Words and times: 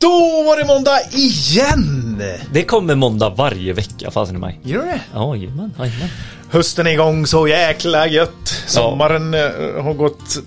Då 0.00 0.42
var 0.46 0.56
det 0.56 0.64
måndag 0.66 1.00
igen! 1.12 2.22
Det 2.52 2.64
kommer 2.64 2.94
måndag 2.94 3.30
varje 3.30 3.72
vecka, 3.72 4.10
fasen 4.10 4.36
i 4.36 4.38
mig. 4.38 4.60
Gör 4.62 4.86
det? 4.86 5.00
Ja, 5.14 5.36
jajamän, 5.36 5.74
jajamän. 5.78 6.08
Hösten 6.50 6.86
är 6.86 6.90
igång 6.90 7.26
så 7.26 7.48
jäkla 7.48 8.06
gött. 8.06 8.62
Sommaren 8.66 9.34
eh, 9.34 9.40
har 9.82 9.94
gått 9.94 10.38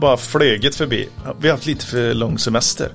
bara 0.00 0.16
flöget 0.16 0.74
förbi. 0.74 1.08
Vi 1.40 1.48
har 1.48 1.54
haft 1.56 1.66
lite 1.66 1.86
för 1.86 2.14
lång 2.14 2.38
semester. 2.38 2.88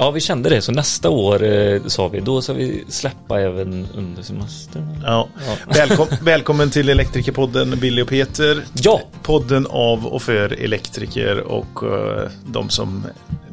Ja, 0.00 0.10
vi 0.10 0.20
kände 0.20 0.48
det. 0.48 0.62
Så 0.62 0.72
nästa 0.72 1.10
år 1.10 1.44
eh, 1.44 1.82
sa 1.86 2.08
vi, 2.08 2.20
då 2.20 2.42
ska 2.42 2.52
vi 2.52 2.84
släppa 2.88 3.40
även 3.40 3.86
under 3.94 4.22
semestern. 4.22 5.02
Ja. 5.04 5.28
Välkom 5.74 6.06
välkommen 6.22 6.70
till 6.70 6.88
Elektrikerpodden 6.88 7.78
Billy 7.80 8.02
och 8.02 8.08
Peter. 8.08 8.64
Ja! 8.74 9.00
Podden 9.22 9.66
av 9.70 10.06
och 10.06 10.22
för 10.22 10.52
elektriker 10.52 11.40
och 11.40 11.82
eh, 11.82 12.28
de 12.46 12.70
som 12.70 13.06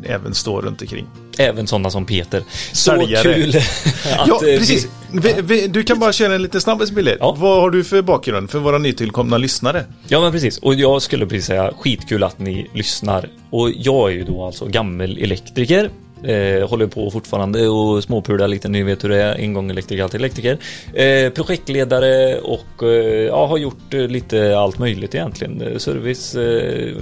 även 0.03 0.33
står 0.33 0.61
runt 0.61 0.81
omkring. 0.81 1.05
Även 1.37 1.67
sådana 1.67 1.89
som 1.89 2.05
Peter. 2.05 2.43
Så 2.73 2.91
Säljare. 2.91 3.33
kul 3.33 3.49
att 4.17 4.27
Ja, 4.27 4.35
eh, 4.35 4.59
precis. 4.59 4.87
Vi, 5.11 5.35
vi, 5.43 5.67
du 5.67 5.83
kan 5.83 5.99
bara 5.99 6.13
köra 6.13 6.35
en 6.35 6.41
liten 6.41 6.61
snabbis 6.61 6.91
Billy. 6.91 7.15
Ja. 7.19 7.35
Vad 7.39 7.61
har 7.61 7.69
du 7.69 7.83
för 7.83 8.01
bakgrund 8.01 8.49
för 8.49 8.59
våra 8.59 8.77
nytillkomna 8.77 9.37
lyssnare? 9.37 9.85
Ja 10.07 10.21
men 10.21 10.31
precis, 10.31 10.57
och 10.57 10.73
jag 10.73 11.01
skulle 11.01 11.25
precis 11.25 11.45
säga 11.45 11.73
skitkul 11.79 12.23
att 12.23 12.39
ni 12.39 12.69
lyssnar. 12.73 13.29
Och 13.49 13.71
jag 13.75 14.11
är 14.11 14.15
ju 14.15 14.23
då 14.23 14.45
alltså 14.45 14.65
gammal 14.65 15.17
elektriker. 15.17 15.89
Eh, 16.23 16.69
håller 16.69 16.87
på 16.87 17.11
fortfarande 17.11 17.67
och 17.67 18.03
småpular 18.03 18.47
lite, 18.47 18.69
ni 18.69 18.83
vet 18.83 19.03
hur 19.03 19.09
det 19.09 19.23
är, 19.23 19.35
en 19.35 19.53
gång 19.53 19.69
elektriker, 19.71 20.03
alltid 20.03 20.19
elektriker. 20.21 20.57
Eh, 20.93 21.29
projektledare 21.31 22.39
och 22.39 22.83
eh, 22.83 22.89
ja, 23.25 23.45
har 23.47 23.57
gjort 23.57 23.93
eh, 23.93 23.99
lite 24.07 24.57
allt 24.59 24.79
möjligt 24.79 25.15
egentligen. 25.15 25.61
Eh, 25.61 25.77
Service, 25.77 26.35
eh, 26.35 26.95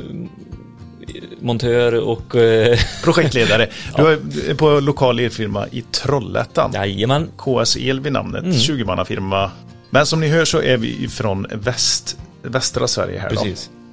montör 1.40 1.94
och 1.96 2.36
Projektledare. 3.04 3.70
Du 3.98 4.04
är 4.50 4.54
på 4.56 4.80
lokal 4.80 5.20
elfirma 5.20 5.68
i 5.72 5.82
Trollhättan. 5.82 6.72
jajamän. 6.74 7.30
KS 7.38 7.78
El 7.78 8.00
vid 8.00 8.14
namnet, 8.14 8.44
Mm. 8.44 8.56
20-mannafirma. 8.56 9.50
Men 9.90 10.06
som 10.06 10.20
ni 10.20 10.28
hör 10.28 10.46
så 10.46 10.62
är 10.62 10.78
vi 10.78 11.08
från 11.08 11.48
väst, 11.54 12.18
västra 12.44 12.88
Sverige 12.88 13.20
här 13.20 13.30
då. 13.36 13.46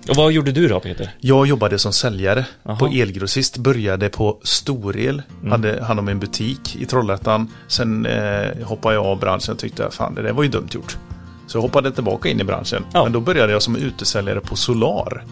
Och 0.09 0.17
vad 0.17 0.33
gjorde 0.33 0.53
du 0.53 0.69
då 0.69 0.81
Peter? 0.81 1.11
Jag 1.21 1.47
jobbade 1.47 1.79
som 1.79 1.93
säljare 1.93 2.45
Jaha. 2.63 2.77
på 2.77 2.87
Elgrossist, 2.87 3.57
började 3.57 4.09
på 4.09 4.39
Storel, 4.43 5.23
Mm. 5.41 5.51
hade 5.53 5.85
hand 5.85 6.01
om 6.01 6.09
en 6.09 6.21
butik 6.21 6.77
i 6.77 6.87
Trollhättan. 6.87 7.49
Sen 7.69 8.07
eh, 8.07 8.49
hoppade 8.65 8.95
jag 8.95 9.07
av 9.07 9.19
branschen 9.19 9.53
och 9.53 9.59
tyckte 9.59 9.91
fan 9.91 10.15
det 10.15 10.23
där 10.23 10.33
var 10.33 10.43
ju 10.43 10.49
dumt 10.49 10.69
gjort. 10.71 10.97
Så 11.47 11.59
jag 11.59 11.63
hoppade 11.63 11.91
tillbaka 11.93 12.29
in 12.29 12.41
i 12.41 12.45
branschen. 12.45 12.85
Ja. 12.93 13.03
Men 13.05 13.13
då 13.13 13.21
började 13.21 13.53
jag 13.53 13.63
som 13.63 13.77
utesäljare 13.77 14.41
på 14.41 14.57
Solar. 14.57 15.25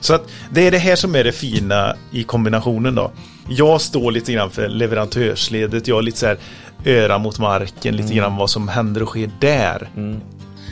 Så 0.00 0.14
att 0.14 0.28
det 0.50 0.66
är 0.66 0.70
det 0.70 0.78
här 0.78 0.96
som 0.96 1.14
är 1.14 1.24
det 1.24 1.32
fina 1.32 1.94
i 2.10 2.22
kombinationen 2.24 2.94
då. 2.94 3.10
Jag 3.48 3.80
står 3.80 4.12
lite 4.12 4.32
grann 4.32 4.50
för 4.50 4.68
leverantörsledet, 4.68 5.88
jag 5.88 5.98
är 5.98 6.02
lite 6.02 6.18
så 6.18 6.26
här 6.26 6.38
öra 6.84 7.18
mot 7.18 7.38
marken, 7.38 7.96
lite 7.96 8.14
grann 8.14 8.36
vad 8.36 8.50
som 8.50 8.68
händer 8.68 9.02
och 9.02 9.08
sker 9.08 9.30
där. 9.40 9.88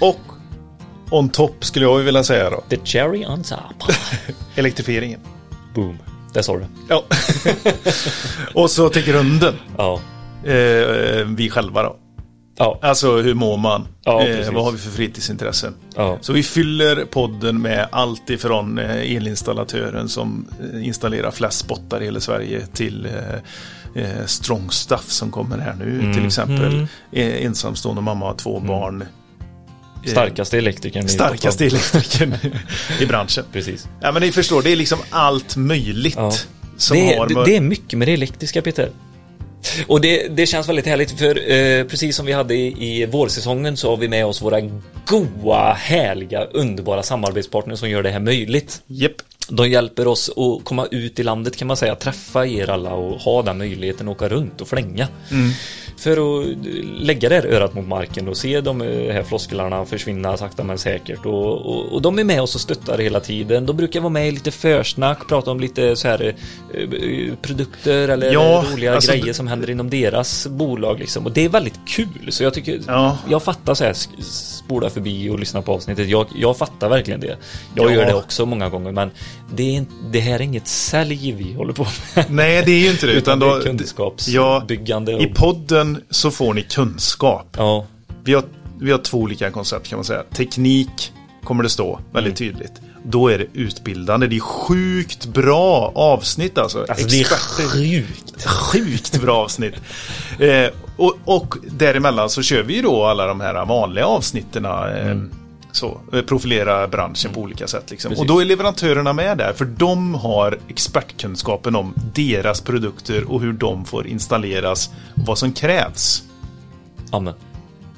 Och 0.01 0.21
on 1.13 1.29
top 1.29 1.65
skulle 1.65 1.85
jag 1.85 1.99
vilja 1.99 2.25
säga 2.25 2.51
då, 2.51 2.65
The 2.69 2.77
cherry 2.85 3.27
on 3.27 3.43
top. 3.43 3.93
elektrifieringen. 4.55 5.21
Boom. 5.75 5.99
Det 6.35 6.43
sa 6.43 6.57
du. 6.57 6.65
Ja. 6.89 7.05
och 8.55 8.71
så 8.71 8.89
till 8.89 9.05
grunden, 9.05 9.55
Ja. 9.79 10.01
eh, 10.45 11.27
vi 11.37 11.51
själva 11.51 11.83
då. 11.83 11.97
Ja. 12.59 12.79
Alltså 12.83 13.17
hur 13.17 13.35
mår 13.35 13.57
man? 13.57 13.89
Ja, 14.05 14.23
eh, 14.27 14.53
vad 14.53 14.65
har 14.65 14.73
vi 14.73 14.79
för 14.79 14.91
fritidsintressen? 14.91 15.75
Ja. 15.97 16.19
Så 16.21 16.33
vi 16.33 16.43
fyller 16.43 17.05
podden 17.05 17.63
med 17.63 17.89
allt 17.93 18.31
ifrån 18.31 18.79
eh, 18.79 19.17
elinstallatören 19.17 20.09
som 20.09 20.47
eh, 20.75 20.87
installerar 20.87 21.31
flest 21.31 21.59
spottar 21.59 22.01
i 22.01 22.05
hela 22.05 22.21
Sverige 22.21 22.67
till 22.67 23.07
eh, 23.07 24.03
eh, 24.05 24.27
Strong 24.27 24.71
Stuff 24.71 25.11
som 25.11 25.31
kommer 25.31 25.59
här 25.59 25.75
nu 25.75 26.01
Mm. 26.01 26.15
till 26.15 26.27
exempel. 26.27 26.87
Eh, 27.13 27.45
ensamstående 27.45 28.03
mamma 28.03 28.27
har 28.27 28.35
två 28.35 28.61
barn. 28.61 29.05
Eh, 30.05 30.11
Starkaste 30.11 30.59
elektrikern 30.59 31.09
Starkaste 31.09 31.67
elektrikern 31.67 32.35
i 33.01 33.07
branschen. 33.07 33.45
Precis. 33.53 33.89
Ja 34.01 34.13
men 34.13 34.23
ni 34.23 34.33
förstår, 34.33 34.63
det 34.63 34.73
är 34.73 34.77
liksom 34.77 34.99
allt 35.11 35.57
möjligt. 35.57 36.17
Ja. 36.17 36.33
Som 36.77 36.97
det, 36.97 37.17
har 37.17 37.27
det, 37.27 37.45
det 37.45 37.57
är 37.57 37.61
mycket 37.61 37.99
med 37.99 38.09
det 38.09 38.13
elektriska 38.13 38.63
Peter. 38.63 38.91
Och 39.87 40.01
det, 40.01 40.29
det 40.29 40.47
känns 40.47 40.69
väldigt 40.69 40.87
härligt 40.87 41.19
för 41.19 41.51
eh, 41.53 41.85
precis 41.85 42.17
som 42.17 42.27
vi 42.27 42.33
hade 42.33 42.55
i, 42.55 43.01
i 43.01 43.07
vårsäsongen 43.07 43.77
så 43.77 43.91
har 43.91 43.97
vi 43.97 44.09
med 44.09 44.27
oss 44.27 44.43
våra 44.43 44.61
goa, 45.07 45.73
härliga, 45.73 46.45
underbara 46.45 47.03
samarbetspartners 47.03 47.79
som 47.79 47.91
gör 47.91 48.03
det 48.03 48.11
här 48.11 48.21
möjligt. 48.21 48.83
Japp. 48.87 49.13
De 49.49 49.71
hjälper 49.71 50.07
oss 50.07 50.31
att 50.31 50.65
komma 50.65 50.87
ut 50.91 51.19
i 51.19 51.23
landet 51.23 51.57
kan 51.57 51.69
man 51.69 51.77
säga, 51.77 51.95
träffa 51.95 52.47
er 52.47 52.71
alla 52.71 52.91
och 52.91 53.21
ha 53.21 53.43
den 53.43 53.59
möjligheten 53.59 54.09
att 54.09 54.17
åka 54.17 54.29
runt 54.29 54.61
och 54.61 54.69
flänga. 54.69 55.09
För 56.03 56.41
att 56.43 56.47
lägga 57.01 57.29
det 57.29 57.35
här 57.35 57.47
örat 57.47 57.75
mot 57.75 57.87
marken 57.87 58.29
och 58.29 58.37
se 58.37 58.61
de 58.61 58.81
här 58.81 59.23
flosklerna 59.23 59.85
försvinna 59.85 60.37
sakta 60.37 60.65
men 60.65 60.79
säkert. 60.79 61.27
Och, 61.27 61.53
och, 61.67 61.93
och 61.93 62.03
de 62.03 62.19
är 62.19 62.25
med 62.25 62.43
oss 62.43 62.55
och 62.55 62.61
stöttar 62.61 62.99
hela 62.99 63.21
tiden. 63.21 63.67
De 63.67 63.77
brukar 63.77 64.01
vara 64.01 64.11
med 64.11 64.29
i 64.29 64.31
lite 64.31 64.51
försnack, 64.51 65.29
prata 65.29 65.51
om 65.51 65.61
lite 65.61 65.97
så 65.97 66.09
här 66.09 66.35
eh, 66.75 67.35
produkter 67.43 68.09
eller 68.09 68.33
Ja, 68.33 68.65
roliga 68.73 68.95
alltså, 68.95 69.13
grejer 69.13 69.33
som 69.33 69.47
händer 69.47 69.71
inom 69.71 69.91
deras 69.91 70.47
bolag 70.47 70.99
liksom. 70.99 71.27
Och 71.27 71.33
det 71.33 71.45
är 71.45 71.49
väldigt 71.49 71.81
kul. 71.87 72.09
Så 72.29 72.43
jag 72.45 72.55
tycker, 72.55 72.81
Ja. 72.87 73.19
jag 73.31 73.43
fattar 73.43 73.75
så 73.75 73.85
här, 73.85 73.95
spola 74.23 74.91
förbi 74.91 75.29
och 75.31 75.39
lyssna 75.39 75.63
på 75.63 75.73
avsnittet. 75.73 76.09
Jag, 76.09 76.27
jag 76.35 76.57
fattar 76.57 76.89
verkligen 76.89 77.21
det. 77.21 77.37
Jag 77.75 77.91
Ja. 77.91 77.95
gör 77.95 78.05
det 78.07 78.15
också 78.15 78.47
många 78.47 78.69
gånger, 78.69 78.93
men 78.93 79.11
det, 79.55 79.77
är, 79.77 79.85
det 80.11 80.21
här 80.21 80.35
är 80.35 80.41
inget 80.41 80.69
sälj 80.69 81.33
vi 81.33 81.53
håller 81.55 81.73
på 81.73 81.87
med. 82.15 82.25
Nej, 82.31 82.63
det 82.67 82.73
är 82.73 82.79
ju 82.79 82.91
inte 82.91 83.07
det. 83.07 83.13
Utan 83.23 83.43
Utan 83.43 83.59
då, 83.59 83.65
kunskapsbyggande 83.65 85.15
och- 85.15 85.23
I 85.23 85.27
podden 85.27 85.92
så 86.11 86.31
får 86.31 86.55
ni 86.55 86.63
kunskap. 86.63 87.47
Ja, 87.57 87.87
Vi 88.25 88.35
har, 88.35 88.45
vi 88.81 88.91
har 88.93 88.99
två 88.99 89.19
olika 89.19 89.51
koncept 89.51 89.89
kan 89.89 89.97
man 89.97 90.05
säga. 90.05 90.23
Teknik 90.23 91.13
kommer 91.45 91.63
det 91.63 91.69
stå 91.69 92.01
väldigt 92.13 92.41
Mm. 92.41 92.53
tydligt. 92.53 92.73
Då 93.05 93.29
är 93.29 93.39
det 93.39 93.47
utbildande. 93.53 94.27
Det 94.27 94.37
är 94.37 94.41
sjukt 94.41 95.27
bra 95.27 95.93
avsnitt 95.95 96.59
alltså. 96.59 96.87
alltså 96.89 97.07
det 97.09 97.21
är 97.21 97.25
sjukt. 97.69 98.45
Sjukt 98.47 99.21
bra 99.21 99.37
avsnitt. 99.45 99.75
Eh, 100.39 100.67
och, 100.97 101.17
och 101.25 101.55
däremellan 101.71 102.31
så 102.31 102.43
kör 102.43 102.63
vi 102.63 102.75
ju 102.77 102.83
då 102.83 103.05
alla 103.05 103.27
de 103.27 103.41
här 103.41 103.65
vanliga 103.67 104.07
avsnitten. 104.07 104.65
Eh, 104.65 105.17
Så, 105.73 106.01
eh, 106.13 106.23
profilera 106.23 106.89
branschen 106.89 107.33
på 107.33 107.41
olika 107.41 107.67
sätt. 107.67 107.91
Liksom. 107.91 108.13
Och 108.13 108.27
då 108.27 108.41
är 108.41 108.45
leverantörerna 108.45 109.13
med 109.13 109.39
där, 109.39 109.53
för 109.53 109.65
de 109.65 110.15
har 110.15 110.59
expertkunskapen 110.69 111.77
om 111.77 111.95
deras 112.15 112.61
produkter 112.61 113.33
och 113.33 113.41
hur 113.41 113.53
de 113.53 113.85
får 113.85 114.07
installeras, 114.07 114.91
vad 115.15 115.39
som 115.39 115.53
krävs. 115.53 116.23
Amen. 117.11 117.35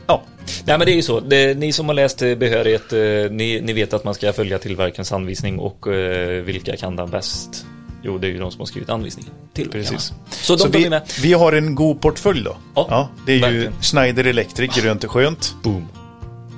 Ja, 0.07 0.23
Nej 0.65 0.79
men 0.79 0.87
det 0.87 0.93
är 0.93 0.97
ju 0.97 1.03
så, 1.03 1.21
det, 1.21 1.59
ni 1.59 1.73
som 1.73 1.87
har 1.87 1.95
läst 1.95 2.23
eh, 2.23 2.35
behörighet, 2.35 2.93
eh, 2.93 2.99
ni, 3.31 3.61
ni 3.61 3.73
vet 3.73 3.95
att 3.95 4.05
man 4.05 4.15
ska 4.15 4.33
följa 4.33 4.59
tillverkarens 4.59 5.13
anvisning 5.13 5.59
och 5.59 5.89
eh, 5.89 6.43
vilka 6.43 6.77
kan 6.77 6.97
den 6.97 7.11
bäst? 7.11 7.67
Jo, 8.03 8.19
det 8.19 8.27
är 8.27 8.31
ju 8.31 8.39
de 8.39 8.51
som 8.51 8.61
har 8.61 8.67
skrivit 8.67 8.91
anvisningen. 8.91 9.33
Tillverkarna. 9.53 9.85
precis. 9.91 10.13
Så 10.31 10.57
de 10.57 10.63
tar 10.63 10.79
vi, 10.79 11.01
vi 11.23 11.33
har 11.33 11.53
en 11.53 11.75
god 11.75 12.01
portfölj 12.01 12.45
då. 12.45 12.57
Ja, 12.75 13.09
det 13.27 13.33
är 13.33 13.37
ju 13.37 13.43
verkligen. 13.43 13.73
Schneider 13.83 14.25
Electric, 14.25 14.83
grönt 14.83 15.05
och 15.05 15.11
skönt. 15.11 15.55
Boom. 15.63 15.89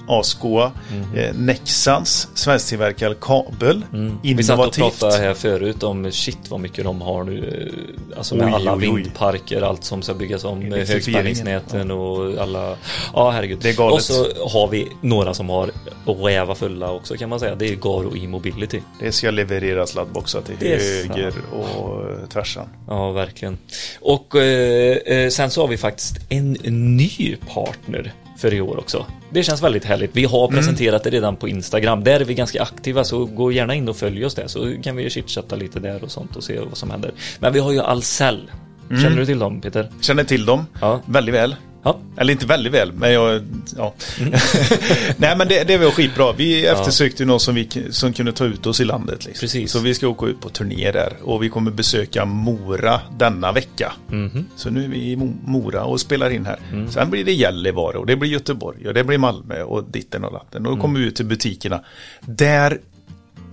Asgoa, 0.09 0.73
eh, 1.17 1.35
Nexans, 1.35 2.29
svensktillverkad 2.35 3.21
kabel, 3.21 3.85
Mm. 3.93 4.19
Vi 4.23 4.43
satt 4.43 4.59
och 4.59 4.79
innovativt. 4.79 5.01
pratade 5.01 5.23
här 5.23 5.35
förut 5.35 5.83
om 5.83 6.13
shit 6.13 6.39
vad 6.49 6.61
mycket 6.61 6.85
de 6.85 7.01
har 7.01 7.25
nu. 7.25 7.69
eh, 7.73 8.19
Alltså 8.19 8.35
med 8.35 8.47
Oj, 8.47 8.53
alla 8.55 8.75
oj, 8.77 8.89
oj. 8.91 9.03
vindparker, 9.03 9.63
allt 9.63 9.85
som 9.85 10.03
ska 10.03 10.15
byggas 10.15 10.45
om, 10.45 10.73
eh, 10.73 10.89
högspänningsnäten 10.89 11.91
och 11.91 12.43
alla... 12.43 12.77
Ja, 13.15 13.31
herregud. 13.31 13.59
Det 13.63 13.69
är 13.71 13.75
galet. 13.77 13.95
Och 13.95 14.03
så 14.03 14.27
har 14.49 14.69
vi 14.69 14.89
några 15.01 15.35
som 15.35 15.49
har 15.49 15.71
räva 16.05 16.55
fulla 16.55 16.93
också 16.93 17.17
kan 17.17 17.29
man 17.29 17.41
säga. 17.41 17.55
Det 17.55 17.69
är 17.69 17.75
Garo 17.77 18.17
e-mobility. 18.17 18.81
Det 19.01 19.13
ska 19.13 19.31
levereras 19.31 19.95
laddboxar 19.95 20.41
till 20.41 20.55
Det 20.61 20.75
är 20.75 21.09
höger 21.09 21.33
och 21.53 22.11
eh, 22.11 22.29
tvärsan. 22.33 22.69
Ja, 22.89 23.11
verkligen. 23.13 23.59
Och 24.01 24.37
eh, 24.37 24.97
eh, 24.97 25.29
sen 25.31 25.51
så 25.51 25.61
har 25.61 25.69
vi 25.69 25.77
faktiskt 25.77 26.17
en 26.29 26.53
ny 26.97 27.37
partner 27.55 28.13
för 28.37 28.55
i 28.55 28.61
år 28.61 28.79
också. 28.79 29.07
Det 29.31 29.43
känns 29.43 29.63
väldigt 29.63 29.85
härligt. 29.85 30.11
Vi 30.17 30.25
har 30.25 30.49
presenterat 30.49 31.05
det 31.05 31.11
redan 31.11 31.37
på 31.37 31.49
Instagram. 31.49 32.05
Där 32.05 32.21
är 32.21 32.25
vi 32.25 32.35
ganska 32.35 32.63
aktiva, 32.63 33.05
så 33.05 33.25
gå 33.25 33.53
gärna 33.53 33.75
in 33.75 33.89
och 33.89 33.97
följ 33.97 34.25
oss 34.25 34.35
där 34.35 34.47
så 34.47 34.75
kan 34.83 34.97
vi 34.97 35.11
chitchatta 35.11 35.57
lite 35.57 35.81
där 35.81 36.05
och 36.05 36.11
sånt 36.11 36.37
och 36.37 36.45
se 36.45 36.59
vad 36.61 36.77
som 36.77 36.91
händer. 36.91 37.13
Men 37.39 37.53
vi 37.53 37.59
har 37.61 37.73
ju 37.73 37.81
Ahlsell. 37.81 38.51
Känner 38.89 39.17
du 39.17 39.27
till 39.27 39.39
dem, 39.39 39.61
Peter? 39.61 39.91
Känner 40.01 40.25
till 40.25 40.45
dem 40.47 40.67
Ja. 40.81 41.01
väldigt 41.07 41.35
väl. 41.35 41.57
Ja. 41.87 41.99
Eller 42.17 42.33
inte 42.33 42.47
väldigt 42.47 42.73
väl, 42.73 42.93
men 42.93 43.13
jag... 43.13 43.43
Ja. 43.77 43.95
Mm. 44.21 44.33
Nej, 45.17 45.37
men 45.37 45.49
det, 45.49 45.65
det 45.65 45.79
var 45.79 45.91
skitbra. 45.91 46.33
Vi 46.33 46.67
eftersökte 46.67 47.23
ju 47.23 47.27
någon 47.27 47.41
som, 47.41 47.55
vi, 47.55 47.69
som 47.91 48.13
kunde 48.13 48.33
ta 48.33 48.45
ut 48.45 48.67
oss 48.67 48.81
i 48.81 48.85
landet. 48.85 49.25
Liksom. 49.25 49.41
Precis. 49.41 49.73
Så 49.73 49.79
vi 49.79 49.95
ska 49.95 50.09
åka 50.09 50.27
ut 50.27 50.41
på 50.41 50.49
turné 50.49 50.91
där. 50.93 51.13
Och 51.23 51.43
vi 51.43 51.49
kommer 51.49 51.71
besöka 51.71 52.25
Mora 52.25 53.01
denna 53.19 53.53
vecka. 53.53 53.93
Mhm. 54.11 54.47
Så 54.57 54.71
nu 54.71 54.85
är 54.85 54.89
vi 54.89 54.99
i 54.99 55.17
Mo- 55.17 55.37
Mora 55.45 55.85
och 55.85 56.01
spelar 56.01 56.31
in 56.31 56.47
här. 56.47 56.59
Mm. 56.73 56.91
Sen 56.91 57.11
blir 57.11 57.25
det 57.25 57.33
Gällivare 57.33 57.99
och 57.99 58.07
det 58.07 58.17
blir 58.17 58.31
Göteborg 58.31 58.89
och 58.89 58.95
det 58.95 59.05
blir 59.05 59.19
Malmö 59.19 59.63
och 59.63 59.85
ditten 59.91 60.25
och 60.25 60.33
latten. 60.33 60.59
Och 60.63 60.65
då 60.65 60.71
Mm. 60.71 60.81
kommer 60.83 61.01
vi 61.01 61.07
ut 61.07 61.17
till 61.17 61.27
butikerna. 61.27 61.81
Där 62.21 62.79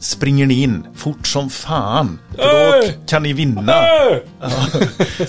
springer 0.03 0.45
ni 0.45 0.63
in 0.63 0.87
fort 0.95 1.27
som 1.27 1.49
fan. 1.49 2.19
För 2.35 2.81
då 2.81 2.87
kan 3.07 3.23
ni 3.23 3.33
vinna. 3.33 3.83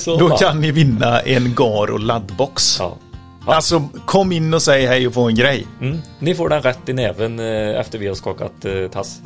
Då 0.18 0.28
kan 0.28 0.60
ni 0.60 0.70
vinna 0.70 1.20
en 1.20 1.54
Garo 1.54 1.96
laddbox. 1.96 2.76
Ja. 2.78 2.98
Alltså, 3.46 3.88
kom 4.06 4.32
in 4.32 4.54
och 4.54 4.62
säg 4.62 4.86
hej 4.86 5.06
och 5.06 5.14
få 5.14 5.28
en 5.28 5.34
grej. 5.34 5.66
Mm. 5.80 5.98
Ni 6.18 6.34
får 6.34 6.48
den 6.48 6.62
rätt 6.62 6.88
i 6.88 6.92
näven 6.92 7.38
eh, 7.38 7.80
efter 7.80 7.98
vi 7.98 8.06
har 8.06 8.14
skakat 8.14 8.64
eh, 8.64 8.88
tass. 8.92 9.20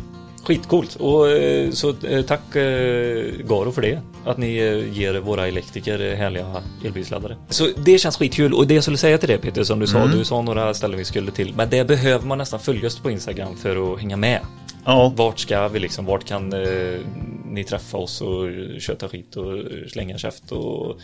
Skitcoolt. 0.45 0.97
Och 0.97 1.31
eh, 1.31 1.71
så 1.71 1.94
eh, 2.06 2.23
tack 2.23 2.56
eh, 2.56 3.25
Garo 3.49 3.73
för 3.73 3.83
det. 3.83 4.01
Att 4.25 4.37
ni 4.37 4.53
ger 4.93 5.21
våra 5.21 5.49
elektriker 5.49 6.17
härliga 6.17 6.62
elbilsladdare. 6.85 7.37
Så 7.49 7.69
det 7.85 7.99
känns 7.99 8.17
skitkul. 8.17 8.55
Och 8.55 8.67
det 8.67 8.75
jag 8.75 8.83
skulle 8.83 8.97
säga 8.99 9.19
till 9.19 9.29
det 9.29 9.39
Peter, 9.39 9.65
som 9.65 9.79
du 9.79 9.87
sa, 9.87 10.06
du 10.06 10.25
sa 10.25 10.43
några 10.43 10.75
ställen 10.75 10.99
vi 10.99 11.05
skulle 11.05 11.31
till. 11.31 11.55
Men 11.56 11.71
det 11.71 11.85
behöver 11.85 12.27
man 12.27 12.39
nästan 12.39 12.61
följa 12.61 12.87
oss 12.87 12.99
på 12.99 13.11
Instagram 13.11 13.56
för 13.56 13.94
att 13.94 14.01
hänga 14.01 14.17
med. 14.17 14.41
Ja, 14.88 15.12
Vart 15.17 15.38
ska 15.38 15.69
vi 15.69 15.79
liksom? 15.79 16.05
Vart 16.06 16.25
kan 16.25 16.52
eh, 16.52 17.00
ni 17.44 17.64
träffa 17.64 17.96
oss 17.99 18.20
och 18.20 18.49
köta 18.81 19.08
skit 19.08 19.37
och 19.37 19.55
slänga 19.90 20.19
käft 20.19 20.52
och 20.52 20.96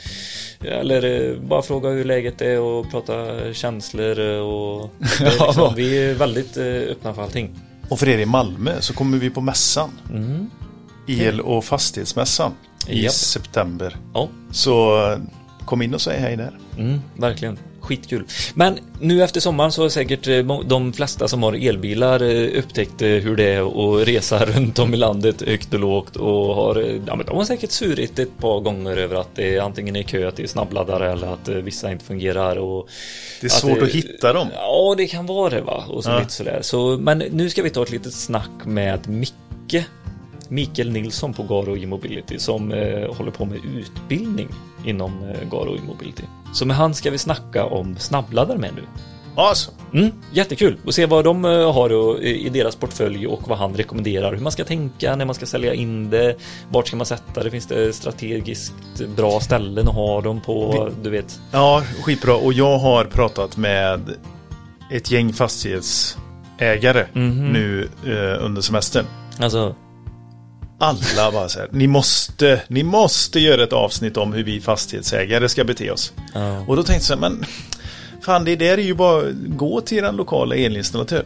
eller 0.61 1.31
eh, 1.33 1.39
bara 1.41 1.63
fråga 1.63 1.89
hur 1.91 2.05
läget 2.05 2.41
är 2.41 2.61
och 2.61 2.91
prata 2.91 3.15
känslor 3.53 4.19
och 4.41 4.91
liksom, 5.21 5.75
vi 5.77 5.99
är 6.11 6.15
väldigt 6.15 6.57
eh, 6.57 6.65
öppna 6.65 7.15
för 7.15 7.23
allting. 7.23 7.51
och 7.89 7.99
för 7.99 8.09
er 8.09 8.19
i 8.19 8.27
Malmö 8.27 8.81
så 8.81 8.95
kommer 8.95 9.19
vi 9.19 9.31
på 9.31 9.41
mässan. 9.41 9.91
El 11.09 11.41
och 11.41 11.65
fastighetsmässan 11.65 12.53
i 12.89 13.09
september. 13.09 13.97
Ja, 14.15 14.29
Så 14.51 15.07
eh, 15.13 15.19
kom 15.65 15.83
in 15.83 15.95
och 15.95 16.01
säg 16.01 16.21
hej 16.21 16.37
där. 16.37 16.59
mm, 16.79 17.01
verkligen. 17.17 17.59
Skitkul. 17.85 18.25
Men 18.55 18.79
nu 19.01 19.23
efter 19.23 19.41
sommaren 19.41 19.73
så 19.73 19.83
har 19.83 19.89
säkert 19.89 20.27
eh, 20.27 20.63
de 20.65 20.93
flesta 20.93 21.29
som 21.29 21.43
har 21.43 21.53
elbilar 21.69 22.23
eh, 22.23 22.59
upptäckt 22.59 23.03
eh, 23.03 23.09
hur 23.09 23.37
det 23.37 23.45
är 23.45 24.01
att 24.01 24.09
resa 24.09 24.45
runt 24.47 24.79
om 24.79 24.95
i 24.95 24.97
landet 24.97 25.43
högt 25.43 25.75
och 25.75 25.81
lågt 25.81 26.17
och 26.17 26.55
har, 26.55 27.01
ja, 27.07 27.17
men 27.17 27.27
de 27.27 27.37
har 27.37 27.45
säkert 27.45 27.71
surit 27.71 28.19
ett 28.19 28.39
par 28.39 28.61
gånger 28.61 28.97
över 28.97 29.17
att 29.17 29.35
det 29.35 29.59
antingen 29.59 29.97
är 29.97 30.03
kö 30.03 30.31
till 30.31 30.49
snabbladdare 30.49 31.13
eller 31.13 31.27
att 31.27 31.49
vissa 31.49 31.93
inte 31.93 32.05
fungerar 32.05 32.57
och 32.57 32.89
Det 33.41 33.47
är 33.47 33.51
svårt 33.51 33.83
att 33.83 33.89
hitta 33.89 34.33
dem. 34.33 34.49
Ja, 34.55 34.95
det 34.97 35.07
kan 35.07 35.27
vara 35.27 35.51
det 35.51 35.61
va. 35.61 35.85
Och 35.89 36.05
så 36.05 36.11
Ja. 36.11 36.19
lite 36.19 36.33
sådär. 36.33 36.59
Så, 36.63 36.97
men 37.01 37.19
nu 37.19 37.51
ska 37.51 37.63
vi 37.63 37.71
ta 37.71 37.83
ett 37.83 37.91
litet 37.91 38.15
snack 38.15 38.51
med 38.65 39.09
Micke. 39.09 39.85
Mikael 40.49 40.91
Nilsson 40.93 41.33
på 41.35 41.43
Garo 41.43 41.77
E-mobility 41.77 42.39
som 42.39 42.73
eh, 42.73 43.15
håller 43.15 43.31
på 43.31 43.45
med 43.45 43.59
utbildning 43.79 44.49
inom 44.87 45.13
eh, 45.29 45.49
Garo 45.51 45.77
E-mobility. 45.77 46.23
Så 46.55 46.67
med 46.67 46.77
han 46.77 46.95
ska 46.95 47.11
vi 47.11 47.19
snacka 47.19 47.65
om 47.65 47.97
snabbladdare 47.99 48.59
med 48.59 48.75
nu. 48.75 48.83
Alltså, 49.37 49.71
Mm, 49.95 50.13
jättekul 50.33 50.77
och 50.85 50.95
se 50.95 51.07
vad 51.07 51.25
de 51.25 51.45
eh, 51.45 51.73
har 51.73 51.89
då 51.89 52.21
i 52.21 52.49
deras 52.49 52.77
portfölj 52.77 53.27
och 53.27 53.49
vad 53.49 53.59
han 53.59 53.75
rekommenderar. 53.75 54.35
Hur 54.35 54.41
man 54.41 54.53
ska 54.53 54.65
tänka 54.65 55.17
när 55.17 55.25
man 55.25 55.35
ska 55.35 55.47
sälja 55.47 55.75
in 55.75 56.11
det. 56.11 56.37
Vart 56.69 56.87
ska 56.87 56.97
man 56.97 57.07
sätta 57.07 57.43
det? 57.43 57.51
Finns 57.51 57.67
det 57.67 57.93
strategiskt 57.93 58.73
bra 59.17 59.41
ställen 59.41 59.89
att 59.89 59.95
ha 59.95 60.21
dem 60.21 60.41
på? 60.41 60.91
Du 61.03 61.11
vet. 61.11 61.41
ja, 61.51 61.83
skitbra. 62.03 62.35
Och 62.37 62.53
jag 62.53 62.79
har 62.79 63.05
pratat 63.05 63.57
med 63.57 64.01
ett 64.91 65.11
gäng 65.11 65.33
fastighetsägare 65.33 67.07
nu 67.13 67.89
eh, 68.07 68.45
under 68.45 68.63
semestern. 68.63 69.05
Alltså, 69.39 69.75
Alla 70.85 71.33
bara 71.33 71.49
så 71.49 71.59
här, 71.59 71.69
ni 71.73 71.87
måste, 71.87 72.63
ni 72.69 72.83
måste 72.83 73.41
göra 73.41 73.63
ett 73.63 73.73
avsnitt 73.73 74.17
om 74.17 74.33
hur 74.33 74.45
vi 74.45 74.61
fastighetsägare 74.61 75.49
ska 75.49 75.65
bete 75.65 75.91
oss. 75.91 76.13
ja. 76.35 76.65
Och 76.69 76.77
då 76.77 76.83
tänkte 76.83 76.93
jag 76.93 77.03
så 77.03 77.15
här, 77.15 77.21
men 77.21 77.45
fan 78.21 78.45
det 78.45 78.57
där 78.57 78.79
är 78.79 78.83
ju 78.83 78.95
bara 78.95 79.23
gå 79.33 79.81
till 79.81 80.03
den 80.03 80.17
lokala 80.17 80.57
elinstallatör. 80.57 81.25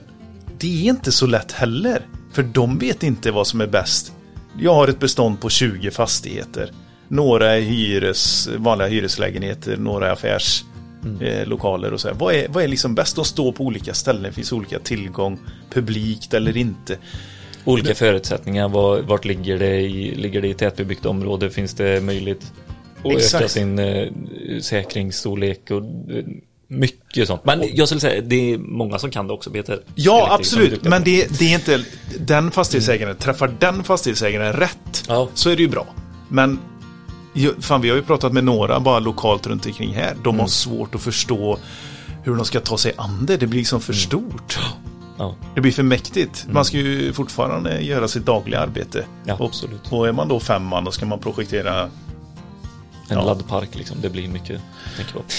Det 0.59 0.87
är 0.87 0.91
inte 0.91 1.13
så 1.13 1.27
lätt 1.27 1.53
heller, 1.53 2.07
för 2.33 2.43
de 2.43 2.79
vet 2.79 3.03
inte 3.03 3.31
vad 3.31 3.47
som 3.47 3.61
är 3.61 3.67
bäst. 3.67 4.13
Jag 4.61 4.75
har 4.75 4.89
ett 4.89 5.01
bestånd 5.01 5.41
på 5.41 5.49
20 5.49 5.91
fastigheter. 5.91 6.73
Några 7.09 7.57
är 7.57 7.61
hyres, 7.61 8.49
vanliga 8.57 8.89
hyreslägenheter, 8.89 9.77
några 9.77 10.09
är 10.09 10.13
affärslokaler 10.13 11.41
eh, 11.41 11.47
lokaler 11.47 11.93
och 11.93 12.01
så 12.01 12.09
här. 12.09 12.15
Vad 12.15 12.35
är, 12.35 12.49
vad 12.49 12.65
är 12.65 12.69
liksom 12.69 12.95
bäst? 12.95 13.17
De 13.17 13.25
står 13.25 13.53
på 13.53 13.65
olika 13.65 13.95
ställen, 13.95 14.23
det 14.23 14.33
finns 14.33 14.53
olika 14.53 14.79
tillgång, 14.79 15.39
publikt 15.71 16.35
eller 16.35 16.57
inte. 16.57 16.97
Olika 17.73 17.95
förutsättningar, 17.95 18.69
var, 18.69 19.01
vart 19.01 19.25
ligger 19.25 19.59
det 19.59 19.77
i, 19.81 20.15
ligger 20.15 20.43
det 20.43 20.49
i 20.49 20.55
tätbebyggt 20.55 21.07
område, 21.07 21.51
finns 21.51 21.75
det 21.75 22.01
möjligt 22.05 22.53
att 23.01 23.07
öka 23.07 23.17
Exakt. 23.17 23.51
sin 23.51 23.79
eh, 23.79 24.09
säkringsstorlek 24.63 25.71
och 25.71 25.77
eh, 26.17 26.25
mycket 26.69 27.27
sånt. 27.29 27.45
Men 27.45 27.63
jag 27.75 27.89
skulle 27.89 28.01
säga, 28.01 28.21
det 28.23 28.53
är 28.55 28.59
många 28.59 28.99
som 28.99 29.11
kan 29.11 29.27
det 29.27 29.33
också, 29.33 29.51
Peter. 29.51 29.81
Ja, 29.95 30.29
absolut. 30.31 30.85
Men 30.85 31.05
det, 31.05 31.39
det 31.39 31.45
är 31.45 31.55
inte 31.55 31.85
den 32.19 32.51
fastighetsägaren. 32.51 33.17
Träffar 33.17 33.55
den 33.59 33.85
fastighetsägaren 33.85 34.53
rätt 34.53 35.05
Ja. 35.09 35.29
så 35.35 35.51
är 35.51 35.57
det 35.57 35.63
ju 35.63 35.69
bra. 35.69 35.87
Men 36.29 36.59
fan, 37.61 37.81
vi 37.81 37.89
har 37.89 37.97
ju 37.97 38.03
pratat 38.03 38.33
med 38.33 38.45
några 38.45 38.81
bara 38.81 38.99
lokalt 38.99 39.47
runt 39.47 39.67
omkring 39.67 39.95
här. 39.95 40.15
De 40.25 40.29
Mm. 40.29 40.41
har 40.41 40.47
svårt 40.49 40.95
att 40.95 41.01
förstå 41.01 41.59
hur 42.25 42.35
de 42.37 42.45
ska 42.45 42.61
ta 42.61 42.79
sig 42.79 42.93
an 42.97 43.25
det. 43.27 43.37
Det 43.37 43.47
blir 43.47 43.59
liksom 43.61 43.81
för 43.81 43.93
stort. 43.93 44.59
Ja, 45.19 45.35
Det 45.55 45.61
blir 45.61 45.73
för 45.73 45.83
mäktigt. 45.83 46.47
Man 46.51 46.65
ska 46.65 46.77
ju 46.77 47.13
fortfarande 47.13 47.81
göra 47.81 48.09
sitt 48.09 48.27
dagliga 48.27 48.61
arbete. 48.61 48.99
Mm. 48.99 49.11
ja 49.25 49.35
och, 49.35 49.47
absolut. 49.47 49.93
och 49.93 50.09
är 50.09 50.13
man 50.13 50.29
då 50.29 50.41
fem 50.41 50.65
man, 50.65 50.85
då 50.85 50.91
ska 50.91 51.07
man 51.07 51.19
projektera. 51.19 51.91
En 53.11 53.17
Ja. 53.19 53.25
laddpark 53.25 53.75
liksom, 53.75 53.97
det 54.03 54.11
blir 54.11 54.29
mycket. 54.29 54.61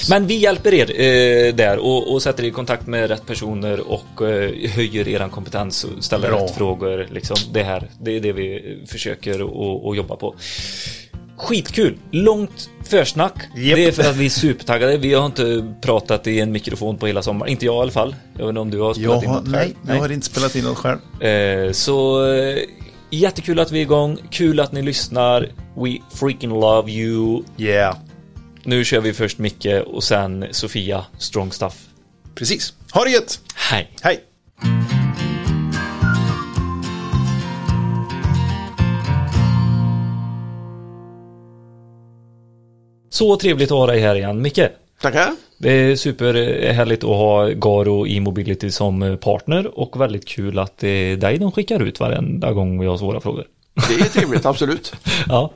Men 0.09 0.27
vi 0.27 0.35
hjälper 0.37 0.73
er 0.73 0.89
eh, 1.01 1.55
där 1.55 1.77
och, 1.77 2.13
och 2.13 2.21
sätter 2.21 2.43
er 2.43 2.47
i 2.47 2.51
kontakt 2.51 2.87
med 2.87 3.07
rätt 3.09 3.25
personer 3.25 3.79
och 3.79 4.21
eh, 4.29 4.69
höjer 4.69 5.07
er 5.07 5.29
kompetens 5.29 5.83
och 5.83 6.03
ställer 6.03 6.29
Bra. 6.29 6.39
rätt 6.43 6.55
frågor. 6.55 7.07
Liksom. 7.11 7.37
Det 7.51 7.63
här, 7.63 7.89
det 8.01 8.11
är 8.15 8.21
det 8.21 8.31
vi 8.33 8.77
försöker 8.87 9.33
att 9.91 9.97
jobba 9.97 10.15
på. 10.15 10.35
Skitkul! 11.39 11.97
Långt 12.11 12.69
försnack. 12.83 13.33
Japp. 13.55 13.75
Det 13.77 13.85
är 13.85 13.91
för 13.91 14.09
att 14.09 14.15
vi 14.15 14.25
är 14.25 14.29
supertaggade. 14.29 14.97
Vi 14.97 15.13
har 15.13 15.25
inte 15.25 15.73
pratat 15.81 16.27
i 16.27 16.39
en 16.39 16.51
mikrofon 16.51 16.97
på 16.97 17.07
hela 17.07 17.21
sommaren. 17.21 17.51
Inte 17.51 17.65
jag 17.65 17.75
i 17.75 17.79
alla 17.81 17.91
fall. 17.91 18.15
Jag 18.33 18.39
vet 18.45 18.49
inte 18.49 18.59
om 18.59 18.69
du 18.69 18.79
har 18.79 18.93
spelat 18.93 19.15
Jag 19.15 19.23
in 19.23 19.29
något 19.31 19.47
nej, 19.47 19.59
själv? 19.61 19.75
jag 19.87 19.95
har 19.95 20.11
inte 20.11 20.25
spelat 20.25 20.55
in 20.55 20.63
något 20.63 20.77
själv. 20.77 21.23
Eh, 21.23 21.71
så 21.71 22.25
eh, 22.33 22.57
jättekul 23.09 23.59
att 23.59 23.71
vi 23.71 23.77
är 23.79 23.81
igång. 23.81 24.17
Kul 24.31 24.59
att 24.59 24.71
ni 24.71 24.81
lyssnar. 24.81 25.41
We 25.75 25.97
freaking 26.15 26.49
love 26.49 26.91
you. 26.91 27.43
Yeah, 27.57 27.95
Nu 28.63 28.85
kör 28.85 28.99
vi 28.99 29.13
först 29.13 29.37
Micke 29.37 29.67
och 29.85 30.03
sen 30.03 30.45
Sofia 30.51 31.05
Strong 31.17 31.51
Stuff. 31.51 31.73
precis. 32.35 32.73
Ha 32.93 33.03
det 33.03 33.09
gött! 33.11 33.39
Hej! 33.55 33.91
Hej! 34.01 34.19
Så 43.19 43.35
trevligt 43.35 43.71
att 43.71 43.77
ha 43.77 43.87
dig 43.87 43.99
här 43.99 44.15
igen 44.15 44.41
Micke. 44.41 44.59
Tackar. 45.01 45.35
Det 45.57 45.71
är 45.71 45.95
superhärligt 45.95 47.03
att 47.03 47.09
ha 47.09 47.47
Garo 47.47 48.07
e-mobility 48.07 48.71
som 48.71 49.17
partner 49.21 49.79
och 49.79 50.01
väldigt 50.01 50.27
kul 50.27 50.59
att 50.59 50.77
det 50.77 50.87
är 50.87 51.17
dig 51.17 51.37
de 51.37 51.51
skickar 51.51 51.79
ut 51.79 51.99
varenda 51.99 52.51
gång 52.51 52.79
vi 52.79 52.87
har 52.87 52.97
svåra 52.97 53.19
frågor. 53.19 53.45
Det 53.73 53.93
är 53.93 54.09
trevligt, 54.09 54.45
absolut. 54.45 54.93
Ja, 55.29 55.51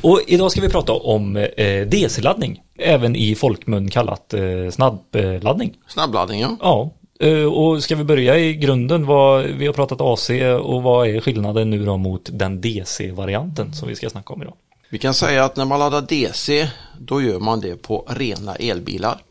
och 0.00 0.20
idag 0.26 0.50
ska 0.50 0.60
vi 0.60 0.68
prata 0.68 0.92
om 0.92 1.36
eh, 1.36 1.86
DC-laddning, 1.86 2.62
även 2.78 3.16
i 3.16 3.34
folkmun 3.34 3.90
kallat 3.90 4.34
eh, 4.34 4.70
snabbladdning. 4.70 5.74
Snabbladdning, 5.88 6.40
ja. 6.40 6.56
Ja, 6.60 6.90
eh, 7.26 7.44
och 7.44 7.82
ska 7.82 7.96
vi 7.96 8.04
börja 8.04 8.38
i 8.38 8.54
grunden, 8.54 9.06
vad, 9.06 9.44
vi 9.44 9.66
har 9.66 9.72
pratat 9.72 10.00
AC 10.00 10.30
och 10.62 10.82
vad 10.82 11.08
är 11.08 11.20
skillnaden 11.20 11.70
nu 11.70 11.84
då 11.84 11.96
mot 11.96 12.30
den 12.32 12.60
DC-varianten 12.60 13.72
som 13.72 13.88
vi 13.88 13.94
ska 13.96 14.10
snacka 14.10 14.32
om 14.32 14.42
idag? 14.42 14.54
Vi 14.92 14.98
kan 14.98 15.14
säga 15.14 15.44
att 15.44 15.56
när 15.56 15.64
man 15.64 15.78
laddar 15.78 16.00
DC, 16.02 16.68
då 16.98 17.22
gör 17.22 17.40
man 17.40 17.60
det 17.60 17.76
på 17.76 18.06
rena 18.08 18.54
elbilar. 18.54 19.22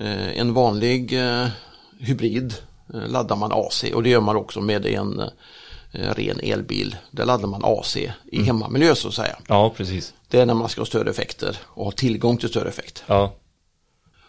Eh, 0.00 0.38
En 0.38 0.54
vanlig 0.54 1.12
eh, 1.12 1.46
hybrid 1.98 2.54
eh, 2.94 3.08
laddar 3.08 3.36
man 3.36 3.52
AC 3.52 3.84
och 3.94 4.02
det 4.02 4.08
gör 4.10 4.20
man 4.20 4.36
också 4.36 4.60
med 4.60 4.86
en 4.86 5.22
ren 5.92 6.40
elbil. 6.42 6.96
Där 7.10 7.24
laddar 7.24 7.46
man 7.48 7.60
AC 7.64 7.96
i 8.32 8.42
hemmamiljö 8.42 8.94
så 8.94 9.08
att 9.08 9.14
säga. 9.14 9.36
Ja, 9.48 9.70
precis. 9.76 10.14
Det 10.28 10.40
är 10.40 10.46
när 10.46 10.54
man 10.54 10.68
ska 10.68 10.80
ha 10.80 10.86
större 10.86 11.10
effekter 11.10 11.56
och 11.66 11.84
ha 11.84 11.92
tillgång 11.92 12.36
till 12.36 12.48
större 12.48 12.68
effekt. 12.68 13.04
Ja, 13.06 13.34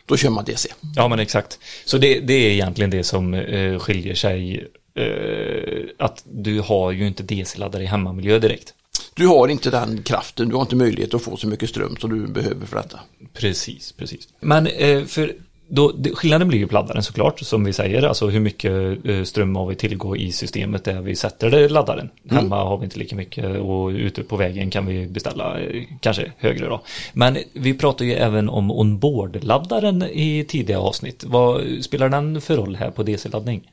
Då 0.06 0.18
kör 0.18 0.30
man 0.30 0.46
DC. 0.46 0.70
ja 0.96 1.08
men 1.08 1.20
exakt. 1.20 1.60
Så 1.86 1.98
det, 1.98 2.20
det 2.20 2.34
är 2.34 2.50
egentligen 2.52 2.90
det 2.90 3.04
som 3.04 3.34
eh, 3.34 3.80
skiljer 3.80 4.16
sig, 4.16 4.68
eh, 4.96 6.06
att 6.06 6.24
du 6.26 6.60
har 6.60 6.92
ju 6.92 7.08
inte 7.08 7.24
DC-laddare 7.24 7.84
i 7.84 7.86
hemmamiljö 7.86 8.40
direkt. 8.40 8.74
Du 9.16 9.28
har 9.28 9.48
inte 9.48 9.70
den 9.70 10.04
kraften, 10.04 10.50
du 10.50 10.56
har 10.56 10.62
inte 10.62 10.76
möjlighet 10.76 11.14
att 11.14 11.22
få 11.22 11.38
så 11.38 11.48
mycket 11.48 11.70
ström 11.70 11.98
som 11.98 12.10
du 12.10 12.28
behöver 12.28 12.66
för 12.66 12.78
detta. 12.78 13.00
Precis, 13.34 13.92
precis. 13.92 14.28
Men 14.40 14.68
eh, 14.68 15.06
för 15.06 15.34
då, 15.68 15.92
det, 15.92 16.16
skillnaden 16.16 16.48
blir 16.48 16.60
ju 16.60 16.68
laddaren 16.68 17.04
såklart, 17.04 17.40
som 17.40 17.64
vi 17.64 17.74
säger, 17.74 18.04
alltså 18.04 18.28
hur 18.28 18.40
mycket 18.40 19.06
eh, 19.06 19.24
ström 19.24 19.56
har 19.56 19.68
vi 19.68 19.76
tillgå 19.76 20.16
i 20.18 20.32
systemet 20.32 20.84
där 20.84 21.02
vi 21.02 21.16
sätter 21.16 21.50
det, 21.50 21.70
laddaren. 21.70 22.10
Hemma 22.30 22.64
har 22.64 22.78
vi 22.78 22.84
inte 22.84 23.00
lika 23.00 23.16
mycket 23.16 23.60
och 23.60 23.88
ute 23.88 24.24
på 24.24 24.36
vägen 24.36 24.70
kan 24.70 24.86
vi 24.86 25.08
beställa 25.08 25.60
eh, 25.60 25.84
kanske 26.00 26.32
högre 26.38 26.66
då. 26.66 26.82
Men 27.14 27.38
vi 27.54 27.74
pratar 27.74 28.06
ju 28.06 28.14
även 28.14 28.50
om 28.50 28.72
onboard-laddaren 28.72 30.04
i 30.04 30.46
tidiga 30.48 30.80
avsnitt. 30.80 31.24
Vad 31.28 31.62
spelar 31.82 32.10
den 32.10 32.42
för 32.42 32.58
roll 32.58 32.76
här 32.76 32.92
på 32.92 33.04
DC-laddning? 33.04 33.72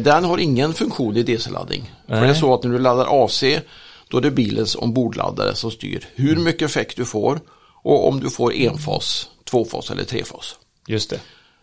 Den 0.00 0.24
har 0.24 0.38
ingen 0.38 0.74
funktion 0.74 1.16
i 1.16 1.22
DC-laddning. 1.22 1.92
För 2.08 2.20
det 2.20 2.28
är 2.28 2.34
så 2.34 2.54
att 2.54 2.62
när 2.62 2.70
du 2.70 2.78
laddar 2.78 3.24
AC 3.24 3.44
då 4.14 4.18
är 4.18 4.22
det 4.22 4.30
bilens 4.30 4.74
ombordladdare 4.76 5.54
som 5.54 5.70
styr 5.70 6.08
hur 6.14 6.36
mycket 6.36 6.62
effekt 6.62 6.96
du 6.96 7.04
får 7.04 7.40
och 7.82 8.08
om 8.08 8.20
du 8.20 8.30
får 8.30 8.52
enfas, 8.54 9.28
tvåfas 9.44 9.90
eller 9.90 10.04
trefas. 10.04 10.54
Just 10.88 11.10
det. 11.10 11.20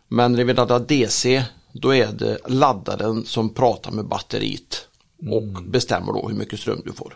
Men 0.07 0.33
när 0.33 0.43
vi 0.43 0.53
laddar 0.53 0.79
DC 0.79 1.43
då 1.71 1.95
är 1.95 2.07
det 2.07 2.37
laddaren 2.47 3.25
som 3.25 3.53
pratar 3.53 3.91
med 3.91 4.05
batteriet 4.05 4.87
och 5.29 5.63
bestämmer 5.63 6.13
då 6.13 6.27
hur 6.27 6.35
mycket 6.35 6.59
ström 6.59 6.81
du 6.85 6.93
får. 6.93 7.13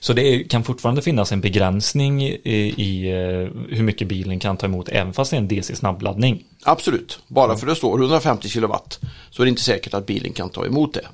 Så 0.00 0.12
det 0.12 0.44
kan 0.44 0.64
fortfarande 0.64 1.02
finnas 1.02 1.32
en 1.32 1.40
begränsning 1.40 2.22
i, 2.22 3.08
eh, 3.08 3.76
hur 3.76 3.82
mycket 3.82 4.08
bilen 4.08 4.38
kan 4.38 4.56
ta 4.56 4.66
emot 4.66 4.88
även 4.88 5.12
fast 5.12 5.30
det 5.30 5.36
är 5.36 5.38
en 5.38 5.48
DC 5.48 5.76
snabbladdning. 5.76 6.44
Absolut, 6.64 7.18
bara 7.28 7.56
för 7.56 7.66
det 7.66 7.74
står 7.74 7.98
150 7.98 8.48
kilowatt 8.48 9.00
så 9.30 9.42
är 9.42 9.46
det 9.46 9.50
inte 9.50 9.62
säkert 9.62 9.94
att 9.94 10.06
bilen 10.06 10.32
kan 10.32 10.50
ta 10.50 10.66
emot 10.66 10.94
det. 10.94 11.06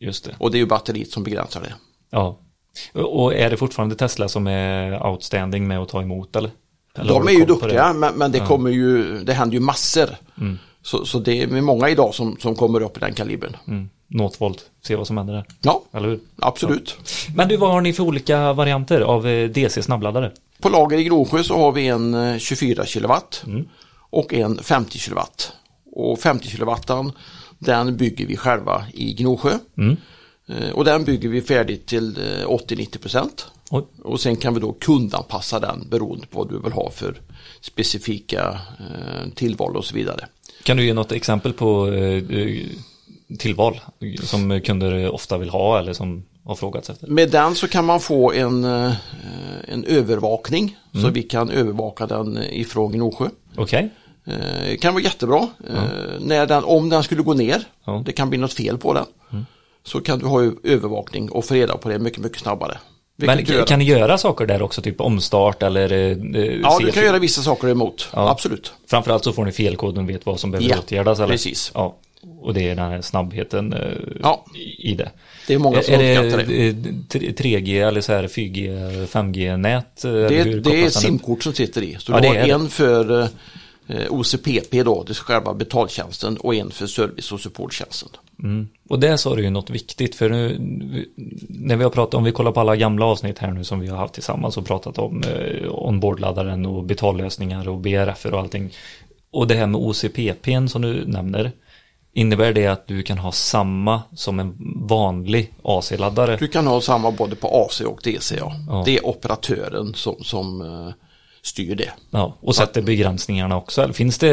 Just 0.00 0.24
det. 0.24 0.36
Och 0.38 0.50
det 0.50 0.58
är 0.58 0.60
ju 0.60 0.66
batteriet 0.66 1.10
som 1.10 1.22
begränsar 1.22 1.60
det. 1.60 1.74
Ja. 2.10 2.38
Och 2.92 3.34
är 3.34 3.50
det 3.50 3.56
fortfarande 3.56 3.94
Tesla 3.94 4.28
som 4.28 4.46
är 4.46 5.06
outstanding 5.06 5.68
med 5.68 5.78
att 5.78 5.88
ta 5.88 6.02
emot 6.02 6.36
eller? 6.36 6.50
De 6.94 7.28
är 7.28 7.32
ju 7.32 7.44
duktiga, 7.44 7.86
det? 7.88 7.98
men, 7.98 8.14
men 8.14 8.32
det 8.32 8.40
kommer 8.40 8.70
ju, 8.70 9.18
det 9.18 9.32
händer 9.32 9.54
ju 9.54 9.60
massor. 9.60 10.08
Så, 10.82 11.04
så 11.04 11.18
det 11.18 11.42
är 11.42 11.60
många 11.60 11.88
idag 11.88 12.14
som, 12.14 12.36
som 12.40 12.54
kommer 12.54 12.82
upp 12.82 12.96
i 12.96 13.00
den 13.00 13.14
kalibern. 13.14 13.56
Mm. 13.68 13.88
Northvolt, 14.06 14.70
se 14.82 14.96
vad 14.96 15.06
som 15.06 15.16
händer 15.16 15.34
där. 15.34 15.44
Ja, 15.62 15.82
Eller 15.92 16.08
hur? 16.08 16.20
absolut. 16.38 16.96
Men 17.34 17.48
du, 17.48 17.56
vad 17.56 17.70
har 17.70 17.80
ni 17.80 17.92
för 17.92 18.02
olika 18.02 18.52
varianter 18.52 19.00
av 19.00 19.26
eh, 19.26 19.50
DC 19.50 19.82
snabbladdare? 19.82 20.32
På 20.60 20.68
lager 20.68 20.98
i 20.98 21.04
Gnosjö 21.04 21.42
så 21.42 21.58
har 21.58 21.72
vi 21.72 21.88
en 21.88 22.14
eh, 22.14 22.38
24 22.38 22.86
kilowatt 22.86 23.44
och 24.10 24.34
en 24.34 24.58
50 24.58 24.98
kilowatt. 24.98 25.52
Och 25.92 26.18
50 26.18 26.48
kilowattan 26.48 27.12
den 27.58 27.96
bygger 27.96 28.26
vi 28.26 28.36
själva 28.36 28.84
i 28.94 29.12
Gnosjö. 29.14 29.50
Eh, 29.50 29.58
Och 30.74 30.84
den 30.84 31.04
bygger 31.04 31.28
vi 31.28 31.42
färdigt 31.42 31.86
till 31.86 32.16
eh, 32.18 32.46
80-90 32.48 32.98
procent. 32.98 33.46
Oj. 33.70 33.84
Och 34.02 34.20
sen 34.20 34.36
kan 34.36 34.54
vi 34.54 34.60
då 34.60 34.72
kundanpassa 34.72 35.60
den 35.60 35.88
beroende 35.90 36.26
på 36.26 36.38
vad 36.38 36.48
du 36.48 36.58
vill 36.58 36.72
ha 36.72 36.90
för 36.90 37.20
specifika 37.60 38.60
eh, 38.80 39.30
tillval 39.34 39.76
och 39.76 39.84
så 39.84 39.94
vidare. 39.94 40.26
Kan 40.62 40.76
du 40.76 40.84
ge 40.86 40.94
något 40.94 41.12
exempel 41.12 41.52
på 41.52 41.92
eh, 41.92 42.38
eh, 42.38 42.64
tillval 43.38 43.80
som 44.22 44.60
kunder 44.60 45.10
ofta 45.10 45.38
vill 45.38 45.50
ha 45.50 45.78
eller 45.78 45.92
som 45.92 46.24
har 46.44 46.54
frågats 46.54 46.90
efter? 46.90 47.06
Med 47.06 47.30
den 47.30 47.54
så 47.54 47.68
kan 47.68 47.84
man 47.84 48.00
få 48.00 48.32
en, 48.32 48.64
eh, 48.64 48.92
en 49.68 49.84
övervakning 49.84 50.76
så 51.02 51.08
vi 51.10 51.22
kan 51.22 51.50
övervaka 51.50 52.06
den 52.06 52.38
ifrån 52.50 52.92
Gnosjö. 52.92 53.28
Okej, 53.56 53.90
Eh, 54.24 54.76
kan 54.76 54.94
vara 54.94 55.04
jättebra. 55.04 55.48
Eh, 55.68 55.80
när 56.20 56.46
den, 56.46 56.64
om 56.64 56.88
den 56.88 57.02
skulle 57.02 57.22
gå 57.22 57.34
ner, 57.34 57.62
Ja. 57.84 58.02
det 58.06 58.12
kan 58.12 58.28
bli 58.30 58.38
något 58.38 58.52
fel 58.52 58.78
på 58.78 58.92
den, 58.94 59.06
så 59.84 60.00
kan 60.00 60.18
du 60.18 60.26
ha 60.26 60.42
övervakning 60.64 61.30
och 61.30 61.44
få 61.44 61.54
reda 61.54 61.76
på 61.76 61.88
det 61.88 61.98
mycket, 61.98 62.18
mycket 62.18 62.38
snabbare. 62.40 62.78
Vilket 63.16 63.48
men 63.56 63.64
kan 63.66 63.78
ni 63.78 63.84
göra 63.84 64.18
saker 64.18 64.46
där 64.46 64.62
också, 64.62 64.82
typ 64.82 65.00
omstart 65.00 65.62
eller? 65.62 65.92
eh, 65.92 65.98
eh, 66.42 66.60
Ja, 66.62 66.78
du 66.80 66.90
kan 66.92 67.02
göra 67.04 67.18
vissa 67.18 67.42
saker 67.42 67.68
emot. 67.68 68.08
Ja. 68.12 68.30
Absolut. 68.30 68.72
Framförallt 68.86 69.24
så 69.24 69.32
får 69.32 69.44
ni 69.44 69.52
felkoden 69.52 70.04
och 70.04 70.10
vet 70.10 70.26
vad 70.26 70.40
som 70.40 70.50
behöver 70.50 70.70
Ja, 70.70 70.76
åtgärdas. 70.78 71.18
Eller? 71.18 71.28
precis. 71.28 71.70
Ja, 71.74 71.96
och 72.40 72.54
det 72.54 72.62
är 72.68 72.68
den 72.76 72.78
här 72.90 73.00
snabbheten 73.02 73.72
eh, 73.72 73.80
Ja. 74.22 74.44
i 74.78 74.94
det. 74.94 75.10
Det 75.46 75.54
är 75.54 75.58
många 75.58 75.82
som 75.82 75.94
är 75.94 76.18
uppskattar 76.24 76.44
det. 76.46 76.68
eh, 76.68 76.74
tre- 77.08 77.32
3G 77.32 77.88
eller 77.88 78.00
så 78.00 78.12
här 78.12 78.28
4G, 78.28 79.06
5G-nät? 79.06 80.04
eh, 80.04 80.10
eller 80.10 80.28
Det, 80.44 80.60
det 80.60 80.84
är 80.84 80.90
simkort 80.90 81.42
som 81.42 81.52
sitter 81.52 81.82
i. 81.82 81.96
Så 82.00 82.12
Ja, 82.12 82.16
du 82.16 82.22
det 82.22 82.28
har 82.28 82.34
är 82.36 82.46
det. 82.46 82.50
en 82.52 82.68
för 82.68 83.20
eh, 83.88 83.96
OCPP 84.10 84.82
då, 84.82 85.02
det 85.06 85.12
är 85.12 85.14
själva 85.14 85.54
betaltjänsten 85.54 86.36
och 86.36 86.54
en 86.54 86.70
för 86.70 86.86
service 86.86 87.32
och 87.32 87.40
supporttjänsten. 87.40 88.08
Mm. 88.42 88.68
Och 88.88 89.00
där 89.00 89.16
sa 89.16 89.36
du 89.36 89.42
ju 89.42 89.50
något 89.50 89.70
viktigt 89.70 90.14
för 90.14 90.30
nu 90.30 90.58
när 91.48 91.76
vi 91.76 91.84
har 91.84 91.90
pratat 91.90 92.14
om 92.14 92.24
vi 92.24 92.32
kollar 92.32 92.52
på 92.52 92.60
alla 92.60 92.76
gamla 92.76 93.06
avsnitt 93.06 93.38
här 93.38 93.50
nu 93.50 93.64
som 93.64 93.80
vi 93.80 93.88
har 93.88 93.96
haft 93.96 94.14
tillsammans 94.14 94.56
och 94.56 94.66
pratat 94.66 94.98
om 94.98 95.22
eh, 95.22 95.68
onboardladdaren 95.70 96.66
och 96.66 96.84
betallösningar 96.84 97.68
och 97.68 97.78
BRF 97.78 98.26
och 98.26 98.38
allting. 98.38 98.70
Och 99.30 99.46
det 99.46 99.54
här 99.54 99.66
med 99.66 99.80
OCPP 99.80 100.68
som 100.68 100.82
du 100.82 101.04
nämner. 101.06 101.52
Innebär 102.12 102.52
det 102.52 102.66
att 102.66 102.86
du 102.86 103.02
kan 103.02 103.18
ha 103.18 103.32
samma 103.32 104.02
som 104.14 104.40
en 104.40 104.56
vanlig 104.88 105.52
AC-laddare? 105.62 106.36
Du 106.36 106.48
kan 106.48 106.66
ha 106.66 106.80
samma 106.80 107.10
både 107.10 107.36
på 107.36 107.48
AC 107.48 107.80
och 107.80 108.00
DC. 108.04 108.36
Ja. 108.38 108.52
Ja. 108.68 108.82
Det 108.86 108.96
är 108.96 109.06
operatören 109.06 109.94
som, 109.94 110.24
som 110.24 110.60
eh, 110.60 110.92
styr 111.48 111.74
det. 111.74 111.90
Ja, 112.10 112.34
och 112.40 112.54
sätter 112.54 112.82
begränsningarna 112.82 113.56
också. 113.56 113.82
Eller 113.82 113.92
Finns 113.92 114.18
det, 114.18 114.28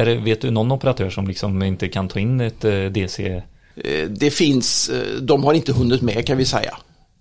är 0.00 0.04
det, 0.06 0.14
vet 0.16 0.40
du 0.40 0.50
någon 0.50 0.72
operatör 0.72 1.10
som 1.10 1.26
liksom 1.28 1.62
inte 1.62 1.88
kan 1.88 2.08
ta 2.08 2.18
in 2.18 2.40
ett 2.40 2.64
eh, 2.64 2.84
DC? 2.84 3.42
Eh, 3.76 4.08
Det 4.08 4.30
finns, 4.30 4.88
eh, 4.88 5.20
de 5.22 5.44
har 5.44 5.54
inte 5.54 5.72
hunnit 5.72 6.02
med 6.02 6.26
kan 6.26 6.36
vi 6.36 6.44
säga. 6.44 6.76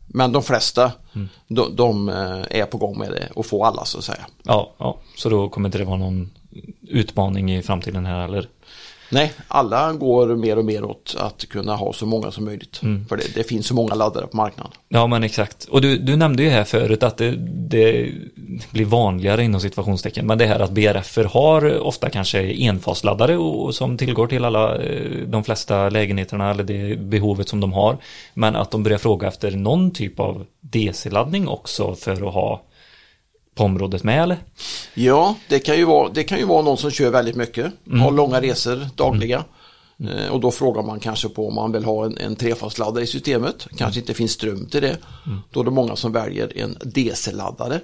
Men 0.07 0.31
de 0.31 0.43
flesta, 0.43 0.91
Mm. 1.15 1.29
de, 1.47 1.75
de 1.75 2.09
är 2.50 2.65
på 2.65 2.77
gång 2.77 2.97
med 3.00 3.12
det 3.12 3.29
och 3.35 3.45
får 3.45 3.65
alla 3.65 3.85
så 3.85 3.97
att 3.97 4.03
säga. 4.03 4.25
Ja, 4.43 4.73
ja, 4.77 4.97
så 5.17 5.29
då 5.29 5.50
kommer 5.50 5.67
inte 5.67 5.77
det 5.77 5.83
vara 5.85 5.97
någon 5.97 6.29
utmaning 6.88 7.53
i 7.55 7.62
framtiden 7.63 8.05
här 8.05 8.23
eller? 8.25 8.47
Nej, 9.13 9.32
alla 9.48 9.93
går 9.93 10.36
mer 10.36 10.58
och 10.58 10.65
mer 10.65 10.84
åt 10.84 11.15
att 11.20 11.46
kunna 11.50 11.75
ha 11.75 11.93
så 11.93 12.05
många 12.05 12.32
som 12.32 12.46
möjligt. 12.46 12.79
Mm. 12.84 13.05
För 13.05 13.17
det, 13.17 13.36
det 13.36 13.43
finns 13.43 13.67
så 13.67 13.74
många 13.74 13.96
laddare 13.96 14.27
på 14.27 14.38
marknaden. 14.38 14.72
Ja 14.89 15.08
men 15.08 15.24
exakt. 15.24 15.63
Och 15.63 15.82
du, 15.82 15.98
du 15.98 16.15
nämnde 16.15 16.43
ju 16.43 16.50
här 16.50 16.63
förut 16.63 17.03
att 17.03 17.17
det, 17.17 17.36
det 17.70 18.12
blir 18.72 18.86
vanligare 18.86 19.43
inom 19.43 19.62
situationstecken. 19.62 20.27
Men 20.27 20.38
det 20.38 20.46
här 20.46 20.60
att 20.60 20.72
BRF 20.72 21.17
har 21.17 21.79
ofta 21.79 22.10
kanske 22.10 22.53
enfasladdare 22.53 23.38
och, 23.38 23.65
och 23.65 23.75
som 23.75 23.98
tillgår 23.98 24.27
till 24.27 24.46
alla 24.46 24.75
eh, 24.77 25.12
de 25.27 25.43
flesta 25.43 25.89
lägenheterna 25.89 26.51
eller 26.51 26.63
det 26.63 27.00
behovet 27.00 27.50
som 27.50 27.60
de 27.60 27.74
har. 27.74 27.98
Men 28.34 28.55
att 28.55 28.72
de 28.72 28.84
börjar 28.84 28.98
fråga 28.98 29.27
efter 29.27 29.51
någon 29.51 29.91
typ 29.91 30.20
av 30.20 30.46
DC-laddning 30.62 31.48
också 31.48 31.96
för 31.96 32.27
att 32.27 32.34
ha 32.34 32.62
på 33.55 33.63
området 33.63 34.03
med 34.03 34.24
eller? 34.24 34.38
Ja, 34.93 35.36
det 35.50 35.60
kan 35.60 35.77
ju 35.77 35.86
vara, 35.86 36.10
det 36.10 36.24
kan 36.24 36.38
ju 36.39 36.45
vara 36.45 36.62
någon 36.62 36.77
som 36.77 36.91
kör 36.91 37.10
väldigt 37.10 37.36
mycket, 37.36 37.72
Mm. 37.88 38.00
har 38.00 38.12
långa 38.12 38.41
resor 38.41 38.88
dagliga. 38.95 39.43
Eh, 40.10 40.31
Och 40.31 40.39
då 40.39 40.51
frågar 40.51 40.83
man 40.83 41.00
kanske 41.00 41.29
på 41.29 41.48
om 41.48 41.55
man 41.55 41.72
vill 41.72 41.83
ha 41.86 42.05
en, 42.05 42.17
en 42.17 42.36
trefasladdare 42.36 43.03
i 43.03 43.07
systemet. 43.07 43.67
Kanske 43.77 44.00
inte 44.00 44.13
finns 44.13 44.31
ström 44.31 44.65
till 44.65 44.81
det. 44.81 44.98
Då 45.51 45.60
är 45.60 45.63
det 45.63 45.72
många 45.72 45.95
som 45.95 46.12
väljer 46.12 46.57
en 46.57 46.77
DC-laddare. 46.83 47.79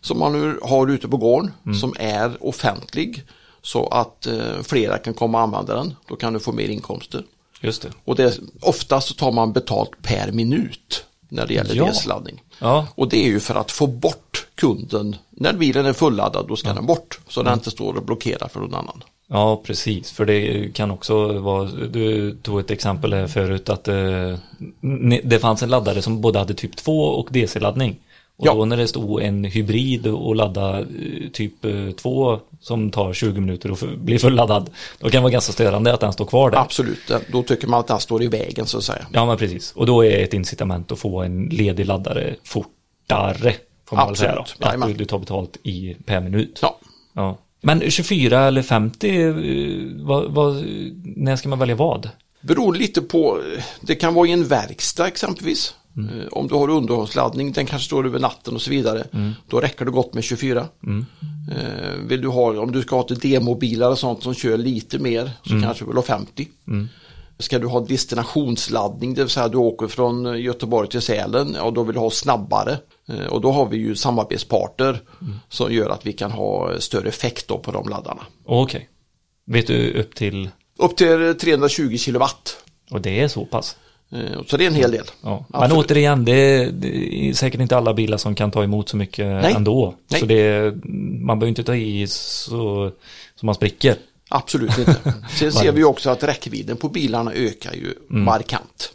Som 0.00 0.18
man 0.18 0.32
nu 0.32 0.58
har 0.62 0.86
ute 0.90 1.08
på 1.08 1.16
gården. 1.16 1.52
Som 1.80 1.94
är 1.98 2.36
offentlig. 2.40 3.22
Så 3.62 3.86
att 3.86 4.26
eh, 4.26 4.62
flera 4.62 4.98
kan 4.98 5.14
komma 5.14 5.38
och 5.38 5.44
använda 5.44 5.74
den. 5.74 5.94
Då 6.08 6.16
kan 6.16 6.32
du 6.32 6.40
få 6.40 6.52
mer 6.52 6.68
inkomster. 6.68 7.24
Just 7.60 7.82
det. 7.82 7.88
Och 8.04 8.16
det, 8.16 8.38
oftast 8.60 9.08
så 9.08 9.14
tar 9.14 9.32
man 9.32 9.52
betalt 9.52 9.90
per 10.02 10.32
minut 10.32 11.04
när 11.28 11.46
det 11.46 11.54
gäller 11.54 11.74
Ja. 11.74 11.84
DC-laddning. 11.86 12.42
Ja, 12.58 12.86
Och 12.94 13.08
det 13.08 13.16
är 13.24 13.28
ju 13.28 13.40
för 13.40 13.54
att 13.54 13.70
få 13.70 13.86
bort 13.86 14.46
kunden. 14.60 15.16
När 15.30 15.52
bilen 15.52 15.86
är 15.86 15.92
fulladdad 15.92 16.44
då 16.48 16.56
ska 16.56 16.72
den 16.72 16.86
bort. 16.86 17.20
Så 17.28 17.42
den 17.42 17.54
inte 17.54 17.70
står 17.70 17.96
och 17.96 18.02
blockerar 18.02 18.48
för 18.48 18.60
någon 18.60 18.74
annan. 18.74 19.02
Ja, 19.32 19.60
precis. 19.64 20.10
För 20.12 20.24
det 20.24 20.70
kan 20.74 20.90
också 20.90 21.38
vara, 21.38 21.64
du 21.92 22.32
tog 22.42 22.60
ett 22.60 22.70
exempel 22.70 23.12
här 23.12 23.26
förut 23.26 23.68
att 23.68 23.88
eh, 23.88 24.34
det 25.24 25.38
fanns 25.40 25.62
en 25.62 25.68
laddare 25.70 26.02
som 26.02 26.20
både 26.20 26.38
hade 26.38 26.54
typ 26.54 26.76
2 26.76 27.00
och 27.04 27.28
DC-laddning. 27.30 27.96
Och 28.36 28.46
Ja. 28.46 28.54
då 28.54 28.64
när 28.64 28.76
det 28.76 28.88
stod 28.88 29.22
en 29.22 29.44
hybrid 29.44 30.06
och 30.06 30.36
ladda 30.36 30.78
eh, 30.80 30.86
typ 31.32 31.54
2 32.02 32.38
som 32.60 32.90
tar 32.90 33.12
20 33.12 33.40
minuter 33.40 33.70
och 33.70 33.78
f- 33.82 33.88
blir 33.96 34.18
fulladdad. 34.18 34.70
Då 34.98 35.10
kan 35.10 35.18
det 35.18 35.22
vara 35.22 35.32
ganska 35.32 35.52
störande 35.52 35.94
att 35.94 36.00
den 36.00 36.12
står 36.12 36.24
kvar 36.24 36.50
där. 36.50 36.58
Absolut, 36.58 37.12
då 37.32 37.42
tycker 37.42 37.66
man 37.68 37.80
att 37.80 37.86
den 37.86 38.00
står 38.00 38.22
i 38.22 38.26
vägen 38.26 38.66
så 38.66 38.78
att 38.78 38.84
säga. 38.84 39.06
Ja, 39.12 39.26
men 39.26 39.36
precis. 39.36 39.72
Och 39.72 39.86
då 39.86 40.04
är 40.04 40.24
ett 40.24 40.34
incitament 40.34 40.92
att 40.92 40.98
få 40.98 41.22
en 41.22 41.44
ledig 41.44 41.86
laddare 41.86 42.34
fortare. 42.44 43.54
Absolut. 43.98 44.38
Att 44.38 44.56
Jajamän. 44.60 44.88
du, 44.88 44.94
du 44.94 45.04
tar 45.04 45.18
betalt 45.18 45.56
i 45.62 45.96
per 46.06 46.20
minut. 46.20 46.58
Ja, 46.62 46.78
Ja. 47.12 47.38
Men 47.62 47.90
24 47.90 48.40
eller 48.46 48.62
50, 48.62 49.20
eh, 49.20 49.34
vad, 50.06 50.30
vad, 50.30 50.64
när 51.16 51.36
ska 51.36 51.48
man 51.48 51.58
välja 51.58 51.74
vad? 51.76 52.08
beror 52.40 52.74
lite 52.74 53.02
på, 53.02 53.40
det 53.80 53.94
kan 53.94 54.14
vara 54.14 54.28
i 54.28 54.32
en 54.32 54.44
verkstad 54.48 55.06
exempelvis. 55.06 55.74
Mm. 55.96 56.20
Eh, 56.20 56.26
Om 56.32 56.48
du 56.48 56.54
har 56.54 56.70
underhållsladdning, 56.70 57.52
den 57.52 57.66
kanske 57.66 57.86
står 57.86 58.06
över 58.06 58.18
natten 58.18 58.54
och 58.54 58.62
så 58.62 58.70
vidare. 58.70 59.04
Mm. 59.12 59.32
Då 59.48 59.60
räcker 59.60 59.84
det 59.84 59.90
gott 59.90 60.14
med 60.14 60.24
24. 60.24 60.66
Eh, 61.56 62.04
Vill 62.06 62.20
du 62.20 62.28
ha, 62.28 62.58
om 62.60 62.72
du 62.72 62.82
ska 62.82 62.96
ha 62.96 63.02
till 63.02 63.18
demobilar 63.18 63.90
och 63.90 63.98
sånt 63.98 64.22
som 64.22 64.34
kör 64.34 64.58
lite 64.58 64.98
mer 64.98 65.30
så 65.44 65.50
Mm. 65.50 65.62
kanske 65.62 65.84
du 65.84 65.88
vill 65.88 65.96
ha 65.96 66.02
50. 66.02 66.48
Ska 67.38 67.58
du 67.58 67.66
ha 67.66 67.80
destinationsladdning, 67.80 69.14
det 69.14 69.22
vill 69.22 69.30
säga 69.30 69.48
du 69.48 69.58
åker 69.58 69.86
från 69.86 70.40
Göteborg 70.42 70.88
till 70.88 71.00
Sälen 71.00 71.56
och 71.56 71.72
då 71.72 71.82
vill 71.82 71.94
du 71.94 72.00
ha 72.00 72.10
snabbare. 72.10 72.78
Eh, 73.10 73.26
Och 73.26 73.40
då 73.40 73.52
har 73.52 73.66
vi 73.66 73.76
ju 73.76 73.96
samarbetspartner 73.96 75.00
Mm. 75.22 75.34
som 75.48 75.72
gör 75.72 75.90
att 75.90 76.06
vi 76.06 76.12
kan 76.12 76.30
ha 76.32 76.80
större 76.80 77.08
effekt 77.08 77.46
på 77.46 77.70
de 77.72 77.88
laddarna. 77.88 78.22
Okej. 78.44 78.88
Vet 79.46 79.66
du 79.66 79.92
upp 80.00 80.14
till, 80.14 80.48
Upp 80.78 80.96
till 80.96 81.34
320 81.40 81.96
kilowatt. 81.96 82.56
och 82.90 83.00
det 83.00 83.20
är 83.20 83.28
så 83.28 83.44
pass? 83.44 83.76
Eh, 84.12 84.42
Så 84.46 84.56
det 84.56 84.64
är 84.64 84.68
en 84.68 84.74
hel 84.74 84.90
del. 84.90 85.04
Ja. 85.22 85.44
Men 85.48 85.62
Absolut. 85.62 85.86
återigen, 85.86 86.24
det 86.24 86.32
är, 86.32 86.70
det 86.70 87.14
är 87.28 87.32
säkert 87.32 87.60
inte 87.60 87.76
alla 87.76 87.94
bilar 87.94 88.16
som 88.16 88.34
kan 88.34 88.50
ta 88.50 88.64
emot 88.64 88.88
så 88.88 88.96
mycket 88.96 89.26
Nej. 89.26 89.52
ändå. 89.56 89.94
Nej. 90.08 90.20
Så 90.20 90.26
det 90.26 90.74
man 91.24 91.38
behöver 91.38 91.48
inte 91.48 91.64
ta 91.64 91.74
i 91.76 92.06
så, 92.06 92.90
så 93.34 93.46
man 93.46 93.54
spricker. 93.54 93.96
Absolut 94.28 94.78
inte. 94.78 94.96
Sen 95.38 95.52
ser 95.52 95.72
vi 95.72 95.84
också 95.84 96.10
att 96.10 96.22
räckvidden 96.22 96.76
på 96.76 96.88
bilarna 96.88 97.32
ökar 97.32 97.72
ju 97.72 97.94
Mm. 98.10 98.24
markant. 98.24 98.92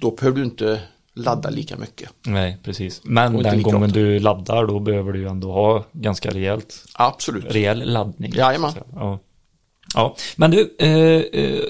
Då 0.00 0.10
behöver 0.10 0.38
du 0.38 0.44
inte 0.44 0.80
ladda 1.14 1.50
lika 1.50 1.76
mycket. 1.76 2.10
Nej, 2.26 2.58
precis. 2.62 3.00
Men 3.04 3.42
den 3.42 3.62
gången 3.62 3.82
ofta. 3.82 3.94
du 3.94 4.18
laddar 4.18 4.66
då 4.66 4.80
behöver 4.80 5.12
du 5.12 5.18
ju 5.18 5.28
ändå 5.28 5.52
ha 5.52 5.84
ganska 5.92 6.30
rejält, 6.30 6.84
Absolut. 6.94 7.44
rejäl 7.54 7.92
laddning. 7.92 8.32
Jajamän. 8.34 8.72
Ja. 8.94 9.18
ja, 9.94 10.16
men 10.36 10.50
du, 10.50 10.76
eh, 10.78 10.88
eh, 10.90 11.60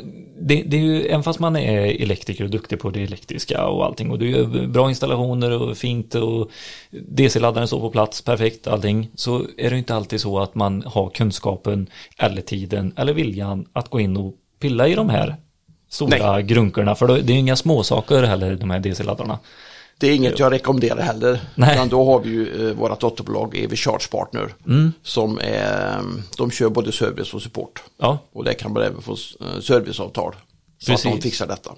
det, 0.40 0.62
det 0.62 0.76
är 0.76 0.80
ju, 0.80 1.06
även 1.06 1.22
fast 1.22 1.38
man 1.40 1.56
är 1.56 2.02
elektriker 2.02 2.44
och 2.44 2.50
duktig 2.50 2.78
på 2.78 2.90
det 2.90 3.02
elektriska 3.02 3.66
och 3.66 3.84
allting 3.84 4.10
och 4.10 4.18
du 4.18 4.30
gör 4.30 4.66
bra 4.66 4.88
installationer 4.88 5.50
och 5.50 5.76
fint 5.76 6.14
och 6.14 6.50
DC-laddaren 6.90 7.66
står 7.66 7.80
på 7.80 7.90
plats, 7.90 8.22
perfekt 8.22 8.66
allting, 8.66 9.10
så 9.14 9.46
är 9.56 9.70
det 9.70 9.78
inte 9.78 9.94
alltid 9.94 10.20
så 10.20 10.38
att 10.38 10.54
man 10.54 10.82
har 10.86 11.10
kunskapen 11.10 11.86
eller 12.18 12.42
tiden 12.42 12.92
eller 12.96 13.12
viljan 13.12 13.66
att 13.72 13.88
gå 13.88 14.00
in 14.00 14.16
och 14.16 14.34
pilla 14.60 14.88
i 14.88 14.94
de 14.94 15.08
här 15.08 15.36
stora 15.94 16.42
grunkorna, 16.42 16.94
för 16.94 17.06
det 17.06 17.32
är 17.32 17.36
inga 17.36 17.56
småsaker 17.56 18.22
heller, 18.22 18.54
de 18.54 18.70
här 18.70 18.78
DC-laddarna. 18.80 19.38
Det 19.98 20.06
är 20.06 20.14
inget 20.14 20.38
jag 20.38 20.52
rekommenderar 20.52 21.00
heller. 21.00 21.40
Nej. 21.54 21.74
Utan 21.74 21.88
då 21.88 22.04
har 22.04 22.20
vi 22.20 22.30
ju 22.30 22.68
eh, 22.68 22.74
vårt 22.76 23.00
dotterbolag 23.00 23.56
EV 23.56 23.74
Charge 23.76 24.08
Partner. 24.10 24.54
Mm. 24.66 24.92
Som 25.02 25.38
är, 25.42 26.00
de 26.36 26.50
kör 26.50 26.68
både 26.68 26.92
service 26.92 27.34
och 27.34 27.42
support. 27.42 27.82
Ja, 27.98 28.18
Och 28.32 28.44
där 28.44 28.52
kan 28.52 28.72
man 28.72 28.82
även 28.82 29.02
få 29.02 29.12
eh, 29.12 29.60
serviceavtal. 29.60 30.34
Så 30.78 30.92
att 30.92 31.02
de 31.02 31.08
Precis. 31.08 31.22
fixar 31.22 31.46
detta. 31.46 31.70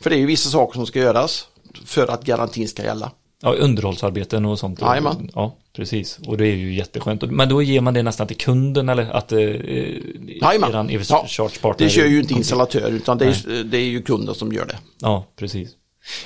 För 0.00 0.10
det 0.10 0.16
är 0.16 0.20
ju 0.20 0.26
vissa 0.26 0.50
saker 0.50 0.74
som 0.74 0.86
ska 0.86 0.98
göras 0.98 1.46
för 1.84 2.06
att 2.06 2.24
garantin 2.24 2.68
ska 2.68 2.82
gälla. 2.84 3.10
Ja, 3.42 3.52
underhållsarbeten 3.52 4.44
och 4.46 4.58
sånt. 4.58 4.80
Jajamän. 4.80 5.30
Ja, 5.34 5.56
precis. 5.76 6.18
Och 6.26 6.36
det 6.38 6.46
är 6.46 6.56
ju 6.56 6.74
jätteskönt. 6.74 7.22
Men 7.30 7.48
då 7.48 7.62
ger 7.62 7.80
man 7.80 7.94
det 7.94 8.02
nästan 8.02 8.26
till 8.26 8.36
kunden 8.36 8.88
eller 8.88 9.10
att 9.10 9.32
eh, 9.32 9.38
eran 9.38 10.90
EV 10.90 11.02
Ja, 11.08 11.24
Charge 11.28 11.60
Partner. 11.60 11.86
Det 11.86 11.90
kör 11.92 12.06
ju 12.06 12.20
inte 12.20 12.34
installatör 12.34 12.90
utan 12.90 13.18
det 13.18 13.24
är, 13.24 13.64
det 13.64 13.76
är 13.78 13.84
ju 13.84 14.02
kunden 14.02 14.34
som 14.34 14.52
gör 14.52 14.66
det. 14.66 14.78
Ja, 15.00 15.26
precis. 15.36 15.70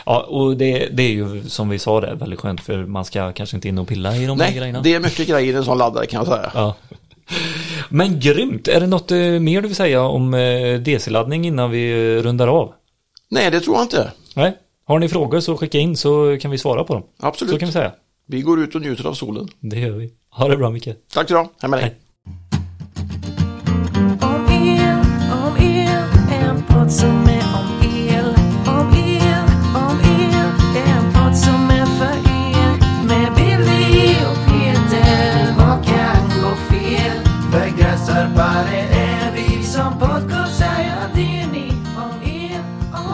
Ja, 0.06 0.21
och 0.21 0.56
det, 0.56 0.88
det 0.92 1.02
är 1.02 1.11
ju 1.11 1.42
som 1.49 1.68
vi 1.68 1.78
sa 1.78 2.00
där 2.00 2.14
väldigt 2.14 2.40
skönt 2.40 2.61
för 2.61 2.85
man 2.87 3.04
ska 3.04 3.33
kanske 3.33 3.56
inte 3.56 3.68
in 3.68 3.78
och 3.78 3.88
pilla 3.88 4.16
i 4.16 4.26
de 4.26 4.40
här 4.40 4.47
Nej, 4.49 4.59
grejerna. 4.59 4.80
det 4.80 4.94
är 4.94 5.00
mycket 5.00 5.28
grejer 5.28 5.54
i 5.54 5.56
en 5.56 5.64
sån 5.64 5.78
laddare 5.78 6.06
kan 6.06 6.18
jag 6.18 6.26
säga. 6.26 6.50
Ja. 6.54 6.75
Men 7.88 8.21
grymt! 8.21 8.68
Är 8.68 8.80
det 8.80 8.87
något 8.87 9.11
eh, 9.11 9.18
mer 9.18 9.62
du 9.62 9.68
vill 9.68 9.76
säga 9.76 10.02
om 10.02 10.35
eh, 10.35 10.80
DC-laddning 10.80 11.47
innan 11.47 11.71
vi 11.71 11.90
eh, 12.16 12.23
rundar 12.23 12.49
av? 12.49 12.73
Nej, 13.30 13.50
det 13.50 13.61
tror 13.61 13.76
jag 13.76 13.85
inte. 13.85 14.12
Nej? 14.35 14.56
Har 14.86 14.98
ni 14.98 15.08
frågor 15.08 15.40
så 15.40 15.56
skicka 15.56 15.78
in 15.78 15.96
så 15.96 16.38
kan 16.40 16.50
vi 16.50 16.58
svara 16.58 16.84
på 16.84 16.94
dem. 16.94 17.02
Absolut. 17.20 17.52
Så 17.52 17.58
kan 17.58 17.66
vi 17.66 17.72
säga. 17.72 17.92
Vi 18.26 18.40
går 18.40 18.60
ut 18.60 18.74
och 18.74 18.80
njuter 18.80 19.06
av 19.06 19.14
solen. 19.14 19.48
Det 19.60 19.78
gör 19.78 19.90
vi. 19.90 20.12
Ha 20.30 20.48
det 20.48 20.56
bra 20.56 20.70
Micke. 20.70 20.88
Tack 21.14 21.30
ha. 21.30 21.50
Hej 21.60 21.70
med 21.70 21.78
dig. 21.78 21.82
Hej. 21.82 22.00
Om 24.22 24.46
el, 24.48 25.00
om 25.32 25.56
el, 25.56 26.04
en 26.32 26.62
podd 26.68 26.92
som 26.92 27.23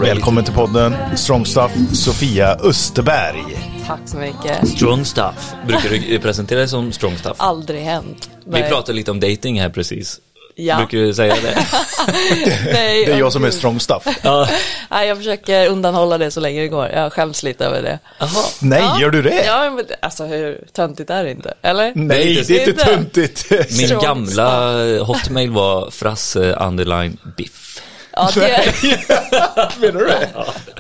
Välkommen 0.01 0.45
till 0.45 0.55
podden 0.55 0.95
Strong 1.17 1.47
Stuff 1.47 1.73
Sofia 1.93 2.57
Österberg. 2.65 3.45
Tack 3.87 4.01
så 4.07 4.17
mycket. 4.17 4.69
Strong 4.69 5.05
stuff. 5.05 5.53
Brukar 5.67 5.89
du 5.89 6.19
presentera 6.23 6.59
dig 6.59 6.69
som 6.69 6.93
strong 6.93 7.17
stuff? 7.17 7.35
Aldrig 7.37 7.83
hänt. 7.83 8.31
Vi 8.47 8.63
pratade 8.63 8.93
lite 8.93 9.11
om 9.11 9.21
dating 9.21 9.61
här 9.61 9.69
precis. 9.69 10.21
Ja. 10.55 10.77
Brukar 10.77 10.99
du 10.99 11.15
säga 11.15 11.35
det? 11.43 11.67
Nej, 12.73 13.05
Det 13.07 13.13
är 13.13 13.19
jag 13.19 13.33
som 13.33 13.45
är 13.45 13.49
gud. 13.49 13.55
strong 13.59 13.81
stuff. 13.81 14.03
ja. 14.23 14.49
Nej, 14.91 15.09
jag 15.09 15.17
försöker 15.17 15.69
undanhålla 15.69 16.19
det 16.19 16.31
så 16.31 16.41
länge 16.41 16.61
det 16.61 16.69
går. 16.69 16.89
Jag 16.89 17.13
skäms 17.13 17.43
lite 17.43 17.65
över 17.67 17.83
det. 17.83 17.99
Jaha. 18.19 18.29
Nej, 18.61 18.81
Ja. 18.83 19.01
gör 19.01 19.11
du 19.11 19.23
det? 19.23 19.45
Ja, 19.47 19.71
men 19.71 19.85
alltså 20.03 20.25
hur 20.25 20.65
töntigt 20.73 21.11
är 21.11 21.25
det 21.25 21.31
inte? 21.31 21.55
Eller? 21.63 21.93
Nej, 21.95 22.45
det 22.49 22.51
är 22.63 22.69
inte 22.69 22.85
töntigt. 22.85 23.51
Min 23.79 23.99
gamla 24.03 24.71
hotmail 25.05 25.51
var 25.51 25.91
frasse 25.91 26.53
underline 26.55 27.17
biff. 27.37 27.70
Ja, 28.13 28.31
det, 28.35 28.73
Menar 29.81 30.01
du 30.01 30.07
det? 30.07 30.29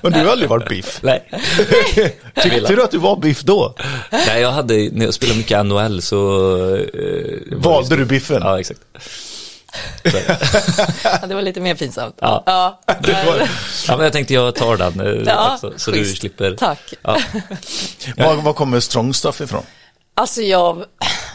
Men 0.02 0.12
du 0.12 0.18
har 0.18 0.26
aldrig 0.26 0.48
varit 0.50 0.68
biff. 0.68 0.98
Nej. 1.02 1.30
Tyckte 2.42 2.74
du 2.74 2.82
att 2.82 2.90
du 2.90 2.98
var 2.98 3.16
biff 3.16 3.40
då? 3.42 3.74
Nej, 4.10 4.40
jag 4.42 4.52
hade, 4.52 4.74
när 4.92 5.04
jag 5.04 5.14
spelade 5.14 5.38
mycket 5.38 5.66
NHL 5.66 6.02
så... 6.02 6.40
Eh, 6.76 7.56
Valde 7.56 7.96
du 7.96 8.04
biffen? 8.04 8.42
Ja, 8.42 8.60
exakt. 8.60 8.80
ja, 11.04 11.26
det 11.26 11.34
var 11.34 11.42
lite 11.42 11.60
mer 11.60 11.74
pinsamt. 11.74 12.14
Ja. 12.20 12.42
Ja, 12.46 12.80
var- 12.86 13.48
Ja, 13.88 13.96
men 13.96 14.00
jag 14.04 14.12
tänkte 14.12 14.34
jag 14.34 14.54
tar 14.54 14.76
den 14.76 15.00
eh, 15.00 15.22
Ja, 15.26 15.54
också, 15.54 15.72
så 15.76 15.90
du 15.90 15.98
schysst. 15.98 16.18
slipper. 16.20 16.56
Tack. 16.58 16.94
Ja. 17.02 17.18
Var, 18.16 18.34
var 18.34 18.52
kommer 18.52 18.80
strong 18.80 19.14
stuff 19.14 19.40
ifrån? 19.40 19.62
Alltså 20.14 20.42
jag 20.42 20.84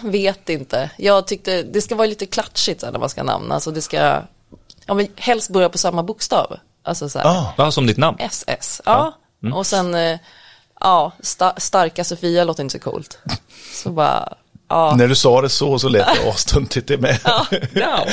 vet 0.04 0.50
inte. 0.50 0.90
Jag 0.98 1.28
tyckte 1.28 1.64
det 1.64 1.82
ska 1.82 1.96
vara 1.96 2.08
lite 2.08 2.26
klatschigt 2.26 2.82
så 2.82 2.92
när 2.92 3.00
man 3.00 3.10
ska 3.10 3.24
namna. 3.24 3.56
Alltså 3.56 3.72
det 3.72 3.82
ska, 3.82 4.22
ja 4.86 4.94
men 4.94 5.08
helst 5.16 5.50
börja 5.50 5.70
på 5.70 5.78
samma 5.78 6.04
bokstav. 6.04 6.58
Alltså 6.84 7.10
så 7.10 7.20
här, 7.20 7.54
Ah, 7.58 7.72
som 7.72 7.88
ditt 7.88 7.98
namn. 7.98 8.18
SS. 8.20 8.82
Ja, 8.86 9.14
och 9.54 9.68
sen, 9.68 9.96
eh, 9.96 10.20
ja, 10.80 11.12
sta, 11.20 11.54
starka 11.58 12.04
Sofia 12.04 12.44
låter 12.44 12.64
inte 12.64 12.80
så 12.80 12.80
coolt. 12.92 13.18
Så 13.74 13.90
bara, 13.90 14.34
ja, 14.70 14.96
när 14.98 15.08
du 15.08 15.16
sa 15.16 15.42
det 15.42 15.50
så 15.50 15.80
så 15.80 15.90
lät 15.90 16.08
det 16.16 16.30
astöntigt 16.34 16.88
det 16.88 16.98
med. 16.98 17.20
Ja. 17.74 18.06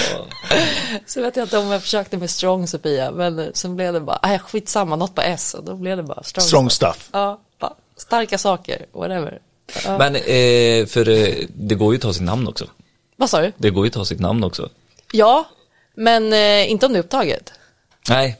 så 1.07 1.23
vet 1.23 1.37
jag 1.37 1.45
inte 1.45 1.59
om 1.59 1.71
jag 1.71 1.83
försökte 1.83 2.17
med 2.17 2.31
strong 2.31 2.67
Sofia, 2.67 3.11
men 3.11 3.39
eh, 3.39 3.47
sen 3.55 3.77
blev 3.77 3.93
det 3.93 4.01
bara, 4.01 4.19
nej 4.23 4.39
skitsamma, 4.39 4.97
något 4.97 5.15
på 5.15 5.23
S, 5.23 5.55
och 5.55 5.65
då 5.65 5.77
blev 5.77 5.97
det 5.97 6.03
bara 6.03 6.23
strong. 6.23 6.45
Strong 6.45 6.71
stuff. 6.71 7.09
Ja, 7.13 7.41
bara, 7.59 7.73
starka 7.97 8.39
saker, 8.39 8.87
whatever. 8.93 9.39
Ja. 9.85 9.99
Men 9.99 10.15
eh, 10.17 10.87
för 10.87 11.09
eh, 11.09 11.35
det 11.49 11.75
går 11.75 11.93
ju 11.93 11.97
att 11.97 12.03
ta 12.03 12.13
sitt 12.13 12.23
namn 12.23 12.49
också. 12.49 12.65
Vad 13.17 13.31
sa 13.31 13.41
du? 13.41 13.53
Det 13.57 13.71
går 13.71 13.85
ju 13.85 13.89
att 13.89 13.95
ta 13.95 14.05
sitt 14.05 14.21
namn 14.21 14.45
också. 14.45 14.69
Ja, 15.13 15.45
men 15.95 16.33
eh, 16.33 16.71
inte 16.71 16.87
om 16.87 16.93
det 16.93 16.99
är 16.99 17.03
upptaget. 17.03 17.53
Nej. 18.09 18.37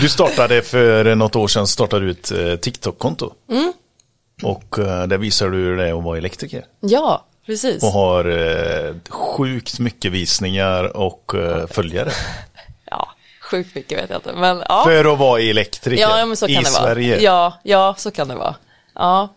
Du 0.00 0.08
startade 0.08 0.62
för 0.62 1.14
något 1.14 1.36
år 1.36 1.48
sedan 1.48 1.66
startade 1.66 2.04
du 2.04 2.10
ett 2.10 2.30
eh, 2.32 2.56
TikTok-konto. 2.56 3.32
Mm. 3.50 3.72
Och 4.42 4.78
eh, 4.78 5.06
där 5.06 5.18
visar 5.18 5.50
du 5.50 5.56
hur 5.56 5.76
det 5.76 5.88
är 5.88 5.98
att 5.98 6.04
vara 6.04 6.18
elektriker. 6.18 6.64
Ja, 6.80 7.26
precis. 7.46 7.82
Och 7.82 7.88
har 7.88 8.24
eh, 8.24 8.94
sjukt 9.08 9.78
mycket 9.78 10.12
visningar 10.12 10.96
och 10.96 11.34
eh, 11.34 11.66
följare. 11.66 12.10
Ja, 12.92 13.08
sjukt 13.42 13.74
mycket 13.74 13.98
vet 13.98 14.10
jag 14.10 14.18
inte, 14.18 14.32
men 14.32 14.62
ja. 14.68 14.84
För 14.84 15.12
att 15.12 15.18
vara 15.18 15.40
elektriker 15.40 16.02
Ja, 16.02 16.26
men 16.26 16.36
så 16.36 16.46
kan 16.46 16.54
i 16.54 16.56
det 16.56 16.70
vara. 16.70 16.82
Sverige. 16.82 17.20
Ja, 17.20 17.60
ja, 17.62 17.94
så 17.98 18.10
kan 18.10 18.28
det 18.28 18.34
vara. 18.34 18.54
Ja. 18.94 19.34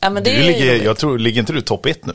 ja 0.00 0.10
men 0.10 0.22
det 0.24 0.30
Du 0.30 0.42
ligger, 0.42 0.84
jag 0.84 0.98
tror, 0.98 1.18
ligger 1.18 1.40
inte 1.40 1.52
du 1.52 1.60
topp 1.60 1.86
ett 1.86 2.06
nu? 2.06 2.12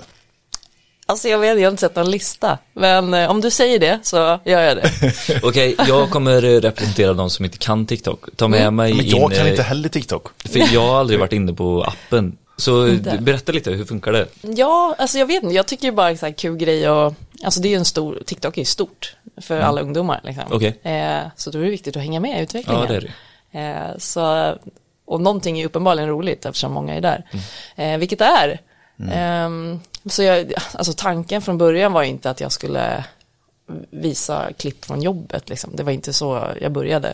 Alltså 1.08 1.28
jag 1.28 1.40
vet, 1.40 1.58
jag 1.60 1.66
har 1.66 1.72
inte 1.72 1.82
sett 1.82 1.96
någon 1.96 2.12
lista. 2.12 2.58
Men 2.74 3.14
eh, 3.14 3.30
om 3.30 3.42
du 3.42 3.52
säger 3.52 3.80
det 3.80 4.00
så 4.04 4.18
gör 4.46 4.62
jag 4.62 4.78
det. 4.78 4.92
Okej, 5.44 5.76
jag 5.88 6.10
kommer 6.10 6.44
eh, 6.44 6.62
representera 6.62 7.14
de 7.14 7.30
som 7.30 7.46
inte 7.46 7.58
kan 7.58 7.86
TikTok. 7.86 8.26
Ta 8.36 8.48
med 8.48 8.74
mig 8.74 8.94
Men 8.94 9.06
in. 9.06 9.12
jag 9.12 9.32
kan 9.32 9.46
eh, 9.46 9.52
inte 9.52 9.64
heller 9.64 9.90
TikTok. 9.90 10.28
För 10.46 10.74
jag 10.74 10.82
har 10.88 11.00
aldrig 11.00 11.20
varit 11.20 11.34
inne 11.34 11.54
på 11.54 11.84
appen. 11.84 12.38
Så 12.58 12.88
Inte. 12.88 13.18
berätta 13.18 13.52
lite, 13.52 13.72
hur 13.72 13.86
funkar 13.86 14.12
det? 14.12 14.28
ja, 14.42 14.96
alltså 14.98 15.18
jag 15.18 15.26
vet 15.26 15.44
inte, 15.44 15.56
jag 15.56 15.66
tycker 15.66 15.86
ju 15.86 15.92
bara 15.92 16.10
en 16.10 16.18
sån 16.18 16.28
här 16.28 16.34
kul 16.34 16.58
grej 16.58 16.90
och 16.90 17.14
Alltså 17.44 17.62
det 17.62 17.68
är 17.68 17.70
ju 17.70 17.76
en 17.76 17.86
stor, 17.86 18.24
TikTok 18.26 18.58
är 18.58 18.62
ju 18.62 18.66
stort 18.66 19.16
för 19.42 19.60
alla 19.60 19.82
ungdomar 19.82 20.22
liksom. 20.24 20.44
Okej. 20.52 20.80
Eh, 20.84 21.28
så 21.36 21.52
då 21.52 21.60
är 21.60 21.64
det 21.64 21.70
viktigt 21.70 21.98
att 21.98 22.04
hänga 22.04 22.20
med 22.20 22.40
i 22.40 22.44
utvecklingen. 22.44 22.82
Ja, 22.82 22.88
det 22.88 22.96
är 22.96 23.12
det. 23.52 23.60
Eh, 23.60 23.98
så, 23.98 24.54
och 25.06 25.22
någonting 25.22 25.60
är 25.60 25.66
uppenbarligen 25.66 26.10
roligt 26.10 26.46
eftersom 26.46 26.74
många 26.74 26.96
är 26.96 27.02
där. 27.02 27.24
Eh, 27.76 27.98
vilket 27.98 28.20
det 28.20 28.26
är. 28.26 28.60
Ehm, 29.12 29.80
så 30.10 30.24
jag, 30.24 30.54
alltså 30.74 30.94
tanken 30.94 31.42
från 31.42 31.58
början 31.58 31.94
var 31.94 32.04
inte 32.04 32.30
att 32.30 32.40
jag 32.40 32.52
skulle 32.52 33.06
visa 33.90 34.54
klipp 34.58 34.86
från 34.86 35.02
jobbet. 35.02 35.50
Liksom. 35.50 35.76
Det 35.76 35.84
var 35.84 35.92
inte 35.92 36.14
så 36.14 36.48
jag 36.62 36.72
började. 36.72 37.14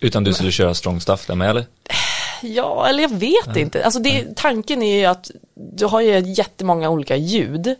Utan 0.00 0.24
du 0.24 0.34
skulle 0.34 0.52
köra 0.52 0.74
strong 0.74 1.00
stuff 1.00 1.26
där 1.26 1.34
med 1.34 1.50
eller? 1.50 1.66
Ja, 2.42 2.86
eller 2.88 3.02
jag 3.02 3.14
vet 3.14 3.56
inte. 3.56 3.84
Alltså 3.84 4.00
det, 4.00 4.36
tanken 4.36 4.82
är 4.82 4.98
ju 4.98 5.04
att 5.04 5.30
du 5.54 5.84
har 5.86 6.00
ju 6.00 6.18
jättemånga 6.18 6.90
olika 6.90 7.16
ljud 7.16 7.74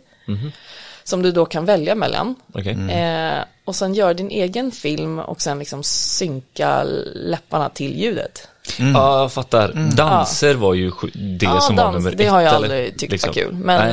som 1.07 1.21
du 1.21 1.31
då 1.31 1.45
kan 1.45 1.65
välja 1.65 1.95
mellan. 1.95 2.35
Okej. 2.53 2.77
Eh, 2.91 3.39
och 3.65 3.75
sen 3.75 3.93
gör 3.93 4.13
din 4.13 4.29
egen 4.31 4.71
film 4.71 5.19
och 5.19 5.41
sen 5.41 5.59
liksom 5.59 5.83
synka 5.83 6.83
läpparna 7.15 7.69
till 7.69 7.99
ljudet. 8.01 8.47
Ja, 8.79 9.21
jag 9.21 9.31
fattar. 9.31 9.91
Danser 9.95 10.55
var 10.55 10.73
ju 10.73 10.91
det 11.13 11.45
Ja, 11.45 11.59
som 11.61 11.75
dans, 11.75 11.85
var 11.85 11.91
nummer 11.99 12.11
det 12.17 12.23
ett. 12.23 12.31
har 12.31 12.41
jag 12.41 12.53
aldrig 12.53 12.97
tyckt 12.99 13.11
Liksom. 13.11 13.27
var 13.29 13.33
kul, 13.33 13.53
men, 13.53 13.91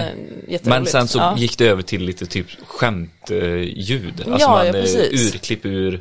eh. 0.49 0.61
Men 0.63 0.87
sen 0.87 1.09
så 1.09 1.19
Ja. 1.19 1.35
gick 1.39 1.59
det 1.59 1.67
över 1.69 1.83
till 1.83 2.03
lite 2.05 2.27
typ 2.27 2.47
skämtljud. 2.67 4.15
Alltså 4.19 4.33
Ja, 4.41 4.49
man, 4.49 4.59
ja, 4.59 4.65
eh, 4.67 4.73
precis. 4.73 5.35
urklipp 5.35 5.67
ur 5.67 6.01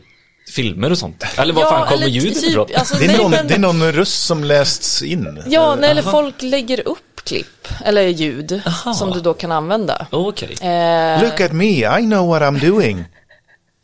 filmer 0.55 0.91
och 0.91 0.97
sånt. 0.97 1.23
Eller 1.37 1.53
var 1.53 1.61
Ja, 1.61 1.69
fan 1.69 1.87
kommer 1.87 2.07
ljudet 2.07 2.41
typ, 2.41 2.49
ifrån? 2.49 2.67
alltså, 2.77 2.95
Det 2.97 3.03
är, 3.03 3.07
nej, 3.07 3.17
någon, 3.17 3.31
men- 3.31 3.47
det 3.47 3.53
är 3.53 3.59
någon 3.59 3.91
röst 3.91 4.25
som 4.25 4.43
lästs 4.43 5.01
in. 5.03 5.43
Ja, 5.47 5.75
nej, 5.75 5.89
eller 5.91 6.01
folk 6.01 6.41
lägger 6.41 6.87
upp 6.87 7.12
klipp 7.23 7.67
eller 7.85 8.01
ljud 8.01 8.61
Aha. 8.65 8.93
som 8.93 9.11
du 9.11 9.19
då 9.21 9.33
kan 9.33 9.51
använda. 9.51 10.07
Okej. 10.11 10.55
Eh, 10.61 11.23
Look 11.23 11.41
at 11.41 11.51
me, 11.51 11.99
I 11.99 12.01
know 12.05 12.27
what 12.29 12.41
I'm 12.41 12.59
doing. 12.71 13.05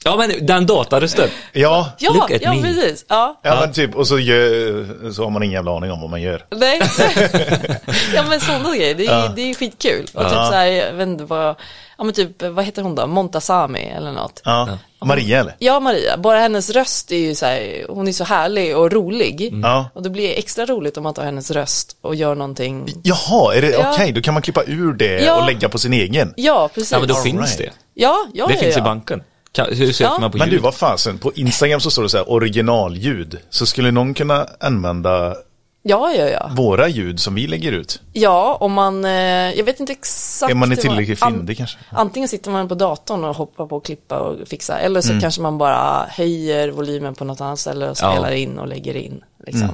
Ja 0.04 0.16
men 0.18 0.46
den 0.46 0.66
datarösten. 0.66 1.30
Ja, 1.54 1.92
Ja, 2.00 2.14
Look 2.14 2.32
at 2.32 2.42
ja 2.42 2.54
me. 2.54 2.62
precis. 2.62 3.06
Ja. 3.08 3.40
ja, 3.44 3.58
men 3.60 3.74
typ, 3.74 3.96
och 3.96 4.08
så, 4.08 4.20
gör, 4.20 5.12
så 5.12 5.24
har 5.24 5.30
man 5.30 5.44
ingen 5.44 5.54
jävla 5.54 5.78
aning 5.78 5.92
om 5.92 6.02
vad 6.02 6.10
man 6.10 6.22
gör. 6.22 6.46
Nej. 6.52 6.82
ja 8.16 8.24
men 8.30 8.40
sådana 8.40 8.76
grejer, 8.76 8.96
det 8.96 9.06
är, 9.08 9.30
det 9.36 9.42
är 9.42 9.54
skitkul. 9.54 10.08
Och 10.14 10.24
typ 10.24 10.32
så 10.32 10.52
här, 10.54 10.66
jag 10.66 10.94
vet 10.94 11.08
inte 11.08 11.24
vad, 11.24 11.56
ja 11.98 12.04
men 12.04 12.14
typ, 12.14 12.44
vad 12.44 12.66
heter 12.66 12.82
hon 12.82 12.96
då, 12.96 13.08
Montasami 13.08 13.80
eller 13.98 14.12
något. 14.12 14.42
Ja. 14.46 14.68
Maria 15.06 15.40
eller? 15.40 15.56
Ja 15.60 15.80
Maria, 15.80 16.18
bara 16.18 16.40
hennes 16.40 16.70
röst 16.70 17.12
är 17.12 17.18
ju 17.18 17.36
så 17.36 17.46
här, 17.46 17.86
hon 17.90 18.08
är 18.08 18.12
så 18.12 18.24
härlig 18.24 18.78
och 18.78 18.92
rolig. 18.92 19.50
Ja. 19.64 19.90
Och 19.94 20.04
det 20.04 20.10
blir 20.10 20.38
extra 20.38 20.66
roligt 20.66 20.98
om 20.98 21.04
man 21.04 21.14
tar 21.14 21.24
hennes 21.26 21.52
röst 21.52 21.98
och 22.02 22.16
gör 22.16 22.36
någonting. 22.36 22.94
Jaha, 23.04 23.56
är 23.56 23.62
det 23.62 23.70
Ja. 23.70 23.92
okej, 23.94 24.12
då 24.12 24.22
kan 24.22 24.34
man 24.34 24.44
klippa 24.44 24.64
ur 24.68 24.94
det 24.94 25.20
Ja. 25.24 25.40
och 25.42 25.46
lägga 25.48 25.70
på 25.70 25.78
sin 25.78 25.94
egen. 25.94 26.34
Ja, 26.38 26.70
precis. 26.76 26.92
Ja 26.92 27.00
men 27.00 27.08
då 27.08 27.16
All 27.16 27.24
finns 27.24 27.40
right. 27.42 27.58
det. 27.58 27.70
Ja, 27.94 28.16
ja, 28.34 28.48
Det 28.48 28.54
ja, 28.54 28.60
finns 28.60 28.76
ja. 28.76 28.82
i 28.82 28.84
banken. 28.84 29.24
Hur 29.58 29.92
söker 29.94 30.04
Ja. 30.14 30.18
man 30.20 30.32
på 30.32 30.38
Men 30.38 30.48
ljud? 30.50 30.58
du, 30.58 30.62
vad 30.62 30.76
fasen, 30.76 31.18
på 31.18 31.34
Instagram 31.34 31.80
så 31.80 31.92
står 31.92 32.04
det 32.04 32.10
så 32.10 32.18
här 32.18 32.32
originalljud. 32.32 33.38
Så 33.50 33.66
skulle 33.66 33.92
någon 33.92 34.14
kunna 34.14 34.48
använda 34.60 35.36
Ja, 35.84 36.12
ja, 36.18 36.30
ja. 36.30 36.52
våra 36.56 36.88
ljud 36.88 37.20
som 37.20 37.36
vi 37.36 37.48
lägger 37.48 37.72
ut? 37.72 38.02
Ja, 38.14 38.58
om 38.60 38.74
man, 38.74 39.06
eh, 39.06 39.12
jag 39.58 39.64
vet 39.64 39.80
inte 39.80 39.92
exakt. 39.94 40.52
Är 40.52 40.56
man 40.56 40.70
hur 40.70 40.76
tillräckligt 40.76 41.20
fyndig 41.24 41.58
kanske? 41.58 41.78
Antingen 41.92 42.30
sitter 42.30 42.52
man 42.52 42.68
på 42.68 42.76
datorn 42.76 43.24
och 43.24 43.36
hoppar 43.36 43.66
på 43.66 43.76
och 43.78 43.86
klippa 43.86 44.20
och 44.20 44.48
fixa, 44.48 44.80
eller 44.80 45.04
Mm. 45.06 45.16
så 45.18 45.22
kanske 45.22 45.42
man 45.42 45.58
bara 45.58 46.06
höjer 46.10 46.70
volymen 46.70 47.16
på 47.16 47.26
något 47.26 47.42
annat 47.42 47.60
ställe 47.60 47.86
och 47.90 47.98
Ja. 48.02 48.12
spelar 48.12 48.32
in 48.32 48.60
och 48.60 48.68
lägger 48.68 48.96
in. 48.96 49.22
Liksom. 49.46 49.70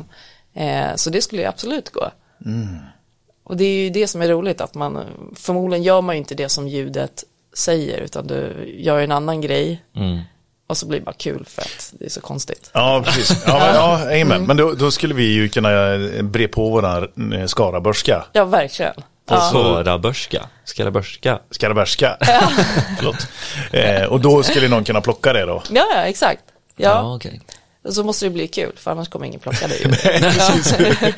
Mm. 0.56 0.90
Eh, 0.90 0.96
så 0.96 1.10
det 1.10 1.22
skulle 1.22 1.42
ju 1.42 1.48
absolut 1.48 1.90
gå. 1.90 2.10
Och 3.44 3.58
det 3.58 3.64
är 3.64 3.84
ju 3.84 3.90
det 3.90 4.08
som 4.08 4.22
är 4.22 4.28
roligt, 4.28 4.62
att 4.62 4.76
man, 4.76 5.00
förmodligen 5.36 5.84
gör 5.84 6.02
man 6.02 6.16
ju 6.16 6.20
inte 6.20 6.36
det 6.36 6.50
som 6.50 6.68
ljudet 6.68 7.24
säger, 7.56 7.98
utan 8.02 8.28
du 8.28 8.74
gör 8.78 9.00
en 9.00 9.12
annan 9.12 9.42
grej. 9.42 9.84
Mm. 9.96 10.20
Och 10.68 10.78
så 10.78 10.88
blir 10.88 11.00
det 11.00 11.06
bara 11.06 11.16
kul 11.16 11.46
för 11.48 11.62
att 11.62 11.94
det 12.00 12.06
är 12.06 12.10
så 12.10 12.22
konstigt. 12.22 12.70
Ja, 12.74 13.04
precis. 13.06 13.44
Ja, 13.48 13.60
men, 13.60 13.76
ja 13.76 14.22
amen. 14.22 14.46
Men 14.46 14.58
då, 14.58 14.72
då 14.74 14.92
skulle 14.92 15.14
vi 15.14 15.24
ju 15.34 15.50
kunna 15.50 15.94
eh, 15.94 16.22
bre 16.24 16.48
på 16.48 16.70
våran 16.70 17.34
eh, 17.34 17.46
skarabörska. 17.46 18.26
Ja, 18.34 18.46
verkligen. 18.46 18.94
Och 18.98 19.04
Ja. 19.28 19.40
Skarabörska. 19.50 20.50
Skarabörska. 20.64 21.40
Skarabärska. 21.52 22.18
Förlåt. 22.98 23.28
Eh, 23.72 24.04
och 24.04 24.22
då 24.22 24.44
skulle 24.44 24.68
någon 24.68 24.84
kunna 24.84 25.02
plocka 25.02 25.34
det 25.34 25.46
då. 25.46 25.64
Ja, 25.70 25.86
ja, 25.96 26.02
exakt. 26.02 26.42
Ja, 26.76 26.90
Ja, 26.90 27.16
okej. 27.16 27.42
Så 27.94 28.04
måste 28.04 28.26
det 28.26 28.30
bli 28.30 28.48
kul, 28.48 28.72
för 28.76 28.92
annars 28.92 29.10
kommer 29.10 29.26
ingen 29.26 29.40
plocka 29.40 29.68
det. 29.68 29.76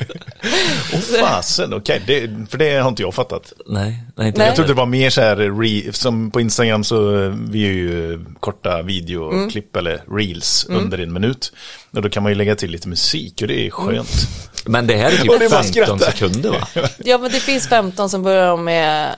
Åh 0.94 1.00
fasen, 1.20 1.74
okej. 1.74 2.02
För 2.50 2.58
det 2.58 2.76
har 2.76 2.88
inte 2.88 3.02
jag 3.02 3.14
fattat. 3.14 3.52
Nej, 3.66 4.04
nej 4.16 4.26
inte 4.26 4.38
Nej. 4.38 4.46
Jag 4.46 4.56
trodde 4.56 4.70
det 4.70 4.76
var 4.76 4.86
mer 4.86 5.10
så 5.10 5.20
här, 5.20 5.36
re, 5.36 5.92
som 5.92 6.30
på 6.30 6.40
Instagram 6.40 6.84
så 6.84 7.24
eh, 7.24 7.34
vi 7.50 7.66
är 7.66 7.72
ju 7.72 8.12
eh, 8.12 8.20
korta 8.40 8.82
videoklipp 8.82 9.76
eller 9.76 10.02
reels 10.16 10.66
under 10.68 10.98
en 10.98 11.12
minut. 11.12 11.52
Och 11.90 12.02
då 12.02 12.08
kan 12.08 12.22
man 12.22 12.32
ju 12.32 12.38
lägga 12.38 12.56
till 12.56 12.70
lite 12.70 12.88
musik 12.88 13.42
och 13.42 13.48
det 13.48 13.66
är 13.66 13.70
skönt. 13.70 14.28
Men 14.64 14.86
det 14.86 14.96
här 14.96 15.12
är 15.12 15.16
typ 15.16 15.26
bara 15.26 15.38
15 15.38 15.64
skratta. 15.64 15.98
sekunder 15.98 16.50
va? 16.50 16.68
Ja, 17.04 17.18
men 17.18 17.32
det 17.32 17.40
finns 17.40 17.68
15 17.68 18.10
som 18.10 18.22
börjar 18.22 18.56
med 18.56 19.16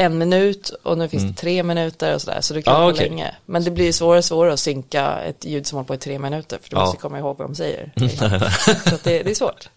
en 0.00 0.18
minut 0.18 0.72
och 0.82 0.98
nu 0.98 1.08
finns 1.08 1.22
det 1.24 1.32
tre 1.32 1.62
minuter 1.62 2.14
och 2.14 2.20
sådär, 2.22 2.40
så 2.40 2.54
du 2.54 2.62
kan 2.62 2.76
Ah, 2.76 2.90
okej. 2.90 3.08
länge. 3.08 3.34
Men 3.46 3.64
det 3.64 3.70
blir 3.70 3.92
svårare 3.92 4.18
och 4.18 4.24
svårare 4.24 4.52
att 4.52 4.60
synka 4.60 5.18
ett 5.18 5.44
ljud 5.44 5.66
som 5.66 5.76
håller 5.76 5.86
på 5.86 5.94
i 5.94 5.98
tre 5.98 6.18
minuter, 6.18 6.58
för 6.62 6.70
du 6.70 6.76
Ja. 6.76 6.80
måste 6.80 6.96
komma 6.96 7.18
ihåg 7.18 7.38
vad 7.38 7.48
de 7.48 7.54
säger. 7.54 7.92
så 8.88 8.94
att 8.94 9.04
det, 9.04 9.22
det 9.22 9.30
är 9.30 9.34
svårt. 9.34 9.68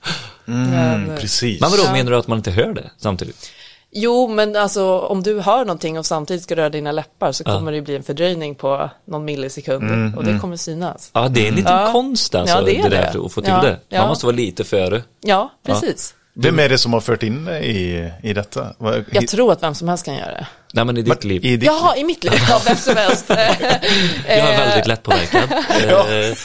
Mm, 0.48 0.70
Men, 0.72 1.18
precis. 1.18 1.62
Men 1.62 1.72
vadå, 1.72 1.84
Ja. 1.86 1.92
menar 1.92 2.12
du 2.12 2.18
att 2.18 2.28
man 2.28 2.38
inte 2.38 2.52
hör 2.52 2.74
det 2.74 2.90
samtidigt? 2.98 3.50
jo, 3.96 4.28
men 4.28 4.56
alltså 4.56 5.00
om 5.00 5.24
du 5.24 5.40
hör 5.40 5.60
någonting 5.66 6.00
och 6.00 6.06
samtidigt 6.06 6.44
ska 6.44 6.56
röra 6.56 6.70
dina 6.70 6.92
läppar 6.92 7.32
så 7.32 7.44
Ja. 7.46 7.54
kommer 7.56 7.72
det 7.72 7.82
bli 7.82 7.96
en 7.96 8.04
fördröjning 8.04 8.56
på 8.56 8.90
någon 9.06 9.26
millisekund 9.26 10.16
och 10.18 10.24
det 10.24 10.40
kommer 10.40 10.58
synas. 10.58 11.10
Ja, 11.14 11.28
det 11.30 11.44
är 11.46 11.50
en 11.50 11.56
liten 11.56 11.78
Ja. 11.78 11.92
konst 11.92 12.36
alltså, 12.36 12.56
Ja, 12.56 12.62
det 12.62 12.78
är 12.80 12.84
det 12.84 12.90
där 12.90 13.26
att 13.26 13.32
få 13.32 13.42
till 13.42 13.50
Ja, 13.52 13.62
det. 13.62 13.70
Man 13.70 13.80
ja. 13.90 14.08
måste 14.08 14.26
vara 14.26 14.36
lite 14.36 14.64
före. 14.64 15.04
Ja, 15.22 15.52
precis. 15.66 16.16
Vem 16.36 16.60
är 16.60 16.70
det 16.70 16.78
som 16.78 16.94
har 16.94 17.02
fört 17.02 17.24
in 17.24 17.48
i, 17.48 18.12
i 18.24 18.34
detta? 18.34 18.74
Jag 19.12 19.28
tror 19.28 19.52
att 19.52 19.64
vem 19.64 19.76
som 19.76 19.88
helst 19.88 20.06
kan 20.06 20.16
göra 20.16 20.32
det. 20.32 20.48
Nej 20.74 20.86
men 20.86 20.98
i 20.98 21.02
ditt 21.02 21.24
liv. 21.24 21.46
I 21.46 21.58
ditt 21.58 21.66
Jaha, 21.66 21.98
i 21.98 22.04
mitt 22.04 22.24
liv, 22.24 22.34
ja, 22.50 22.62
vem 22.66 22.76
som 22.76 22.96
helst. 22.96 23.26
Jag 23.30 24.38
är 24.38 24.58
väldigt 24.58 24.88
lättpåverkad. 24.88 25.50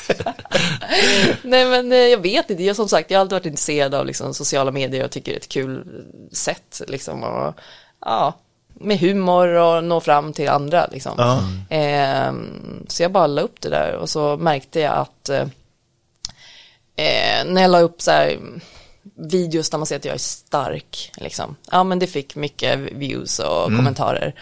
Nej 1.43 1.67
men 1.67 1.93
eh, 1.93 1.99
jag 1.99 2.23
vet 2.23 2.51
inte, 2.51 2.63
jag 2.63 2.77
som 2.77 2.89
sagt, 2.89 3.11
jag 3.11 3.19
har 3.19 3.21
alltid 3.21 3.37
varit 3.37 3.47
intresserad 3.47 3.95
av 3.95 4.07
liksom, 4.07 4.35
sociala 4.35 4.71
medier 4.71 5.05
och 5.05 5.11
tycker 5.11 5.33
det 5.33 5.37
är 5.37 5.41
ett 5.41 5.49
kul 5.49 5.85
sätt 6.33 6.83
liksom 6.89 7.23
och, 7.25 7.55
ja, 8.01 8.35
med 8.75 8.99
humor 8.99 9.49
och 9.49 9.85
nå 9.85 10.01
fram 10.01 10.33
till 10.33 10.49
andra 10.49 10.87
liksom. 10.87 11.15
Ja. 11.19 11.43
Ehm, 11.71 12.87
så 12.89 13.03
jag 13.03 13.13
bara 13.13 13.27
la 13.27 13.43
upp 13.43 13.61
det 13.61 13.69
där 13.69 13.93
och 13.93 14.11
så 14.11 14.37
märkte 14.37 14.81
jag 14.81 14.95
att 14.95 15.29
eh, 15.29 15.47
eh, 16.97 17.45
när 17.47 17.63
jag 17.63 17.71
la 17.71 17.81
upp 17.81 18.03
så 18.03 18.11
här 18.11 18.39
videos 19.19 19.71
där 19.71 19.79
man 19.79 19.87
ser 19.87 19.97
att 19.97 20.05
jag 20.05 20.15
är 20.15 20.19
stark, 20.19 21.13
liksom. 21.17 21.57
ja 21.71 21.85
men 21.85 21.99
det 21.99 22.07
fick 22.07 22.37
mycket 22.37 22.79
views 22.79 23.39
och 23.39 23.65
kommentarer. 23.65 24.35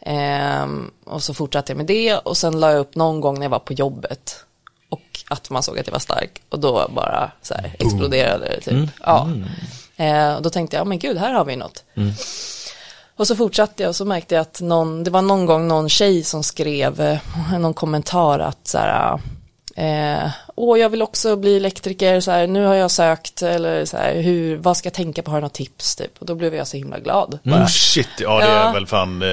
Ehm, 0.00 0.90
och 1.04 1.22
så 1.22 1.34
fortsatte 1.34 1.72
jag 1.72 1.76
med 1.76 1.86
det 1.86 2.16
och 2.16 2.36
sen 2.36 2.60
la 2.60 2.70
jag 2.70 2.80
upp 2.80 2.94
någon 2.94 3.20
gång 3.20 3.34
när 3.34 3.42
jag 3.42 3.50
var 3.50 3.58
på 3.58 3.72
jobbet 3.72 4.44
och 4.88 5.02
att 5.28 5.50
man 5.50 5.62
såg 5.62 5.78
att 5.78 5.86
jag 5.86 5.92
var 5.92 6.00
stark 6.00 6.42
och 6.48 6.60
då 6.60 6.90
bara 6.94 7.30
så 7.42 7.54
här 7.54 7.76
exploderade 7.78 8.48
det 8.48 8.60
typ. 8.60 8.90
Ja. 9.00 9.28
Eh, 9.96 10.34
och 10.34 10.42
då 10.42 10.50
tänkte 10.50 10.76
jag, 10.76 10.86
men 10.86 10.98
gud, 10.98 11.18
här 11.18 11.32
har 11.32 11.44
vi 11.44 11.56
något. 11.56 11.84
Och 13.16 13.26
så 13.26 13.36
fortsatte 13.36 13.82
jag 13.82 13.88
och 13.88 13.96
så 13.96 14.04
märkte 14.04 14.34
jag 14.34 14.42
att 14.42 14.60
någon, 14.60 15.04
det 15.04 15.10
var 15.10 15.22
någon 15.22 15.46
gång 15.46 15.68
någon 15.68 15.88
tjej 15.88 16.22
som 16.22 16.42
skrev 16.42 17.00
eh, 17.00 17.18
någon 17.58 17.74
kommentar 17.74 18.38
att 18.38 18.66
så 18.68 18.78
här, 18.78 19.20
eh, 19.76 20.30
åh 20.54 20.78
jag 20.78 20.88
vill 20.88 21.02
också 21.02 21.36
bli 21.36 21.56
elektriker, 21.56 22.20
så 22.20 22.30
här, 22.30 22.46
nu 22.46 22.64
har 22.64 22.74
jag 22.74 22.90
sökt, 22.90 23.42
eller 23.42 23.84
så 23.84 23.96
här, 23.96 24.14
hur, 24.14 24.56
vad 24.56 24.76
ska 24.76 24.86
jag 24.86 24.94
tänka 24.94 25.22
på, 25.22 25.30
har 25.30 25.38
du 25.38 25.42
något 25.42 25.52
tips 25.52 25.96
typ? 25.96 26.18
Och 26.18 26.26
då 26.26 26.34
blev 26.34 26.54
jag 26.54 26.66
så 26.66 26.76
himla 26.76 26.98
glad. 26.98 27.38
Oh 27.44 27.66
shit, 27.66 28.08
ja 28.18 28.38
det 28.38 28.44
är 28.44 28.66
Ja. 28.66 28.72
väl 28.72 28.86
fan, 28.86 29.22
eh, 29.22 29.28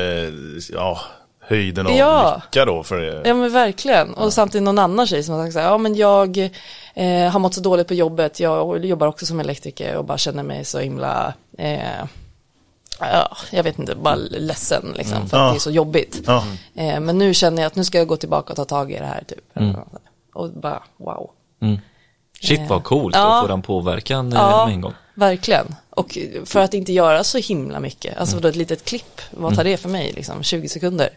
ja, 0.74 1.00
höjden 1.42 1.88
av 1.88 1.94
Ja. 1.94 2.42
lycka 2.46 2.66
då 2.66 2.84
för 2.84 2.98
det. 2.98 3.22
Ja 3.30 3.34
men 3.34 3.54
verkligen. 3.54 4.14
Och 4.14 4.34
samtidigt 4.34 4.64
någon 4.64 4.80
annan 4.80 5.08
tjej 5.08 5.24
som 5.24 5.36
har 5.36 5.44
sagt 5.44 5.54
så 5.54 5.60
här, 5.60 5.66
ja 5.68 5.78
men 5.78 5.96
jag 5.96 6.38
eh, 6.94 7.30
har 7.32 7.40
mått 7.40 7.54
så 7.54 7.62
dåligt 7.62 7.88
på 7.88 7.94
jobbet, 7.94 8.40
jag 8.40 8.86
jobbar 8.86 9.08
också 9.08 9.26
som 9.26 9.40
elektriker 9.40 9.96
och 9.96 10.06
bara 10.06 10.18
känner 10.18 10.44
mig 10.44 10.66
så 10.66 10.80
himla, 10.80 11.34
eh, 11.58 11.80
ja, 13.00 13.38
jag 13.52 13.64
vet 13.64 13.80
inte, 13.80 13.96
bara 13.96 14.16
ledsen 14.16 14.94
liksom, 14.98 15.30
för 15.30 15.38
att 15.38 15.44
Ja. 15.44 15.50
det 15.52 15.58
är 15.58 15.60
så 15.60 15.72
jobbigt. 15.72 16.22
Ja. 16.26 16.44
Eh, 16.76 17.00
men 17.00 17.18
nu 17.18 17.34
känner 17.34 17.62
jag 17.62 17.68
att 17.68 17.76
nu 17.76 17.84
ska 17.84 17.98
jag 17.98 18.08
gå 18.08 18.18
tillbaka 18.18 18.54
och 18.54 18.58
ta 18.58 18.66
tag 18.66 18.92
i 18.92 18.98
det 18.98 19.06
här 19.06 19.24
typ. 19.28 19.40
Och 20.34 20.50
bara, 20.52 20.84
wow. 20.98 21.32
Shit 22.42 22.62
vad 22.70 22.84
coolt 22.84 23.16
Ja. 23.16 23.36
att 23.38 23.42
få 23.44 23.48
den 23.48 23.62
påverkan 23.62 24.34
eh, 24.34 24.40
Ja, 24.40 24.66
med 24.66 24.74
en 24.76 24.82
gång. 24.82 24.94
verkligen. 25.14 25.76
Och 25.90 26.18
för 26.46 26.60
att 26.60 26.74
inte 26.74 26.94
göra 26.94 27.24
så 27.24 27.38
himla 27.38 27.80
mycket, 27.80 28.18
alltså 28.18 28.34
Mm. 28.36 28.42
då 28.42 28.48
ett 28.48 28.56
litet 28.56 28.86
klipp, 28.86 29.22
vad 29.32 29.56
tar 29.56 29.64
det 29.64 29.78
för 29.78 29.90
mig, 29.90 30.14
liksom 30.16 30.44
20 30.44 30.70
sekunder? 30.70 31.10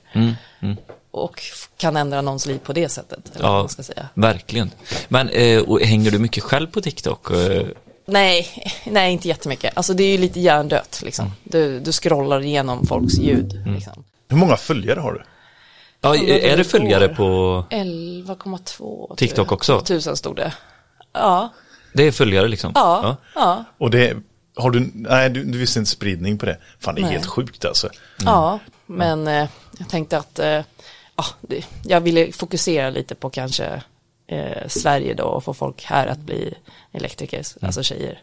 Och 1.10 1.38
f- 1.38 1.68
kan 1.76 1.96
ändra 1.96 2.20
någons 2.22 2.46
liv 2.46 2.58
på 2.58 2.72
det 2.72 2.88
sättet, 2.88 3.30
eller 3.36 3.48
vad 3.48 3.56
Ja, 3.56 3.58
man 3.58 3.68
ska 3.68 3.82
säga. 3.82 4.08
verkligen. 4.14 4.70
Men 5.08 5.28
eh, 5.28 5.60
och 5.62 5.80
hänger 5.80 6.10
du 6.10 6.18
mycket 6.18 6.42
själv 6.42 6.66
på 6.70 6.80
TikTok? 6.80 7.30
Eh, 7.30 7.66
Nej, 8.06 8.46
nej 8.86 9.12
inte 9.12 9.28
jättemycket. 9.28 9.72
Alltså 9.76 9.94
det 9.94 10.04
är 10.04 10.10
ju 10.12 10.18
lite 10.18 10.40
hjärndött 10.40 11.00
liksom. 11.04 11.24
Mm. 11.24 11.36
Du, 11.44 11.80
du 11.80 11.92
scrollar 11.92 12.40
igenom 12.40 12.86
folks 12.86 13.18
ljud 13.18 13.62
liksom. 13.66 14.04
Hur 14.28 14.36
många 14.36 14.56
följare 14.56 15.00
har 15.00 15.12
du? 15.12 15.22
Ja, 16.04 16.16
är 16.16 16.56
det 16.56 16.64
följare 16.64 17.08
på 17.08 17.24
11,2 17.70 19.16
TikTok 19.16 19.52
också? 19.52 19.80
Tusen 19.80 20.16
stod 20.16 20.36
det. 20.36 20.52
Ja, 21.12 21.48
Det 21.92 22.02
är 22.02 22.12
följare 22.12 22.48
liksom? 22.48 22.72
ja, 22.74 23.16
ja, 23.34 23.64
Och 23.78 23.90
det, 23.90 24.16
har 24.56 24.70
du, 24.70 24.90
nej 24.94 25.30
du, 25.30 25.44
du 25.44 25.58
visste 25.58 25.78
inte 25.78 25.90
spridning 25.90 26.38
på 26.38 26.46
det. 26.46 26.58
Fan 26.80 26.94
det 26.94 27.00
är 27.00 27.02
Nej. 27.02 27.12
helt 27.12 27.26
sjukt 27.26 27.64
alltså. 27.64 27.88
ja. 28.24 28.58
Men 28.86 29.26
eh, 29.28 29.48
jag 29.78 29.88
tänkte 29.88 30.18
att 30.18 30.38
eh, 30.38 30.60
ja, 31.16 31.24
det, 31.40 31.66
jag 31.84 32.00
ville 32.00 32.32
fokusera 32.32 32.90
lite 32.90 33.14
på 33.14 33.30
kanske 33.30 33.82
eh, 34.26 34.68
Sverige 34.68 35.14
då 35.14 35.24
och 35.24 35.44
få 35.44 35.54
folk 35.54 35.84
här 35.84 36.06
att 36.06 36.18
bli 36.18 36.54
elektriker, 36.92 37.42
alltså 37.60 37.82
tjejer. 37.82 38.20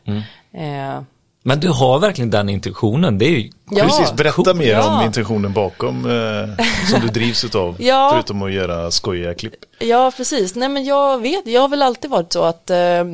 Eh, 0.54 1.02
Men 1.44 1.60
du 1.60 1.70
har 1.70 2.00
verkligen 2.00 2.30
den 2.30 2.50
intentionen, 2.50 3.18
det 3.18 3.26
är 3.26 3.30
ju 3.30 3.50
ja, 3.72 3.84
Precis, 3.84 4.14
berätta 4.14 4.36
cool. 4.44 4.56
mer 4.56 4.72
Ja. 4.72 5.00
om 5.00 5.06
intentionen 5.06 5.54
bakom 5.54 6.06
eh, 6.06 6.66
som 6.92 7.00
du 7.02 7.08
drivs 7.08 7.44
utav. 7.44 7.76
Ja. 7.80 8.10
Förutom 8.14 8.42
att 8.42 8.52
göra 8.52 8.92
skojiga 8.92 9.34
klipp. 9.34 9.54
Ja, 9.80 10.12
precis. 10.18 10.56
Nej, 10.56 10.70
men 10.70 10.84
jag 10.86 11.22
vet, 11.22 11.48
jag 11.48 11.62
har 11.62 11.68
väl 11.70 11.82
alltid 11.82 12.12
varit 12.12 12.34
så 12.34 12.44
att, 12.44 12.70
eh, 12.70 13.06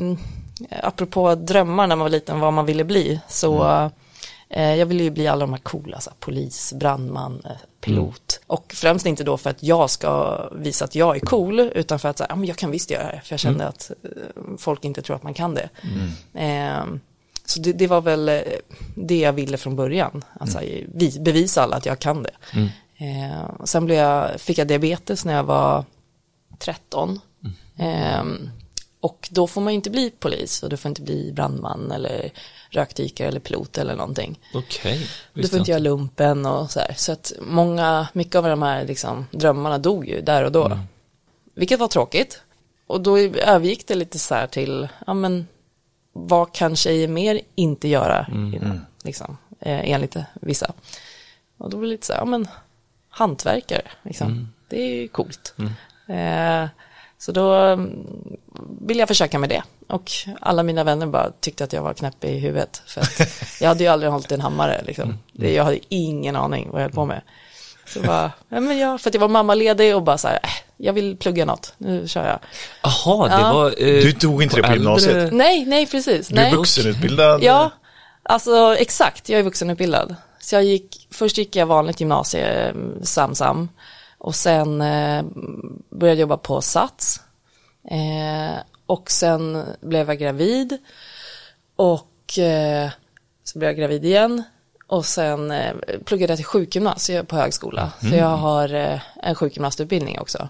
apropå 0.83 1.35
drömmar 1.35 1.88
när 1.88 1.95
man 1.95 2.03
var 2.05 2.09
liten, 2.09 2.39
vad 2.39 2.53
man 2.53 2.65
ville 2.65 2.83
bli, 2.83 3.19
så 3.27 3.65
eh, 4.49 4.75
jag 4.75 4.85
ville 4.85 5.03
ju 5.03 5.09
bli 5.09 5.27
alla 5.27 5.39
de 5.45 5.53
här 5.53 5.59
coola, 5.61 5.99
så 5.99 6.09
här, 6.09 6.17
polis, 6.19 6.73
brandman, 6.75 7.41
eh, 7.45 7.51
pilot. 7.81 8.39
Och 8.47 8.73
främst 8.75 9.05
inte 9.05 9.23
då 9.23 9.38
för 9.38 9.49
att 9.49 9.63
jag 9.63 9.89
ska 9.89 10.39
visa 10.55 10.85
att 10.85 10.95
jag 10.95 11.15
är 11.15 11.19
cool, 11.19 11.59
utan 11.59 11.99
för 11.99 12.09
att 12.09 12.17
så 12.17 12.23
här, 12.23 12.31
ja, 12.31 12.35
men 12.35 12.45
jag 12.47 12.57
kan 12.57 12.71
visst 12.71 12.91
göra 12.91 13.03
det, 13.11 13.21
för 13.23 13.33
jag 13.33 13.39
kände 13.39 13.67
att 13.67 13.91
eh, 14.03 14.09
folk 14.57 14.85
inte 14.85 15.01
tror 15.01 15.15
att 15.15 15.23
man 15.23 15.33
kan 15.33 15.53
det. 15.53 15.69
Eh, 17.45 17.47
så 17.47 17.60
det, 17.60 17.73
det 17.73 17.88
var 17.88 18.01
väl 18.01 18.29
eh, 18.29 18.41
det 18.95 19.19
jag 19.19 19.34
ville 19.34 19.58
från 19.58 19.75
början, 19.75 20.23
alltså 20.39 20.60
vi- 20.93 21.19
bevisa 21.19 21.63
alla 21.63 21.75
att 21.75 21.86
jag 21.86 21.99
kan 21.99 22.23
det. 22.23 22.31
Eh, 22.97 23.43
och 23.60 23.69
sen 23.69 23.86
blev 23.86 23.97
jag, 23.97 24.41
fick 24.41 24.58
jag 24.58 24.67
diabetes 24.67 25.25
när 25.25 25.34
jag 25.34 25.43
var 25.43 25.86
13. 26.60 27.19
Ehm, 27.77 28.49
och 28.99 29.27
då 29.31 29.47
får 29.47 29.62
man 29.62 29.73
ju 29.73 29.75
inte 29.75 29.89
bli 29.89 30.12
polis 30.19 30.63
och 30.63 30.69
du 30.69 30.77
får 30.77 30.89
inte 30.89 31.01
bli 31.01 31.31
brandman 31.36 31.91
eller 31.91 32.31
rökdykare 32.69 33.27
eller 33.27 33.39
pilot 33.39 33.77
eller 33.77 33.95
någonting. 33.95 34.39
Okej. 34.53 35.08
Du 35.34 35.41
visste 35.41 35.51
får 35.51 35.60
inte 35.60 35.71
göra 35.71 35.79
lumpen 35.79 36.45
och 36.45 36.71
så 36.71 36.79
här. 36.79 36.93
Så 36.97 37.12
att 37.12 37.34
många, 37.41 38.08
mycket 38.13 38.36
av 38.36 38.43
de 38.43 38.62
här 38.62 38.86
liksom, 38.86 39.25
drömmarna 39.31 39.77
dog 39.77 40.08
ju 40.08 40.21
där 40.21 40.43
och 40.43 40.51
då. 40.51 40.79
Vilket 41.55 41.79
var 41.79 41.88
tråkigt. 41.88 42.41
Och 42.88 43.01
då 43.01 43.17
övergick 43.17 43.88
det 43.88 43.95
lite 43.95 44.19
så 44.19 44.36
här 44.36 44.47
till, 44.47 44.88
ja 45.08 45.13
men, 45.13 45.47
vad 46.17 46.54
kan 46.54 46.75
tjejer 46.75 47.08
mer 47.08 47.41
inte 47.56 47.88
göra? 47.88 48.25
Innan, 48.56 48.86
liksom, 49.04 49.38
eh, 49.60 49.91
enligt 49.91 50.15
vissa. 50.34 50.73
Och 51.58 51.69
då 51.69 51.78
blir 51.78 51.89
det 51.89 51.91
lite 51.91 52.08
så 52.08 52.13
här, 52.13 52.19
ja 52.19 52.25
men, 52.25 52.47
hantverkare, 53.10 53.82
liksom. 54.04 54.54
Det 54.69 54.82
är 54.82 54.95
ju 54.95 55.08
coolt. 55.08 55.56
Eh, 56.08 56.67
så 57.17 57.32
då 57.32 57.54
mm, 57.54 58.08
vill 58.82 58.99
jag 58.99 59.08
försöka 59.08 59.39
med 59.39 59.49
det. 59.49 59.63
Och 59.88 60.12
alla 60.41 60.63
mina 60.63 60.84
vänner 60.84 61.06
bara 61.06 61.32
tyckte 61.39 61.63
att 61.63 61.73
jag 61.73 61.82
var 61.82 61.93
knäpp 61.93 62.23
i 62.23 62.39
huvudet. 62.39 62.82
För 62.86 63.04
jag 63.63 63.69
hade 63.69 63.84
ju 63.84 63.89
aldrig 63.89 64.12
hållit 64.12 64.32
en 64.32 64.41
hammare 64.41 64.82
liksom. 64.86 65.17
Jag 65.32 65.63
hade 65.63 65.80
ingen 65.89 66.36
aning 66.36 66.69
vad 66.71 66.82
jag 66.82 66.86
höll 66.86 66.95
på 66.95 67.06
med. 67.06 67.21
Så 67.88 68.01
bara, 68.01 68.32
ja, 68.49 68.60
men 68.60 68.78
jag, 68.78 69.01
för 69.01 69.10
att 69.10 69.13
jag 69.13 69.21
var 69.21 69.28
mammaledig 69.28 69.95
och 69.95 70.04
bara 70.04 70.17
så 70.17 70.28
här, 70.28 70.39
äh, 70.43 70.49
jag 70.77 70.93
vill 70.93 71.17
plugga 71.17 71.45
något, 71.45 71.73
nu 71.77 72.07
kör 72.07 72.27
jag. 72.27 72.39
Jaha, 72.83 73.27
det 73.27 73.41
Ja. 73.41 73.53
var... 73.53 73.67
eh, 73.69 74.01
Du 74.01 74.11
tog 74.11 74.43
inte 74.43 74.55
det 74.55 74.61
på 74.61 74.67
äldre- 74.67 74.75
gymnasiet? 74.75 75.33
Nej, 75.33 75.65
nej 75.65 75.85
precis. 75.88 76.27
Du 76.27 76.35
nej. 76.35 76.51
är 76.51 76.55
vuxenutbildad? 76.57 77.43
Ja, 77.43 77.71
alltså 78.23 78.75
exakt, 78.79 79.29
jag 79.29 79.39
är 79.39 79.43
vuxenutbildad. 79.43 80.15
Så 80.39 80.55
jag 80.55 80.63
gick, 80.63 81.07
först 81.11 81.38
gick 81.38 81.55
jag 81.55 81.65
vanligt 81.65 81.99
gymnasie, 81.99 82.67
eh, 82.69 82.73
SamSam. 83.03 83.69
Och 84.17 84.35
sen 84.35 84.81
eh, 84.81 85.23
började 85.89 86.21
jobba 86.21 86.38
på 86.38 86.61
Sats. 86.61 87.21
Eh, 87.91 88.59
och 88.85 89.11
sen 89.11 89.63
blev 89.81 90.07
jag 90.07 90.19
gravid. 90.19 90.77
Och 91.75 92.39
eh, 92.39 92.89
så 93.43 93.59
blev 93.59 93.69
jag 93.69 93.77
gravid 93.77 94.05
igen. 94.05 94.43
Och 94.88 95.05
sen 95.05 95.51
eh, 95.51 95.73
pluggade 96.05 96.31
jag 96.31 96.38
till 96.38 96.45
sjukgymnast 96.45 97.09
på 97.27 97.35
högskola. 97.35 97.91
Så 98.01 98.15
jag 98.15 98.38
har 98.38 98.73
eh, 98.73 98.99
en 99.23 99.35
sjukgymnastutbildning 99.35 100.19
också. 100.19 100.47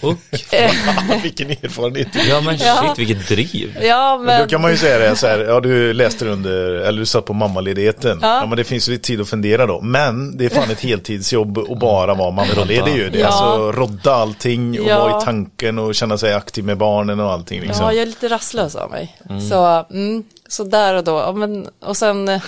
Och, 0.00 0.14
Vilken 1.22 1.50
erfarenhet. 1.50 2.08
ja 2.28 2.40
men 2.40 2.58
shit, 2.58 2.98
vilket 2.98 3.28
driv. 3.28 3.78
Ja, 3.82 4.18
men... 4.24 4.40
Då 4.42 4.46
kan 4.48 4.60
man 4.60 4.70
ju 4.70 4.76
säga 4.76 4.98
det 4.98 5.16
så 5.16 5.26
här, 5.26 5.38
ja 5.38 5.60
du 5.60 5.92
läste 5.92 6.28
under, 6.28 6.74
eller 6.74 6.98
du 6.98 7.06
satt 7.06 7.24
på 7.24 7.32
mammaledigheten. 7.34 8.18
Ja. 8.22 8.40
Ja. 8.40 8.46
men 8.46 8.56
det 8.56 8.64
finns 8.64 8.88
ju 8.88 8.92
lite 8.92 9.04
tid 9.06 9.20
att 9.20 9.28
fundera 9.28 9.66
då. 9.66 9.80
Men 9.80 10.36
det 10.36 10.44
är 10.44 10.48
fan 10.48 10.70
ett 10.70 10.80
heltidsjobb 10.80 11.58
att 11.58 11.78
bara 11.78 12.14
vara 12.14 12.30
mammaledig 12.30 12.96
ju. 12.96 13.10
Det 13.10 13.18
är 13.18 13.22
Ja. 13.22 13.26
alltså 13.26 13.72
rodda 13.72 14.14
allting 14.14 14.80
och 14.80 14.86
Ja. 14.88 14.98
vara 14.98 15.22
i 15.22 15.24
tanken 15.24 15.78
och 15.78 15.94
känna 15.94 16.18
sig 16.18 16.34
aktiv 16.34 16.64
med 16.64 16.78
barnen 16.78 17.20
och 17.20 17.32
allting 17.32 17.60
liksom. 17.60 17.84
Ja, 17.84 17.92
jag 17.92 18.02
är 18.02 18.06
lite 18.06 18.28
rastlös 18.28 18.74
av 18.74 18.90
mig. 18.90 19.16
Så, 19.50 19.86
mm, 19.90 20.24
så 20.48 20.64
där 20.64 20.94
och 20.94 21.04
då, 21.04 21.12
ja, 21.12 21.32
men, 21.32 21.68
och 21.80 21.96
sen, 21.96 22.24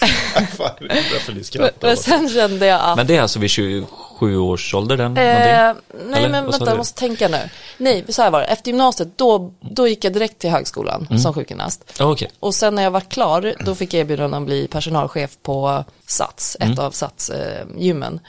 men 1.80 1.96
sen 1.96 2.28
kände 2.28 2.66
jag 2.66 2.80
att 2.80 2.96
Men 2.96 3.06
det 3.06 3.16
är 3.16 3.22
alltså 3.22 3.38
vid 3.38 3.50
27 3.50 4.38
års 4.38 4.74
ålder 4.74 4.96
den? 4.96 5.16
Eh, 5.16 5.16
nej 5.16 5.74
Eller, 6.12 6.28
men 6.28 6.44
vänta, 6.50 6.66
jag 6.66 6.76
måste 6.76 6.98
tänka 6.98 7.28
nu. 7.28 7.38
Nej, 7.78 8.04
så 8.08 8.22
här 8.22 8.30
var 8.30 8.40
det. 8.40 8.46
Efter 8.46 8.68
gymnasiet, 8.70 9.08
då, 9.16 9.52
då 9.60 9.88
gick 9.88 10.04
jag 10.04 10.12
direkt 10.12 10.38
till 10.38 10.50
högskolan 10.50 11.06
Mm. 11.10 11.22
som 11.22 11.34
sjukgymnast. 11.34 11.92
Okej. 12.00 12.30
Och 12.40 12.54
sen 12.54 12.74
när 12.74 12.82
jag 12.82 12.90
var 12.90 13.00
klar, 13.00 13.54
då 13.64 13.74
fick 13.74 13.94
jag 13.94 14.00
erbjudande 14.00 14.36
att 14.36 14.42
bli 14.42 14.68
personalchef 14.68 15.30
på 15.42 15.84
Sats, 16.06 16.56
ett 16.60 16.78
av 16.78 16.90
Sats 16.90 17.30
eh, 17.30 17.66
gymmen. 17.78 18.20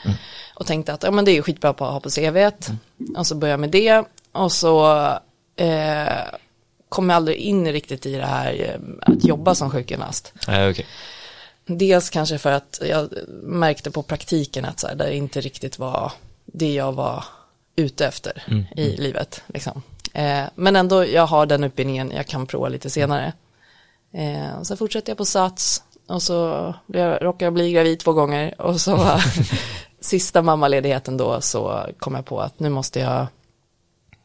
Och 0.55 0.67
tänkte 0.67 0.93
att 0.93 1.03
ja, 1.03 1.11
men 1.11 1.25
det 1.25 1.31
är 1.31 1.35
ju 1.35 1.41
skitbra 1.41 1.73
på 1.73 1.85
att 1.85 1.91
ha 1.91 1.99
på 1.99 2.09
CVt. 2.09 2.69
Och 3.17 3.27
så 3.27 3.35
började 3.35 3.53
jag 3.53 3.59
med 3.59 3.69
det. 3.69 4.03
Och 4.31 4.51
så 4.51 4.95
eh, 5.55 6.07
kom 6.91 7.09
jag 7.09 7.15
aldrig 7.15 7.37
in 7.37 7.71
riktigt 7.71 8.05
i 8.05 8.15
det 8.15 8.25
här 8.25 8.53
eh, 8.53 9.11
att 9.13 9.23
jobba 9.23 9.55
som 9.55 9.71
sjukgymnast. 9.71 10.33
Nej, 10.47 10.71
okej. 10.71 10.85
Dels 11.65 12.09
kanske 12.09 12.37
för 12.37 12.51
att 12.51 12.81
jag 12.89 13.09
märkte 13.43 13.91
på 13.91 14.03
praktiken 14.03 14.65
att 14.65 14.79
så 14.79 14.87
här, 14.87 14.95
det 14.95 15.15
inte 15.15 15.41
riktigt 15.41 15.79
var 15.79 16.11
det 16.45 16.73
jag 16.73 16.93
var 16.93 17.23
ute 17.75 18.05
efter 18.05 18.43
i 18.75 18.97
livet. 18.97 19.43
Liksom. 19.47 19.81
Eh, 20.13 20.43
men 20.55 20.75
ändå, 20.75 21.05
jag 21.05 21.27
har 21.27 21.45
den 21.45 21.63
utbildningen, 21.63 22.11
jag 22.15 22.27
kan 22.27 22.47
prova 22.47 22.69
lite 22.69 22.89
senare. 22.89 23.33
Eh, 24.13 24.59
och 24.59 24.67
så 24.67 24.77
fortsätter 24.77 25.09
jag 25.09 25.17
på 25.17 25.25
Sats 25.25 25.83
och 26.07 26.23
så 26.23 26.73
blev 26.87 27.17
jag, 27.39 27.53
bli 27.53 27.71
gravid 27.71 27.99
två 27.99 28.13
gånger 28.13 28.61
och 28.61 28.81
så 28.81 29.19
sista 29.99 30.41
mammaledigheten 30.41 31.17
då 31.17 31.41
så 31.41 31.85
kom 31.99 32.15
jag 32.15 32.25
på 32.25 32.41
att 32.41 32.59
nu 32.59 32.69
måste 32.69 32.99
jag 32.99 33.27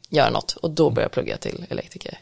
göra 0.09 0.31
något 0.31 0.52
och 0.52 0.70
då 0.70 0.90
började 0.90 1.02
jag 1.02 1.12
plugga 1.12 1.37
till 1.37 1.66
elektriker. 1.68 2.18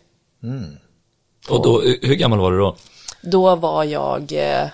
Och 1.48 1.62
då, 1.64 1.80
hur 1.80 2.14
gammal 2.14 2.38
var 2.38 2.52
du 2.52 2.58
då? 2.58 2.76
Då 3.22 3.56
var 3.56 3.84
jag 3.84 4.32
eh, 4.32 4.68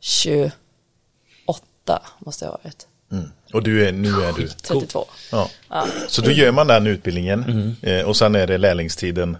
28, 0.00 0.52
måste 2.18 2.44
jag 2.44 2.52
ha 2.52 2.58
varit. 2.64 2.86
Och 3.52 3.62
du 3.62 3.86
är, 3.88 3.92
nu 3.92 4.08
är 4.08 4.32
du. 4.32 4.48
32. 4.48 5.04
Ja. 5.32 5.50
Så 6.08 6.22
då 6.22 6.30
gör 6.30 6.52
man 6.52 6.66
den 6.66 6.86
utbildningen 6.86 7.76
eh, 7.82 8.00
och 8.02 8.16
sen 8.16 8.34
är 8.34 8.46
det 8.46 8.58
lärlingstiden. 8.58 9.36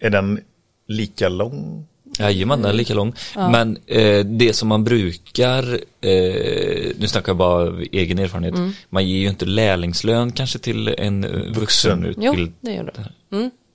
Är 0.00 0.10
den 0.10 0.40
lika 0.88 1.28
lång? 1.28 1.86
Jajamän, 2.18 2.62
den 2.62 2.70
är 2.70 2.74
lika 2.74 2.94
lång. 2.94 3.14
Men 3.34 3.78
eh, 3.86 4.24
det 4.24 4.52
som 4.52 4.68
man 4.68 4.84
brukar, 4.84 5.72
eh, 6.00 6.92
nu 6.98 7.06
snackar 7.06 7.30
jag 7.30 7.36
bara 7.36 7.62
av 7.62 7.84
egen 7.92 8.18
erfarenhet, 8.18 8.54
man 8.90 9.08
ger 9.08 9.18
ju 9.18 9.28
inte 9.28 9.44
lärlingslön 9.44 10.32
kanske 10.32 10.58
till 10.58 10.88
en 10.98 11.24
eh, 11.24 11.52
Jo, 12.18 12.48
det 12.60 12.70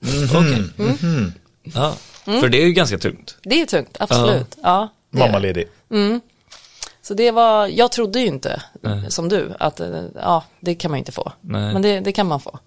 det. 0.02 0.38
Okej. 0.38 1.32
Ja, 1.62 1.96
för 2.24 2.48
det 2.48 2.62
är 2.62 2.66
ju 2.66 2.72
ganska 2.72 2.98
tungt. 2.98 3.36
Det 3.42 3.60
är 3.60 3.66
tungt, 3.66 3.96
absolut. 4.00 4.58
Ja, 4.62 4.88
det. 5.10 5.18
Mammaledig. 5.18 5.68
Så 7.02 7.14
det 7.14 7.30
var, 7.30 7.66
jag 7.66 7.92
trodde 7.92 8.20
ju 8.20 8.26
inte, 8.26 8.62
som 9.08 9.28
du, 9.28 9.52
att 9.58 9.80
eh, 9.80 10.02
ja, 10.14 10.44
det 10.60 10.74
kan 10.74 10.90
man 10.90 10.98
ju 10.98 11.00
inte 11.00 11.12
få. 11.12 11.32
Nej. 11.40 11.72
Men 11.72 11.82
det, 11.82 12.00
det 12.00 12.12
kan 12.12 12.26
man 12.26 12.40
få. 12.40 12.58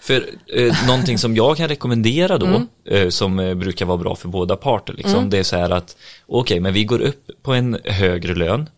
För 0.00 0.30
eh, 0.46 0.86
någonting 0.86 1.18
som 1.18 1.36
jag 1.36 1.56
kan 1.56 1.68
rekommendera 1.68 2.38
då, 2.38 2.62
eh, 2.90 3.08
som 3.08 3.38
eh, 3.38 3.54
brukar 3.54 3.86
vara 3.86 3.98
bra 3.98 4.16
för 4.16 4.28
båda 4.28 4.56
parter, 4.56 4.94
liksom, 4.94 5.30
det 5.30 5.38
är 5.38 5.42
så 5.42 5.56
här 5.56 5.70
att 5.70 5.96
okej, 6.26 6.60
men 6.60 6.72
vi 6.72 6.84
går 6.84 7.00
upp 7.00 7.30
på 7.42 7.52
en 7.52 7.78
högre 7.84 8.34
lön, 8.34 8.68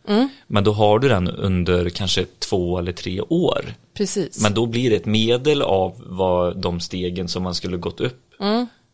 men 0.46 0.64
då 0.64 0.72
har 0.72 0.98
du 0.98 1.08
den 1.08 1.28
under 1.28 1.88
kanske 1.88 2.24
två 2.38 2.78
eller 2.78 2.92
tre 2.92 3.20
år. 3.20 3.64
Precis. 3.96 4.42
Men 4.42 4.54
då 4.54 4.66
blir 4.66 4.90
det 4.90 4.96
ett 4.96 5.06
medel 5.06 5.62
av 5.62 5.94
vad 6.06 6.56
de 6.56 6.80
stegen 6.80 7.28
som 7.28 7.42
man 7.42 7.54
skulle 7.54 7.76
gått 7.76 8.00
upp 8.00 8.22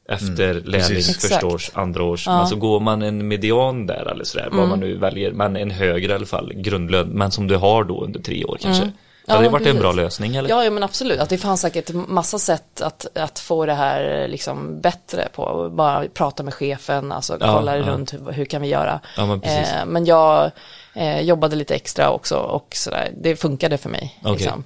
efter 0.08 0.54
lärlings, 0.54 0.88
Precis. 0.88 1.28
första 1.28 1.46
års, 1.46 1.70
andra 1.74 2.04
års. 2.04 2.26
Men 2.26 2.46
så 2.46 2.56
går 2.56 2.80
man 2.80 3.02
en 3.02 3.28
median 3.28 3.86
där 3.86 4.10
eller 4.10 4.24
sådär, 4.24 4.48
vad 4.52 4.68
man 4.68 4.80
nu 4.80 4.96
väljer, 4.96 5.32
men 5.32 5.56
en 5.56 5.70
högre 5.70 6.12
i 6.12 6.14
alla 6.14 6.26
fall 6.26 6.52
grundlön, 6.54 7.08
men 7.08 7.30
som 7.30 7.46
du 7.46 7.56
har 7.56 7.84
då 7.84 8.04
under 8.04 8.20
tre 8.20 8.44
år 8.44 8.58
kanske. 8.60 8.92
Ja, 9.26 9.34
Hade 9.34 9.46
det 9.46 9.50
varit 9.50 9.66
en 9.66 9.78
bra 9.78 9.92
lösning 9.92 10.36
eller? 10.36 10.48
Ja, 10.50 10.64
ja, 10.64 10.70
men 10.70 10.82
absolut. 10.82 11.20
Att 11.20 11.28
det 11.28 11.38
fanns 11.38 11.60
säkert 11.60 11.90
massa 11.94 12.38
sätt 12.38 12.80
att, 12.80 13.06
att 13.14 13.38
få 13.38 13.66
det 13.66 13.74
här 13.74 14.28
liksom 14.28 14.80
bättre 14.80 15.28
på. 15.32 15.70
Bara 15.72 16.04
prata 16.08 16.42
med 16.42 16.54
chefen, 16.54 17.12
alltså 17.12 17.36
Ja, 17.40 17.54
kolla 17.56 17.76
ja. 17.76 17.82
runt 17.86 18.12
hur, 18.14 18.32
hur 18.32 18.44
kan 18.44 18.62
vi 18.62 18.68
göra. 18.68 19.00
Ja, 19.16 19.26
men 19.26 19.40
precis. 19.40 19.72
Eh, 19.72 19.86
men 19.86 20.04
jag 20.04 20.50
eh, 20.94 21.20
jobbade 21.20 21.56
lite 21.56 21.74
extra 21.74 22.10
också 22.10 22.36
och 22.36 22.68
sådär. 22.76 23.12
Det 23.20 23.36
funkade 23.36 23.78
för 23.78 23.88
mig. 23.90 24.18
Okej. 24.22 24.32
Liksom. 24.32 24.64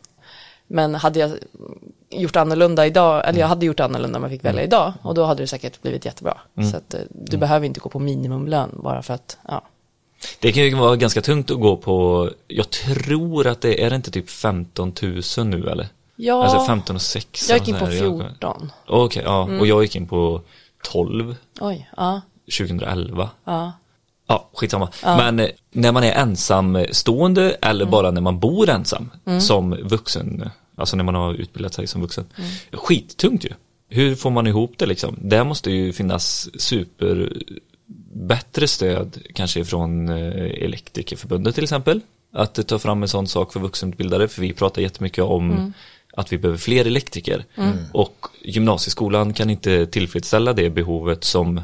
Men 0.67 0.95
hade 0.95 1.19
jag 1.21 1.31
gjort 2.11 2.37
annorlunda 2.37 2.87
idag, 2.87 3.15
eller 3.21 3.29
Mm. 3.29 3.41
jag 3.41 3.49
hade 3.49 3.67
gjort 3.67 3.81
annorlunda 3.81 4.17
om 4.19 4.23
jag 4.23 4.31
fick 4.33 4.45
välja 4.45 4.63
idag, 4.63 4.93
och 5.03 5.15
då 5.15 5.25
hade 5.25 5.43
det 5.43 5.47
säkert 5.47 5.83
blivit 5.83 6.05
jättebra. 6.05 6.39
Mm. 6.59 6.71
Så 6.71 6.77
att 6.77 6.95
eh, 6.95 7.01
du 7.11 7.37
behöver 7.37 7.67
inte 7.67 7.81
gå 7.81 7.89
på 7.89 7.99
minimumlön 7.99 8.71
bara 8.83 9.03
för 9.03 9.15
att, 9.15 9.39
ja. 9.49 9.63
Det 10.41 10.53
kan 10.53 10.63
ju 10.65 10.75
vara 10.75 10.97
ganska 10.97 11.21
tungt 11.23 11.51
att 11.51 11.61
gå 11.61 11.77
på, 11.77 12.31
jag 12.49 12.71
tror 12.71 13.47
att 13.47 13.61
det 13.61 13.83
är 13.85 13.91
det 13.91 13.97
inte 13.97 14.11
typ 14.11 14.31
15 14.31 14.93
000 15.03 15.47
nu 15.47 15.69
eller? 15.69 15.89
Ja, 16.17 16.43
Alltså 16.45 16.67
15 16.67 16.97
och 16.97 17.03
6. 17.03 17.49
jag 17.51 17.59
gick 17.59 17.69
in 17.69 17.75
på 17.75 17.81
så 17.81 17.87
här. 17.87 17.97
Jag- 17.97 18.19
14. 18.21 18.73
Okej, 18.87 19.23
ja. 19.27 19.43
Och 19.61 19.67
jag 19.67 19.83
gick 19.83 19.97
in 19.97 20.07
på 20.09 20.41
12, 20.85 21.37
Oj, 21.61 21.91
ja, 21.97 22.21
2011. 22.59 23.31
ja. 23.45 23.73
Ja, 24.29 24.49
skitsamma. 24.55 24.89
Men 25.03 25.41
eh, 25.41 25.49
när 25.73 25.93
man 25.93 26.05
är 26.05 26.13
ensamstående 26.13 27.57
eller 27.63 27.85
Mm. 27.85 27.91
bara 27.91 28.11
när 28.11 28.21
man 28.21 28.39
bor 28.39 28.69
ensam 28.69 29.11
som 29.41 29.71
vuxen, 29.83 30.51
alltså 30.77 30.97
när 30.97 31.05
man 31.05 31.15
har 31.15 31.35
utbildat 31.35 31.75
sig 31.75 31.87
som 31.87 32.01
vuxen. 32.01 32.25
Mm. 32.39 32.51
Skittungt 32.73 33.45
ju. 33.45 33.51
Hur 33.89 34.15
får 34.15 34.31
man 34.31 34.47
ihop 34.47 34.73
det 34.77 34.87
liksom? 34.87 35.17
Där 35.21 35.45
måste 35.45 35.71
ju 35.71 35.93
finnas 35.93 36.49
super 36.63 37.33
bättre 38.17 38.69
stöd 38.69 39.19
kanske 39.35 39.65
från 39.65 40.09
eh, 40.09 40.65
Elektrikerförbundet 40.65 41.55
till 41.55 41.65
exempel. 41.65 42.01
Att 42.33 42.69
ta 42.69 42.79
fram 42.79 43.03
en 43.03 43.09
sån 43.09 43.27
sak 43.29 43.53
för 43.53 43.61
vuxenutbildade, 43.61 44.29
för 44.29 44.43
vi 44.43 44.53
pratar 44.53 44.83
jättemycket 44.83 45.25
om 45.25 45.51
Mm. 45.51 45.73
att 46.13 46.33
vi 46.33 46.39
behöver 46.39 46.59
fler 46.59 46.85
elektriker. 46.85 47.45
Och 47.93 48.27
gymnasieskolan 48.45 49.33
kan 49.33 49.51
inte 49.51 49.87
tillfredsställa 49.87 50.53
det 50.53 50.71
behovet 50.71 51.25
som 51.25 51.61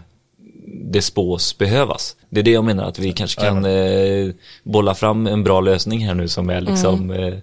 det 0.84 1.02
spås 1.02 1.58
behövas. 1.58 2.16
Det 2.28 2.40
är 2.40 2.44
det 2.44 2.50
jag 2.50 2.64
menar 2.64 2.84
att 2.84 2.98
vi 2.98 3.12
kanske 3.12 3.40
kan 3.40 3.64
eh, 3.64 4.30
bolla 4.62 4.94
fram 4.94 5.26
en 5.26 5.44
bra 5.44 5.60
lösning 5.60 6.06
här 6.06 6.14
nu 6.14 6.28
som 6.28 6.50
är 6.50 6.60
liksom 6.60 7.10
eh, 7.10 7.34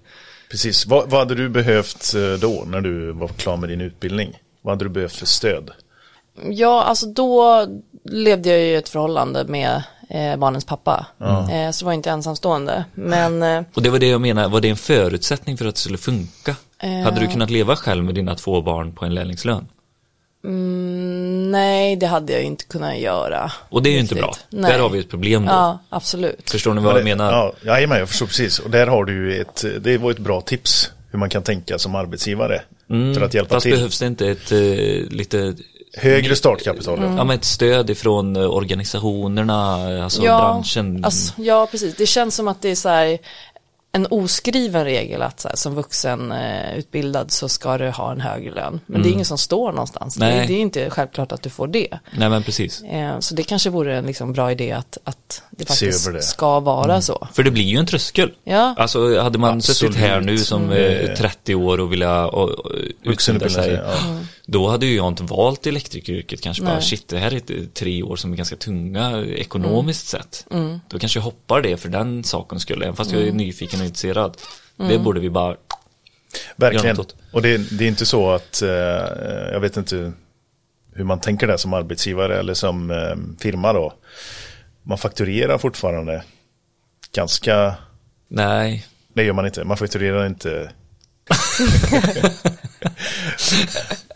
Precis. 0.50 0.86
Vad, 0.86 1.10
vad 1.10 1.20
hade 1.20 1.34
du 1.34 1.48
behövt 1.48 2.14
eh, 2.14 2.40
då 2.40 2.64
när 2.66 2.80
du 2.80 3.12
var 3.12 3.28
klar 3.28 3.56
med 3.56 3.68
din 3.68 3.80
utbildning? 3.80 4.32
Vad 4.62 4.72
hade 4.72 4.84
du 4.84 4.88
behövt 4.88 5.12
för 5.12 5.26
stöd? 5.26 5.70
Ja, 6.50 6.82
alltså 6.82 7.06
då 7.06 7.66
levde 8.04 8.48
jag 8.48 8.58
ju 8.58 8.64
i 8.64 8.74
ett 8.74 8.88
förhållande 8.88 9.44
med 9.44 9.82
eh, 10.10 10.36
barnens 10.36 10.64
pappa. 10.64 11.06
Eh, 11.52 11.70
så 11.70 11.84
var 11.84 11.92
jag 11.92 11.98
inte 11.98 12.10
ensamstående. 12.10 12.84
Men 12.94 13.42
eh, 13.42 13.62
Och 13.74 13.82
det 13.82 13.90
var 13.90 13.98
det 13.98 14.08
jag 14.08 14.20
menar, 14.20 14.48
var 14.48 14.60
det 14.60 14.68
en 14.68 14.76
förutsättning 14.76 15.56
för 15.58 15.64
att 15.66 15.74
det 15.74 15.80
skulle 15.80 15.98
funka? 15.98 16.56
Eh. 16.82 17.00
Hade 17.00 17.20
du 17.20 17.26
kunnat 17.26 17.50
leva 17.50 17.76
själv 17.76 18.04
med 18.04 18.14
dina 18.14 18.34
två 18.34 18.60
barn 18.60 18.92
på 18.92 19.04
en 19.04 19.14
lärlingslön? 19.14 19.68
nej, 21.50 21.96
det 21.96 22.06
hade 22.06 22.32
jag 22.32 22.42
inte 22.42 22.64
kunnat 22.64 22.98
göra. 22.98 23.52
Och 23.68 23.82
det 23.82 23.90
är 23.90 23.92
ju 23.92 23.98
inte 23.98 24.14
riktigt. 24.14 24.50
bra. 24.50 24.60
Nej. 24.60 24.72
Där 24.72 24.78
har 24.78 24.88
vi 24.88 24.98
ett 24.98 25.08
problem 25.10 25.46
då. 25.46 25.52
Ja, 25.52 25.78
absolut. 25.88 26.50
Förstår 26.50 26.74
ni 26.74 26.80
vad 26.82 26.96
jag 26.98 27.04
menar? 27.04 27.32
Ja, 27.32 27.52
jajamän, 27.72 27.98
jag 27.98 28.08
förstår 28.08 28.26
precis. 28.26 28.58
Och 28.58 28.70
där 28.70 28.86
har 28.86 29.04
du 29.04 29.12
ju 29.12 29.40
ett, 29.40 29.64
det 29.80 29.98
var 29.98 30.10
ett 30.10 30.18
bra 30.18 30.40
tips 30.40 30.90
hur 31.10 31.18
man 31.18 31.30
kan 31.30 31.42
tänka 31.42 31.78
som 31.78 31.94
arbetsgivare. 31.94 32.62
För 33.14 33.20
att 33.20 33.34
hjälpa 33.34 33.54
Fast 33.54 33.62
till. 33.64 33.72
behövs 33.72 33.98
det 33.98 34.06
inte 34.06 34.26
ett 34.28 34.52
eh, 34.52 34.58
lite 35.10 35.54
Högre 35.96 36.36
startkapital. 36.36 36.98
Mm. 36.98 37.10
ja. 37.10 37.16
Ja 37.16 37.24
men 37.24 37.36
ett 37.36 37.44
stöd 37.44 37.90
ifrån 37.90 38.36
eh, 38.36 38.50
organisationerna, 38.50 39.92
eh, 39.96 40.04
alltså 40.04 40.22
branschen. 40.22 41.04
Alltså, 41.04 41.34
ja, 41.36 41.68
precis. 41.70 41.94
Det 41.94 42.06
känns 42.06 42.34
som 42.34 42.48
att 42.48 42.62
det 42.62 42.70
är 42.70 42.74
så 42.74 42.88
här 42.88 43.18
en 43.92 44.06
oskriven 44.10 44.84
regel 44.84 45.22
att 45.22 45.40
så 45.40 45.48
här, 45.48 45.56
som 45.56 45.74
vuxen 45.74 46.32
eh, 46.32 46.78
utbildad 46.78 47.30
så 47.30 47.48
ska 47.48 47.78
du 47.78 47.90
ha 47.90 48.12
en 48.12 48.20
högre 48.20 48.54
lön. 48.54 48.80
Men 48.86 49.02
det 49.02 49.08
är 49.08 49.12
ingen 49.12 49.24
som 49.24 49.38
står 49.38 49.72
någonstans. 49.72 50.14
Det, 50.14 50.26
Nej. 50.26 50.46
det 50.46 50.54
är 50.54 50.60
inte 50.60 50.90
självklart 50.90 51.32
att 51.32 51.42
du 51.42 51.50
får 51.50 51.66
det. 51.66 51.98
Nej 52.10 52.28
men 52.28 52.42
precis. 52.42 52.82
Eh, 52.82 53.18
så 53.18 53.34
det 53.34 53.42
kanske 53.42 53.70
vore 53.70 53.96
en 53.96 54.06
liksom, 54.06 54.32
bra 54.32 54.52
idé 54.52 54.72
att, 54.72 54.98
att 55.04 55.42
det 55.50 55.64
faktiskt 55.68 56.12
det. 56.12 56.22
ska 56.22 56.60
vara 56.60 57.02
så. 57.02 57.28
För 57.32 57.42
det 57.42 57.50
blir 57.50 57.64
ju 57.64 57.76
en 57.76 57.86
tröskel. 57.86 58.32
Ja. 58.44 58.74
Alltså 58.78 59.20
hade 59.20 59.38
man 59.38 59.62
suttit 59.62 59.88
Absolut. 59.88 59.96
här 59.96 60.20
nu 60.20 60.38
som 60.38 60.72
eh, 60.72 61.14
30 61.14 61.54
år 61.54 61.80
och 61.80 61.92
ville 61.92 62.08
och, 62.08 62.50
och, 62.50 62.72
utbilda 63.02 63.48
sig. 63.48 63.50
sig, 63.50 63.72
ja. 63.72 63.94
Då 64.52 64.68
hade 64.68 64.86
ju 64.86 64.96
jag 64.96 65.08
inte 65.08 65.22
valt 65.22 65.66
elektrikeryrket 65.66 66.40
kanske 66.40 66.62
bara 66.62 66.74
Nej. 66.74 66.82
shit 66.82 67.08
det 67.08 67.18
här 67.18 67.32
är 67.32 67.36
ett, 67.36 67.74
tre 67.74 68.02
år 68.02 68.16
som 68.16 68.32
är 68.32 68.36
ganska 68.36 68.56
tunga 68.56 69.24
ekonomiskt 69.24 70.14
Mm. 70.14 70.22
sett. 70.22 70.46
Då 70.88 70.98
kanske 70.98 71.18
jag 71.18 71.24
hoppar 71.24 71.62
det 71.62 71.76
för 71.76 71.88
den 71.88 72.24
sakens 72.24 72.62
skull, 72.62 72.82
även 72.82 72.96
fast 72.96 73.10
Mm. 73.10 73.22
jag 73.22 73.28
är 73.28 73.36
nyfiken 73.36 73.80
och 73.80 73.86
intresserad. 73.86 74.36
Det 74.76 74.98
borde 74.98 75.20
vi 75.20 75.30
bara, 75.30 75.56
Verkligen. 76.56 76.96
Och 77.32 77.42
det, 77.42 77.78
det 77.78 77.84
är 77.84 77.88
inte 77.88 78.06
så 78.06 78.30
att, 78.30 78.62
eh, 78.62 78.68
jag 79.52 79.60
vet 79.60 79.76
inte 79.76 80.12
hur 80.92 81.04
man 81.04 81.20
tänker 81.20 81.46
där 81.46 81.56
som 81.56 81.72
arbetsgivare 81.74 82.38
eller 82.38 82.54
som 82.54 82.90
eh, 82.90 83.16
firma 83.40 83.72
då. 83.72 83.92
Man 84.82 84.98
fakturerar 84.98 85.58
fortfarande 85.58 86.22
ganska, 87.12 87.74
nej, 88.28 88.86
det 89.14 89.24
gör 89.24 89.32
man 89.32 89.46
inte, 89.46 89.64
man 89.64 89.76
fakturerar 89.76 90.26
inte. 90.26 90.72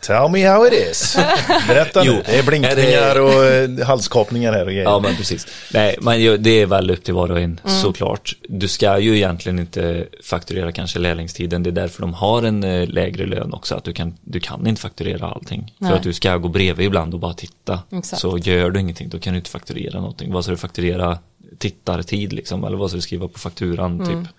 Tell 0.01 0.29
me 0.29 0.47
how 0.49 0.67
it 0.67 0.73
is. 0.73 1.17
Berätta 1.67 2.03
nu. 2.03 2.11
Jo, 2.15 2.21
Det 2.25 2.39
är 2.39 2.43
blinkningar 2.43 3.15
det- 3.15 3.21
och 3.21 3.45
eh, 3.81 3.87
halskapningar 3.87 4.53
här 4.53 4.61
och 4.65 4.67
grejer. 4.71 4.83
Ja 4.83 4.99
men 4.99 5.15
precis. 5.15 5.47
Nej 5.73 5.97
men 6.01 6.43
det 6.43 6.61
är 6.61 6.65
väl 6.65 6.91
upp 6.91 7.03
till 7.03 7.13
var 7.13 7.31
och 7.31 7.39
en 7.39 7.59
Mm. 7.65 7.81
såklart. 7.81 8.35
Du 8.49 8.67
ska 8.67 8.99
ju 8.99 9.15
egentligen 9.15 9.59
inte 9.59 10.05
fakturera 10.23 10.71
kanske 10.71 10.99
lärlingstiden. 10.99 11.63
Det 11.63 11.69
är 11.69 11.71
därför 11.71 12.01
de 12.01 12.13
har 12.13 12.43
en 12.43 12.63
eh, 12.63 12.87
lägre 12.87 13.25
lön 13.25 13.53
också. 13.53 13.75
Att 13.75 13.83
du 13.83 13.93
kan, 13.93 14.17
du 14.21 14.39
kan 14.39 14.67
inte 14.67 14.81
fakturera 14.81 15.25
allting. 15.27 15.73
Nej. 15.77 15.89
För 15.89 15.97
att 15.97 16.03
du 16.03 16.13
ska 16.13 16.37
gå 16.37 16.47
bredvid 16.47 16.85
ibland 16.87 17.13
och 17.13 17.19
bara 17.19 17.33
titta. 17.33 17.79
Exakt. 17.91 18.21
Så 18.21 18.37
gör 18.37 18.69
du 18.69 18.79
ingenting 18.79 19.09
då 19.09 19.19
kan 19.19 19.33
du 19.33 19.37
inte 19.37 19.49
fakturera 19.49 19.99
någonting. 19.99 20.33
Vad 20.33 20.43
ska 20.43 20.51
du 20.51 20.57
fakturera 20.57 21.17
tittartid 21.57 22.33
liksom? 22.33 22.63
Eller 22.63 22.77
vad 22.77 22.89
ska 22.89 22.95
du 22.95 23.01
skriva 23.01 23.27
på 23.27 23.39
fakturan 23.39 23.99
typ? 24.07 24.31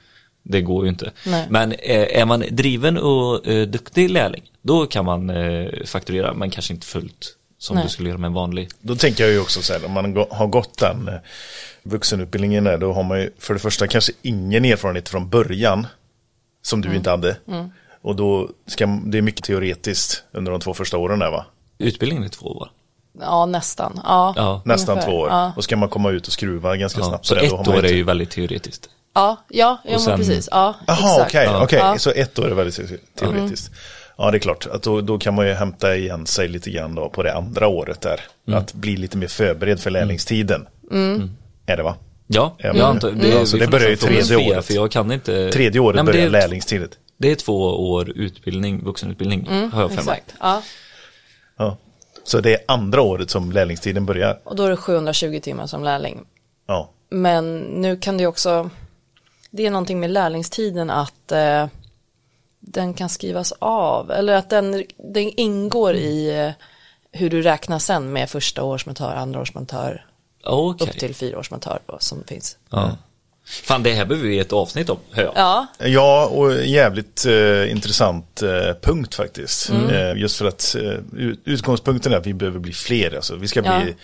Det 0.48 0.60
går 0.62 0.84
ju 0.84 0.88
inte. 0.88 1.04
Mm. 1.26 1.38
Nej. 1.38 1.46
Men 1.50 1.72
eh, 1.72 2.20
är 2.20 2.24
man 2.24 2.44
driven 2.50 2.98
och 2.98 3.46
eh, 3.46 3.66
duktig 3.66 4.10
lärling, 4.10 4.42
då 4.62 4.86
kan 4.86 5.04
man 5.04 5.30
eh, 5.30 5.70
fakturera, 5.86 6.34
men 6.34 6.50
kanske 6.50 6.72
inte 6.74 6.86
fullt 6.86 7.36
som 7.58 7.74
Nej. 7.76 7.84
du 7.84 7.90
skulle 7.90 8.08
göra 8.08 8.18
med 8.18 8.28
en 8.28 8.34
vanlig. 8.34 8.68
Då 8.80 8.96
tänker 8.96 9.24
jag 9.24 9.32
ju 9.32 9.40
också 9.40 9.62
så 9.62 9.72
här, 9.72 9.84
om 9.86 9.92
man 9.92 10.16
har 10.30 10.46
gått 10.46 10.78
den 10.78 11.10
vuxenutbildningen 11.82 12.64
där, 12.64 12.78
då 12.78 12.92
har 12.92 13.02
man 13.02 13.20
ju 13.20 13.30
för 13.38 13.54
det 13.54 13.60
första 13.60 13.86
kanske 13.86 14.12
ingen 14.22 14.64
erfarenhet 14.64 15.08
från 15.08 15.28
början, 15.28 15.86
som 16.62 16.78
Mm. 16.80 16.90
du 16.90 16.96
inte 16.96 17.10
hade. 17.10 17.36
Och 18.02 18.16
då 18.16 18.50
ska, 18.66 18.86
det 18.86 19.18
är 19.18 19.22
mycket 19.22 19.44
teoretiskt 19.44 20.24
under 20.32 20.52
de 20.52 20.60
två 20.60 20.74
första 20.74 20.98
åren 20.98 21.18
där 21.18 21.30
va? 21.30 21.46
Utbildningen 21.78 22.24
är 22.24 22.28
två 22.28 22.46
år. 22.46 22.68
Ja, 23.20 23.46
nästan. 23.46 24.00
Ja, 24.04 24.32
Ja. 24.36 24.62
Nästan 24.64 24.92
ungefär. 24.92 25.10
två 25.10 25.16
år. 25.18 25.28
Ja, 25.28 25.52
Och 25.56 25.64
ska 25.64 25.76
man 25.76 25.88
komma 25.88 26.10
ut 26.10 26.26
och 26.26 26.32
skruva 26.32 26.76
ganska 26.76 27.00
Ja, 27.00 27.06
snabbt. 27.08 27.26
så 27.26 27.34
det, 27.34 27.40
ett 27.40 27.50
då 27.50 27.56
har 27.56 27.64
man 27.64 27.74
år 27.74 27.78
inte- 27.80 27.94
är 27.94 27.96
ju 27.96 28.02
väldigt 28.04 28.30
teoretiskt. 28.30 28.88
Ja, 29.16 29.36
ja, 29.48 29.78
ja 29.84 29.98
sen- 29.98 30.18
precis. 30.18 30.48
Ja, 30.50 30.74
Jaha, 30.86 30.96
exakt. 31.12 31.30
okej, 31.30 31.44
Ja. 31.44 31.62
okej. 31.64 31.78
Ja. 31.78 31.98
Så 31.98 32.10
ett 32.10 32.38
år 32.38 32.50
är 32.50 32.54
väldigt 32.54 32.76
te- 32.76 32.96
teoretiskt. 33.18 33.70
Ja, 34.18 34.30
det 34.30 34.36
är 34.36 34.38
klart. 34.38 34.66
Att 34.66 34.82
då, 34.82 35.00
då 35.00 35.18
kan 35.18 35.34
man 35.34 35.46
ju 35.46 35.52
hämta 35.52 35.96
igen 35.96 36.26
sig 36.26 36.48
lite 36.48 36.70
grann 36.70 36.94
då 36.94 37.08
på 37.08 37.22
det 37.22 37.34
andra 37.34 37.66
året 37.68 38.00
där. 38.00 38.20
Mm. 38.48 38.58
Att 38.60 38.72
bli 38.72 38.96
lite 38.96 39.16
mer 39.16 39.26
förberedd 39.26 39.80
för 39.80 39.90
lärlingstiden. 39.90 40.66
Är 41.66 41.76
det 41.76 41.82
va? 41.82 41.94
Ja, 42.26 42.54
Ja, 42.58 42.66
jag 42.74 42.80
antar, 42.80 43.10
det, 43.10 43.28
Ja, 43.28 43.46
så 43.46 43.56
det 43.56 43.66
börjar 43.66 43.88
ju 43.90 43.96
fråga 43.96 44.22
tredje 44.22 44.52
året. 44.52 44.64
För 44.64 44.74
jag 44.74 44.90
kan 44.90 45.12
inte. 45.12 45.52
Tredje 45.52 45.80
året 45.80 45.96
Nej, 45.96 46.04
börjar 46.04 46.20
det 46.20 46.26
är, 46.26 46.30
lärlingstiden. 46.42 46.88
Det 47.18 47.30
är 47.30 47.34
två 47.36 47.90
år 47.90 48.10
utbildning, 48.10 48.84
vuxenutbildning, 48.84 49.46
har 49.72 49.80
jag 49.82 49.90
för 49.92 50.02
mig. 50.04 50.14
Exakt. 50.26 50.34
Ja. 50.40 50.62
Ja. 51.58 51.76
Så 52.24 52.40
det 52.40 52.54
är 52.54 52.58
andra 52.68 53.00
året 53.00 53.30
som 53.30 53.52
lärlingstiden 53.52 54.06
börjar. 54.06 54.38
Och 54.44 54.56
då 54.56 54.62
är 54.64 54.70
det 54.70 54.76
720 54.76 55.40
timmar 55.42 55.66
som 55.66 55.84
lärling. 55.84 56.20
Ja. 56.66 56.90
Men 57.10 57.58
nu 57.58 57.96
kan 57.96 58.18
det 58.18 58.26
också, 58.26 58.70
det 59.50 59.66
är 59.66 59.70
någonting 59.70 60.00
med 60.00 60.10
lärlingstiden 60.10 60.90
att 60.90 61.32
eh, 61.32 61.66
den 62.60 62.94
kan 62.94 63.08
skrivas 63.08 63.52
av. 63.58 64.10
Eller 64.10 64.32
att 64.34 64.50
den, 64.50 64.72
den 65.12 65.32
ingår 65.36 65.94
i 65.94 66.38
eh, 66.40 66.50
hur 67.12 67.30
du 67.30 67.42
räknar 67.42 67.78
sen 67.78 68.12
med 68.12 68.30
första 68.30 68.62
årsmontör, 68.62 69.14
andra 69.14 69.40
årsmontör, 69.40 70.06
Okej. 70.44 70.88
upp 70.88 70.98
till 70.98 71.14
fyra 71.14 71.38
årsmontör 71.38 71.78
då, 71.86 71.96
som 72.00 72.24
finns. 72.24 72.58
Ja. 72.70 72.96
Fan, 73.64 73.82
det 73.82 73.92
här 73.94 74.04
behöver 74.04 74.28
vi 74.28 74.38
ett 74.38 74.52
avsnitt 74.52 74.90
om, 74.90 74.98
hör 75.10 75.22
jag. 75.22 75.32
Ja, 75.36 75.66
Ja, 75.78 76.26
och 76.26 76.64
jävligt 76.64 77.26
eh, 77.26 77.70
intressant 77.70 78.42
eh, 78.42 78.74
punkt 78.82 79.14
faktiskt. 79.14 79.70
Mm. 79.70 79.88
Eh, 79.90 80.20
just 80.22 80.36
för 80.38 80.46
att 80.46 80.74
eh, 80.78 81.18
ut- 81.20 81.40
utgångspunkten 81.44 82.12
är 82.12 82.16
att 82.16 82.26
vi 82.26 82.34
behöver 82.34 82.58
bli 82.58 82.72
fler. 82.72 83.16
Alltså, 83.16 83.36
vi 83.36 83.48
ska 83.48 83.62
Ja. 83.64 83.80
bli, 83.80 83.94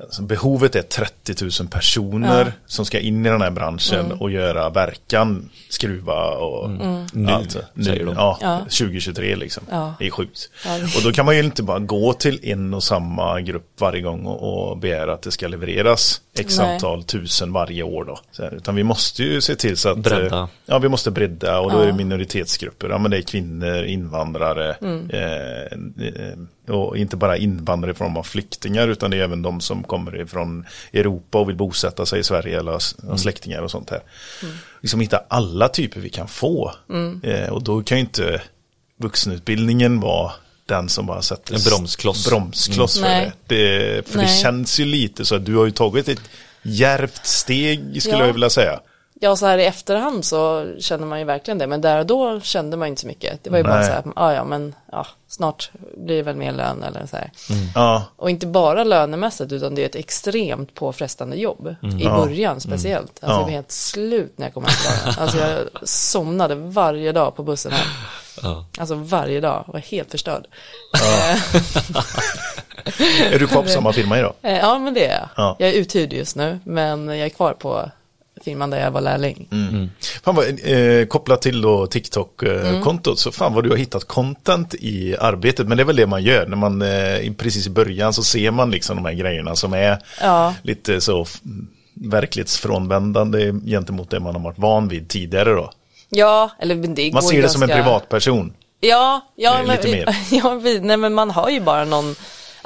alltså, 0.00 0.22
behovet 0.22 0.76
är 0.76 0.82
30 0.82 1.34
000 1.62 1.68
personer 1.70 2.34
Ja. 2.34 2.40
Mm. 2.40 2.52
som 2.66 2.84
ska 2.84 2.98
in 2.98 3.26
i 3.26 3.28
den 3.28 3.42
här 3.42 3.50
branschen 3.50 4.12
och 4.12 4.30
göra 4.30 4.68
verkan, 4.70 5.50
skruva 5.70 6.30
och 6.30 6.70
Nu, 7.12 7.30
allt. 7.32 7.56
säger 7.84 8.04
de. 8.06 8.14
Ja, 8.14 8.38
Ja. 8.40 8.58
2023 8.58 9.36
liksom. 9.36 9.62
Ja. 9.70 9.94
Det 9.98 10.06
är 10.06 10.10
sjukt. 10.10 10.50
Och 10.96 11.02
då 11.04 11.12
kan 11.12 11.24
man 11.24 11.36
ju 11.36 11.42
inte 11.44 11.62
bara 11.62 11.78
gå 11.78 12.12
till 12.12 12.40
en 12.42 12.74
och 12.74 12.82
samma 12.82 13.40
grupp 13.40 13.80
varje 13.80 14.00
gång 14.02 14.26
och, 14.26 14.70
och 14.70 14.78
begära 14.78 15.12
att 15.12 15.22
det 15.22 15.30
ska 15.30 15.48
levereras 15.48 16.20
x 16.38 16.58
Nej. 16.58 16.74
antal 16.74 17.04
tusen 17.04 17.52
varje 17.52 17.82
år 17.82 18.04
då. 18.04 18.18
Så 18.32 18.42
här, 18.42 18.54
utan 18.54 18.74
vi 18.74 18.82
måste 18.82 19.22
ju 19.22 19.40
se 19.40 19.54
till 19.54 19.76
så 19.76 19.88
att 19.88 19.98
Bredda. 19.98 20.36
eh, 20.38 20.46
Ja, 20.66 20.78
vi 20.78 20.88
måste 20.88 21.10
bredda 21.10 21.58
och 21.60 21.70
då 21.70 21.78
Ja. 21.78 21.82
är 21.82 21.86
det 21.86 21.92
minoritetsgrupper. 21.92 22.88
Ja, 22.88 22.98
men 22.98 23.10
det 23.10 23.16
är 23.16 23.22
kvinnor, 23.22 23.84
invandrare. 23.84 24.72
Mm. 24.80 25.10
Eh, 25.10 25.62
eh, 26.06 26.38
och 26.68 26.96
inte 26.98 27.16
bara 27.16 27.36
invandrare 27.36 27.92
i 27.92 27.94
form 27.94 28.16
av 28.16 28.22
flyktingar 28.22 28.88
utan 28.88 29.10
det 29.10 29.16
är 29.16 29.22
även 29.22 29.42
de 29.42 29.60
som 29.60 29.82
kommer 29.82 30.20
ifrån 30.20 30.64
Europa 30.92 31.38
och 31.38 31.48
vill 31.48 31.56
bosätta 31.56 32.06
sig 32.06 32.20
i 32.20 32.24
Sverige 32.24 32.58
eller 32.60 32.72
har 32.72 32.82
Mm. 33.04 33.18
släktingar 33.18 33.62
och 33.62 33.70
sånt 33.70 33.90
här. 33.90 34.02
Mm. 34.42 34.54
Liksom 34.80 35.00
hitta 35.00 35.22
alla 35.28 35.68
typer 35.68 36.00
vi 36.00 36.08
kan 36.08 36.28
få. 36.28 36.72
Eh, 37.22 37.48
och 37.48 37.62
då 37.62 37.82
kan 37.82 37.98
ju 37.98 38.00
inte 38.04 38.42
vuxenutbildningen 38.98 40.00
vara 40.00 40.32
den 40.66 40.88
som 40.88 41.06
bara 41.06 41.22
sätter 41.22 41.54
En 41.54 41.60
bromskloss. 41.62 42.28
bromskloss 42.28 42.94
för 42.94 43.02
Nej. 43.08 43.32
det. 43.46 43.56
det. 43.56 44.08
För 44.08 44.18
det 44.18 44.24
Nej. 44.24 44.42
känns 44.42 44.80
ju 44.80 44.84
lite 44.84 45.24
så 45.24 45.34
att 45.34 45.44
du 45.46 45.56
har 45.56 45.64
ju 45.64 45.70
tagit 45.70 46.08
ett 46.08 46.20
djärvt 46.62 47.26
steg 47.26 48.02
skulle 48.02 48.16
Ja. 48.18 48.26
jag 48.26 48.32
vilja 48.32 48.50
säga. 48.50 48.80
Ja, 49.20 49.36
så 49.36 49.46
här 49.46 49.58
i 49.58 49.64
efterhand 49.64 50.24
så 50.24 50.66
känner 50.80 51.06
man 51.06 51.18
ju 51.18 51.24
verkligen 51.24 51.58
det. 51.58 51.66
Men 51.66 51.80
där 51.80 51.98
och 51.98 52.06
då 52.06 52.40
kände 52.40 52.76
man 52.76 52.88
ju 52.88 52.90
inte 52.90 53.00
så 53.02 53.06
mycket. 53.08 53.44
Det 53.44 53.50
var 53.50 53.58
ju 53.58 53.64
bara 53.64 53.74
Nej. 53.76 53.86
så 53.86 53.92
här, 53.92 54.02
ja, 54.16 54.34
ja, 54.34 54.44
men 54.44 54.74
ja, 54.92 55.06
snart 55.28 55.70
blir 55.96 56.16
det 56.16 56.22
väl 56.22 56.36
mer 56.36 56.52
lön 56.52 56.82
eller 56.82 57.06
så 57.06 57.16
här. 57.16 57.30
Ja, 57.74 58.04
Och 58.16 58.30
inte 58.30 58.46
bara 58.46 58.84
lönemässigt 58.84 59.52
utan 59.52 59.74
det 59.74 59.82
är 59.82 59.86
ett 59.86 59.94
extremt 59.94 60.74
påfrestande 60.74 61.36
jobb. 61.36 61.66
I 61.82 62.04
Ja. 62.04 62.16
början 62.16 62.60
speciellt. 62.60 63.10
Alltså 63.10 63.26
Ja. 63.26 63.32
jag 63.38 63.42
var 63.42 63.50
helt 63.50 63.72
slut 63.72 64.32
när 64.38 64.46
jag 64.46 64.54
kom 64.54 64.64
hem. 64.64 65.14
Alltså 65.18 65.38
jag 65.38 65.58
somnade 65.88 66.54
varje 66.54 67.12
dag 67.12 67.36
på 67.36 67.42
bussen 67.42 67.72
hem. 67.72 67.86
Ja. 68.42 68.64
Alltså 68.78 68.94
varje 68.94 69.40
dag, 69.40 69.64
var 69.66 69.80
helt 69.80 70.10
förstörd. 70.10 70.46
är 73.32 73.38
du 73.38 73.46
kvar 73.46 73.62
på 73.62 73.68
samma 73.68 73.92
firma 73.92 74.18
idag? 74.18 74.32
Eh, 74.42 74.58
Ja 74.58 74.78
men 74.78 74.94
det 74.94 75.06
är 75.06 75.14
jag. 75.20 75.28
Ja. 75.36 75.56
Jag 75.58 75.68
är 75.68 75.72
uthyrd 75.72 76.12
just 76.12 76.36
nu 76.36 76.58
men 76.64 77.08
jag 77.08 77.18
är 77.18 77.28
kvar 77.28 77.52
på 77.52 77.90
firman 78.44 78.70
där 78.70 78.80
jag 78.80 78.90
var 78.90 79.00
lärling. 79.00 79.48
Fan 80.24 80.34
vad, 80.34 80.44
eh, 80.64 81.06
kopplat 81.06 81.42
till 81.42 81.60
då 81.62 81.76
Mm. 81.76 81.88
TikTok-kontot 81.88 83.18
så 83.18 83.32
fan 83.32 83.54
vad 83.54 83.64
du 83.64 83.70
har 83.70 83.76
hittat 83.76 84.04
content 84.04 84.74
i 84.74 85.16
arbetet. 85.20 85.68
Men 85.68 85.76
det 85.76 85.82
är 85.82 85.84
väl 85.84 85.96
det 85.96 86.06
man 86.06 86.22
gör 86.22 86.46
när 86.46 86.56
man 86.56 86.82
eh, 86.82 87.18
i- 87.18 87.34
precis 87.38 87.66
i 87.66 87.70
början 87.70 88.12
så 88.12 88.22
ser 88.22 88.50
man 88.50 88.70
liksom 88.70 88.96
de 88.96 89.04
här 89.04 89.12
grejerna 89.12 89.56
som 89.56 89.72
är 89.72 89.98
Ja. 90.20 90.54
lite 90.62 91.00
så 91.00 91.26
verklighetsfrånvändande 91.94 93.52
gentemot 93.66 94.10
det 94.10 94.20
man 94.20 94.34
har 94.34 94.42
varit 94.42 94.58
van 94.58 94.88
vid 94.88 95.08
tidigare 95.08 95.50
då. 95.52 95.70
Ja, 96.08 96.50
eller 96.58 96.74
det 96.74 97.12
Man 97.12 97.22
ser 97.22 97.42
det 97.42 97.48
som 97.48 97.62
en 97.62 97.68
ganska- 97.68 97.82
privatperson. 97.84 98.52
Ja, 98.80 99.20
ja, 99.36 99.60
men, 99.66 99.78
ja 100.30 100.54
vi- 100.54 100.80
nej, 100.80 100.96
men 100.96 101.14
man 101.14 101.30
har 101.30 101.50
ju 101.50 101.60
bara 101.60 101.84
någon, 101.84 102.14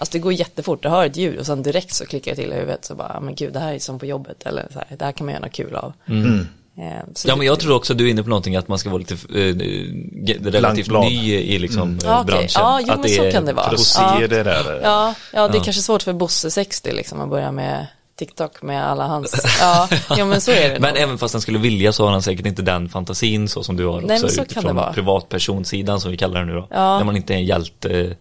alltså 0.01 0.13
det 0.13 0.19
går 0.19 0.33
jättefort, 0.33 0.79
jag 0.83 0.91
hör 0.91 1.07
ett 1.07 1.17
ljud 1.17 1.39
och 1.39 1.47
sen 1.47 1.63
direkt 1.63 1.95
så 1.95 2.07
klickar 2.07 2.31
det 2.31 2.37
till 2.43 2.53
i 2.53 2.55
huvudet 2.55 2.85
så 2.85 2.95
bara, 2.95 3.21
men 3.21 3.35
gud 3.35 3.53
det 3.53 3.59
här 3.61 3.75
är 3.75 3.79
som 3.79 3.99
på 3.99 4.07
jobbet 4.07 4.43
eller 4.47 4.67
så 4.73 4.79
här, 4.79 4.97
det 4.99 5.05
här 5.05 5.13
kan 5.13 5.27
man 5.27 5.35
göra 5.35 5.45
något 5.47 5.53
kul 5.55 5.75
av. 5.75 5.93
Mm. 6.09 6.47
Eh, 6.79 6.85
så 7.15 7.29
Ja 7.29 7.33
det- 7.35 7.39
men 7.39 7.47
jag 7.47 7.61
tror 7.61 7.75
också 7.77 7.93
att 7.93 7.99
du 7.99 8.07
är 8.07 8.11
inne 8.11 8.23
på 8.23 8.29
någonting 8.29 8.57
att 8.57 8.69
man 8.69 8.79
ska 8.79 8.91
vara 8.91 8.99
lite 8.99 9.15
eh, 9.15 10.51
relativt 10.51 10.91
ny 10.91 11.35
i 11.35 11.59
liksom 11.59 11.91
eh, 11.93 11.99
Ja, 12.05 12.21
okej. 12.21 12.27
branschen. 12.27 12.49
Ja, 12.63 12.81
jo, 12.87 12.93
att 12.93 13.01
men 13.01 13.09
så 13.11 13.31
kan 13.31 13.45
det 13.45 13.53
vara. 13.53 13.67
För 13.67 13.75
att 13.75 13.81
se 13.81 14.01
Ja. 14.21 14.27
det 14.29 14.43
där. 14.43 14.81
Ja, 14.83 15.15
ja 15.33 15.49
det 15.49 15.59
är 15.59 15.63
kanske 15.65 15.83
svårt 15.83 16.03
för 16.03 16.13
Bosse 16.13 16.51
60 16.51 16.93
liksom 16.93 17.21
att 17.21 17.29
börja 17.31 17.53
med 17.53 17.87
TikTok 18.19 18.63
med 18.63 18.87
alla 18.91 19.07
hans, 19.07 19.57
ja, 19.61 19.89
ja 20.17 20.25
men 20.25 20.41
så 20.41 20.51
är 20.51 20.69
det 20.71 20.81
Men 20.81 20.95
nog. 20.95 21.03
även 21.03 21.19
fast 21.19 21.35
han 21.35 21.41
skulle 21.41 21.59
vilja 21.59 21.93
så 21.93 22.05
har 22.05 22.13
han 22.13 22.23
säkert 22.23 22.47
inte 22.47 22.63
den 22.63 22.89
fantasin 22.89 23.49
så 23.49 23.63
som 23.63 23.77
du 23.77 23.87
har 23.87 24.01
Nej, 24.01 24.23
också 24.25 24.37
det 24.37 24.43
utifrån 24.43 24.77
vara. 24.77 24.93
privatpersonsidan 24.93 26.01
som 26.01 26.11
vi 26.11 26.17
kallar 26.17 26.41
det 26.41 26.47
nu 26.47 26.53
då. 26.53 26.67
Ja. 26.71 26.99
När 26.99 27.05
man 27.05 27.17
inte 27.17 27.35
är 27.35 27.39
en 27.39 27.45
hjälte, 27.45 28.17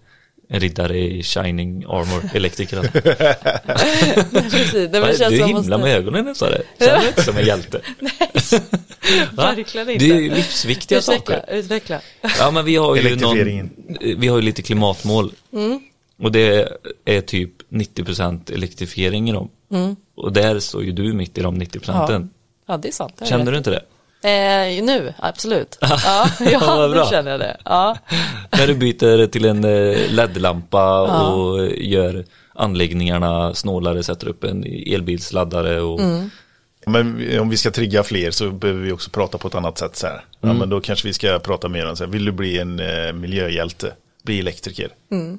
en 0.52 0.60
riddare 0.60 0.98
i 1.00 1.24
shining 1.24 1.84
armor, 1.84 2.30
elektriker. 2.34 2.78
alltså. 2.78 2.98
Precis, 4.32 4.72
det 4.72 5.30
du 5.30 5.36
himlar 5.36 5.54
måste- 5.54 5.78
med 5.78 5.96
ögonen 5.98 6.36
sa 6.36 6.50
det. 6.50 6.62
Känner 6.80 7.00
du 7.02 7.08
inte 7.08 7.24
som 7.24 7.38
en 7.38 7.46
hjälte? 7.46 7.82
Va? 9.34 9.44
Verkligen 9.56 9.90
inte. 9.90 10.06
Det 10.06 10.12
är 10.12 10.20
ju 10.20 10.30
livsviktiga 10.36 11.00
Utveckla, 11.00 11.36
saker. 11.42 11.54
utveckla. 11.56 12.02
Ja 12.40 12.52
men 12.52 12.66
vi 12.66 12.76
har 12.76 12.96
ju 12.96 13.16
någon, 13.16 13.70
vi 14.18 14.28
har 14.28 14.36
ju 14.38 14.42
lite 14.42 14.62
klimatmål. 14.62 15.32
Mm. 15.54 15.80
Och 16.22 16.32
det 16.32 16.68
är 17.06 17.22
typ 17.22 17.52
90% 17.70 18.54
elektrifiering 18.54 19.30
i 19.30 19.34
dem. 19.34 19.50
Och 20.16 20.34
där 20.34 20.60
står 20.60 20.84
ju 20.84 20.92
du 20.92 21.14
mitt 21.14 21.38
i 21.38 21.42
de 21.42 21.56
90 21.56 21.80
Ja. 21.86 21.86
procenten. 21.86 22.30
ja, 22.68 22.78
det 22.78 22.88
är 22.88 22.92
sant. 22.92 23.14
det 23.20 23.26
Känner 23.26 23.52
du 23.52 23.58
inte 23.58 23.70
det? 23.72 23.84
Eh, 24.22 24.84
nu, 24.84 25.14
absolut. 25.20 25.78
Ja, 25.82 26.30
ja 26.40 26.88
nu 26.88 27.04
känner 27.10 27.32
jag 27.32 27.40
det. 27.40 27.58
Ja. 27.66 27.98
När 28.58 28.68
du 28.68 28.76
byter 28.76 29.28
till 29.28 29.46
en 29.46 29.64
eh, 29.64 29.98
LED-lampa 30.12 31.02
och 31.34 31.68
gör 31.78 32.26
anläggningarna 32.54 33.54
snålare, 33.54 34.04
sätter 34.04 34.28
upp 34.28 34.44
en 34.44 34.64
elbilsladdare 34.94 35.82
och 35.82 36.00
Mm. 36.00 36.30
Men 36.86 37.40
om 37.40 37.50
vi 37.50 37.58
ska 37.58 37.72
trigga 37.72 38.04
fler 38.04 38.32
så 38.32 38.50
behöver 38.52 38.82
vi 38.82 38.92
också 38.92 39.10
prata 39.10 39.38
på 39.38 39.48
ett 39.48 39.56
annat 39.56 39.78
sätt 39.78 39.96
så 39.96 40.08
här. 40.08 40.24
Ja, 40.42 40.48
Mm. 40.48 40.58
men 40.58 40.70
då 40.70 40.82
kanske 40.82 41.08
vi 41.08 41.14
ska 41.14 41.40
prata 41.40 41.68
mer 41.70 41.90
om 41.90 41.96
så 41.96 42.04
här, 42.04 42.12
vill 42.12 42.26
du 42.26 42.32
bli 42.32 42.60
en 42.60 42.80
eh, 42.80 43.14
miljöhjälte? 43.14 43.94
Bli 44.24 44.40
elektriker? 44.40 44.90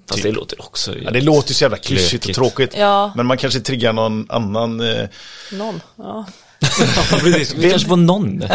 Fast 0.09 0.23
det 0.23 0.33
låter 0.33 0.63
också 0.63 0.95
Ja, 0.99 1.11
det 1.11 1.21
låter 1.21 1.49
ju 1.49 1.55
så 1.55 1.65
jävla 1.65 1.77
klyschigt 1.77 2.29
och 2.29 2.35
tråkigt. 2.35 2.75
Ja. 2.79 3.13
Men 3.17 3.27
man 3.27 3.37
kanske 3.39 3.61
triggar 3.61 3.93
någon 3.93 4.27
annan. 4.31 4.81
Eh, 4.81 5.09
Någon, 5.53 5.81
ja. 5.97 6.25
Ja, 6.61 7.19
precis. 7.19 7.55
Vi 7.55 7.71
kanske 7.71 7.89
får 7.89 7.97
någon. 7.97 8.45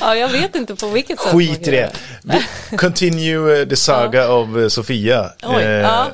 Ja, 0.00 0.16
jag 0.16 0.28
vet 0.28 0.54
inte 0.54 0.74
på 0.76 0.88
vilket 0.88 1.20
sätt. 1.20 1.32
skit 1.32 1.68
i 1.68 1.70
det. 1.70 1.92
Continue 2.76 3.60
eh, 3.62 3.68
the 3.68 3.76
saga 3.76 4.28
av 4.28 4.60
eh, 4.60 4.68
Sofia. 4.68 5.30
Oj, 5.42 5.62
ja. 5.64 6.06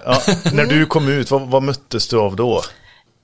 När 0.53 0.65
du 0.65 0.87
kom 0.87 1.09
ut, 1.09 1.31
vad, 1.31 1.43
vad 1.43 1.63
möttes 1.63 2.09
du 2.09 2.19
av 2.19 2.37
då? 2.37 2.63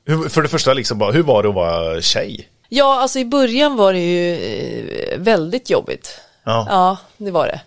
Hur, 0.06 0.28
för 0.28 0.42
det 0.42 0.48
första, 0.48 0.74
liksom 0.74 0.98
bara, 0.98 1.12
hur 1.12 1.22
var 1.22 1.42
det 1.42 1.48
att 1.48 1.54
vara 1.54 2.00
tjej? 2.00 2.48
Ja, 2.68 3.00
alltså 3.00 3.18
i 3.18 3.24
början 3.24 3.76
var 3.76 3.92
det 3.92 3.98
ju 3.98 4.34
eh, 4.34 5.18
väldigt 5.18 5.70
jobbigt. 5.70 6.20
Ja. 6.44 6.66
Ja, 6.68 6.96
det 7.16 7.30
var 7.30 7.46
det. 7.46 7.60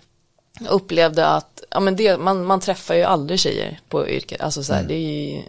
Jag 0.60 0.72
upplevde 0.72 1.28
att, 1.28 1.64
ja 1.70 1.80
men 1.80 1.96
det, 1.96 2.18
man, 2.18 2.46
man 2.46 2.60
träffar 2.60 2.96
ju 2.96 3.04
aldrig 3.04 3.40
tjejer 3.40 3.80
på 3.90 4.10
yrket. 4.10 4.42
Alltså 4.42 4.64
så 4.64 4.74
här, 4.74 4.84
det 4.84 4.94
är 4.94 5.00
ju, 5.00 5.42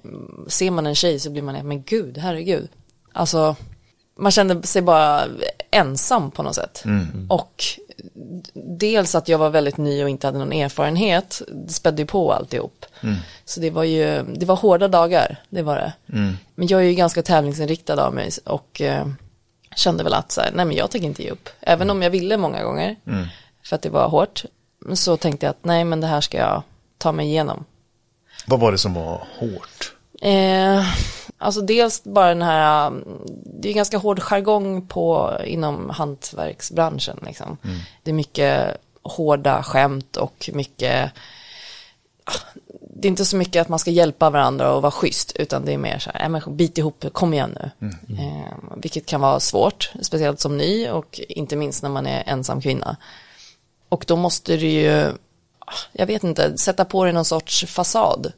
ser 0.49 0.71
man 0.71 0.87
en 0.87 0.95
tjej 0.95 1.21
så 1.21 1.31
blir 1.31 1.43
man, 1.43 1.69
men 1.69 1.83
gud, 1.83 2.19
herregud. 2.19 2.69
Alltså, 3.13 3.57
man 4.17 4.33
kände 4.33 4.67
sig 4.67 4.83
bara 4.83 5.25
ensam 5.71 6.31
på 6.31 6.43
något 6.43 6.55
sätt. 6.55 6.85
Och 7.29 7.65
dels 8.55 9.15
att 9.15 9.29
jag 9.29 9.39
var 9.39 9.51
väldigt 9.51 9.77
ny 9.77 10.03
och 10.03 10.09
inte 10.09 10.27
hade 10.27 10.39
någon 10.39 10.53
erfarenhet, 10.53 11.43
det 11.49 11.73
spädde 11.73 12.03
ju 12.03 12.07
på 12.07 12.33
alltihop. 12.33 12.87
Så 13.45 13.61
det 13.61 13.71
var 13.71 13.85
ju, 13.85 14.23
det 14.23 14.47
var 14.47 14.57
hårda 14.57 14.89
dagar, 14.89 15.37
det 15.49 15.63
var 15.63 15.77
det. 15.77 15.93
Men 16.55 16.67
jag 16.69 16.81
är 16.81 16.85
ju 16.85 16.95
ganska 16.95 17.23
tävlingsinriktad 17.23 18.07
av 18.07 18.15
mig 18.15 18.31
och 18.45 18.81
eh, 18.81 19.07
kände 19.77 20.05
väl 20.05 20.15
att 20.15 20.33
så 20.33 20.41
här, 20.41 20.51
nej 20.55 20.65
men 20.65 20.77
jag 20.77 20.91
tänker 20.91 21.09
inte 21.09 21.23
ge 21.23 21.31
upp. 21.31 21.49
Även 21.61 21.91
om 21.91 22.03
jag 22.03 22.11
ville 22.11 22.37
många 22.37 22.63
gånger, 22.65 22.97
för 23.65 23.77
att 23.77 23.83
det 23.83 23.91
var 23.91 24.09
hårt, 24.09 24.45
så 24.95 25.17
tänkte 25.17 25.47
jag 25.47 25.51
att 25.51 25.65
nej 25.65 25.85
men 25.85 26.01
det 26.01 26.07
här 26.07 26.21
ska 26.21 26.39
jag 26.39 26.63
ta 26.99 27.13
mig 27.13 27.27
igenom. 27.27 27.65
Vad 28.47 28.61
var 28.61 28.73
det 28.73 28.79
som 28.79 28.95
var 28.95 29.27
hårt? 29.39 29.93
Eh, 30.23 30.85
alltså 31.39 31.61
dels 31.61 32.05
bara 32.05 32.29
den 32.29 32.43
här, 32.43 32.87
um, 32.87 33.05
det 33.61 33.69
är 33.69 33.73
ganska 33.73 33.99
hård 33.99 34.21
jargong 34.21 34.87
på, 34.87 35.39
inom 35.45 35.91
hantverksbranschen 35.91 37.19
liksom. 37.27 37.57
Det 38.03 38.11
är 38.11 38.15
mycket 38.15 38.77
hårda 39.03 39.63
skämt 39.63 40.17
och 40.17 40.51
mycket, 40.53 41.13
ah, 42.25 42.33
det 42.81 43.09
är 43.09 43.11
inte 43.11 43.25
så 43.25 43.37
mycket 43.37 43.61
att 43.63 43.69
man 43.69 43.79
ska 43.79 43.91
hjälpa 43.91 44.31
varandra 44.31 44.73
och 44.73 44.83
vara 44.83 44.93
schysst, 44.93 45.33
utan 45.37 45.65
det 45.65 45.73
är 45.73 45.79
mer 45.79 45.99
så 45.99 46.11
här, 46.11 46.21
"Nej, 46.21 46.29
men 46.29 46.57
bit 46.57 46.79
ihop, 46.79 47.05
kom 47.13 47.35
igen 47.35 47.59
nu. 47.61 47.71
Eh, 48.19 48.55
vilket 48.77 49.07
kan 49.07 49.21
vara 49.21 49.41
svårt, 49.41 49.93
speciellt 50.03 50.41
som 50.41 50.57
ny 50.57 50.89
och 50.89 51.21
inte 51.29 51.57
minst 51.57 51.83
när 51.83 51.91
man 51.91 52.07
är 52.07 52.23
ensam 52.27 52.61
kvinna. 52.61 52.97
Och 53.89 54.05
då 54.09 54.17
måste 54.17 54.57
du 54.57 54.67
ju, 54.69 55.05
ah, 55.59 55.73
jag 55.93 56.07
vet 56.07 56.25
inte, 56.25 56.59
sätta 56.59 56.85
på 56.85 57.05
dig 57.05 57.13
någon 57.13 57.25
sorts 57.25 57.65
fasad. 57.67 58.33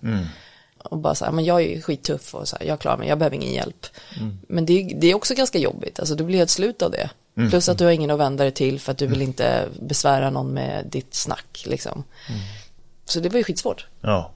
Och 0.87 0.99
bara 0.99 1.15
så 1.15 1.25
här, 1.25 1.33
men 1.33 1.45
jag 1.45 1.63
är 1.63 1.69
ju 1.69 1.83
skittuff 1.83 2.35
och 2.35 2.49
så 2.49 2.57
här, 2.61 2.67
jag 2.67 2.81
klarar 2.81 2.97
mig, 2.99 3.09
jag 3.09 3.19
behöver 3.19 3.37
ingen 3.37 3.53
hjälp. 3.53 3.87
Men 4.49 4.67
det, 4.67 4.73
är- 4.73 5.01
det 5.01 5.07
är 5.07 5.15
också 5.15 5.35
ganska 5.35 5.59
jobbigt, 5.59 6.01
alltså 6.01 6.15
du 6.15 6.25
blir 6.25 6.39
helt 6.39 6.51
slut 6.51 6.83
av 6.83 6.91
det. 6.91 7.11
Plus 7.51 7.69
att 7.69 7.79
du 7.79 7.85
har 7.85 7.93
ingen 7.93 8.11
att 8.11 8.19
vända 8.19 8.45
dig 8.45 8.51
till 8.53 8.81
för 8.81 8.93
att 8.93 8.99
du 8.99 9.07
vill 9.07 9.23
inte 9.23 9.69
besvära 9.81 10.31
någon 10.31 10.55
med 10.55 10.87
ditt 10.91 11.15
snack 11.15 11.63
liksom. 11.67 12.05
Så 13.05 13.21
det 13.21 13.29
var 13.29 13.39
ju 13.39 13.45
skitsvårt. 13.45 13.87
Ja. 14.01 14.33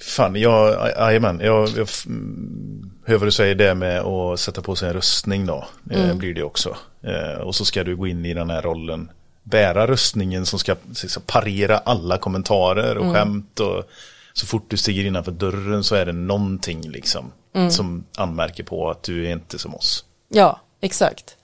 Fan, 0.00 0.36
jag, 0.36 0.88
jajamän, 0.96 1.40
jag, 1.44 1.68
jag 1.68 1.88
mm, 2.06 2.90
hör 3.06 3.16
vad 3.16 3.26
du 3.26 3.32
säger 3.32 3.54
det 3.54 3.74
med 3.74 4.00
att 4.00 4.40
sätta 4.40 4.62
på 4.62 4.76
sig 4.76 4.88
en 4.88 4.94
rustning 4.94 5.46
då. 5.46 5.66
Eh, 5.90 6.14
blir 6.14 6.34
det 6.34 6.42
också. 6.42 6.76
Eh, 7.02 7.40
och 7.40 7.54
så 7.54 7.64
ska 7.64 7.84
du 7.84 7.96
gå 7.96 8.06
in 8.06 8.24
i 8.26 8.34
den 8.34 8.50
här 8.50 8.62
rollen. 8.62 9.10
Bära 9.42 9.86
rustningen 9.86 10.46
som 10.46 10.58
ska 10.58 10.76
liksom, 11.02 11.22
parera 11.26 11.78
alla 11.78 12.18
kommentarer 12.18 12.96
och 12.98 13.14
skämt. 13.14 13.60
Och 13.60 13.90
så 14.38 14.46
fort 14.46 14.70
du 14.70 14.76
stiger 14.76 15.04
innanför 15.04 15.32
dörren 15.32 15.84
så 15.84 15.94
är 15.94 16.06
det 16.06 16.12
någonting 16.12 16.80
liksom. 16.90 17.32
Som 17.70 18.04
anmärker 18.16 18.64
på 18.64 18.90
att 18.90 19.02
du 19.02 19.26
är 19.26 19.32
inte 19.32 19.58
som 19.58 19.74
oss. 19.74 20.04
Ja, 20.28 20.60
exakt. 20.80 21.36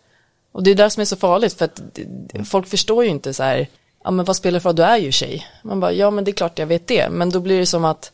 Och 0.53 0.62
det 0.62 0.70
är 0.70 0.74
det 0.74 0.90
som 0.90 1.01
är 1.01 1.05
så 1.05 1.16
farligt 1.16 1.53
för 1.59 1.64
att 1.64 1.80
det- 1.95 2.45
folk 2.45 2.66
förstår 2.66 3.05
ju 3.05 3.11
inte 3.11 3.34
så 3.34 3.42
här, 3.42 3.66
ja 4.05 4.11
men 4.11 4.24
vad 4.24 4.36
spelar 4.36 4.57
det 4.57 4.61
för 4.61 4.68
roll, 4.68 4.76
du 4.76 4.82
är 4.82 4.97
ju 4.97 5.12
tjej. 5.12 5.47
Man 5.64 5.80
bara, 5.80 5.92
ja 5.92 6.11
men 6.11 6.24
det 6.24 6.30
är 6.30 6.32
klart 6.32 6.59
jag 6.59 6.66
vet 6.66 6.86
det, 6.86 7.09
men 7.11 7.30
då 7.30 7.40
blir 7.40 7.59
det 7.59 7.66
som 7.66 7.84
att, 7.84 8.12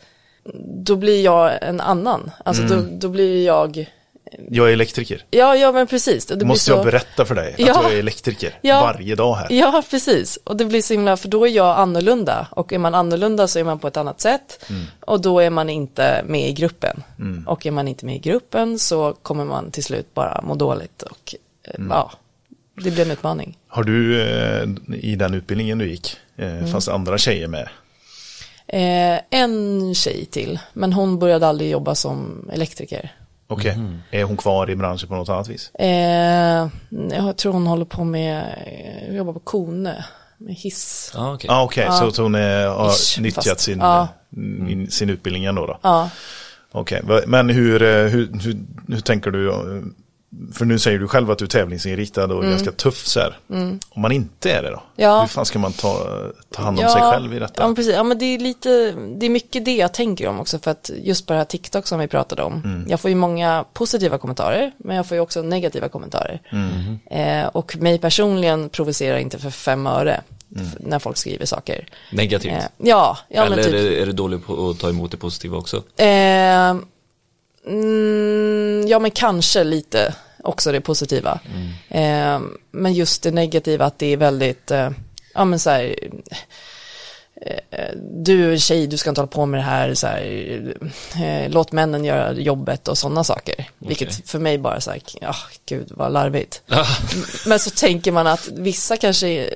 då 0.84 0.96
blir 0.96 1.24
jag 1.24 1.62
en 1.62 1.80
annan. 1.80 2.30
Alltså 2.44 2.62
då, 2.62 2.82
då 2.90 3.08
blir 3.08 3.46
jag, 3.46 3.90
Jag 4.50 4.68
är 4.68 4.72
elektriker. 4.72 5.24
ja 5.30 5.56
ja 5.56 5.72
men 5.72 5.86
precis. 5.86 6.26
Det 6.26 6.44
Måste 6.44 6.64
så... 6.64 6.72
jag 6.72 6.84
berätta 6.84 7.24
för 7.24 7.34
dig 7.34 7.52
att 7.52 7.58
Ja. 7.60 7.66
jag 7.84 7.92
är 7.92 7.98
elektriker 7.98 8.58
Ja. 8.62 8.80
varje 8.80 9.14
dag 9.14 9.34
här. 9.34 9.46
Ja, 9.52 9.82
precis. 9.90 10.38
Och 10.44 10.56
det 10.56 10.64
blir 10.64 10.82
så 10.82 10.94
himla, 10.94 11.16
för 11.16 11.28
då 11.28 11.46
är 11.46 11.50
jag 11.50 11.78
annorlunda. 11.78 12.46
Och 12.50 12.72
är 12.72 12.78
man 12.78 12.94
annorlunda 12.94 13.48
så 13.48 13.58
är 13.58 13.64
man 13.64 13.78
på 13.78 13.88
ett 13.88 13.96
annat 13.96 14.20
sätt. 14.20 14.64
Och 15.00 15.20
då 15.20 15.40
är 15.40 15.50
man 15.50 15.70
inte 15.70 16.22
med 16.26 16.48
i 16.48 16.52
gruppen. 16.52 17.02
Och 17.46 17.66
är 17.66 17.70
man 17.70 17.88
inte 17.88 18.06
med 18.06 18.16
i 18.16 18.18
gruppen 18.18 18.78
så 18.78 19.12
kommer 19.22 19.44
man 19.44 19.70
till 19.70 19.84
slut 19.84 20.14
bara 20.14 20.40
må 20.42 20.54
dåligt. 20.54 21.02
Och 21.02 21.34
eh, 21.64 21.74
ja, 21.90 22.10
det 22.84 22.90
blir 22.90 23.04
en 23.04 23.10
utmaning. 23.10 23.58
Har 23.68 23.82
du 23.84 24.22
eh, 24.22 24.68
i 24.94 25.16
den 25.16 25.34
utbildningen 25.34 25.78
du 25.78 25.88
gick, 25.90 26.16
eh, 26.36 26.66
fanns 26.66 26.86
det 26.86 26.92
andra 26.92 27.18
tjejer 27.18 27.46
med? 27.48 27.68
En 29.30 29.94
tjej 29.94 30.24
till, 30.24 30.58
men 30.72 30.92
hon 30.92 31.18
började 31.18 31.46
aldrig 31.46 31.70
jobba 31.70 31.94
som 31.94 32.50
elektriker. 32.52 33.12
Okej, 33.50 33.78
är 34.10 34.24
hon 34.24 34.36
kvar 34.36 34.70
i 34.70 34.76
branschen 34.76 35.08
på 35.08 35.14
något 35.14 35.28
annat 35.28 35.48
vis? 35.48 35.70
Eh, 35.74 36.68
jag 37.10 37.36
tror 37.36 37.52
hon 37.52 37.66
håller 37.66 37.84
på 37.84 38.04
med, 38.04 38.44
eh, 39.08 39.16
jobbar 39.16 39.32
på 39.32 39.40
Kone, 39.40 40.04
med 40.38 40.54
hiss. 40.54 41.12
Ja, 41.14 41.34
okej. 41.34 41.48
Ja, 41.48 41.54
ah, 41.56 41.64
okej, 41.64 41.88
så 41.92 42.06
att 42.06 42.16
hon 42.16 42.34
är, 42.34 42.66
har 42.68 42.90
Ish, 42.90 43.20
nyttjat 43.20 43.44
fast- 43.44 43.60
sin, 43.60 43.80
mm, 44.36 44.86
sin 44.90 45.10
utbildning 45.10 45.44
ändå 45.44 45.66
då? 45.66 45.78
Ja, 45.82 46.10
Okej, 46.72 47.02
men 47.26 47.48
hur, 47.48 47.82
eh, 47.82 47.88
hur, 47.88 48.28
hur, 48.42 48.56
hur 48.88 49.00
tänker 49.00 49.30
du? 49.30 49.52
För 50.54 50.64
nu 50.64 50.78
säger 50.78 50.98
du 50.98 51.08
själv 51.08 51.30
att 51.30 51.38
du 51.38 51.44
är 51.44 51.48
tävlingsinriktad 51.48 52.24
och 52.24 52.42
ganska 52.42 52.72
tuff 52.72 53.06
så 53.06 53.20
här. 53.20 53.38
Om 53.48 54.02
man 54.02 54.12
inte 54.12 54.52
är 54.52 54.62
det 54.62 54.68
då? 54.70 54.76
Mm. 54.76 54.82
Ja. 54.96 55.20
Hur 55.20 55.26
fan 55.28 55.46
ska 55.46 55.58
man 55.58 55.72
ta, 55.72 56.06
ta 56.50 56.62
hand 56.62 56.80
om 56.80 56.88
sig 56.88 57.02
själv 57.02 57.34
i 57.34 57.38
detta? 57.38 57.62
Ja, 57.62 57.66
men 57.66 57.74
precis. 57.76 57.94
Ja, 57.94 58.02
men 58.02 58.18
det 58.18 58.24
är 58.24 58.38
lite, 58.38 58.94
det 59.18 59.26
är 59.26 59.30
mycket 59.30 59.64
det 59.64 59.76
jag 59.76 59.94
tänker 59.94 60.26
om 60.28 60.40
också 60.40 60.58
för 60.58 60.70
att 60.70 60.90
just 61.02 61.26
på 61.26 61.32
det 61.32 61.38
här 61.38 61.44
TikTok 61.44 61.86
som 61.86 61.98
vi 62.00 62.08
pratade 62.08 62.42
om. 62.42 62.62
Mm. 62.64 62.84
Jag 62.88 63.00
får 63.00 63.08
ju 63.08 63.14
många 63.14 63.64
positiva 63.72 64.18
kommentarer, 64.18 64.72
men 64.78 64.96
jag 64.96 65.06
får 65.06 65.14
ju 65.14 65.20
också 65.20 65.42
negativa 65.42 65.88
kommentarer. 65.88 66.40
Mm. 66.50 66.98
Eh, 67.10 67.46
och 67.48 67.76
mig 67.76 67.98
personligen 67.98 68.68
provocerar 68.68 69.18
inte 69.18 69.38
för 69.38 69.50
fem 69.50 69.86
öre 69.86 70.20
Mm. 70.56 70.66
när 70.80 70.98
folk 70.98 71.16
skriver 71.16 71.46
saker. 71.46 71.86
Negativt. 72.12 72.52
Eh, 72.52 72.64
ja, 72.78 73.18
ja 73.28 73.44
Eller 73.44 73.56
men 73.56 73.64
typ. 73.64 73.74
är 73.74 74.06
du 74.06 74.12
dålig 74.12 74.46
på 74.46 74.70
att 74.70 74.78
ta 74.78 74.88
emot 74.88 75.10
det 75.10 75.16
positiva 75.16 75.56
också? 75.56 75.76
Eh, 75.96 76.74
mm, 77.66 78.88
ja 78.88 78.98
men 78.98 79.10
kanske 79.10 79.64
lite. 79.64 80.14
också 80.44 80.72
det 80.72 80.80
positiva. 80.80 81.40
Eh, 81.88 82.40
men 82.70 82.94
just 82.94 83.22
det 83.22 83.30
negativa 83.30 83.84
att 83.84 83.98
det 83.98 84.06
är 84.06 84.16
väldigt, 84.16 84.70
eh, 84.70 84.90
ja 85.34 85.44
men 85.44 85.58
så 85.58 85.70
här, 85.70 85.96
eh, 87.70 87.88
du 88.02 88.48
är 88.48 88.52
en 88.52 88.60
tjej, 88.60 88.86
du 88.86 88.96
ska 88.96 89.10
inte 89.10 89.20
hålla 89.20 89.30
på 89.30 89.46
med 89.46 89.60
det 89.60 89.64
här, 89.64 89.94
så 89.94 90.06
här 90.06 90.74
eh, 91.22 91.50
låt 91.50 91.72
männen 91.72 92.04
göra 92.04 92.32
jobbet 92.32 92.88
och 92.88 92.98
sådana 92.98 93.24
saker. 93.24 93.68
Vilket 93.78 94.30
för 94.30 94.38
mig 94.38 94.58
bara 94.58 94.80
så 94.80 94.90
här, 94.90 95.00
ja 95.20 95.34
gud 95.66 95.92
vad 95.94 96.12
larvigt. 96.12 96.62
Men 97.46 97.58
så 97.58 97.70
tänker 97.70 98.12
man 98.12 98.26
att 98.26 98.48
vissa 98.48 98.96
kanske 98.96 99.54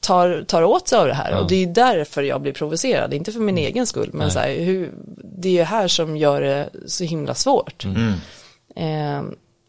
tar, 0.00 0.44
tar 0.48 0.62
åt 0.62 0.88
sig 0.88 0.98
av 0.98 1.06
det 1.06 1.14
här 1.14 1.40
och 1.40 1.48
det 1.48 1.62
är 1.62 1.66
därför 1.66 2.22
jag 2.22 2.40
blir 2.42 2.52
provocerad, 2.52 3.14
inte 3.14 3.32
för 3.32 3.40
min 3.40 3.58
egen 3.58 3.86
skull, 3.86 4.10
men 4.12 4.30
så 4.30 4.38
här, 4.38 4.54
hur, 4.54 4.92
det 5.24 5.48
är 5.48 5.52
ju 5.52 5.62
här 5.62 5.88
som 5.88 6.16
gör 6.16 6.40
det 6.40 6.68
så 6.86 7.04
himla 7.04 7.34
svårt. 7.34 7.84
Eh, 8.76 9.22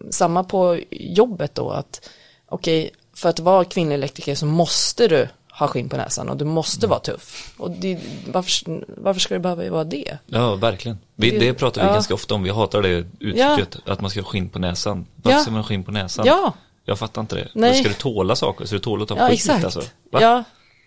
samma 0.10 0.44
på 0.44 0.80
jobbet 0.92 1.56
då, 1.56 1.70
att 1.70 2.10
okej, 2.50 2.92
för 3.16 3.30
att 3.30 3.40
vara 3.40 3.66
kvinnlig 3.66 3.96
elektriker 3.96 4.36
så 4.36 4.46
måste 4.46 5.08
du 5.08 5.28
ha 5.52 5.68
skinn 5.68 5.90
på 5.90 5.98
näsan 5.98 6.30
och 6.30 6.38
du 6.38 6.46
måste 6.46 6.88
vara 6.88 7.00
tuff. 7.00 7.54
Och 7.58 7.72
det, 7.72 8.00
varför, 8.34 8.86
varför 8.88 9.20
ska 9.20 9.34
det 9.34 9.40
behöva 9.40 9.70
vara 9.70 9.84
det? 9.84 10.18
Ja, 10.26 10.56
verkligen. 10.56 10.98
Vi, 11.16 11.32
Det- 11.32 11.40
det 11.40 11.54
pratar 11.54 11.82
vi 11.82 11.88
ja. 11.88 11.94
ganska 11.94 12.14
ofta 12.14 12.36
om. 12.36 12.44
Vi 12.44 12.50
hatar 12.50 12.82
det 12.82 12.90
uttrycket, 13.20 13.78
att 13.86 14.02
man 14.02 14.10
ska 14.10 14.20
ha 14.22 14.26
skinn 14.28 14.50
på 14.50 14.60
näsan. 14.60 15.06
Varför 15.16 15.38
Ja. 15.38 15.42
ska 15.42 15.52
man 15.52 15.62
ha 15.62 15.68
skinn 15.68 15.84
på 15.84 15.92
näsan? 15.92 16.26
Ja, 16.26 16.54
Jag 16.92 17.00
fattar 17.00 17.22
inte 17.22 17.36
det. 17.36 17.48
Nej. 17.54 17.74
Ska 17.76 17.88
du 17.88 17.94
tåla 17.96 18.36
saker? 18.36 18.66
Ska 18.66 18.76
du 18.76 18.80
tåla 18.80 19.04
att 19.04 19.10
ta 19.10 19.18
ja 19.18 19.28
skit 19.28 19.34
exakt. 19.34 19.64
alltså? 19.66 19.82
Va? 20.12 20.22
Ja, 20.22 20.44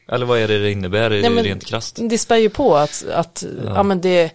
Eller 0.08 0.26
vad 0.26 0.38
är 0.38 0.48
det 0.48 0.58
det 0.58 0.72
innebär 0.72 1.10
Nej, 1.10 1.30
men- 1.30 1.44
rent 1.44 1.64
krasst? 1.64 1.98
det 2.10 2.18
spär 2.18 2.36
ju 2.36 2.50
på 2.50 2.76
att, 2.76 3.04
att 3.14 3.44
ja. 3.64 3.82
men 3.82 4.00
det, 4.00 4.32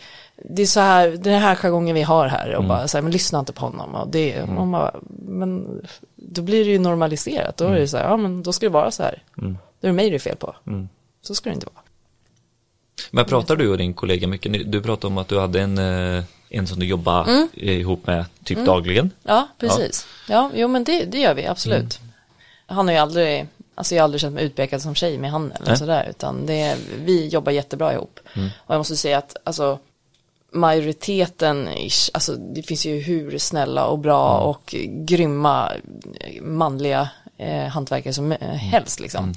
det 0.50 0.62
är 0.62 0.66
så 0.66 0.80
här, 0.80 1.10
den 1.10 1.42
här 1.42 1.56
jargongen 1.56 1.96
vi 1.96 2.02
har 2.02 2.28
här 2.28 2.56
och 2.56 2.64
bara 2.64 2.88
så 2.88 2.98
här, 2.98 3.02
men 3.02 3.12
lyssna 3.12 3.40
inte 3.40 3.54
på 3.54 3.62
honom 3.62 3.96
och 3.96 4.08
det, 4.10 4.42
och 4.42 4.48
man 4.50 4.72
bara, 4.72 4.96
men 5.28 5.82
då 6.16 6.42
blir 6.42 6.66
det 6.66 6.72
ju 6.72 6.80
normaliserat, 6.80 7.58
då 7.58 7.66
är 7.66 7.80
det 7.80 7.88
så 7.88 7.98
här, 7.98 8.10
ja 8.10 8.18
men 8.18 8.44
då 8.44 8.54
ska 8.54 8.66
det 8.66 8.74
vara 8.74 8.92
så 8.92 9.04
här, 9.04 9.24
då 9.36 9.48
är 9.82 9.88
det 9.88 9.94
mig 9.94 10.10
det 10.10 10.16
är 10.16 10.20
fel 10.20 10.36
på, 10.36 10.56
så 11.22 11.36
ska 11.36 11.50
det 11.50 11.54
inte 11.54 11.68
vara. 11.76 11.84
Men 13.12 13.26
pratar 13.26 13.56
du 13.56 13.70
och 13.70 13.78
din 13.78 13.94
kollega 13.94 14.28
mycket? 14.28 14.72
Du 14.72 14.82
pratade 14.82 15.12
om 15.12 15.18
att 15.18 15.28
du 15.28 15.40
hade 15.40 15.62
en, 15.62 15.78
eh, 15.78 16.24
en 16.50 16.68
som 16.68 16.80
du 16.80 16.86
jobbade 16.86 17.32
Mm. 17.32 17.48
ihop 17.54 18.08
med 18.08 18.26
typ 18.44 18.66
dagligen. 18.66 19.12
Ja, 19.24 19.48
precis. 19.58 20.08
Ja, 20.30 20.52
jo 20.56 20.68
men 20.68 20.84
det, 20.84 21.06
det 21.06 21.18
gör 21.20 21.34
vi 21.34 21.48
absolut. 21.48 22.00
Han 22.66 22.88
har 22.88 22.94
ju 22.94 23.00
aldrig, 23.00 23.48
alltså 23.76 23.96
jag 23.96 24.02
har 24.02 24.04
aldrig 24.04 24.22
känt 24.22 24.36
mig 24.36 24.44
utpekad 24.44 24.82
som 24.82 24.96
tjej 24.96 25.18
med 25.18 25.32
han 25.32 25.52
eller 25.52 25.76
sådär, 25.76 26.08
utan 26.10 26.46
det, 26.46 26.78
vi 27.06 27.28
jobbar 27.28 27.52
jättebra 27.52 27.94
ihop. 27.94 28.20
Och 28.66 28.74
jag 28.74 28.78
måste 28.80 28.96
säga 28.98 29.18
att, 29.18 29.36
alltså, 29.44 29.80
majoriteten, 30.52 31.68
ish, 31.68 32.10
alltså 32.14 32.36
det 32.36 32.64
finns 32.64 32.86
ju 32.86 33.00
hur 33.00 33.38
snälla 33.38 33.86
och 33.86 34.00
bra 34.00 34.38
och 34.38 34.76
grymma 34.88 35.72
eh, 36.20 36.42
manliga 36.42 37.10
eh, 37.38 37.64
hantverkare 37.66 38.14
som 38.14 38.32
eh, 38.32 38.38
helst 38.50 39.00
liksom. 39.00 39.34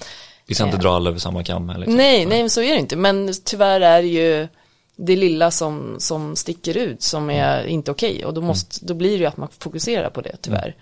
Vi 0.47 0.55
ska 0.55 0.65
inte 0.65 0.77
dra 0.77 0.97
alla 0.97 1.11
över 1.11 1.19
samma 1.19 1.45
kam 1.45 1.69
liksom. 1.77 1.95
Nej, 1.97 2.27
nej, 2.27 2.41
men 2.41 2.51
så 2.51 2.63
är 2.63 2.73
det 2.73 2.79
inte. 2.81 2.97
Men 2.97 3.33
tyvärr 3.45 3.81
är 3.81 4.03
det 4.03 4.09
ju 4.09 4.49
det 5.05 5.17
lilla 5.17 5.51
som, 5.51 5.97
som 5.99 6.37
sticker 6.37 6.77
ut 6.77 7.03
som 7.03 7.31
är 7.31 7.65
inte 7.65 7.91
okej. 7.91 8.25
Och 8.25 8.35
då, 8.35 8.41
måste, 8.41 8.87
då 8.87 8.95
blir 8.95 9.11
det 9.11 9.17
ju 9.19 9.27
att 9.27 9.37
man 9.37 9.49
fokuserar 9.59 10.11
på 10.11 10.21
det, 10.21 10.37
tyvärr. 10.41 10.77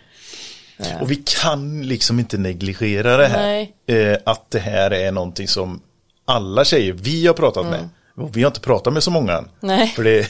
Och 1.00 1.10
vi 1.10 1.16
kan 1.42 1.82
liksom 1.82 2.18
inte 2.18 2.38
negligera 2.38 3.16
det 3.16 3.26
här. 3.26 3.66
Eh, 3.86 4.18
att 4.26 4.50
det 4.50 4.58
här 4.58 4.90
är 4.90 5.12
någonting 5.12 5.48
som 5.48 5.80
alla 6.24 6.64
tjejer 6.64 6.92
vi 6.92 7.26
har 7.26 7.34
pratat 7.34 7.66
med. 7.66 7.88
Och 8.16 8.36
vi 8.36 8.42
har 8.42 8.46
inte 8.50 8.60
pratat 8.60 8.92
med 8.92 9.02
så 9.02 9.10
många 9.10 9.32
än. 9.32 9.38
Mm. 9.38 9.50
Nej. 9.60 9.88
För 9.88 10.04
det, 10.04 10.26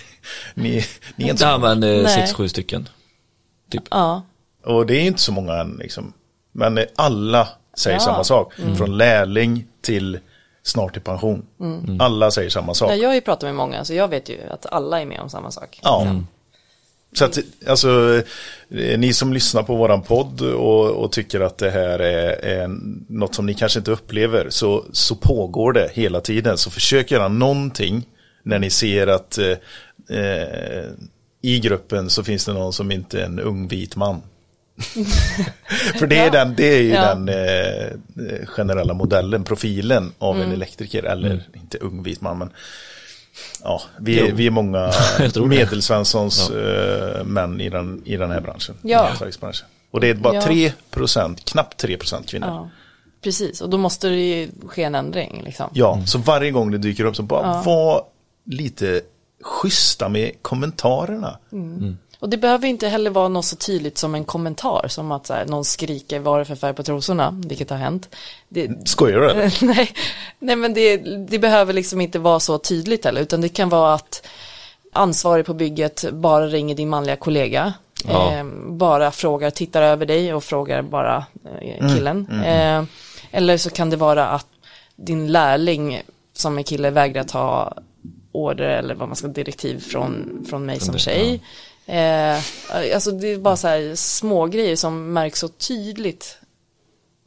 ni, 0.55 0.85
ni 1.17 1.25
är 1.25 1.31
inte 1.31 1.43
så 1.43 1.49
Ja, 1.49 1.59
men 1.59 1.83
eh, 1.83 2.03
Nej. 2.03 2.15
sex, 2.15 2.33
sju 2.33 2.49
stycken. 2.49 2.89
Typ. 3.71 3.83
Ja, 3.91 4.23
Och 4.67 4.87
det 4.87 4.97
är 4.97 5.03
inte 5.03 5.21
så 5.21 5.33
många 5.33 5.55
än 5.57 5.77
liksom. 5.83 6.13
Men 6.53 6.79
eh, 6.79 6.85
alla 6.97 7.49
säger 7.77 7.97
Ja. 7.97 8.01
samma 8.01 8.25
sak. 8.25 8.55
Från 8.77 8.97
lärling 8.99 9.65
till 9.83 10.19
snart 10.63 10.97
i 10.97 11.01
pension. 11.01 11.47
Alla 12.01 12.31
säger 12.31 12.51
samma 12.51 12.75
sak. 12.75 12.91
Ja, 12.91 12.95
jag 12.95 13.09
har 13.09 13.15
ju 13.15 13.21
pratat 13.21 13.43
med 13.43 13.55
många, 13.55 13.85
så 13.85 13.95
jag 13.95 14.09
vet 14.09 14.29
ju 14.29 14.39
att 14.51 14.67
alla 14.67 15.01
är 15.01 15.07
med 15.07 15.21
om 15.21 15.31
samma 15.31 15.51
sak. 15.51 15.81
Ja. 15.83 16.23
Så 17.13 17.25
att, 17.25 17.39
alltså, 17.67 18.23
eh, 18.71 18.99
ni 18.99 19.13
som 19.13 19.33
lyssnar 19.33 19.63
på 19.63 19.77
våran 19.77 20.03
podd 20.03 20.41
och, 20.41 20.91
och 20.91 21.13
tycker 21.13 21.41
att 21.41 21.59
det 21.59 21.71
här 21.71 21.99
är, 21.99 22.45
är 22.45 22.69
något 23.09 23.35
som 23.35 23.47
ni 23.47 23.55
kanske 23.55 23.79
inte 23.79 23.91
upplever, 23.91 24.47
så, 24.51 24.85
så 24.93 25.15
pågår 25.15 25.73
det 25.73 25.91
hela 25.93 26.21
tiden. 26.21 26.59
Så 26.59 26.71
försök 26.71 27.11
göra 27.11 27.29
någonting 27.29 28.07
när 28.43 28.59
ni 28.59 28.71
ser 28.71 29.07
att 29.07 29.39
eh, 29.39 30.19
eh, 30.19 30.85
i 31.43 31.61
gruppen 31.61 32.11
så 32.11 32.25
finns 32.25 32.45
det 32.45 32.53
någon 32.53 32.73
som 32.73 32.91
inte 32.91 33.21
är 33.21 33.25
en 33.25 33.41
ung 33.41 33.69
vit 33.69 33.97
man. 33.97 34.23
För 35.99 36.07
det 36.07 36.17
är, 36.19 36.25
Ja. 36.25 36.31
den, 36.31 36.55
det 36.57 36.65
är 36.79 36.83
ju 36.83 36.89
Ja. 36.91 37.15
den 37.15 37.29
eh, 37.29 38.47
generella 38.47 38.95
modellen, 38.95 39.45
profilen 39.45 40.13
av 40.19 40.35
Mm. 40.37 40.49
en 40.49 40.55
elektriker, 40.55 41.03
eller 41.03 41.43
inte 41.55 41.79
ung 41.79 42.03
vit 42.03 42.21
man, 42.21 42.39
men 42.39 42.51
ja, 43.63 43.83
vi, 44.01 44.21
är- 44.21 44.33
vi 44.33 44.47
är 44.47 44.51
många 44.51 44.93
medelsvenssons 45.47 46.51
eh, 46.51 47.25
män 47.25 47.61
i 47.61 47.69
den, 47.69 48.03
i 48.05 48.17
den 48.17 48.31
här 48.31 48.41
branschen. 48.41 48.75
Ja. 48.83 49.05
i 49.05 49.09
hantverksbranschen. 49.09 49.67
Och 49.91 50.01
det 50.01 50.09
är 50.09 50.15
bara 50.15 50.35
Ja. 50.35 50.41
3%, 50.93 51.37
knappt 51.45 51.85
3% 51.85 52.27
kvinnor. 52.27 52.49
Ja. 52.49 52.55
Ja, 52.55 52.71
precis. 53.25 53.61
Och 53.61 53.71
då 53.71 53.79
måste 53.79 54.09
det 54.09 54.17
ju 54.17 54.51
ske 54.67 54.83
en 54.83 54.95
ändring, 54.95 55.43
liksom. 55.45 55.71
så 56.07 56.19
varje 56.19 56.51
gång 56.51 56.71
det 56.71 56.79
dyker 56.79 57.05
upp 57.05 57.17
så 57.17 57.23
bara 57.23 57.47
Ja. 57.47 57.63
var 57.67 58.05
lite 58.47 59.01
schyssta 59.43 60.09
med 60.09 60.31
kommentarerna. 60.43 61.39
Och 62.21 62.29
det 62.29 62.37
behöver 62.37 62.69
inte 62.69 62.89
heller 62.89 63.11
vara 63.11 63.29
något 63.29 63.45
så 63.45 63.57
tydligt 63.57 63.99
som 63.99 64.15
en 64.15 64.25
kommentar, 64.25 64.89
som 64.89 65.13
att 65.13 65.29
här, 65.29 65.47
någon 65.47 65.65
skriker 65.65 66.19
vad 66.19 66.35
är 66.35 66.39
det 66.39 66.45
för 66.45 66.55
färg 66.55 66.75
på 66.75 66.83
trosorna, 66.83 67.41
vilket 67.47 67.71
har 67.71 67.77
hänt. 67.77 68.17
Det, 68.49 68.89
Skojar 68.89 69.21
du 69.21 69.31
eller? 69.31 69.59
nej, 69.65 69.93
nej, 70.39 70.57
men 70.57 70.75
det, 70.75 70.97
det 71.29 71.39
behöver 71.39 71.73
liksom 71.73 72.01
inte 72.01 72.19
vara 72.19 72.41
så 72.41 72.59
tydligt 72.59 73.05
heller, 73.05 73.21
utan 73.21 73.41
det 73.41 73.49
kan 73.49 73.69
vara 73.69 73.95
att 73.95 74.27
ansvarig 74.93 75.47
på 75.47 75.55
bygget 75.55 76.05
bara 76.13 76.47
ringer 76.47 76.75
din 76.75 76.89
manliga 76.89 77.17
kollega, 77.17 77.73
Ja. 78.09 78.33
eh, 78.33 78.45
bara 78.69 79.11
frågar, 79.11 79.51
tittar 79.51 79.83
över 79.83 80.07
dig 80.07 80.35
och 80.35 80.45
frågar 80.45 80.83
bara 80.83 81.25
eh, 81.63 81.95
killen. 81.95 82.43
Eh, 82.45 82.85
eller 83.31 83.57
så 83.57 83.71
kan 83.71 83.91
det 83.91 83.97
vara 83.97 84.27
att 84.29 84.47
din 84.97 85.33
lärling 85.33 86.03
som 86.33 86.59
är 86.59 86.63
kille 86.63 86.91
vägrar 86.91 87.25
ta 87.25 87.75
order 88.33 88.69
eller 88.69 88.95
vad 88.95 89.09
man 89.09 89.17
ska 89.17 89.29
direktiv 89.29 89.81
från, 89.81 90.45
från 90.51 90.67
mig 90.67 90.81
som 90.81 90.99
tjej. 90.99 91.41
Eh, 91.91 92.43
alltså 92.95 93.11
det 93.11 93.29
är 93.29 93.39
bara 93.39 93.57
så 93.57 93.69
här 93.69 93.95
små 93.95 94.47
grejer 94.47 94.77
som 94.77 95.13
märks 95.13 95.39
så 95.41 95.49
tydligt 95.49 96.39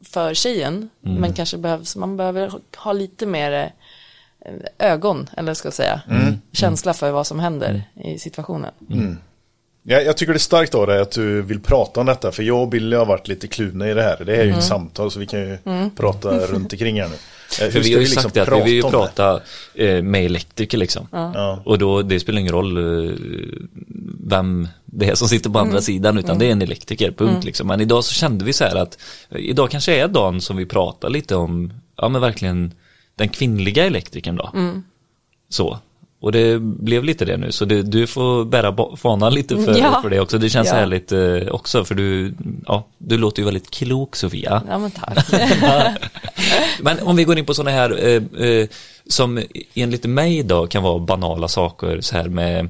för 0.04 0.34
tjejen. 0.34 0.90
Men 1.00 1.32
kanske 1.32 1.56
behövs, 1.56 1.96
man 1.96 2.16
behöver 2.16 2.52
ha 2.76 2.92
lite 2.92 3.26
mer 3.26 3.72
eh, 4.40 4.52
ögon, 4.92 5.30
eller 5.36 5.54
ska 5.54 5.66
jag 5.66 5.74
säga, 5.74 6.00
känsla 6.52 6.94
för 6.94 7.10
vad 7.10 7.26
som 7.26 7.40
händer 7.40 7.82
i 7.94 8.18
situationen. 8.18 8.72
Ja, 8.88 8.96
jag 9.86 10.16
tycker 10.16 10.32
det 10.32 10.36
är 10.36 10.38
starkt 10.38 10.74
av 10.74 10.86
dig 10.86 11.00
att 11.00 11.10
du 11.10 11.42
vill 11.42 11.60
prata 11.60 12.00
om 12.00 12.06
detta, 12.06 12.32
för 12.32 12.42
jag 12.42 12.62
och 12.62 12.68
Billy 12.68 12.96
har 12.96 13.06
varit 13.06 13.28
lite 13.28 13.46
kluvna 13.48 13.90
i 13.90 13.94
det 13.94 14.02
här. 14.02 14.24
Det 14.24 14.32
här 14.32 14.38
är 14.38 14.44
ju 14.44 14.48
Mm. 14.48 14.58
ett 14.58 14.64
samtal 14.64 15.10
så 15.10 15.18
vi 15.20 15.26
kan 15.26 15.40
ju 15.40 15.58
prata 15.96 16.46
runt 16.46 16.72
omkring 16.72 17.00
här 17.00 17.08
nu. 17.08 17.14
Eh, 17.64 17.70
För 17.70 17.80
vi 17.80 17.92
har 17.92 18.00
ju 18.00 18.06
liksom 18.06 18.22
sagt 18.22 18.34
det 18.34 18.42
att 18.42 18.48
vi 18.58 18.62
vill 18.62 18.74
ju 18.74 18.82
prata 18.82 19.40
eh, 19.74 20.02
med 20.02 20.24
elektriker 20.24 20.78
liksom. 20.78 21.08
Ja. 21.12 21.62
Och 21.64 21.78
då, 21.78 22.02
det 22.02 22.20
spelar 22.20 22.40
ingen 22.40 22.52
roll 22.52 22.76
eh, 23.08 23.12
vem 24.26 24.68
det 24.84 25.06
är 25.10 25.14
som 25.14 25.28
sitter 25.28 25.50
på 25.50 25.58
Mm. 25.58 25.68
andra 25.68 25.82
sidan, 25.82 26.18
utan 26.18 26.38
det 26.38 26.46
är 26.46 26.50
en 26.52 26.62
elektriker, 26.62 27.10
punkt 27.12 27.44
liksom. 27.44 27.66
Men 27.66 27.80
idag 27.80 28.04
så 28.04 28.14
kände 28.14 28.44
vi 28.44 28.52
så 28.52 28.64
här 28.64 28.76
att, 28.76 28.98
eh, 29.30 29.38
idag 29.38 29.70
kanske 29.70 29.94
är 29.94 30.08
dagen 30.08 30.40
som 30.40 30.56
vi 30.56 30.66
pratar 30.66 31.08
lite 31.10 31.36
om, 31.36 31.72
ja 31.96 32.08
men 32.08 32.20
verkligen 32.20 32.72
den 33.16 33.28
kvinnliga 33.28 33.84
elektrikern 33.84 34.36
då. 34.36 34.50
Mm. 34.54 34.82
Så. 35.48 35.78
Och 36.24 36.32
det 36.32 36.58
blev 36.60 37.04
lite 37.04 37.24
det 37.24 37.36
nu, 37.36 37.52
så 37.52 37.64
det, 37.64 37.82
du 37.82 38.06
får 38.06 38.44
bära 38.44 38.96
fanan 38.96 39.34
lite 39.34 39.56
för, 39.64 39.78
Ja. 39.78 39.98
för 40.02 40.10
det 40.10 40.20
också. 40.20 40.38
Det 40.38 40.50
känns 40.50 40.68
Ja. 40.68 40.74
härligt 40.74 41.12
eh, 41.12 41.48
också, 41.50 41.84
för 41.84 41.94
du, 41.94 42.34
ja, 42.66 42.86
du 42.98 43.18
låter 43.18 43.40
ju 43.42 43.44
väldigt 43.44 43.70
klok 43.70 44.16
Sofia. 44.16 44.62
Ja 44.68 44.78
men 44.78 44.90
tack. 44.90 45.26
Men 46.80 47.00
om 47.00 47.16
vi 47.16 47.24
går 47.24 47.38
in 47.38 47.44
på 47.46 47.54
sådana 47.54 47.70
här 47.70 48.06
eh, 48.06 48.46
eh, 48.48 48.68
som 49.08 49.42
enligt 49.74 50.04
mig 50.04 50.42
då 50.42 50.66
kan 50.66 50.82
vara 50.82 50.98
banala 50.98 51.48
saker 51.48 52.00
så 52.00 52.16
här 52.16 52.28
med 52.28 52.68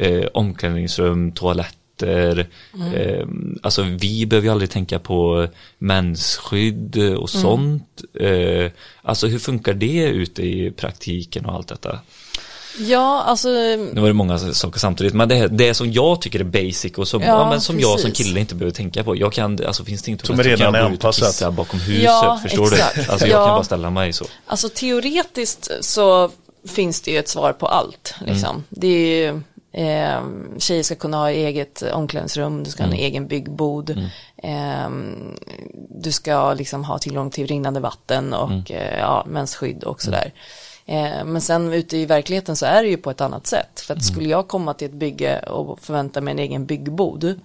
eh, 0.00 0.24
omklädningsrum, 0.34 1.32
toaletter. 1.32 2.46
Eh, 2.94 3.26
alltså 3.62 3.82
vi 3.82 4.26
behöver 4.26 4.46
ju 4.46 4.52
aldrig 4.52 4.70
tänka 4.70 4.98
på 4.98 5.46
mensskydd 5.78 6.96
och 7.16 7.30
sånt. 7.30 8.02
Eh, 8.20 8.70
alltså 9.02 9.26
hur 9.26 9.38
funkar 9.38 9.74
det 9.74 10.04
ute 10.04 10.42
i 10.42 10.70
praktiken 10.76 11.46
och 11.46 11.54
allt 11.54 11.68
detta? 11.68 11.98
Ja, 12.78 13.22
alltså, 13.22 13.48
Nu 13.48 14.00
var 14.00 14.06
det 14.08 14.12
många 14.14 14.38
saker 14.38 14.78
samtidigt, 14.80 15.14
men 15.14 15.28
det, 15.28 15.48
det 15.48 15.74
som 15.74 15.92
jag 15.92 16.20
tycker 16.20 16.40
är 16.40 16.44
basic 16.44 16.92
och 16.98 17.08
som, 17.08 17.22
ja, 17.22 17.28
Ja, 17.28 17.50
men 17.50 17.60
som 17.60 17.80
jag 17.80 18.00
som 18.00 18.10
kille 18.10 18.40
inte 18.40 18.54
behöver 18.54 18.74
tänka 18.74 19.04
på. 19.04 19.16
Jag 19.16 19.32
kan, 19.32 19.58
alltså 19.66 19.84
finns 19.84 20.02
det 20.02 20.10
inte 20.10 20.26
Som 20.26 20.42
redan 20.42 20.58
kan 20.58 20.74
jag 20.74 20.82
är 20.82 20.90
anpassat. 20.90 21.28
kissa 21.28 21.50
bakom 21.50 21.80
huset, 21.80 22.02
Ja, 22.04 22.38
förstår 22.42 22.72
exakt. 22.74 22.94
du? 22.94 23.12
Alltså 23.12 23.26
jag 23.26 23.40
Ja. 23.40 23.46
kan 23.46 23.54
bara 23.54 23.64
ställa 23.64 23.90
mig 23.90 24.12
så. 24.12 24.24
alltså 24.46 24.68
teoretiskt 24.68 25.70
så 25.80 26.30
finns 26.68 27.00
det 27.00 27.10
ju 27.10 27.18
ett 27.18 27.28
svar 27.28 27.52
på 27.52 27.66
allt. 27.66 28.14
Liksom. 28.26 28.64
Det 28.68 28.86
är 28.86 29.32
ju 29.32 29.40
Eh, 29.76 30.20
tjejer 30.58 30.82
ska 30.82 30.94
kunna 30.94 31.16
ha 31.16 31.30
eget 31.30 31.82
omklädningsrum, 31.82 32.64
du 32.64 32.70
ska 32.70 32.82
ha 32.82 32.90
en 32.90 32.96
egen 32.96 33.26
byggbod. 33.28 33.90
Eh, 34.42 34.88
du 36.02 36.12
ska 36.12 36.54
liksom 36.54 36.84
ha 36.84 36.98
tillgång 36.98 37.30
till 37.30 37.46
rinnande 37.46 37.80
vatten 37.80 38.32
och 38.34 38.70
eh, 38.70 38.98
ja, 38.98 39.24
mensskydd 39.28 39.84
och 39.84 40.02
sådär. 40.02 40.24
Eh, 40.24 40.30
men 41.24 41.40
sen 41.40 41.72
ute 41.72 41.96
i 41.96 42.06
verkligheten 42.06 42.56
så 42.56 42.66
är 42.66 42.82
det 42.82 42.88
ju 42.88 42.96
på 42.96 43.10
ett 43.10 43.20
annat 43.20 43.46
sätt. 43.46 43.80
För 43.80 43.94
att 43.94 44.04
skulle 44.04 44.28
jag 44.28 44.48
komma 44.48 44.74
till 44.74 44.86
ett 44.88 44.94
bygge 44.94 45.38
och 45.38 45.80
förvänta 45.80 46.20
mig 46.20 46.32
en 46.32 46.38
egen 46.38 46.66
byggbod, 46.66 47.40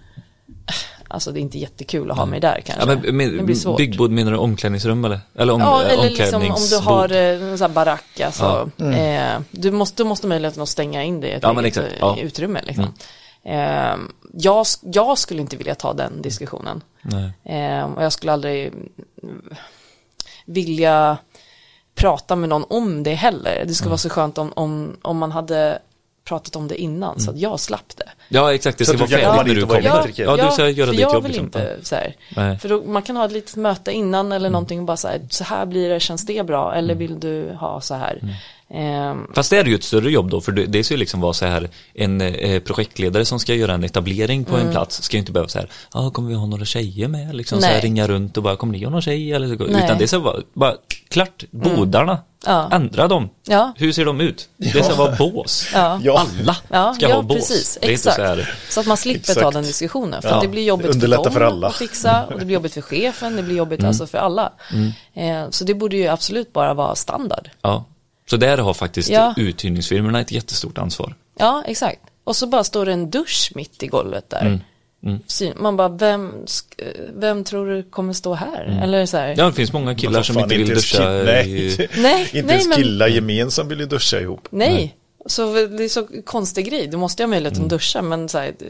alltså 1.08 1.32
det 1.32 1.40
är 1.40 1.42
inte 1.42 1.58
jättekul 1.60 2.12
att 2.12 2.18
ha 2.18 2.26
mig 2.26 2.40
där 2.40 2.62
kanske. 2.66 2.92
Ja, 2.92 2.96
men, 2.96 3.02
det 3.02 3.12
blir 3.12 3.42
men, 3.44 3.56
svårt. 3.56 3.78
byggbod 3.78 4.12
menar 4.12 4.32
du 4.32 4.38
omklädningsrum 4.38 5.06
eller? 5.06 5.20
Eller 5.36 5.54
om, 5.54 5.62
Ja, 5.62 5.84
eh, 5.84 5.94
eller 5.94 6.10
liksom 6.10 6.42
om 6.42 6.66
du 6.70 6.78
har 6.78 7.12
eh, 7.12 7.44
en 7.44 7.58
sån 7.58 7.68
här 7.70 7.76
barack, 7.76 8.20
alltså. 8.20 8.70
Ja. 8.78 8.92
Eh, 8.94 9.40
du 9.52 9.72
måste, 9.72 10.04
du 10.04 10.08
måste 10.10 10.28
möjligheten 10.28 10.64
att 10.64 10.70
stänga 10.70 11.04
in 11.04 11.22
det 11.22 11.28
i 11.28 11.32
ett 11.32 11.44
Ja, 11.44 11.54
men 11.54 11.66
eget 11.66 11.78
exakt. 11.78 11.94
eh, 11.94 12.00
Ja. 12.00 12.14
Mm. 12.14 12.26
utrymme. 12.26 12.62
Liksom. 12.64 12.94
Eh, 13.44 13.96
jag, 14.34 14.66
jag 14.82 15.18
skulle 15.18 15.42
inte 15.42 15.58
vilja 15.58 15.76
ta 15.76 15.94
den 15.94 16.22
diskussionen. 16.22 16.82
Nej. 17.02 17.60
Eh, 17.60 17.84
och 17.84 18.04
jag 18.04 18.14
skulle 18.14 18.32
aldrig 18.34 18.68
mm, 19.24 19.42
vilja 20.46 21.18
prata 22.00 22.36
med 22.36 22.50
någon 22.50 22.66
om 22.70 23.04
det 23.04 23.14
heller. 23.14 23.64
Det 23.68 23.74
skulle 23.74 23.86
Mm. 23.88 23.92
vara 23.92 23.98
så 23.98 24.10
skönt 24.10 24.38
om, 24.38 24.52
om, 24.56 24.98
om 25.02 25.18
man 25.18 25.32
hade 25.32 25.80
pratat 26.26 26.56
om 26.56 26.68
det 26.68 26.82
innan 26.82 27.20
så 27.20 27.32
att 27.32 27.38
jag 27.40 27.60
slapp 27.60 27.98
det. 27.98 28.10
Ja, 28.30 28.54
exakt. 28.54 28.78
Det 28.78 28.86
Så 28.86 28.94
ska 28.94 29.04
att 29.04 29.12
vara 29.12 29.22
färdigt 29.22 29.38
när 29.38 29.44
dit 29.44 29.56
du 29.56 29.62
kommer. 29.62 29.80
elektriker. 29.80 30.24
Ja, 30.24 30.38
du 30.46 30.52
ska 30.52 30.70
göra 30.70 30.92
ditt 30.92 31.00
jobb. 31.00 31.24
liksom. 31.28 31.46
inte 31.46 31.78
så 31.84 31.96
här. 31.96 32.58
För 32.58 32.70
då, 32.70 32.82
man 32.86 33.02
kan 33.02 33.16
ha 33.18 33.26
ett 33.26 33.32
litet 33.32 33.56
möte 33.56 33.92
innan 33.92 34.32
eller 34.32 34.50
någonting 34.50 34.80
och 34.80 34.86
bara 34.86 34.98
så 34.98 35.08
här, 35.08 35.22
så 35.30 35.44
här 35.44 35.66
blir 35.66 35.90
det, 35.90 36.00
känns 36.00 36.26
det 36.26 36.46
bra 36.46 36.74
eller 36.76 36.94
Mm. 36.94 36.98
vill 36.98 37.20
du 37.20 37.54
ha 37.60 37.82
så 37.82 37.96
här? 37.96 38.20
Ehm, 38.74 39.28
Fast 39.36 39.50
det 39.50 39.58
är 39.58 39.66
ju 39.66 39.76
ett 39.76 39.84
större 39.84 40.12
jobb 40.12 40.30
då, 40.30 40.42
för 40.42 40.52
det, 40.52 40.84
ska 40.84 40.94
ju 40.94 40.98
liksom 41.00 41.22
vara 41.22 41.34
så 41.34 41.46
här, 41.46 41.70
en 41.94 42.22
eh, 42.22 42.60
projektledare 42.60 43.26
som 43.26 43.40
ska 43.40 43.54
göra 43.56 43.74
en 43.74 43.84
etablering 43.84 44.46
på 44.46 44.56
Mm. 44.56 44.66
en 44.68 44.74
plats 44.74 45.04
ska 45.04 45.18
ju 45.18 45.20
inte 45.20 45.32
behöva 45.32 45.48
så 45.50 45.60
här, 45.60 45.70
ja 45.94 46.00
ah, 46.08 46.10
kommer 46.12 46.30
vi 46.30 46.36
ha 46.36 46.46
några 46.46 46.66
tjejer 46.66 47.08
med, 47.08 47.36
liksom 47.36 47.62
så 47.62 47.68
här, 47.68 47.82
ringa 47.82 48.08
runt 48.08 48.38
och 48.38 48.44
bara, 48.44 48.56
kommer 48.56 48.74
ni 48.74 48.84
ha 48.84 48.92
någon 48.92 49.02
tjej 49.02 49.34
eller 49.34 49.48
så, 49.48 49.64
Nej. 49.64 49.70
Mm. 49.74 49.84
utan 49.86 49.98
det 49.98 50.08
ska 50.08 50.20
vara, 50.20 50.38
bara, 50.54 50.74
klart, 51.10 51.44
bodarna, 51.52 52.18
Ja. 52.46 52.70
ändra 52.72 53.08
dem, 53.08 53.30
Ja. 53.48 53.74
hur 53.78 53.92
ser 53.92 54.06
de 54.06 54.22
ut? 54.22 54.50
Det 54.58 54.84
ska 54.84 54.96
vara 54.96 55.16
bås, 55.16 55.68
Ja. 55.74 55.80
Alla 56.18 56.56
Ja, 56.70 56.94
ska 56.94 57.10
ja 57.10 57.16
ha 57.16 57.22
bås. 57.22 57.38
precis, 57.38 57.78
är 57.82 57.90
exakt. 57.90 58.16
så 58.16 58.22
här, 58.22 58.54
Så 58.70 58.80
att 58.80 58.86
man 58.88 58.98
slipper 58.98 59.26
ta 59.34 59.40
Exakt. 59.40 59.54
den 59.54 59.64
diskussionen. 59.64 60.22
För 60.22 60.30
Ja, 60.30 60.36
att 60.36 60.42
det 60.42 60.48
blir 60.48 60.64
jobbigt 60.64 60.86
för 60.86 60.94
underlätta 60.94 61.24
dem 61.24 61.34
för 61.34 61.42
alla. 61.42 61.68
att 61.68 61.76
fixa 61.76 62.26
och 62.34 62.40
det 62.40 62.46
blir 62.46 62.54
jobbigt 62.54 62.74
för 62.74 62.82
chefen, 62.82 63.36
det 63.36 63.44
blir 63.44 63.56
jobbigt 63.56 63.80
Mm. 63.80 63.88
alltså 63.90 64.08
för 64.08 64.18
alla. 64.18 64.52
Eh, 65.14 65.50
så 65.50 65.64
det 65.64 65.74
borde 65.74 65.96
ju 65.98 66.08
absolut 66.08 66.54
bara 66.54 66.74
vara 66.74 66.96
standard. 66.96 67.50
ja. 67.62 67.86
Så 68.30 68.38
där 68.38 68.58
har 68.58 68.74
faktiskt 68.74 69.10
Ja. 69.10 69.34
uthyrningsfirmorna 69.38 70.22
ett 70.22 70.32
jättestort 70.32 70.78
ansvar. 70.78 71.16
Ja, 71.40 71.64
exakt. 71.68 72.00
Och 72.24 72.36
så 72.36 72.48
bara 72.48 72.64
står 72.64 72.86
det 72.86 72.94
en 72.94 73.10
dusch 73.10 73.52
mitt 73.56 73.84
i 73.84 73.88
golvet 73.88 74.30
där. 74.30 74.60
Mm. 75.04 75.20
Syn- 75.28 75.54
Man 75.58 75.78
bara, 75.78 75.90
vem, 75.90 76.34
vem 77.16 77.44
tror 77.44 77.68
du 77.70 77.84
kommer 77.84 78.14
stå 78.14 78.34
här? 78.34 78.66
Mm. 78.66 78.80
Eller 78.80 79.06
så 79.06 79.18
här. 79.18 79.36
Ja, 79.38 79.46
det 79.46 79.54
finns 79.54 79.74
många 79.74 79.96
killar 79.96 80.24
som 80.24 80.40
inte 80.40 80.58
vill 80.58 80.68
duscha 80.70 80.98
kill- 80.98 81.26
Nej. 81.26 81.90
Nej, 81.98 82.22
inte 82.34 82.42
nej, 82.48 82.52
ens 82.56 82.68
men- 82.68 82.78
killar 82.78 83.08
gemensamt 83.08 83.72
vill 83.72 83.80
ju 83.80 83.86
duscha 83.86 84.20
ihop. 84.20 84.48
Nej, 84.50 84.96
så 85.26 85.54
det 85.54 85.84
är 85.84 85.90
så 85.90 86.08
konstig 86.26 86.66
grej. 86.70 86.88
Du 86.88 86.98
måste 86.98 87.24
ju 87.24 87.26
ha 87.26 87.30
möjlighet 87.30 87.54
Mm. 87.58 87.66
att 87.66 87.70
duscha, 87.70 88.02
men 88.02 88.30
så 88.30 88.38
här, 88.38 88.54
det- 88.60 88.66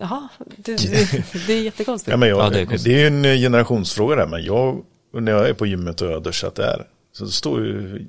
jaha, 0.00 0.28
det, 0.56 0.76
det, 0.76 1.24
det 1.46 1.52
är 1.52 1.62
jättekonstigt. 1.62 2.10
Ja, 2.10 2.16
men 2.16 2.28
jag, 2.28 2.38
Ja, 2.38 2.50
det 2.50 2.56
är 2.56 2.60
det, 2.60 2.66
konstigt. 2.66 2.92
är 2.92 2.98
ju 2.98 3.06
en 3.06 3.22
generationsfråga 3.22 4.16
där, 4.16 4.26
men 4.26 4.44
jag, 4.44 4.82
när 5.14 5.32
jag 5.32 5.48
är 5.48 5.52
på 5.54 5.66
gymmet 5.66 6.00
och 6.00 6.08
jag 6.08 6.12
har 6.14 6.20
duschat 6.20 6.54
där, 6.54 6.86
så 7.12 7.26
står 7.26 7.64
ju 7.66 8.06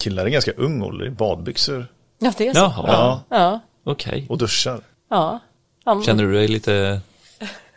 killar 0.00 0.26
i 0.26 0.30
ganska 0.30 0.52
ung 0.52 0.82
ålder 0.82 1.06
i 1.06 1.10
badbyxor 1.10 1.86
Ja, 2.18 2.32
det 2.38 2.48
är 2.48 2.54
så. 2.54 2.58
Jaha, 2.60 2.84
Ja. 2.88 3.22
Ja, 3.36 3.60
okej. 3.84 4.26
och 4.28 4.38
duschar. 4.38 4.80
ja. 5.10 5.40
ja. 5.84 6.02
Känner 6.06 6.24
du 6.24 6.32
dig 6.32 6.48
lite... 6.48 7.00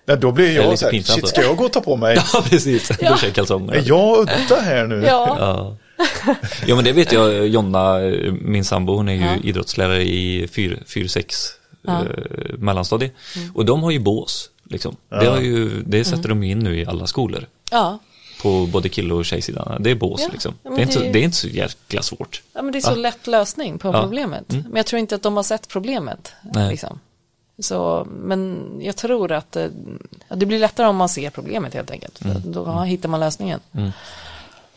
Ja, 0.05 0.15
då 0.15 0.31
blir 0.31 0.49
är 0.49 0.55
jag 0.55 0.63
lite 0.65 0.77
så 0.77 0.85
här, 0.85 0.91
pinsamt 0.91 1.19
shit 1.19 1.27
ska 1.29 1.41
jag 1.41 1.57
gå 1.57 1.65
och 1.65 1.71
ta 1.71 1.81
på 1.81 1.95
mig? 1.95 2.17
Ja, 2.33 2.43
precis. 2.49 2.87
Duscha 2.87 3.27
i 3.27 3.31
kalsonger. 3.31 3.73
Är 3.73 3.83
jag 3.85 4.19
udda 4.19 4.61
här 4.61 4.87
nu? 4.87 5.03
Ja, 5.07 5.35
Ja. 5.39 5.75
ja 6.67 6.75
men 6.75 6.83
det 6.85 6.91
vet 6.91 7.11
jag, 7.11 7.47
Jonna, 7.47 7.97
min 8.41 8.65
sambo, 8.65 8.95
hon 8.95 9.09
är 9.09 9.13
ju 9.13 9.21
Ja. 9.21 9.35
idrottslärare 9.43 10.03
i 10.03 10.47
4-6 10.47 11.49
Ja. 11.81 11.91
eh, 12.01 12.57
mellanstadie. 12.57 13.11
Och 13.53 13.65
de 13.65 13.83
har 13.83 13.91
ju 13.91 13.99
bås, 13.99 14.49
liksom. 14.63 14.95
Det, 15.09 15.25
har 15.25 15.39
ju, 15.39 15.83
det 15.85 16.03
sätter 16.03 16.29
de 16.29 16.43
in 16.43 16.59
nu 16.59 16.79
i 16.79 16.85
alla 16.85 17.07
skolor. 17.07 17.45
ja. 17.71 17.99
På 18.41 18.65
både 18.65 18.89
kill 18.89 19.11
och 19.11 19.25
tjejsidan. 19.25 19.83
Det 19.83 19.91
är 19.91 19.95
bås 19.95 20.21
Ja. 20.23 20.29
liksom. 20.31 20.53
Det, 20.63 20.69
är 20.69 20.79
inte 20.79 20.93
så, 20.93 20.99
det 20.99 21.07
är- 21.09 21.13
det 21.13 21.19
är 21.19 21.23
inte 21.23 21.37
så 21.37 21.47
jäkla 21.47 22.01
svårt. 22.01 22.41
ja, 22.53 22.61
men 22.61 22.71
det 22.71 22.77
är 22.77 22.81
så 22.81 22.91
Ja. 22.91 22.95
lätt 22.95 23.27
lösning 23.27 23.77
på 23.79 23.91
problemet. 23.91 24.53
Mm. 24.53 24.63
Men 24.67 24.75
jag 24.75 24.85
tror 24.85 24.99
inte 24.99 25.15
att 25.15 25.21
de 25.23 25.35
har 25.35 25.43
sett 25.43 25.67
problemet. 25.67 26.31
Liksom. 26.69 26.99
Så, 27.59 28.07
men 28.11 28.59
jag 28.81 28.95
tror 28.95 29.31
att 29.31 29.55
eh, 29.55 29.65
ja, 30.27 30.35
det 30.35 30.45
blir 30.45 30.59
lättare 30.59 30.87
om 30.87 30.95
man 30.95 31.09
ser 31.09 31.29
problemet 31.29 31.73
helt 31.73 31.91
enkelt. 31.91 32.17
För 32.17 32.29
Mm. 32.29 32.51
Då 32.51 32.81
hittar 32.81 33.09
man 33.09 33.19
lösningen. 33.19 33.59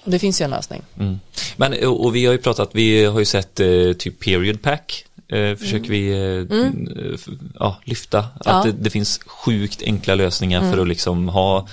Och 0.04 0.10
det 0.10 0.18
finns 0.18 0.40
ju 0.40 0.44
en 0.44 0.50
lösning. 0.50 0.82
Mm. 0.98 1.20
Men, 1.56 1.72
eh, 1.72 1.88
och 1.88 2.16
vi 2.16 2.26
har 2.26 2.32
ju 2.32 2.38
pratat, 2.38 2.70
vi 2.72 3.04
har 3.04 3.18
ju 3.18 3.24
sett 3.24 3.60
eh, 3.60 3.92
typ 3.98 4.20
period 4.24 4.62
pack. 4.62 5.04
Eh, 5.28 5.56
försöker 5.56 5.88
vi 5.90 6.10
eh, 6.10 6.58
eh, 6.58 7.14
f- 7.14 7.28
ja, 7.58 7.76
lyfta. 7.84 8.18
Att 8.18 8.46
Mm. 8.46 8.58
Ja. 8.58 8.64
det, 8.64 8.72
det 8.72 8.90
finns 8.90 9.20
sjukt 9.26 9.82
enkla 9.82 10.14
lösningar 10.14 10.58
Mm. 10.60 10.72
för 10.72 10.80
att 10.82 10.88
liksom 10.88 11.28
ha. 11.28 11.68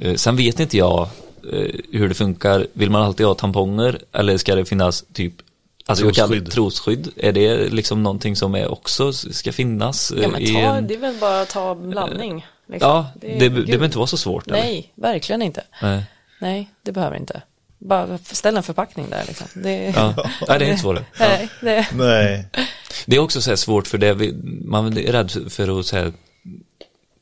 Eh, 0.00 0.14
sen 0.14 0.36
vet 0.36 0.60
inte 0.60 0.76
jag 0.76 1.08
eh, 1.52 1.68
hur 1.92 2.08
det 2.08 2.14
funkar. 2.14 2.66
Vill 2.72 2.90
man 2.90 3.02
alltid 3.02 3.26
ha 3.26 3.34
tamponger 3.34 3.98
eller 4.12 4.36
ska 4.36 4.54
det 4.54 4.64
finnas 4.64 5.04
typ 5.12 5.32
Alltså 5.88 6.04
jag 6.04 6.14
kallar 6.14 6.28
Trosskydd. 6.28 6.50
trosskydd, 6.52 7.08
är 7.16 7.32
det 7.32 7.68
liksom 7.68 8.02
någonting 8.02 8.36
som 8.36 8.54
är 8.54 8.68
också 8.72 9.12
ska 9.12 9.52
finnas? 9.52 10.10
eh, 10.10 10.22
Ja, 10.22 10.28
men 10.28 10.42
i 10.42 10.46
ta, 10.52 10.58
en- 10.58 10.86
det 10.86 10.94
är 10.94 10.98
väl 10.98 11.14
bara 11.20 11.40
att 11.40 11.48
ta 11.48 11.74
blandning. 11.74 12.46
liksom. 12.68 12.90
ja 12.90 13.06
det, 13.20 13.26
det, 13.38 13.48
gud. 13.48 13.66
behöver 13.66 13.84
inte 13.84 13.98
vara 13.98 14.06
så 14.06 14.16
svårt. 14.16 14.46
eller? 14.46 14.58
Nej, 14.58 14.92
verkligen 14.94 15.42
inte. 15.42 15.62
Nej. 15.82 16.02
Nej, 16.40 16.70
det 16.82 16.92
behöver 16.92 17.16
inte. 17.16 17.42
Bara 17.78 18.18
ställ 18.18 18.56
en 18.56 18.62
förpackning 18.62 19.06
där 19.10 19.24
liksom. 19.28 19.46
Det, 19.54 19.92
Ja. 19.96 20.14
Nej, 20.48 20.58
det 20.58 20.64
är 20.64 20.68
inte 20.70 20.82
svårare. 20.82 21.04
Ja. 21.18 21.26
Nej, 21.28 21.48
det, 21.60 21.86
Nej. 21.94 22.46
Det 23.06 23.16
är 23.16 23.20
också 23.20 23.40
så 23.42 23.50
här 23.50 23.56
svårt 23.56 23.86
för 23.86 23.98
det, 23.98 24.32
man 24.64 24.98
är 24.98 25.12
rädd 25.12 25.30
för 25.48 25.80
att 25.80 25.86
säga 25.86 26.12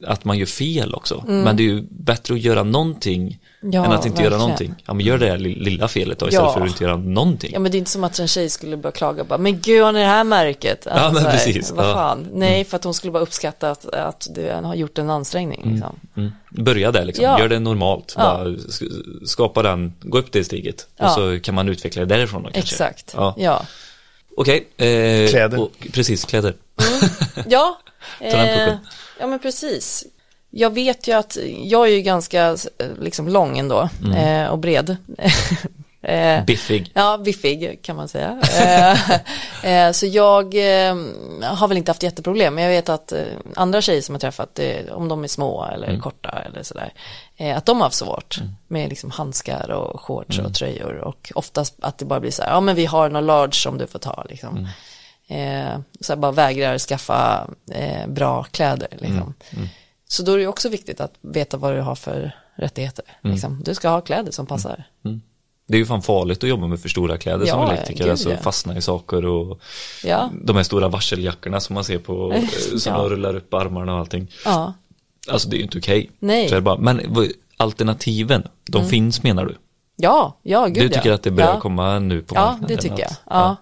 att 0.07 0.25
man 0.25 0.39
gör 0.39 0.47
fel 0.47 0.95
också. 0.95 1.25
Men 1.27 1.57
det 1.57 1.63
är 1.63 1.65
ju 1.65 1.83
bättre 1.91 2.35
att 2.35 2.41
göra 2.41 2.63
någonting 2.63 3.39
Mm. 3.63 3.73
Ja, 3.73 3.85
än 3.85 3.93
att 3.93 4.07
inte 4.07 4.23
göra 4.23 4.31
verkligen. 4.31 4.41
någonting. 4.41 4.75
Ja, 4.87 4.95
men 4.95 5.07
gör 5.07 5.19
det 5.19 5.27
här 5.31 5.37
li- 5.39 5.55
lilla 5.55 5.89
felet 5.89 6.19
då 6.19 6.29
istället 6.29 6.47
Ja. 6.49 6.53
för 6.55 6.61
att 6.61 6.67
inte 6.69 6.85
göra 6.85 6.97
någonting. 6.97 7.51
ja 7.53 7.59
men 7.61 7.73
det 7.73 7.77
är 7.77 7.79
inte 7.79 7.91
som 7.91 8.05
att 8.05 8.19
en 8.19 8.29
tjej 8.29 8.51
skulle 8.51 8.77
börja 8.77 8.93
klaga 8.93 9.25
bara, 9.25 9.39
men 9.39 9.61
gud 9.61 9.83
har 9.83 9.93
ni 9.93 9.99
det 9.99 10.05
här 10.05 10.25
märket? 10.25 10.87
Alltså, 10.87 11.05
Ja, 11.05 11.13
men 11.13 11.23
så 11.23 11.29
här, 11.29 11.37
precis, 11.37 11.71
Vad 11.73 11.87
ja. 11.87 11.93
fan? 11.95 12.27
Nej, 12.33 12.65
för 12.65 12.77
att 12.77 12.85
hon 12.85 12.95
skulle 12.95 13.11
bara 13.11 13.23
uppskatta 13.23 13.71
att, 13.71 13.87
att 13.95 14.27
du 14.35 14.51
har 14.63 14.75
gjort 14.75 14.99
en 14.99 15.11
ansträngning 15.11 15.73
liksom. 15.73 15.97
Mm. 16.17 16.33
Börja 16.51 16.93
där 16.93 17.05
liksom, 17.05 17.25
Ja. 17.25 17.39
gör 17.41 17.49
det 17.49 17.59
normalt. 17.61 18.15
Ja. 18.19 18.23
Bara 18.23 18.45
sk- 18.49 19.25
skapa 19.27 19.63
den, 19.63 19.93
gå 20.03 20.19
upp 20.19 20.33
det 20.33 20.45
steget. 20.45 20.81
Och 20.99 21.05
Ja. 21.05 21.09
så 21.09 21.39
kan 21.43 21.55
man 21.55 21.69
utveckla 21.69 22.01
det 22.05 22.07
därifrån 22.15 22.43
då 22.43 22.51
kanske. 22.51 22.75
Exakt. 22.75 23.13
Ja. 23.17 23.35
Ja. 23.39 23.63
Okej. 24.37 24.67
eh, 24.77 25.29
Kläder. 25.31 25.61
och- 25.61 25.87
precis, 25.93 26.25
kläder. 26.25 26.55
Ja, 27.49 27.79
Ta 28.19 28.25
den 28.37 28.59
pucken. 28.59 28.79
Ja 29.21 29.27
men 29.27 29.39
precis. 29.39 30.05
Jag 30.51 30.71
vet 30.75 31.09
ju 31.09 31.13
att 31.13 31.37
jag 31.65 31.87
är 31.89 31.93
ju 31.93 32.01
ganska 32.01 32.47
eh, 32.49 32.57
liksom 33.01 33.29
lång 33.29 33.59
ändå 33.59 33.89
Mm. 34.05 34.17
eh, 34.45 34.49
och 34.51 34.59
bred. 34.59 34.97
eh, 36.03 36.45
Biffig. 36.45 36.91
Ja, 36.95 37.19
biffig 37.19 37.79
kan 37.83 37.97
man 37.97 38.09
säga. 38.09 38.41
Eh, 38.61 39.11
eh, 39.87 39.93
så 39.93 40.07
jag 40.07 40.45
eh, 40.55 40.97
har 41.43 41.69
väl 41.69 41.77
inte 41.79 41.91
haft 41.91 42.03
jätteproblem, 42.03 42.55
men 42.55 42.65
jag 42.65 42.71
vet 42.71 42.89
att 42.89 43.13
andra 43.57 43.81
tjejer 43.83 44.01
som 44.03 44.15
jag 44.15 44.21
träffat, 44.21 44.61
om 44.93 45.09
de 45.09 45.25
är 45.25 45.29
små 45.29 45.65
eller 45.75 45.89
Mm. 45.89 46.01
korta 46.01 46.29
eller 46.47 46.63
sådär, 46.63 46.93
att 47.57 47.67
de 47.67 47.77
har 47.77 47.85
haft 47.85 47.97
svårt 47.97 48.39
med 48.69 48.89
liksom 48.89 49.11
handskar 49.11 49.71
och 49.71 50.01
shorts 50.01 50.39
Mm. 50.39 50.47
och 50.51 50.55
tröjor 50.57 50.97
och 50.97 51.33
oftast 51.35 51.75
att 51.81 51.99
det 51.99 52.05
bara 52.05 52.21
blir 52.21 52.31
så 52.31 52.43
här, 52.43 52.51
ja 52.51 52.61
men 52.61 52.77
vi 52.77 52.87
har 52.87 53.09
några 53.09 53.27
large 53.27 53.53
som 53.55 53.79
du 53.79 53.87
får 53.87 53.99
ta 53.99 54.25
liksom. 54.29 54.69
Mm. 55.29 55.67
Eh, 55.67 55.81
så 56.01 56.13
jag 56.13 56.19
bara 56.21 56.33
vägrar 56.33 56.79
skaffa 56.79 57.49
eh, 57.71 58.07
bra 58.09 58.43
kläder 58.45 58.89
liksom. 58.91 59.35
Mm. 59.51 59.69
Så 60.09 60.23
då 60.23 60.33
är 60.33 60.39
det 60.39 60.47
också 60.47 60.69
viktigt 60.69 61.01
att 61.01 61.13
veta 61.21 61.57
vad 61.57 61.75
du 61.75 61.81
har 61.81 61.95
för 61.95 62.37
rättigheter. 62.55 63.05
Mm. 63.25 63.35
Liksom. 63.35 63.63
Du 63.65 63.75
ska 63.75 63.89
ha 63.89 64.01
kläder 64.01 64.33
som 64.33 64.47
passar. 64.47 64.85
Det 65.67 65.75
är 65.75 65.79
ju 65.79 65.87
fan 65.87 66.03
farligt 66.03 66.43
att 66.45 66.49
jobba 66.49 66.67
med 66.67 66.81
för 66.81 66.89
stora 66.89 67.19
kläder 67.19 67.47
som 67.47 67.61
Ja, 67.61 67.73
elektriker, 67.73 68.03
gud, 68.05 68.11
alltså 68.11 68.31
ja. 68.31 68.37
fastna 68.37 68.77
i 68.77 68.83
saker 68.83 69.25
och 69.27 69.61
Ja, 70.05 70.31
de 70.43 70.57
här 70.57 70.63
stora 70.63 70.89
varseljackorna 70.89 71.61
som 71.61 71.75
man 71.75 71.85
ser 71.85 71.99
på, 71.99 72.33
eh, 72.37 72.45
som 72.79 72.93
Ja. 72.93 72.99
rullar 72.99 73.37
upp 73.37 73.55
armarna 73.55 73.93
och 73.93 73.99
allting. 73.99 74.29
ja. 74.45 74.73
Alltså 75.29 75.49
det 75.49 75.57
är 75.57 75.59
ju 75.59 75.65
inte 75.65 75.79
okej. 75.79 76.11
Mm. 76.23 76.65
Bara, 76.65 76.79
men 76.79 77.17
alternativen, 77.57 78.49
de 78.65 78.89
finns 78.89 79.23
menar 79.23 79.45
du? 79.45 79.57
Ja, 79.97 80.39
ja, 80.43 80.67
gud 80.67 80.75
du 80.85 80.89
tycker 80.89 81.09
ja. 81.09 81.15
att 81.15 81.23
det 81.23 81.31
börjar 81.31 81.55
ja. 81.55 81.61
komma 81.61 81.99
nu 81.99 82.23
på 82.23 82.35
Ja, 82.35 82.41
marknaden? 82.47 82.77
det 82.77 82.83
tycker 82.83 82.99
jag. 82.99 83.11
att- 83.11 83.21
Ja, 83.31 83.57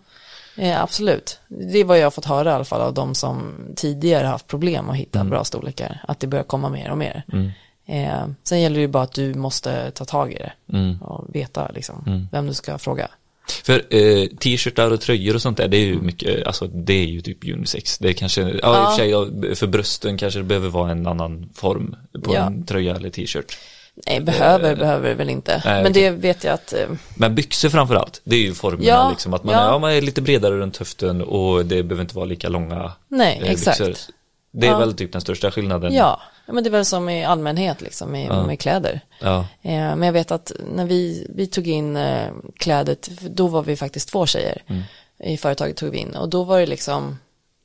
Eh, 0.56 0.82
absolut. 0.82 1.40
Det 1.48 1.78
är 1.78 1.84
vad 1.84 1.98
jag 1.98 2.04
har 2.06 2.10
fått 2.10 2.24
höra 2.24 2.50
i 2.50 2.52
alla 2.54 2.64
fall 2.64 2.80
av 2.80 2.94
de 2.94 3.14
som 3.14 3.54
tidigare 3.76 4.26
haft 4.26 4.46
problem 4.46 4.90
att 4.90 4.96
hitta 4.96 5.24
bra 5.24 5.44
storlekar. 5.44 6.00
Att 6.08 6.20
det 6.20 6.26
börjar 6.26 6.44
komma 6.44 6.68
mer 6.68 6.90
och 6.90 6.98
mer. 6.98 7.22
Mm. 7.32 7.50
Eh, 7.86 8.26
sen 8.44 8.60
gäller 8.60 8.76
det 8.76 8.80
ju 8.82 8.88
bara 8.88 9.02
att 9.02 9.12
du 9.12 9.34
måste 9.34 9.90
ta 9.90 10.04
tag 10.04 10.32
i 10.32 10.34
det 10.36 10.52
Mm. 10.72 11.02
och 11.02 11.34
veta 11.34 11.70
liksom, 11.74 12.28
vem 12.32 12.46
du 12.46 12.54
ska 12.54 12.78
fråga. 12.78 13.08
För 13.64 13.94
eh, 13.96 14.26
t-shirtar 14.26 14.90
och 14.90 15.00
tröjor 15.00 15.34
och 15.34 15.42
sånt 15.42 15.56
där, 15.56 15.68
det 15.68 15.76
är 15.76 15.84
ju 15.84 16.00
mycket, 16.00 16.46
alltså 16.46 16.66
det 16.66 16.92
är 16.92 17.04
ju 17.06 17.20
typ 17.20 17.44
unisex. 17.48 17.98
Det 17.98 18.08
är 18.08 18.12
kanske, 18.12 18.40
ja, 18.62 18.82
i 18.82 18.86
och 18.86 18.90
för 18.90 19.44
sig, 19.44 19.54
för 19.56 19.66
brösten 19.66 20.16
kanske 20.18 20.40
det 20.40 20.44
behöver 20.44 20.68
vara 20.68 20.90
en 20.90 21.06
annan 21.06 21.48
form 21.54 21.96
på 22.24 22.34
Ja. 22.34 22.40
en 22.46 22.66
tröja 22.66 22.96
eller 22.96 23.10
t-shirt. 23.10 23.56
Nej, 24.06 24.20
behöver, 24.20 24.76
behöver 24.76 25.08
det 25.08 25.14
väl 25.14 25.30
inte. 25.30 25.62
nej, 25.64 25.82
Men 25.82 25.92
okej. 25.92 26.02
det 26.02 26.10
vet 26.10 26.44
jag 26.44 26.54
att, 26.54 26.72
eh, 26.72 26.88
Men 27.14 27.34
byxor 27.34 27.68
framförallt, 27.68 28.20
det 28.24 28.36
är 28.36 28.40
ju 28.40 28.54
formerna 28.54 28.84
Ja, 28.84 29.10
liksom, 29.10 29.34
att 29.34 29.44
man, 29.44 29.54
ja. 29.54 29.60
är, 29.60 29.66
ja, 29.66 29.78
man 29.78 29.92
är 29.92 30.00
lite 30.00 30.22
bredare 30.22 30.56
runt 30.58 30.76
höften 30.76 31.22
och 31.22 31.66
det 31.66 31.82
behöver 31.82 32.02
inte 32.02 32.16
vara 32.16 32.24
lika 32.26 32.48
långa 32.48 32.92
nej, 33.08 33.40
eh, 33.44 33.50
exakt. 33.50 33.78
byxor. 33.78 33.94
Det 34.54 34.66
är 34.66 34.70
Ja. 34.70 34.78
väl 34.78 34.94
typ 34.94 35.12
den 35.12 35.20
största 35.20 35.50
skillnaden. 35.50 35.94
Ja, 35.94 36.20
men 36.46 36.64
det 36.64 36.68
är 36.68 36.72
väl 36.72 36.84
som 36.84 37.08
i 37.08 37.24
allmänhet 37.24 37.80
liksom 37.80 38.10
med, 38.12 38.26
Ja. 38.28 38.46
med 38.46 38.60
kläder. 38.60 39.00
Ja. 39.20 39.38
Eh, 39.62 39.72
men 39.72 40.02
jag 40.02 40.12
vet 40.12 40.30
att 40.30 40.52
när 40.74 40.86
vi, 40.86 41.26
vi 41.34 41.46
tog 41.46 41.66
in 41.68 41.96
eh, 41.96 42.28
klädet, 42.58 43.10
då 43.30 43.46
var 43.46 43.62
vi 43.62 43.76
faktiskt 43.76 44.08
två 44.08 44.26
tjejer 44.26 44.62
Mm. 44.66 44.82
i 45.24 45.36
företaget 45.36 45.76
tog 45.76 45.90
vi 45.90 45.98
in 45.98 46.14
och 46.16 46.28
då 46.28 46.44
var 46.44 46.60
det 46.60 46.66
liksom 46.66 47.18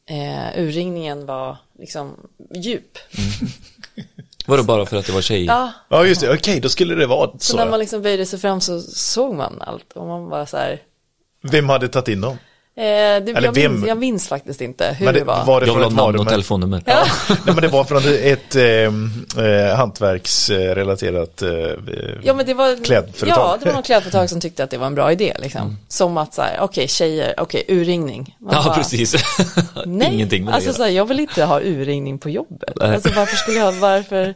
eh, 0.09 0.61
urringningen 0.63 1.25
var 1.25 1.57
liksom 1.79 2.13
djup. 2.55 2.97
Var 3.11 3.76
det 4.55 4.63
bara 4.63 4.85
för 4.85 4.97
att 4.97 5.05
det 5.05 5.11
var 5.11 5.21
tjej? 5.21 5.45
Ja, 5.45 5.71
Ja, 5.89 6.05
just 6.05 6.21
det. 6.21 6.33
Okej, 6.33 6.59
då 6.59 6.69
skulle 6.69 6.95
det 6.95 7.07
vara 7.07 7.31
så 7.31 7.37
så. 7.39 7.57
när 7.57 7.69
man 7.69 7.79
liksom 7.79 8.01
böjde 8.01 8.25
sig 8.25 8.39
fram 8.39 8.61
så 8.61 8.81
såg 8.81 9.35
man 9.35 9.61
allt 9.61 9.93
och 9.93 10.07
man 10.07 10.29
bara 10.29 10.45
så 10.45 10.57
här. 10.57 10.81
Vem 11.41 11.69
hade 11.69 11.87
tagit 11.87 12.07
in 12.07 12.21
dem? 12.21 12.37
Eh, 12.77 12.83
det, 12.83 13.31
jag, 13.31 13.51
vem? 13.53 13.71
minns, 13.73 13.87
jag 13.87 13.97
minns 13.97 14.27
faktiskt 14.27 14.61
inte 14.61 14.95
hur 14.99 15.05
Men 15.05 15.13
det, 15.13 15.23
var. 15.23 15.45
var 15.45 15.61
det 15.61 15.67
Jag 15.67 15.73
vill 15.73 15.83
ha 15.83 15.89
namn 15.91 16.19
och 16.19 16.29
telefonnummer. 16.29 16.83
Ja. 16.85 17.03
Nej, 17.29 17.37
men 17.45 17.55
det 17.55 17.67
var 17.67 17.83
från 17.83 18.01
ett 18.23 18.55
eh, 18.55 18.63
eh, 19.45 19.75
hantverksrelaterat 19.75 21.41
eh, 21.41 21.49
Ja, 22.23 22.33
men 22.33 22.45
det 22.45 22.53
var, 22.53 22.83
klädföretag. 22.83 23.37
Ja, 23.39 23.57
det 23.59 23.65
var 23.65 23.73
något 23.73 23.85
klädföretag 23.85 24.29
som 24.29 24.41
tyckte 24.41 24.63
att 24.63 24.69
det 24.69 24.77
var 24.77 24.87
en 24.87 24.95
bra 24.95 25.11
idé 25.11 25.33
liksom. 25.39 25.77
Som 25.87 26.17
att 26.17 26.33
så 26.33 26.41
här, 26.41 26.57
okej 26.61 26.87
tjejer, 26.87 27.33
okej 27.37 27.63
urringning. 27.67 28.35
Man 28.39 28.53
Ja, 28.55 28.63
bara, 28.63 28.75
precis. 28.75 29.15
Nej, 29.85 30.13
Ingenting 30.13 30.45
med 30.45 30.53
alltså 30.53 30.69
det. 30.69 30.75
så 30.75 30.83
här, 30.83 30.89
jag 30.89 31.05
vill 31.05 31.19
inte 31.19 31.43
ha 31.45 31.61
urringning 31.61 32.17
på 32.19 32.29
jobbet. 32.29 32.73
Nej. 32.75 32.95
Alltså 32.95 33.09
varför 33.15 33.35
skulle 33.35 33.57
jag, 33.57 33.71
varför? 33.71 34.33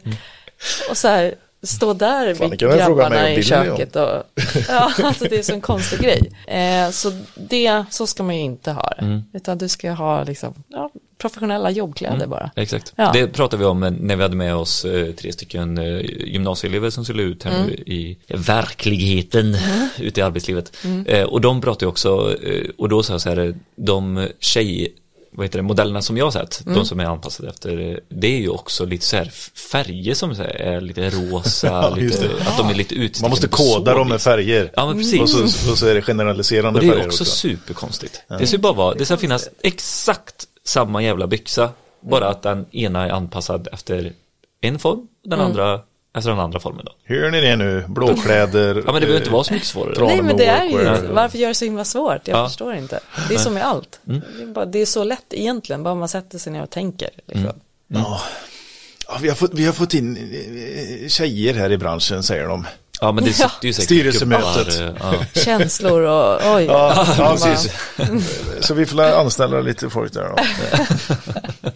Och 0.90 0.96
så 0.96 1.08
här, 1.08 1.34
stå 1.62 1.92
där 1.92 2.34
Fan, 2.34 2.50
vid 2.50 2.58
grabbarna 2.58 3.22
och 3.22 3.30
i 3.30 3.42
köket 3.42 3.96
och, 3.96 4.02
ja, 4.68 4.92
alltså 5.02 5.24
det 5.24 5.38
är 5.38 5.42
så 5.42 5.52
en 5.52 5.60
konstig 5.60 6.00
grej. 6.00 6.32
Eh, 6.46 6.90
så 6.90 7.12
det, 7.34 7.84
så 7.90 8.06
ska 8.06 8.22
man 8.22 8.36
ju 8.36 8.42
inte 8.42 8.72
ha 8.72 8.94
det. 8.98 9.04
Mm. 9.04 9.22
Utan 9.32 9.58
du 9.58 9.68
ska 9.68 9.90
ha 9.90 10.24
liksom, 10.24 10.54
ja, 10.68 10.90
professionella 11.18 11.70
jobbkläder 11.70 12.26
bara. 12.26 12.50
Exakt. 12.56 12.92
Ja. 12.96 13.10
Det 13.12 13.26
pratade 13.26 13.60
vi 13.60 13.64
om 13.64 13.80
när 13.80 14.16
vi 14.16 14.22
hade 14.22 14.36
med 14.36 14.54
oss 14.54 14.84
eh, 14.84 15.12
tre 15.12 15.32
stycken 15.32 15.78
eh, 15.78 16.00
gymnasieelever 16.04 16.90
som 16.90 17.04
skulle 17.04 17.22
ut 17.22 17.44
här 17.44 17.64
nu 17.66 17.72
i 17.72 18.18
verkligheten, 18.28 19.56
ute 19.98 20.20
i 20.20 20.22
arbetslivet. 20.22 20.76
Eh, 21.06 21.22
och 21.22 21.40
de 21.40 21.60
pratade 21.60 21.86
också, 21.86 22.36
eh, 22.42 22.70
och 22.78 22.88
då 22.88 23.02
sa 23.02 23.12
jag 23.12 23.20
så 23.20 23.28
här, 23.28 23.54
de 23.76 24.28
tjej, 24.38 24.92
vad 25.34 25.46
heter 25.46 25.58
det, 25.58 25.62
modellerna 25.62 26.02
som 26.02 26.16
jag 26.16 26.24
har 26.26 26.30
sett, 26.30 26.62
de 26.64 26.84
som 26.84 27.00
är 27.00 27.04
anpassade 27.04 27.48
efter, 27.48 28.00
det 28.08 28.26
är 28.26 28.38
ju 28.40 28.48
också 28.48 28.84
lite 28.84 29.04
så 29.06 29.16
här 29.16 29.24
färger 29.72 30.14
som 30.14 30.34
så 30.34 30.42
här 30.42 30.50
är 30.50 30.80
lite 30.80 31.10
rosa, 31.10 31.66
Ja, 31.70 31.94
lite, 31.96 32.30
att 32.46 32.58
de 32.58 32.68
är 32.70 32.74
lite 32.74 32.94
utstickande. 32.94 33.22
Man 33.24 33.30
måste 33.30 33.48
koda 33.48 33.94
dem 33.94 34.08
med 34.08 34.20
färger. 34.20 34.72
Ja, 34.76 34.86
men 34.86 34.96
precis. 34.98 35.20
Och 35.20 35.28
så, 35.28 35.70
och 35.72 35.78
så 35.78 35.86
är 35.86 35.94
det 35.94 36.02
generaliserande 36.02 36.78
Och 36.80 36.84
det 36.84 36.90
är 36.90 36.94
färger 36.94 37.06
också 37.08 37.22
också. 37.22 37.34
superkonstigt. 37.36 38.22
Det 38.38 38.46
ska 38.46 38.58
bara 38.58 38.72
vara, 38.72 38.94
det 38.94 39.04
ska 39.06 39.16
finnas 39.16 39.48
exakt 39.62 40.44
samma 40.64 41.02
jävla 41.02 41.26
byxa, 41.26 41.70
bara 42.00 42.28
att 42.28 42.42
den 42.42 42.66
ena 42.72 43.06
är 43.06 43.10
anpassad 43.10 43.68
efter 43.72 44.12
en 44.60 44.78
form, 44.78 45.06
den 45.24 45.32
Mm. 45.40 45.46
andra 45.50 45.80
efter 46.14 46.30
den 46.30 46.38
andra 46.40 46.60
formen 46.60 46.84
då. 46.84 46.92
Hör 47.14 47.30
ni 47.30 47.40
det 47.40 47.56
nu? 47.56 47.84
Blåkläder. 47.88 48.74
Ja 48.86 48.92
men 48.92 48.94
det 48.94 49.00
behöver 49.00 49.18
inte 49.18 49.30
vara 49.30 49.44
så 49.44 49.52
mycket 49.52 49.68
svårare. 49.68 50.06
Nej 50.06 50.22
men 50.22 50.36
det 50.36 50.46
är 50.46 50.64
ju, 50.64 51.06
varför 51.12 51.38
gör 51.38 51.48
det 51.48 51.54
så 51.54 51.64
himla 51.64 51.84
svårt? 51.84 52.28
Jag 52.28 52.38
Ja. 52.38 52.48
förstår 52.48 52.74
inte. 52.74 53.00
Det 53.28 53.34
är 53.34 53.38
som 53.38 53.54
med 53.54 53.66
allt. 53.66 54.00
Mm. 54.08 54.20
Det, 54.36 54.42
är 54.42 54.46
bara, 54.46 54.64
det 54.64 54.78
är 54.78 54.86
så 54.86 55.04
lätt 55.04 55.24
egentligen, 55.30 55.82
bara 55.82 55.94
man 55.94 56.08
sätter 56.08 56.38
sig 56.38 56.52
ner 56.52 56.62
och 56.62 56.70
tänker. 56.70 57.10
Liksom. 57.26 57.44
Mm. 57.44 57.52
Ja. 57.88 58.20
Ja, 59.08 59.18
vi, 59.22 59.28
har 59.28 59.36
fått, 59.36 59.54
vi 59.54 59.66
har 59.66 59.72
fått 59.72 59.94
in 59.94 60.16
eh, 61.02 61.08
tjejer 61.08 61.54
här 61.54 61.72
i 61.72 61.78
branschen 61.78 62.22
säger 62.22 62.48
de. 62.48 62.66
Ja 63.00 63.12
men 63.12 63.24
det 63.24 63.32
sitter 63.32 63.66
ju 63.66 63.72
säkert 63.72 63.84
Styrelsemötet. 63.84 64.80
eh, 64.80 64.90
Ja. 65.00 65.14
Känslor 65.44 66.00
och 66.02 66.54
oj. 66.56 66.64
Ja, 66.64 67.06
ja 67.18 67.36
precis. 67.42 67.72
Så 68.60 68.74
vi 68.74 68.86
får 68.86 69.02
anställa 69.02 69.60
lite 69.60 69.90
folk 69.90 70.12
där 70.12 70.28
då. 70.28 70.36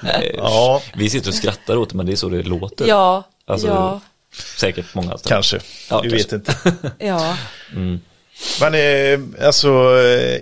Nej, 0.00 0.34
Ja, 0.38 0.82
Vi 0.96 1.10
sitter 1.10 1.28
och 1.28 1.34
skrattar 1.34 1.76
åt 1.76 1.90
det 1.90 1.96
men 1.96 2.06
det 2.06 2.12
är 2.12 2.16
så 2.16 2.28
det 2.28 2.42
låter. 2.42 2.86
Ja, 2.86 3.22
Alltså, 3.46 3.66
ja, 3.68 4.00
Säkert 4.56 4.94
många 4.94 5.18
ställen. 5.18 5.34
kanske. 5.36 5.60
Ja, 5.90 6.00
vi 6.00 6.10
kanske. 6.10 6.16
vet 6.16 6.32
inte. 6.32 6.56
ja. 6.98 7.36
Men 8.60 8.74
eh, 8.74 9.46
alltså 9.46 9.98
eh, 10.00 10.40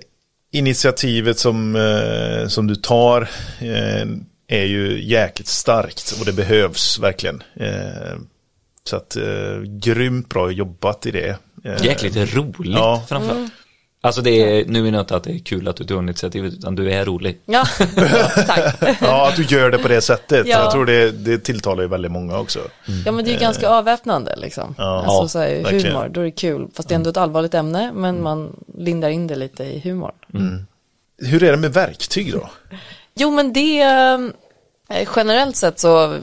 initiativet 0.52 1.38
som, 1.38 1.76
eh, 1.76 2.48
som 2.48 2.66
du 2.66 2.74
tar 2.74 3.22
eh, 3.60 4.06
är 4.48 4.64
ju 4.64 5.04
jäkligt 5.04 5.48
starkt 5.48 6.14
och 6.20 6.26
det 6.26 6.32
behövs 6.32 6.98
verkligen. 6.98 7.42
Så 8.84 8.96
att 8.96 9.16
eh, 9.16 9.60
grymt 9.62 10.28
bra 10.28 10.50
jobbat 10.50 11.06
i 11.06 11.10
det. 11.10 11.36
Jäkligt 11.82 12.34
roligt 12.34 12.74
Ja. 12.76 13.04
framförallt. 13.08 13.52
Alltså 14.04 14.20
det 14.22 14.30
är, 14.30 14.64
nu 14.64 14.82
menar 14.82 14.98
jag 14.98 15.02
inte 15.02 15.16
att 15.16 15.24
det 15.24 15.32
är 15.32 15.38
kul 15.38 15.68
att 15.68 15.76
du 15.76 15.84
tog 15.84 16.02
initiativet 16.02 16.52
utan 16.52 16.74
du 16.74 16.92
är 16.92 17.04
rolig. 17.04 17.38
Ja, 17.44 17.64
tack. 18.46 18.74
Ja, 19.00 19.28
att 19.28 19.36
du 19.36 19.42
gör 19.42 19.70
det 19.70 19.78
på 19.78 19.88
det 19.88 20.00
sättet. 20.00 20.46
Ja. 20.46 20.58
Jag 20.58 20.70
tror 20.70 20.86
det, 20.86 21.10
det 21.10 21.38
tilltalar 21.38 21.82
ju 21.82 21.88
väldigt 21.88 22.12
många 22.12 22.38
också. 22.38 22.58
Ja 23.04 23.12
men 23.12 23.24
det 23.24 23.34
är 23.34 23.40
ganska 23.40 23.68
avväpnande 23.68 24.36
liksom. 24.36 24.74
Ja. 24.78 25.04
alltså 25.06 25.28
så 25.28 25.38
här, 25.38 25.62
verkligen. 25.62 25.96
humor, 25.96 26.08
då 26.08 26.20
är 26.20 26.24
det 26.24 26.30
kul. 26.30 26.68
Fast 26.74 26.88
det 26.88 26.94
är 26.94 26.96
ändå 26.96 27.10
ett 27.10 27.16
allvarligt 27.16 27.54
ämne, 27.54 27.92
men 27.94 28.22
man 28.22 28.56
lindar 28.78 29.08
in 29.08 29.26
det 29.26 29.36
lite 29.36 29.64
i 29.64 29.80
humorn. 29.80 30.66
Hur 31.18 31.42
är 31.42 31.50
det 31.50 31.56
med 31.58 31.72
verktyg 31.72 32.32
då? 32.32 32.50
Jo 33.14 33.30
men 33.30 33.52
det, 33.52 33.80
eh, 33.80 35.08
generellt 35.16 35.56
sett 35.56 35.78
så 35.78 36.14
eh, 36.14 36.20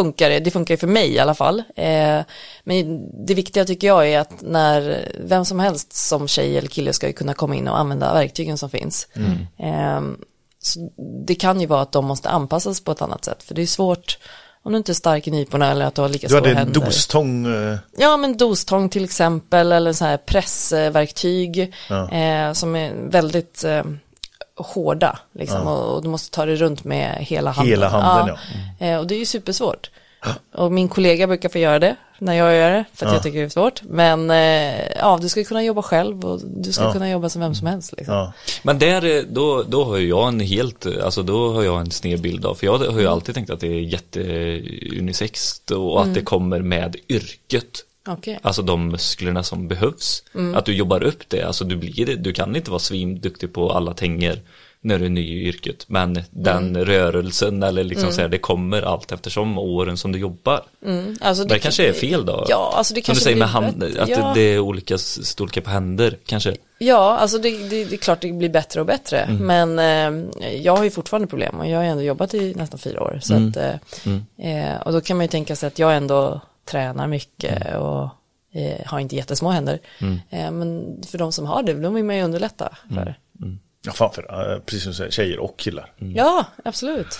funkar 0.00 0.30
det, 0.30 0.40
det 0.40 0.50
funkar 0.50 0.74
ju 0.74 0.78
för 0.78 0.86
mig 0.86 1.08
i 1.14 1.18
alla 1.18 1.34
fall. 1.34 1.62
Eh, 1.76 2.20
men 2.64 3.00
det 3.26 3.34
viktiga 3.34 3.64
tycker 3.64 3.86
jag 3.86 4.08
är 4.08 4.18
att 4.20 4.32
när 4.42 5.08
vem 5.24 5.44
som 5.44 5.60
helst 5.60 5.92
som 5.92 6.28
tjej 6.28 6.58
eller 6.58 6.68
kille 6.68 6.92
ska 6.92 7.06
ju 7.06 7.12
kunna 7.12 7.34
komma 7.34 7.54
in 7.56 7.68
och 7.68 7.78
använda 7.78 8.14
verktygen 8.14 8.58
som 8.58 8.70
finns. 8.70 9.08
Eh, 9.58 10.00
så 10.62 10.90
det 11.26 11.34
kan 11.34 11.60
ju 11.60 11.66
vara 11.66 11.80
att 11.82 11.92
de 11.92 12.04
måste 12.04 12.28
anpassas 12.28 12.80
på 12.80 12.92
ett 12.92 13.02
annat 13.02 13.24
sätt, 13.24 13.42
för 13.42 13.54
det 13.54 13.62
är 13.62 13.66
svårt 13.66 14.18
om 14.62 14.72
du 14.72 14.78
inte 14.78 14.92
är 14.92 14.94
stark 14.94 15.26
i 15.26 15.30
nyporna 15.30 15.70
eller 15.70 15.84
att 15.84 15.94
du 15.94 16.00
har 16.02 16.08
lika 16.08 16.26
Du 16.26 16.30
stora 16.30 16.40
hade 16.40 16.50
en 16.50 16.56
händer. 16.56 16.80
dostång. 16.80 17.46
eh, 17.46 17.78
Ja, 17.98 18.16
men 18.16 18.36
dostång 18.36 18.88
till 18.88 19.04
exempel 19.04 19.72
eller 19.72 19.92
så 19.92 20.04
här 20.04 20.16
pressverktyg 20.16 21.74
Ja. 21.88 22.10
eh, 22.12 22.52
som 22.52 22.76
är 22.76 22.92
väldigt 23.10 23.64
hårda 24.56 25.18
liksom, 25.32 25.66
och, 25.66 25.94
och 25.96 26.02
du 26.02 26.08
måste 26.08 26.30
ta 26.36 26.46
det 26.46 26.56
runt 26.56 26.84
med 26.84 27.16
hela 27.20 27.50
handen. 27.50 27.70
Hela 27.70 27.88
handen, 27.88 28.36
Eh, 28.80 28.98
och 28.98 29.06
det 29.06 29.14
är 29.14 29.18
ju 29.18 29.26
supersvårt. 29.26 29.90
Och 30.54 30.72
min 30.72 30.88
kollega 30.88 31.26
brukar 31.26 31.48
få 31.48 31.58
göra 31.58 31.78
det 31.78 31.96
när 32.18 32.34
jag 32.34 32.54
gör 32.56 32.70
det, 32.70 32.84
för 32.94 33.06
att 33.06 33.12
Ja. 33.12 33.16
jag 33.16 33.22
tycker 33.22 33.38
det 33.38 33.44
är 33.44 33.48
svårt. 33.48 33.82
Men 33.82 34.30
eh, 34.30 34.86
ja, 34.98 35.18
du 35.22 35.28
ska 35.28 35.44
kunna 35.44 35.62
jobba 35.62 35.82
själv 35.82 36.24
och 36.24 36.40
du 36.44 36.72
ska 36.72 36.84
Ja. 36.84 36.92
kunna 36.92 37.10
jobba 37.10 37.28
som 37.28 37.40
vem 37.40 37.54
som 37.54 37.66
helst. 37.66 37.94
Liksom. 37.96 38.14
Ja. 38.14 38.32
Men 38.62 38.78
där, 38.78 39.16
eh, 39.18 39.22
då, 39.30 39.62
då 39.62 39.84
har 39.84 39.98
jag 39.98 40.28
en 40.28 40.40
helt, 40.40 40.86
alltså 41.04 41.22
då 41.22 41.52
har 41.52 41.62
jag 41.62 41.80
en 41.80 41.90
sned 41.90 42.20
bild 42.20 42.46
av, 42.46 42.54
för 42.54 42.66
jag 42.66 42.78
har 42.78 43.00
ju 43.00 43.06
alltid 43.06 43.34
tänkt 43.34 43.50
att 43.50 43.60
det 43.60 43.66
är 43.68 43.80
jätteunisext 43.80 45.70
och 45.70 46.02
att 46.02 46.14
det 46.14 46.20
kommer 46.22 46.60
med 46.62 46.96
yrket. 47.08 47.80
Okej. 48.06 48.38
Alltså 48.42 48.62
de 48.62 48.88
musklerna 48.88 49.42
som 49.42 49.68
behövs. 49.68 50.22
Att 50.54 50.64
du 50.64 50.74
jobbar 50.74 51.02
upp 51.02 51.28
det, 51.28 51.42
alltså 51.42 51.64
du 51.64 51.76
blir 51.76 52.06
det, 52.06 52.16
du 52.16 52.32
kan 52.32 52.56
inte 52.56 52.70
vara 52.70 52.78
svinduktig 52.78 53.52
på 53.52 53.72
alla 53.72 53.94
tänger 53.94 54.40
när 54.80 54.98
du 54.98 55.04
är 55.04 55.10
ny 55.10 55.20
i 55.42 55.48
yrket. 55.48 55.84
Men 55.88 56.22
den 56.30 56.84
rörelsen 56.84 57.62
eller 57.62 57.84
liksom 57.84 58.12
så 58.12 58.20
här, 58.20 58.28
det 58.28 58.38
kommer 58.38 58.82
allt 58.82 59.12
eftersom 59.12 59.58
åren 59.58 59.96
som 59.96 60.12
du 60.12 60.18
jobbar. 60.18 60.62
Alltså, 61.20 61.44
Det 61.44 61.58
kanske 61.58 61.88
är 61.88 61.92
fel 61.92 62.26
då? 62.26 62.44
Ja, 62.48 62.72
alltså 62.76 62.94
det 62.94 63.00
Som 63.00 63.02
du 63.02 63.06
kanske 63.06 63.24
säger 63.24 63.36
med 63.36 63.48
hand, 63.48 63.82
att 63.98 64.08
ja. 64.08 64.16
det, 64.16 64.40
det 64.40 64.54
är 64.54 64.58
olika 64.58 64.98
storlekar 64.98 65.60
på 65.60 65.70
händer 65.70 66.18
kanske. 66.26 66.56
Ja, 66.78 67.16
alltså 67.16 67.38
det, 67.38 67.50
det, 67.68 67.84
det 67.84 67.94
är 67.94 67.98
klart 67.98 68.20
det 68.20 68.32
blir 68.32 68.48
bättre 68.48 68.80
och 68.80 68.86
bättre. 68.86 69.18
Mm. 69.20 69.46
Men 69.74 70.32
eh, 70.42 70.54
jag 70.54 70.76
har 70.76 70.84
ju 70.84 70.90
fortfarande 70.90 71.28
problem 71.28 71.54
och 71.60 71.66
jag 71.68 71.76
har 71.78 71.84
ändå 71.84 72.02
jobbat 72.02 72.34
i 72.34 72.54
nästan 72.54 72.78
fyra 72.78 73.02
år. 73.02 73.18
Så 73.22 73.34
Mm. 73.34 73.48
att, 73.48 73.56
eh, 73.56 74.70
eh, 74.70 74.80
och 74.80 74.92
då 74.92 75.00
kan 75.00 75.16
man 75.16 75.24
ju 75.24 75.28
tänka 75.28 75.56
sig 75.56 75.66
att 75.66 75.78
jag 75.78 75.96
ändå 75.96 76.40
tränar 76.70 77.06
mycket 77.06 77.62
Mm. 77.66 77.82
och 77.82 78.08
eh, 78.52 78.86
har 78.86 78.98
inte 79.00 79.16
jättesmå 79.16 79.50
händer. 79.50 79.78
Eh, 80.30 80.50
men 80.50 80.96
för 81.06 81.18
de 81.18 81.32
som 81.32 81.46
har 81.46 81.62
det, 81.62 81.74
de 81.74 81.94
vill 81.94 82.04
man 82.04 82.16
ju 82.16 82.22
underlätta 82.22 82.76
för. 82.94 83.16
Mm. 83.42 83.58
Ja, 83.86 83.92
fan 83.92 84.12
för, 84.12 84.52
eh, 84.54 84.58
precis 84.60 84.82
som 84.82 84.90
du 84.92 84.96
säger, 84.96 85.10
tjejer 85.10 85.38
och 85.38 85.58
killar. 85.58 85.92
Ja, 85.98 86.44
absolut. 86.64 87.18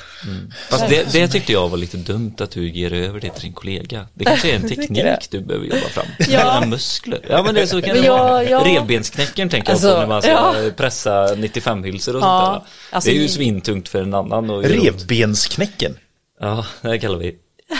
Fast 0.70 0.88
det, 0.88 1.12
det 1.12 1.28
tyckte 1.28 1.52
jag 1.52 1.68
var 1.68 1.76
lite 1.78 1.96
dumt 1.96 2.34
att 2.38 2.50
du 2.50 2.68
ger 2.70 2.92
över 2.92 3.20
det 3.20 3.30
till 3.30 3.42
din 3.42 3.52
kollega. 3.52 4.06
Det 4.14 4.24
kanske 4.24 4.50
är 4.50 4.56
en 4.56 4.68
teknik 4.68 5.30
du 5.30 5.40
behöver 5.40 5.66
jobba 5.66 5.88
fram. 5.88 6.06
Ja. 6.28 6.64
Muskler. 6.66 7.20
Ja 7.30 7.42
men 7.42 7.54
det 7.54 7.62
är 7.62 7.66
så 7.66 7.82
kan 7.82 7.94
Men 7.94 8.02
det 8.02 8.10
vara. 8.10 8.44
ja, 8.44 8.64
ja. 8.66 8.80
Revbensknäckaren 8.80 9.48
tänker 9.48 9.68
jag 9.68 9.74
Alltså, 9.74 9.94
på 9.94 10.00
när 10.00 10.06
man 10.06 10.22
ska 10.22 10.30
ja. 10.30 10.54
pressa 10.76 11.34
95 11.36 11.84
hylsor 11.84 12.16
och 12.16 12.22
Ja, 12.22 12.52
sånt 12.54 12.64
där. 12.90 12.96
alltså 12.96 13.10
det 13.10 13.16
är 13.16 13.20
ju 13.20 13.28
svintungt 13.28 13.88
för 13.88 14.02
en 14.02 14.14
annan. 14.14 14.50
Revbensknäcken. 14.62 15.96
Ja, 16.40 16.66
det 16.82 16.98
kallar 16.98 17.18
vi. 17.18 17.36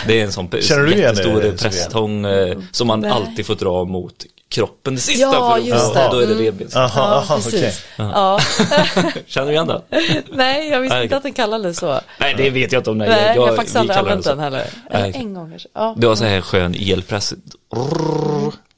Det 0.07 0.19
är 0.19 0.23
en 0.25 0.31
sån 0.31 0.49
Känner 0.61 0.83
du 0.83 0.93
igen 0.93 1.01
jättestor 1.15 1.57
presstång 1.57 2.25
eh, 2.25 2.57
som 2.71 2.87
man 2.87 2.99
Nej. 2.99 3.11
alltid 3.11 3.45
får 3.45 3.55
dra 3.55 3.85
mot 3.85 4.25
kroppen 4.49 4.95
det 4.95 5.01
sista 5.01 5.21
Ja, 5.21 5.57
just 5.59 5.93
det. 5.93 6.07
då 6.11 6.17
är 6.19 6.27
det 6.27 6.31
Mm. 6.33 6.43
revbens. 6.45 6.75
Aha, 6.75 7.25
Ja, 7.29 7.35
precis. 7.35 7.53
okej. 7.53 7.73
Ja. 7.97 8.39
Känner 9.25 9.47
du 9.47 9.53
igen 9.53 9.67
det? 9.67 9.81
Nej, 10.31 10.69
jag 10.69 10.81
visste 10.81 11.03
inte 11.03 11.17
att 11.17 11.23
den 11.23 11.33
kallades 11.33 11.77
så. 11.77 11.99
Nej, 12.19 12.33
det 12.37 12.49
vet 12.49 12.71
jag 12.71 12.79
inte 12.79 12.89
om 12.89 12.97
det 12.97 13.05
Nej, 13.09 13.35
jag, 13.35 13.47
har 13.47 13.55
faktiskt 13.55 13.75
aldrig 13.77 13.97
använt 13.97 14.23
den 14.25 14.39
heller. 14.39 14.65
Eller 14.89 15.01
Nej. 15.01 15.11
en 15.15 15.33
gång 15.33 15.49
kanske. 15.49 15.69
Ja. 15.73 15.95
Du 15.97 16.07
har 16.07 16.15
så 16.15 16.25
här 16.25 16.41
skön 16.41 16.75
elpress. 16.79 17.33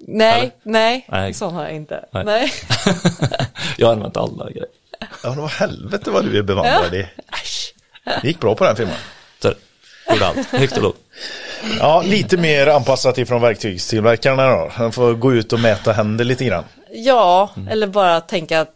Nej, 0.08 0.40
Eller? 0.40 0.52
nej, 0.64 1.06
Nej. 1.10 1.34
sån 1.34 1.54
har 1.56 1.64
jag 1.64 1.76
inte. 1.76 2.06
Nej. 2.12 2.26
Nej. 2.26 2.52
jag 3.78 3.88
har 3.88 3.94
använt 3.94 4.18
alla 4.18 4.46
grejer. 4.50 4.68
Ja, 5.24 5.30
men 5.30 5.38
vad 5.42 5.50
helvete 5.50 6.12
vad 6.12 6.26
du 6.26 6.38
är 6.38 6.44
bevandrad 6.44 6.94
i. 6.94 7.08
Det 8.22 8.28
gick 8.28 8.40
bra 8.40 8.56
på 8.56 8.64
den 8.64 8.76
filmen. 8.76 8.96
Så, 9.42 9.54
gjorde 10.14 10.28
allt, 10.28 10.48
högt 10.48 10.78
och 10.78 10.84
lågt. 10.84 10.98
Ja, 11.80 12.02
lite 12.06 12.38
mer 12.38 12.68
anpassat 12.68 13.18
ifrån 13.18 13.42
verktygstillverkarna 13.42 14.48
då. 14.52 14.72
De 14.78 14.92
får 14.92 15.14
gå 15.14 15.34
ut 15.34 15.54
och 15.54 15.60
mäta 15.60 15.92
händer 15.92 16.26
lite 16.26 16.46
grann. 16.46 16.64
Ja, 16.92 17.50
Mm. 17.56 17.68
eller 17.68 17.88
bara 17.88 18.22
tänka 18.22 18.62
att, 18.62 18.70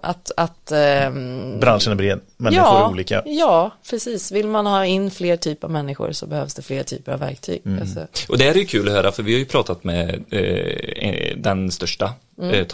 att, 0.00 0.30
att 0.36 0.72
ehm, 0.72 1.60
Branschen 1.60 1.92
är 1.92 1.96
bred, 1.96 2.20
människor 2.36 2.66
ja, 2.66 2.84
är 2.86 2.90
olika. 2.90 3.22
Ja, 3.26 3.70
precis. 3.90 4.32
Vill 4.32 4.46
man 4.48 4.66
ha 4.66 4.86
in 4.86 5.10
fler 5.10 5.36
typer 5.36 5.66
av 5.66 5.72
människor 5.72 6.12
så 6.12 6.26
behövs 6.26 6.54
det 6.54 6.62
fler 6.62 6.82
typer 6.82 7.12
av 7.12 7.18
verktyg. 7.18 7.62
Mm. 7.66 7.80
Alltså, 7.82 8.06
Och 8.28 8.38
det 8.38 8.44
här 8.44 8.50
är 8.50 8.58
ju 8.58 8.64
kul 8.66 8.88
att 8.88 8.94
höra 8.94 9.12
för 9.12 9.22
vi 9.22 9.32
har 9.32 9.38
ju 9.38 9.44
pratat 9.44 9.84
med 9.84 10.24
eh, 10.30 11.36
den 11.36 11.70
största 11.70 12.12
Mm. 12.42 12.54
eh, 12.54 12.64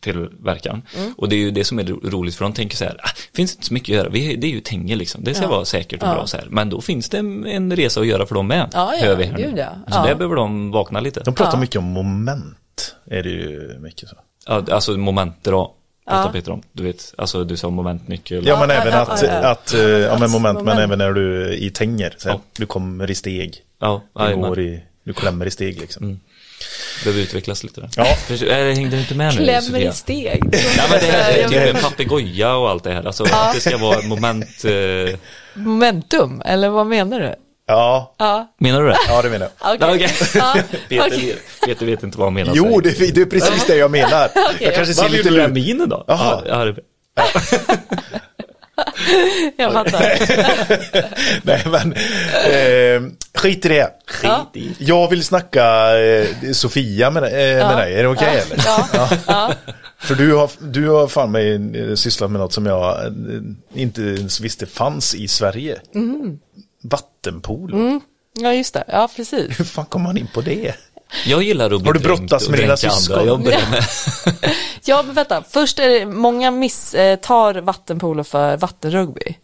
tångtillverkaren. 0.00 0.82
Och 1.16 1.28
det 1.28 1.36
är 1.36 1.38
ju 1.40 1.50
det 1.50 1.64
som 1.64 1.78
är 1.78 1.84
ro- 1.84 2.00
roligt 2.04 2.34
för 2.36 2.44
de 2.44 2.52
tänker 2.52 2.76
så 2.76 2.84
här, 2.84 2.96
ah, 3.02 3.08
finns 3.34 3.54
inte 3.54 3.66
så 3.66 3.74
mycket 3.74 3.88
att 3.92 3.96
göra, 3.96 4.08
vi, 4.08 4.36
det 4.36 4.46
är 4.46 4.50
ju 4.50 4.60
Tenge 4.60 4.96
liksom, 4.96 5.24
det 5.24 5.34
ska 5.34 5.44
Ja. 5.44 5.50
vara 5.50 5.64
säkert 5.64 6.02
och 6.02 6.08
Ja. 6.08 6.14
bra 6.14 6.26
så 6.26 6.36
här. 6.36 6.46
Men 6.50 6.70
då 6.70 6.80
finns 6.80 7.08
det 7.08 7.18
en, 7.18 7.76
resa 7.76 8.00
att 8.00 8.06
göra 8.06 8.26
för 8.26 8.34
dem 8.34 8.46
med. 8.46 8.68
Ja, 8.72 8.94
ja, 8.94 9.06
hör 9.06 9.16
vi 9.16 9.24
här 9.24 9.32
nu. 9.32 9.42
gud 9.42 9.58
ja. 9.58 9.68
Så 9.88 9.94
Ja. 9.98 10.02
där 10.06 10.14
behöver 10.14 10.36
de 10.36 10.70
vakna 10.70 11.00
lite. 11.00 11.20
De 11.20 11.34
pratar 11.34 11.52
Ja. 11.56 11.60
mycket 11.60 11.76
om 11.76 11.84
moment. 11.84 12.94
Är 13.10 13.22
det 13.22 13.28
ju 13.30 13.78
mycket 13.80 14.08
så. 14.08 14.16
Ja, 14.46 14.64
alltså 14.70 14.92
momenter 14.96 15.52
då. 15.52 15.74
Pratar 16.08 16.22
Ja. 16.24 16.32
Peter 16.32 16.52
om, 16.52 16.62
du 16.72 16.82
vet, 16.82 17.14
alltså 17.18 17.44
du 17.44 17.56
sa 17.56 17.70
momentnyckel. 17.70 18.46
Ja, 18.46 18.60
men 18.60 18.70
även 18.70 18.94
att, 18.94 19.22
ja, 19.22 19.28
ja. 19.42 19.48
att, 19.50 19.74
eh, 19.74 19.80
ja 19.80 20.18
men 20.18 20.30
moment, 20.30 20.62
men 20.64 20.78
även 20.78 20.98
när 20.98 21.12
du 21.12 21.54
i 21.54 21.70
tänger. 21.70 22.14
Så 22.18 22.28
här, 22.28 22.34
Ja. 22.36 22.40
Du 22.58 22.66
kommer 22.66 23.10
i 23.10 23.14
steg. 23.14 23.56
ja, 23.80 24.02
Du 24.28 24.36
går 24.36 24.60
i, 24.60 24.82
du 25.04 25.12
klämmer 25.12 25.46
i 25.46 25.50
steg 25.50 25.80
liksom. 25.80 26.20
Behöver 27.04 27.22
utvecklas 27.22 27.62
lite 27.64 27.80
där. 27.80 27.90
Ja. 27.96 28.04
För, 28.04 28.48
äh, 28.50 28.74
hängde 28.74 28.96
du 28.96 29.00
inte 29.00 29.14
med 29.14 29.34
nu 29.34 29.44
klämmer 29.44 29.60
Sofia? 29.60 29.90
i 29.90 29.94
steg. 29.94 30.42
Ja 30.76 30.82
men 30.90 31.00
det 31.00 31.06
är 31.06 31.48
typ 31.48 31.74
en 31.76 31.82
papegoja 31.82 32.54
och 32.56 32.70
allt 32.70 32.84
det 32.84 32.92
här. 32.92 33.04
Alltså 33.06 33.24
att 33.24 33.54
det 33.54 33.60
ska 33.60 33.78
vara 33.78 34.02
moment. 34.02 34.64
Eh, 34.64 34.72
Momentum, 35.54 36.42
eller 36.44 36.68
vad 36.68 36.86
menar 36.86 37.20
du? 37.20 37.34
Ja, 37.66 38.14
Ja, 38.18 38.54
menar 38.58 38.82
du 38.82 38.88
det? 38.88 38.96
ja 39.08 39.22
det 39.22 39.28
menar 39.30 39.48
jag. 39.60 39.74
okej. 39.74 39.94
Okej. 39.94 40.10
Ja, 40.34 40.56
Peter, 40.88 41.34
Peter 41.66 41.86
vet 41.86 42.02
inte 42.02 42.18
vad 42.18 42.26
han 42.26 42.34
menar. 42.34 42.52
Jo, 42.54 42.80
det, 42.80 43.00
är- 43.00 43.12
det 43.12 43.20
är 43.20 43.26
precis 43.26 43.66
det 43.66 43.76
jag 43.76 43.90
menar. 43.90 44.30
Jag 44.60 44.74
kanske 44.74 44.94
ser 44.94 45.02
Varför 45.02 45.16
lite 45.16 45.28
gjorde 45.28 45.40
du 45.40 45.42
den 45.42 45.52
minen 45.52 45.88
då? 45.88 46.04
Jaha. 46.06 46.42
Ja, 46.48 46.64
det, 46.64 46.74
Jag 49.56 49.72
fattar. 49.72 50.00
Nej, 51.46 51.62
men 51.66 51.92
eh, 51.92 53.12
skit 53.34 53.64
i 53.64 53.68
det. 53.68 53.90
Ja. 54.22 54.52
Jag 54.78 55.08
vill 55.10 55.24
snacka 55.24 55.98
eh, 55.98 56.26
Sofia 56.52 57.10
med, 57.10 57.22
eh, 57.24 57.66
med 57.68 57.78
dig. 57.78 57.94
Är 57.94 58.02
det 58.02 58.08
okej 58.08 58.42
eller? 58.46 58.64
Ja, 58.66 59.08
ja. 59.26 59.52
För 59.98 60.14
du 60.14 60.34
har, 60.34 60.50
du 60.60 60.88
har 60.88 61.08
fan 61.08 61.30
mig 61.30 61.54
eh, 61.80 61.94
sysslat 61.94 62.30
med 62.30 62.40
något 62.40 62.52
som 62.52 62.66
jag 62.66 63.06
eh, 63.06 63.12
inte 63.74 64.02
ens 64.02 64.40
visste 64.40 64.66
fanns 64.66 65.14
i 65.14 65.28
Sverige. 65.28 65.78
Vattenpolo. 66.82 68.00
ja, 68.40 68.52
just 68.52 68.74
det. 68.74 68.84
Ja, 68.88 69.08
precis. 69.16 69.60
Hur 69.60 69.64
fan 69.64 69.86
kom 69.86 70.02
man 70.02 70.16
in 70.16 70.28
på 70.34 70.40
det? 70.40 70.74
Jag 71.26 71.42
gillar 71.42 71.64
att 71.70 71.80
bli 71.80 71.86
Har 71.86 71.94
du 71.94 72.00
brottats 72.00 72.48
med 72.48 72.58
dina 72.58 72.76
syskon? 72.76 73.18
andra. 73.18 73.26
Jag 73.26 73.40
med. 73.70 73.84
Ja, 74.84 75.02
men 75.06 75.14
vänta. 75.14 75.42
Först 75.50 75.78
är 75.78 75.88
det, 75.88 76.06
många 76.06 76.50
miss, 76.50 76.94
eh, 76.94 77.16
tar 77.16 77.54
vattenpolo 77.54 78.24
för 78.24 78.56
vattenrugby. 78.56 79.36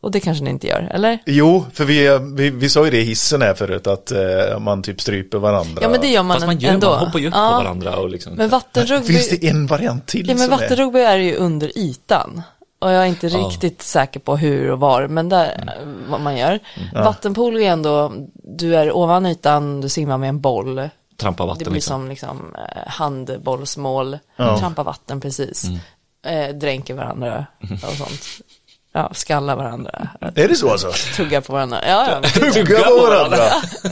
Och 0.00 0.10
det 0.10 0.20
kanske 0.20 0.44
ni 0.44 0.50
inte 0.50 0.66
gör, 0.66 0.90
eller? 0.94 1.18
Jo, 1.26 1.66
för 1.72 1.84
vi, 1.84 2.18
vi, 2.36 2.50
vi 2.50 2.68
sa 2.68 2.84
ju 2.84 2.90
det 2.90 3.00
i 3.00 3.04
hissen 3.04 3.42
här 3.42 3.54
förut 3.54 3.86
att 3.86 4.10
eh, 4.10 4.58
man 4.58 4.82
typ 4.82 5.00
stryper 5.00 5.38
varandra. 5.38 5.82
Ja, 5.82 5.88
men 5.88 6.00
det 6.00 6.08
gör 6.08 6.22
man, 6.22 6.34
Fast 6.36 6.46
man 6.46 6.58
gör, 6.58 6.72
ändå. 6.72 6.90
man 6.90 6.98
hoppar 6.98 7.18
ju 7.18 7.28
upp 7.28 7.34
ja. 7.36 7.50
på 7.50 7.64
varandra 7.64 7.96
och 7.96 8.08
liksom. 8.08 8.34
Men 8.34 8.48
vattenrugby, 8.48 9.12
Finns 9.12 9.28
det 9.28 9.48
en 9.48 9.66
variant 9.66 10.06
till 10.06 10.28
ja, 10.28 10.34
men 10.34 10.44
som 10.44 10.52
är... 10.52 10.58
vattenrugby 10.58 10.98
är 10.98 11.18
ju 11.18 11.36
under 11.36 11.78
ytan. 11.78 12.42
Och 12.80 12.90
jag 12.92 13.02
är 13.02 13.06
inte 13.06 13.26
Ja. 13.26 13.38
riktigt 13.38 13.82
säker 13.82 14.20
på 14.20 14.36
hur 14.36 14.70
och 14.70 14.80
var, 14.80 15.06
men 15.08 15.28
där, 15.28 15.60
Mm. 15.82 16.10
vad 16.10 16.20
man 16.20 16.36
gör. 16.36 16.58
Vattenpolo 16.94 17.58
är 17.60 17.70
ändå, 17.70 18.12
du 18.34 18.76
är 18.76 18.92
ovan 18.96 19.26
ytan, 19.26 19.80
du 19.80 19.88
simmar 19.88 20.18
med 20.18 20.28
en 20.28 20.40
boll. 20.40 20.88
Trampa 21.16 21.42
Det 21.42 21.48
vatten 21.48 21.64
blir 21.64 21.72
liksom. 21.74 22.00
som 22.00 22.08
liksom 22.08 22.54
eh, 22.58 22.82
handbollsmål, 22.90 24.18
Ja. 24.36 24.58
trampa 24.58 24.82
vatten 24.82 25.20
precis, 25.20 25.64
Mm. 25.64 26.48
eh, 26.50 26.54
dränker 26.54 26.94
varandra 26.94 27.46
och 27.60 27.96
sånt. 27.96 28.20
Ja, 28.92 29.10
skallar 29.12 29.56
varandra, 29.56 30.08
Är 30.34 30.48
det 30.48 30.54
så 30.54 30.70
alltså? 30.70 30.88
tuggar 31.16 31.40
på 31.40 31.52
varandra. 31.52 31.78
Ja, 31.86 32.08
ja, 32.10 32.28
Tugga 32.52 32.78
på 32.82 32.96
varandra. 33.06 33.38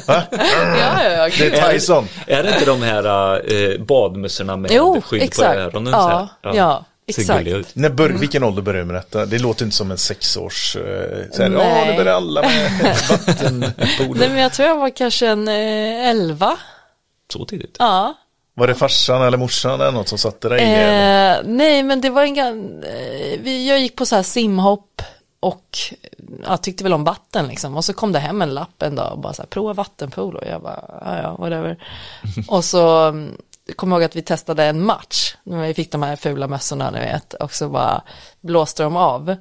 ja, 0.07 0.23
ja, 0.33 1.03
ja, 1.11 1.25
Det 1.39 1.39
gud. 1.39 1.55
är 1.55 1.73
Tyson. 1.73 2.09
Är 2.27 2.43
det 2.43 2.49
inte 2.53 2.65
de 2.65 2.83
här 2.83 3.05
eh, 3.53 3.81
badmössorna 3.85 4.57
med 4.57 4.71
Jo, 4.75 5.01
skydd 5.05 5.23
exakt. 5.23 5.55
på 5.55 5.61
öronen? 5.61 5.93
så 5.93 6.09
här? 6.09 6.29
Ja, 6.43 6.55
ja, 6.55 6.85
exakt. 7.07 7.77
När 7.77 7.91
bör, 7.91 8.09
vilken 8.09 8.45
ålder 8.45 8.63
börjar 8.63 8.81
du 8.81 8.87
med 8.87 8.97
detta? 8.97 9.27
Det 9.27 9.39
låter 9.39 9.65
inte 9.65 9.77
som 9.77 9.91
en 9.91 9.99
sexårs... 9.99 10.77
Eh, 10.77 11.31
så 11.33 11.43
här, 11.43 11.51
ja, 11.51 11.85
nu 11.85 11.97
börjar 11.97 12.15
alla 12.15 12.43
med 12.43 12.71
vattenpolo. 13.11 14.15
Nej, 14.19 14.29
men 14.29 14.39
jag 14.39 14.53
tror 14.53 14.69
jag 14.69 14.77
var 14.77 14.91
kanske 14.91 15.29
en 15.29 15.49
eh, 15.49 16.09
elva. 16.09 16.57
Så 17.33 17.45
tidigt? 17.45 17.77
Ja. 17.79 18.15
Var 18.55 18.67
det 18.67 18.75
farsan 18.75 19.23
eller 19.23 19.39
morsan 19.39 19.81
eller 19.81 19.93
något 19.93 20.09
som 20.09 20.19
satte 20.19 20.49
dig 20.49 20.63
i 20.63 20.65
det? 20.65 21.39
Eh, 21.39 21.53
nej, 21.53 21.83
men 21.83 22.01
det 22.01 22.11
var 22.11 22.23
en 22.23 22.83
eh, 22.83 23.41
vi, 23.41 23.69
Jag 23.69 23.81
gick 23.81 23.97
på 23.97 24.07
så 24.07 24.17
här 24.17 24.23
simhopp 24.23 25.03
och 25.41 25.79
ja, 26.47 26.57
tyckte 26.57 26.85
väl 26.85 26.93
om 26.93 27.05
vatten 27.05 27.49
liksom. 27.49 27.77
Och 27.77 27.85
så 27.85 27.93
kom 27.93 28.13
det 28.13 28.19
hem 28.19 28.43
en 28.43 28.55
lapp 28.55 28.83
en 28.83 28.95
dag 28.95 29.13
och 29.13 29.19
bara 29.19 29.33
så 29.33 29.43
här, 29.43 29.47
prova 29.47 29.73
vattenpolo. 29.73 30.39
Och 30.39 30.47
jag 30.47 30.63
bara, 30.63 30.85
ja, 31.05 31.23
ja, 31.23 31.37
whatever. 31.37 31.77
och 32.49 32.65
så 32.65 33.13
jag 33.67 33.77
kommer 33.77 33.97
ihåg 33.97 34.05
att 34.05 34.17
vi 34.17 34.23
testade 34.23 34.65
en 34.65 34.85
match. 34.85 35.37
När 35.43 35.67
vi 35.67 35.75
fick 35.75 35.93
de 35.93 36.03
här 36.03 36.17
fula 36.17 36.49
mössorna, 36.49 36.91
ni 36.91 36.99
vet. 36.99 37.35
Och 37.35 37.55
så 37.55 37.69
bara 37.69 38.03
blåste 38.41 38.83
de 38.83 38.97
av. 38.97 39.37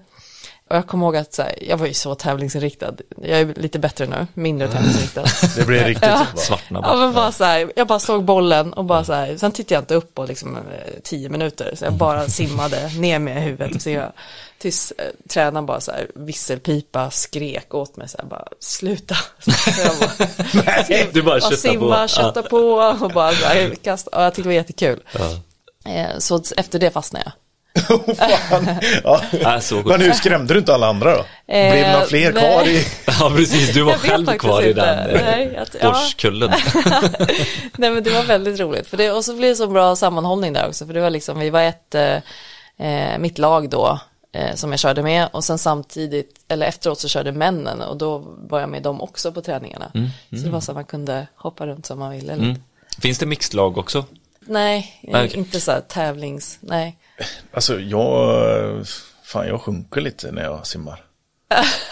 Och 0.69 0.75
jag 0.75 0.87
kommer 0.87 1.05
ihåg 1.05 1.15
att 1.15 1.33
så 1.33 1.41
här, 1.41 1.55
jag 1.63 1.77
var 1.77 1.87
ju 1.87 1.93
så 1.93 2.15
tävlingsinriktad. 2.15 2.93
Jag 3.21 3.39
är 3.39 3.45
lite 3.55 3.79
bättre 3.79 4.05
nu, 4.05 4.27
mindre 4.33 4.67
tävlingsinriktad. 4.67 5.23
Det 5.55 5.65
blev 5.65 5.83
riktigt 5.85 6.07
Ja. 6.09 6.25
Svartna 6.35 6.79
Ja 6.83 6.87
bara. 6.89 6.97
men 6.97 7.13
bara 7.13 7.31
så 7.31 7.43
här, 7.43 7.71
jag 7.75 7.87
bara 7.87 7.99
såg 7.99 8.23
bollen 8.23 8.73
och 8.73 8.85
bara 8.85 9.03
så 9.03 9.13
här, 9.13 9.37
sen 9.37 9.51
tittade 9.51 9.75
jag 9.75 9.81
inte 9.81 9.95
upp 9.95 10.13
på 10.13 10.25
liksom 10.25 10.55
eh, 10.57 10.61
tio 11.03 11.29
minuter, 11.29 11.73
så 11.75 11.85
jag 11.85 11.93
bara 11.93 12.27
simmade 12.27 12.89
ner 12.97 13.19
med 13.19 13.43
huvudet 13.43 13.75
och 13.75 13.81
simmade. 13.81 14.11
Tills 14.57 14.91
eh, 14.97 15.05
tränaren 15.29 15.65
bara 15.65 15.81
så 15.81 15.91
här, 15.91 16.07
visselpipa, 16.15 17.11
skrek 17.11 17.73
åt 17.73 17.97
mig 17.97 18.09
så 18.09 18.17
här, 18.17 18.25
bara 18.25 18.47
sluta. 18.59 19.15
Så 19.39 19.51
jag 19.81 19.97
bara, 19.99 20.27
Nej, 20.65 21.09
du 21.13 21.21
bara 21.21 21.35
och 21.35 21.41
köttar 21.41 21.55
simma, 21.55 22.01
på. 22.01 22.07
kötta 22.07 22.43
på 22.43 22.57
och 23.01 23.11
bara 23.11 23.31
så 23.33 23.45
här, 23.45 23.75
kasta, 23.83 24.17
och 24.17 24.23
jag 24.23 24.33
tyckte 24.33 24.41
det 24.49 24.49
var 24.49 24.53
jättekul. 24.53 25.03
Ja. 25.11 25.91
Eh, 25.91 26.17
Så 26.17 26.41
efter 26.57 26.79
det 26.79 26.91
fastnade 26.91 27.23
jag. 27.25 27.31
Oh, 27.89 28.15
fan. 28.15 28.67
Ja. 29.03 29.21
Men 29.85 30.01
hur 30.01 30.11
skrämde 30.11 30.53
du 30.53 30.59
inte 30.59 30.73
alla 30.73 30.87
andra 30.87 31.11
då? 31.15 31.25
Eh, 31.53 31.71
Blev 31.71 31.91
några 31.91 32.05
fler 32.05 32.33
nej. 32.33 32.43
kvar 32.43 32.67
i... 32.67 32.85
Ja, 33.19 33.33
precis. 33.35 33.73
Du 33.73 33.81
var 33.81 33.91
Jag 33.91 34.01
själv 34.01 34.25
kvar 34.25 34.61
i 34.63 34.73
den 34.73 35.09
eh, 35.09 35.21
Nej, 35.25 35.57
att-. 35.57 35.75
Nej 37.77 37.91
men 37.91 38.03
det 38.03 38.09
var 38.09 38.23
väldigt 38.23 38.59
roligt. 38.59 38.87
För 38.87 38.97
det, 38.97 39.11
och 39.11 39.25
så 39.25 39.35
blev 39.35 39.49
det 39.49 39.55
så 39.55 39.67
bra 39.67 39.95
sammanhållning 39.95 40.53
där 40.53 40.67
också. 40.67 40.85
För 40.85 40.93
det 40.93 41.01
var 41.01 41.09
liksom, 41.09 41.39
vi 41.39 41.49
var 41.49 41.61
ett, 41.61 41.95
eh, 41.95 42.15
eh, 42.87 43.17
mitt 43.19 43.37
lag 43.37 43.69
då, 43.69 43.99
eh, 44.33 44.55
som 44.55 44.71
jag 44.71 44.79
körde 44.79 45.03
med. 45.03 45.27
Och 45.31 45.43
sen 45.43 45.57
samtidigt, 45.57 46.35
eller 46.47 46.65
efteråt 46.65 46.99
så 46.99 47.07
körde 47.07 47.31
männen. 47.31 47.81
Och 47.81 47.97
då 47.97 48.23
var 48.37 48.59
jag 48.59 48.69
med 48.69 48.83
dem 48.83 49.01
också 49.01 49.31
på 49.31 49.41
träningarna. 49.41 49.91
Så 50.29 50.35
det 50.45 50.49
var 50.49 50.59
så 50.59 50.71
att 50.71 50.75
man 50.75 50.85
kunde 50.85 51.27
hoppa 51.35 51.67
runt 51.67 51.85
som 51.85 51.99
man 51.99 52.11
ville. 52.11 52.33
Mm. 52.33 52.55
Finns 53.01 53.19
det 53.19 53.25
mixlag 53.25 53.77
också? 53.77 54.05
Nej, 54.47 54.99
Nej, 55.03 55.25
okej. 55.25 55.39
inte 55.39 55.61
så 55.61 55.71
här 55.71 55.81
tävlings, 55.81 56.57
nej. 56.61 56.97
Alltså 57.51 57.79
jag... 57.79 58.85
Fan, 59.23 59.47
jag 59.47 59.61
sjunker 59.61 60.01
lite 60.01 60.31
när 60.31 60.43
jag 60.43 60.67
simmar. 60.67 61.01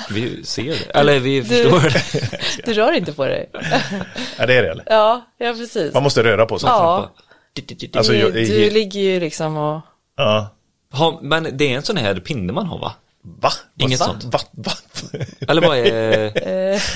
Vi 0.10 0.44
ser 0.46 0.64
det. 0.64 1.00
Eller 1.00 1.20
vi 1.20 1.44
förstår 1.44 1.80
det. 1.80 2.40
Du 2.66 2.74
rör 2.74 2.92
inte 2.92 3.14
på 3.14 3.26
dig. 3.26 3.50
Ja, 4.38 4.46
det 4.46 4.54
är 4.54 4.64
det 4.64 4.70
eller? 4.72 4.84
Ja, 4.88 5.22
ja 5.38 5.54
precis. 5.54 5.94
Man 5.94 6.04
måste 6.04 6.24
röra 6.24 6.46
på 6.46 6.60
sig. 6.60 6.70
Ja, 6.70 7.12
Alltså, 7.96 8.12
du, 8.12 8.20
jag, 8.20 8.34
du 8.34 8.70
ligger 8.70 9.00
ju 9.00 9.20
liksom 9.20 9.58
och, 9.58 9.82
ja. 10.18 10.48
Ha, 10.92 11.20
men 11.22 11.58
det 11.58 11.72
är 11.74 11.76
en 11.76 11.84
sån 11.84 11.98
här 11.98 12.16
pinne 12.16 12.54
man 12.54 12.66
har 12.66 12.80
va? 12.80 12.94
Va? 13.24 13.50
Inget 13.80 14.00
va? 14.00 14.06
sånt. 14.06 14.24
Va? 14.24 14.40
Va? 14.52 14.72
Eller 15.48 15.62
vad 15.62 15.78
är 15.78 16.34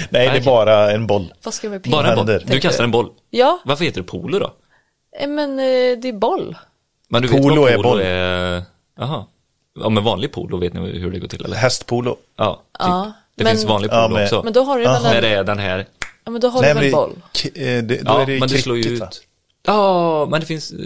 Nej, 0.09 0.29
det 0.29 0.37
är 0.37 0.41
bara 0.45 0.91
en 0.91 1.07
boll. 1.07 1.33
vad 1.43 1.53
ska 1.53 1.69
vi 1.69 1.79
Bara 1.79 2.09
en 2.11 2.15
boll? 2.25 2.43
Du 2.45 2.59
kastar 2.59 2.83
en 2.83 2.91
boll. 2.91 3.09
Ja, 3.29 3.59
Varför 3.65 3.85
heter 3.85 4.01
det 4.01 4.07
polo 4.07 4.39
då? 4.39 4.53
eh, 5.19 5.27
men 5.27 5.59
eh, 5.59 5.99
det 6.01 6.07
är 6.09 6.13
boll. 6.19 6.57
Men 7.09 7.21
du 7.21 7.27
Polo 7.27 7.63
vet 7.63 7.73
är 7.73 7.77
vad 7.77 7.83
polo 7.85 7.95
boll. 7.95 8.01
är? 8.05 8.63
Jaha. 8.99 9.25
Ja 9.79 9.89
men 9.89 10.03
vanlig 10.03 10.31
polo 10.31 10.57
vet 10.57 10.73
ni 10.73 10.79
hur 10.99 11.11
det 11.11 11.19
går 11.19 11.27
till 11.27 11.45
eller? 11.45 11.55
Hästpolo. 11.57 12.17
Ja, 12.37 12.53
typ. 12.53 12.61
Ja, 12.79 13.11
Det 13.35 13.43
men- 13.43 13.53
finns 13.53 13.65
vanlig 13.65 13.89
Ja, 13.91 14.03
polo 14.03 14.13
med- 14.15 14.23
också. 14.23 14.41
Men 14.43 14.53
då 14.53 14.63
har 14.63 14.77
du 14.77 14.83
väl 14.83 14.91
Aha. 14.91 15.03
När 15.03 15.15
en, 15.15 15.21
det 15.21 15.29
är 15.29 15.43
den 15.43 15.59
här 15.59 15.85
Ja, 16.25 16.31
men 16.31 16.41
då 16.41 16.47
håller 16.49 16.67
men 16.67 16.75
väl 16.77 16.85
det- 16.85 16.91
boll. 16.91 17.13
k- 17.43 17.49
eh, 17.55 17.61
det, 17.65 17.81
då 17.81 17.95
Ja, 18.05 18.21
är 18.21 18.25
det 18.25 18.39
men 18.39 18.49
du 18.49 18.57
slår 18.57 18.77
ju 18.77 18.83
ut. 18.89 18.99
va? 18.99 19.09
Ja, 19.69 20.25
men 20.31 20.39
det 20.39 20.45
finns... 20.45 20.71
eh, 20.71 20.77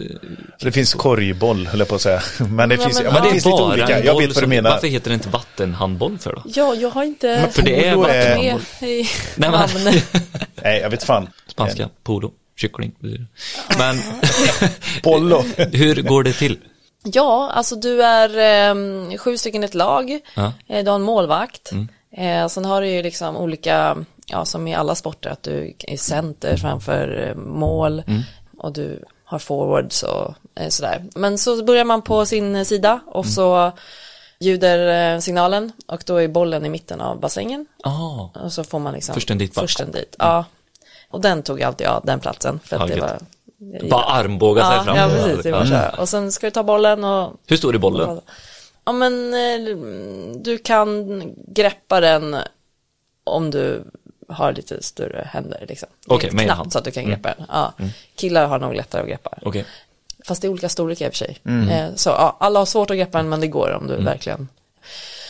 Det 0.62 0.72
finns 0.72 0.94
korgboll, 0.94 1.68
höll 1.68 1.80
jag 1.80 1.88
på 1.88 1.96
att 1.96 2.02
säga. 2.02 2.22
Men 2.50 2.70
det 2.70 2.76
Ja, 2.76 2.82
finns, 2.82 2.96
men- 2.98 3.06
ja, 3.06 3.12
men 3.14 3.22
det 3.22 3.28
ja. 3.28 3.32
finns 3.34 3.46
lite 3.46 3.58
bara 3.58 3.74
olika. 3.74 3.98
en 4.00 4.06
Jag 4.06 4.16
boll 4.16 4.22
vet 4.24 4.30
vad 4.30 4.36
du 4.36 4.42
som- 4.42 4.50
menar. 4.50 4.70
Varför 4.70 4.88
heter 4.88 5.10
det 5.10 5.14
inte 5.14 5.30
vattenhandboll 5.30 6.18
för 6.18 6.34
då? 6.36 6.42
Ja, 6.46 6.76
jag 6.76 6.90
har 6.90 7.04
inte 7.04 7.28
Men 7.42 7.52
För 7.52 7.62
det 7.62 7.88
är 7.88 7.96
varit 7.96 8.14
är... 8.16 8.36
med 8.36 8.46
i 8.90 9.08
Nej, 9.36 9.50
men-. 9.84 9.94
Nej, 10.64 10.80
jag 10.82 10.90
vet 10.90 11.04
fan. 11.04 11.28
Spanska, 11.48 11.90
polo, 12.04 12.32
kyckling. 12.62 12.92
blir 13.00 13.18
det. 13.18 13.26
Men 13.78 13.98
Polo. 15.04 15.44
hur 15.58 16.02
går 16.02 16.24
det 16.24 16.34
till? 16.34 16.60
Ja, 17.04 17.52
alltså 17.54 17.76
du 17.76 18.04
är 18.04 18.30
eh, 18.70 19.18
sju 19.18 19.38
stycken 19.38 19.64
i 19.64 19.66
ett 19.66 19.74
lag. 19.76 20.20
Ja. 20.36 20.54
Eh, 20.68 20.84
du 20.84 20.90
har 20.90 20.96
en 20.96 21.02
målvakt. 21.02 21.72
Eh, 22.18 22.48
sen 22.48 22.66
har 22.66 22.82
du 22.82 22.88
ju 22.88 23.04
liksom 23.04 23.38
olika, 23.38 23.98
ja 24.28 24.46
som 24.46 24.68
i 24.68 24.76
alla 24.76 24.96
sporter, 24.96 25.30
att 25.30 25.44
du 25.44 25.76
är 25.80 25.98
center 25.98 26.58
framför 26.58 27.28
eh, 27.28 27.36
mål. 27.36 28.04
Och 28.58 28.74
du 28.74 29.04
har 29.26 29.40
forwards 29.40 30.04
och 30.04 30.34
eh, 30.56 30.70
sådär. 30.70 31.04
Men 31.16 31.38
så 31.38 31.64
börjar 31.64 31.86
man 31.86 32.02
på 32.02 32.26
sin 32.26 32.66
sida 32.66 33.00
och 33.08 33.26
så 33.26 33.72
ljuder 34.40 35.14
eh, 35.16 35.20
signalen 35.20 35.72
och 35.88 36.04
då 36.06 36.16
är 36.18 36.28
bollen 36.28 36.66
i 36.66 36.70
mitten 36.70 37.02
av 37.02 37.20
bassängen. 37.20 37.66
Ah, 37.84 38.30
Och 38.44 38.54
så 38.54 38.64
får 38.64 38.80
man 38.80 38.94
liksom 38.94 39.14
Först 39.14 39.32
en 39.32 39.38
dit, 39.38 39.54
bara. 39.56 39.62
Först 39.62 39.80
en 39.80 39.92
dit, 39.92 40.16
ja. 40.20 40.46
Och 41.12 41.22
den 41.22 41.44
tog 41.44 41.64
alltid 41.64 41.88
jag, 41.88 42.02
den 42.04 42.20
platsen. 42.20 42.60
För 42.64 42.76
att 42.76 42.90
Ja, 42.90 42.96
det 42.96 43.02
var... 43.02 43.90
bara 43.90 44.04
armbåga 44.04 44.64
sig 44.64 44.76
Ja, 44.76 44.84
fram. 44.84 44.98
ja, 44.98 45.08
precis. 45.10 45.44
Det 45.44 45.52
var 45.52 45.60
Ja. 45.60 45.66
så 45.66 45.74
här. 45.74 46.00
Och 46.00 46.10
sen 46.10 46.32
ska 46.32 46.48
du 46.48 46.52
ta 46.52 46.64
bollen 46.64 47.04
och 47.04 47.34
Hur 47.48 47.58
stor 47.58 47.76
är 47.76 47.80
bollen? 47.80 48.20
Ja 48.86 48.92
men 48.92 49.34
eh, 49.34 49.76
du 50.42 50.58
kan 50.58 51.22
greppa 51.48 52.00
den 52.00 52.36
om 53.24 53.52
du 53.52 53.84
har 54.30 54.54
lite 54.54 54.84
större 54.84 55.28
händer 55.32 55.66
liksom. 55.70 55.90
En 56.10 56.20
knappt 56.20 56.50
hand. 56.50 56.72
så 56.74 56.78
att 56.80 56.86
du 56.86 56.92
kan 56.92 57.06
greppa 57.06 57.34
den. 57.38 57.46
Ja. 57.50 57.74
Killar 58.16 58.48
har 58.48 58.60
nog 58.60 58.74
lättare 58.76 59.02
att 59.02 59.08
greppa. 59.08 59.38
Okej. 59.42 59.66
Fast 60.26 60.42
det 60.42 60.48
är 60.48 60.50
olika 60.50 60.70
storlekar 60.70 61.06
i 61.06 61.10
och 61.10 61.14
för 61.14 61.18
sig. 61.18 61.38
Eh, 61.72 61.96
Så 61.96 62.10
ja, 62.10 62.38
alla 62.40 62.60
har 62.60 62.66
svårt 62.66 62.90
att 62.92 62.98
greppa 62.98 63.18
den 63.18 63.30
men 63.30 63.42
det 63.42 63.48
går 63.48 63.72
om 63.72 63.88
du 63.88 63.96
verkligen 63.96 64.48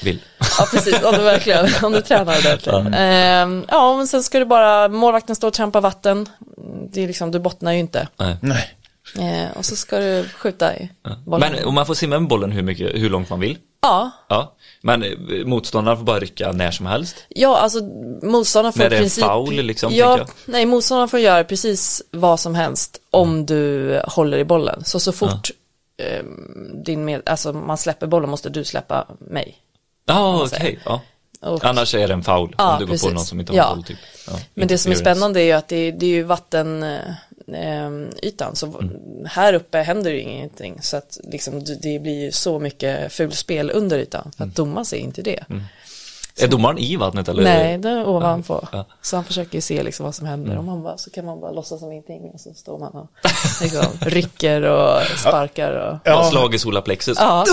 Vill. 0.04 0.20
Ja 0.58 0.68
precis, 0.72 1.04
om 1.04 1.12
du 1.16 1.22
verkligen, 1.22 1.68
om 1.84 1.92
du 1.92 2.02
tränar 2.02 2.38
ordentligt. 2.38 2.96
Ehm, 2.96 3.66
ja 3.68 3.98
men 3.98 4.08
sen 4.08 4.24
ska 4.24 4.40
du 4.40 4.46
bara, 4.46 4.88
målvakten 4.88 5.36
står 5.36 5.48
och 5.48 5.54
trampar 5.54 5.82
vatten. 5.82 6.30
Det 6.92 7.04
är 7.04 7.08
liksom, 7.08 7.32
du 7.32 7.40
bottnar 7.40 7.72
ju 7.72 7.80
inte. 7.80 8.08
Nej. 8.18 8.38
Nej. 8.42 8.76
Eh, 9.20 9.58
och 9.58 9.66
så 9.66 9.76
ska 9.76 10.00
du 10.00 10.26
skjuta 10.36 10.76
i 10.78 10.90
bollen. 11.26 11.54
Men 11.54 11.66
om 11.66 11.74
man 11.74 11.86
får 11.86 11.94
simma 11.94 12.20
med 12.20 12.30
bollen 12.30 12.52
hur, 12.52 12.62
mycket, 12.62 12.92
hur 12.94 13.10
långt 13.10 13.30
man 13.30 13.40
vill. 13.40 13.58
Ja, 13.82 14.12
Ja. 14.28 14.56
Men 14.82 15.04
eh, 15.04 15.46
motståndaren 15.46 15.98
får 15.98 16.06
bara 16.06 16.20
rycka 16.20 16.52
när 16.52 16.72
som 16.72 16.86
helst. 16.86 17.16
Ja, 17.30 17.58
alltså 17.58 17.80
motståndaren 18.22 18.74
får 18.74 18.80
När 18.80 18.86
i 18.86 18.90
det 18.90 18.96
är 18.96 19.00
princip... 19.00 19.24
foul, 19.24 19.54
liksom, 19.54 19.94
ja, 19.94 20.28
nej, 20.46 20.66
motståndaren 20.66 21.10
får 21.10 21.20
göra 21.20 21.44
precis 21.44 22.02
vad 22.12 22.40
som 22.40 22.56
helst 22.56 23.02
om 23.12 23.46
du 23.46 24.02
håller 24.08 24.38
i 24.38 24.44
bollen. 24.46 24.84
Så 24.84 25.00
så 25.00 25.12
fort 25.12 25.52
eh, 25.98 26.24
din 26.86 27.06
med, 27.06 27.22
alltså 27.26 27.54
man 27.54 27.78
släpper 27.78 28.08
bollen 28.08 28.30
måste 28.30 28.50
du 28.50 28.64
släppa 28.64 29.08
mig. 29.20 29.58
Okej. 30.08 30.60
säga. 30.60 30.80
Ja. 30.86 31.02
Och, 31.42 31.66
Annars 31.66 31.96
är 31.96 32.08
det 32.08 32.14
en 32.14 32.24
foul 32.24 32.56
Ja, 32.58 32.74
om 32.74 32.80
du 32.80 32.86
går 32.86 32.92
precis. 32.94 33.08
på 33.08 33.14
någon 33.14 33.26
som 33.26 33.40
inte 33.40 33.52
har 33.52 33.58
Ja. 33.58 33.76
boll 33.76 33.84
typ. 33.84 33.98
Ja, 34.28 34.34
men 34.54 34.68
det 34.68 34.78
som 34.78 34.92
är 34.92 34.96
spännande 34.96 35.42
är 35.42 35.46
ju 35.46 35.52
att 35.52 35.68
det, 35.68 35.92
det 35.92 36.06
är 36.06 36.10
ju 36.10 36.24
vatten 36.24 36.84
eh, 36.84 37.00
eh, 37.54 37.92
ytan, 38.24 38.56
så 38.56 38.66
Mm. 38.68 39.26
här 39.26 39.54
uppe 39.54 39.78
händer 39.78 40.12
ju 40.12 40.20
ingenting. 40.22 40.82
Så 40.82 40.98
att 40.98 41.20
liksom, 41.24 41.64
det, 41.64 42.00
blir 42.00 42.22
ju 42.24 42.32
så 42.32 42.60
mycket 42.60 43.14
fulspel 43.14 43.72
under 43.72 44.00
ytan, 44.00 44.22
Mm. 44.22 44.32
för 44.38 44.44
att 44.44 44.56
domaren 44.56 44.86
ser 44.86 44.98
inte 44.98 45.22
det. 45.22 45.44
Är 46.40 46.48
domaren 46.48 46.78
i 46.78 46.96
vattnet 46.96 47.28
eller? 47.28 47.44
Nej, 47.44 47.78
det 47.78 47.90
är 47.90 48.08
ovanpå. 48.08 48.68
Ja. 48.72 48.86
Så 49.02 49.16
han 49.16 49.26
försöker 49.26 49.56
ju 49.56 49.62
se 49.62 49.84
liksom 49.84 50.04
vad 50.04 50.16
som 50.16 50.28
händer. 50.28 50.52
Mm. 50.52 50.58
Och 50.60 50.64
man 50.66 50.84
bara, 50.84 50.98
så 50.98 51.10
kan 51.10 51.26
man 51.26 51.40
bara 51.40 51.52
låtsas 51.52 51.80
som 51.80 51.92
ingenting 51.92 52.32
och 52.34 52.40
så 52.40 52.54
står 52.54 52.80
man 52.80 52.92
och 52.92 53.08
liksom, 53.62 53.86
rycker 54.02 54.62
och 54.62 55.02
sparkar 55.18 55.72
och... 55.72 55.94
Ja. 56.04 56.12
Ja. 56.12 56.24
Slag 56.24 56.56
i 56.56 56.60
solarplexus. 56.60 57.18
Ja, 57.20 57.46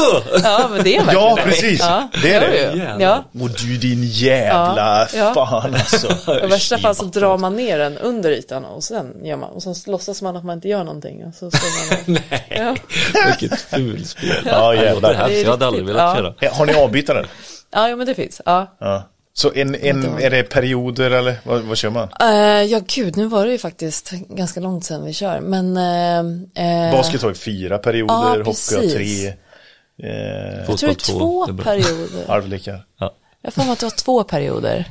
ja 0.43 0.69
men 0.71 0.85
det 0.85 0.97
är 0.97 1.05
verkligen 1.05 1.27
Ja, 1.27 1.39
precis. 1.45 1.81
Ja, 1.81 2.09
Det 2.23 2.35
är 2.35 2.41
det. 2.41 2.97
Ja, 3.05 3.25
Och 3.41 3.51
du 3.51 3.77
din 3.77 4.03
jävla 4.05 5.09
Ja, 5.15 5.35
fan 5.35 5.75
alltså. 5.75 6.33
i 6.45 6.47
värsta 6.47 6.79
fall 6.79 6.95
så 6.95 7.05
drar 7.05 7.39
man 7.39 7.57
ner 7.57 7.79
den 7.79 7.99
under 7.99 8.31
ytan 8.31 8.65
och 8.65 8.85
sen 8.85 9.25
gör 9.25 9.37
man, 9.37 9.51
och 9.51 9.63
så 9.63 9.75
låtsas 9.91 10.23
man 10.23 10.37
att 10.37 10.45
man 10.45 10.57
inte 10.57 10.69
gör 10.69 10.85
någonting 10.85 11.25
och 11.25 11.35
så 11.35 11.51
står 11.51 11.91
man 11.91 11.99
och, 12.01 12.09
Nej, 12.31 12.47
ja. 12.51 12.77
vilket 13.27 13.61
fulspel. 13.61 14.31
Ja, 14.45 14.73
det 14.73 14.85
jävlar. 14.85 15.15
här, 15.15 15.29
Det 15.29 15.41
är 15.41 15.45
jag 15.45 15.51
hade 15.51 15.67
aldrig 15.67 15.87
velat 15.87 16.17
ja. 16.19 16.35
köra. 16.41 16.53
Har 16.53 16.67
ni 16.67 16.75
avbytare? 16.75 17.27
Ja, 17.71 17.89
jo, 17.89 17.97
men 17.97 18.07
det 18.07 18.15
finns, 18.15 18.41
ja. 18.45 18.77
Ja. 18.79 19.09
Så 19.33 19.53
en, 19.55 19.75
en, 19.75 20.05
är 20.19 20.31
det 20.31 20.43
perioder 20.43 21.11
eller 21.11 21.41
vad, 21.45 21.63
vad 21.63 21.77
kör 21.77 21.91
man? 21.91 22.09
Eh, 22.21 22.63
ja, 22.63 22.81
gud, 22.87 23.17
nu 23.17 23.27
var 23.27 23.47
det 23.47 23.53
ju 23.53 23.59
faktiskt 23.59 24.11
ganska 24.11 24.61
långt 24.61 24.85
sedan 24.85 25.05
vi 25.05 25.13
kör, 25.13 25.41
men... 25.41 25.77
eh, 25.77 26.87
eh, 26.87 26.93
Basket 26.93 27.23
har 27.23 27.29
ju 27.29 27.35
fyra 27.35 27.79
perioder, 27.79 28.15
Ja, 28.15 28.43
hockey 28.45 28.75
har 28.75 28.95
tre. 28.95 29.27
Eh, 30.03 30.59
jag 30.69 30.79
tror 30.79 30.89
det 30.89 30.95
är 30.95 30.95
två 30.95 31.47
det 31.47 31.53
är 31.53 31.65
perioder. 31.65 32.27
halvlekar. 32.29 32.85
Ja. 32.99 33.15
Jag 33.43 33.53
får 33.55 33.63
mig 33.63 33.73
att 33.73 33.79
det 33.79 33.87
var 33.87 33.91
två 33.91 34.25
perioder. 34.25 34.85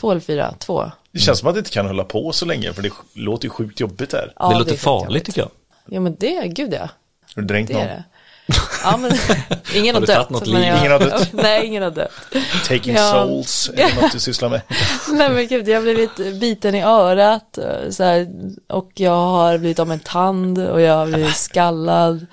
Två 0.00 0.10
eller 0.10 0.20
fyra, 0.20 0.54
två. 0.58 0.90
Det 1.12 1.18
känns 1.18 1.38
som 1.38 1.48
att 1.48 1.54
det 1.54 1.58
inte 1.58 1.70
kan 1.70 1.86
hålla 1.86 2.04
på 2.04 2.32
så 2.32 2.46
länge 2.46 2.72
för 2.72 2.82
det 2.82 2.90
låter 3.14 3.44
ju 3.44 3.50
sjukt 3.50 3.80
jobbigt 3.80 4.12
här. 4.12 4.32
Ja, 4.36 4.48
det 4.48 4.58
låter 4.58 4.72
är 4.72 4.76
farligt 4.76 5.24
tycker 5.24 5.40
jag. 5.40 5.50
Ja 5.86 6.00
men 6.00 6.16
det, 6.20 6.48
gud 6.48 6.72
ja. 6.74 6.88
Har 7.34 7.42
du 7.42 7.48
dränkt 7.48 7.68
Det 7.68 7.74
är 7.74 7.78
någon? 7.78 7.86
det. 7.86 8.04
Ja 8.84 8.96
men 8.96 9.12
ingen 9.74 9.94
Har 9.94 10.00
har, 10.00 10.06
dött. 10.06 10.30
något 10.30 10.46
men 10.46 10.60
liv? 10.60 10.68
jag- 10.68 10.78
Ingen 10.78 10.92
har 10.92 10.98
dött? 10.98 11.28
Nej, 11.32 11.66
ingen 11.66 11.82
har 11.82 11.90
dött. 11.90 12.10
Taking 12.68 12.94
Ja. 12.94 13.12
souls, 13.12 13.70
är 13.76 13.88
det 13.94 14.02
något 14.02 14.12
du 14.12 14.18
sysslar 14.20 14.48
med? 14.48 14.60
Nej 15.12 15.30
men 15.30 15.46
gud, 15.48 15.68
jag 15.68 15.74
har 15.76 15.82
blivit 15.82 16.16
biten 16.40 16.74
i 16.74 16.82
örat 16.82 17.58
eh, 17.58 17.90
så 17.90 18.04
här, 18.04 18.26
och 18.68 18.90
jag 18.94 19.10
har 19.26 19.58
blivit 19.58 19.78
av 19.78 19.86
med 19.88 19.94
en 19.94 20.00
tand 20.00 20.58
och 20.58 20.80
jag 20.80 20.94
har 20.96 21.06
blivit 21.06 21.36
skallad. 21.36 22.26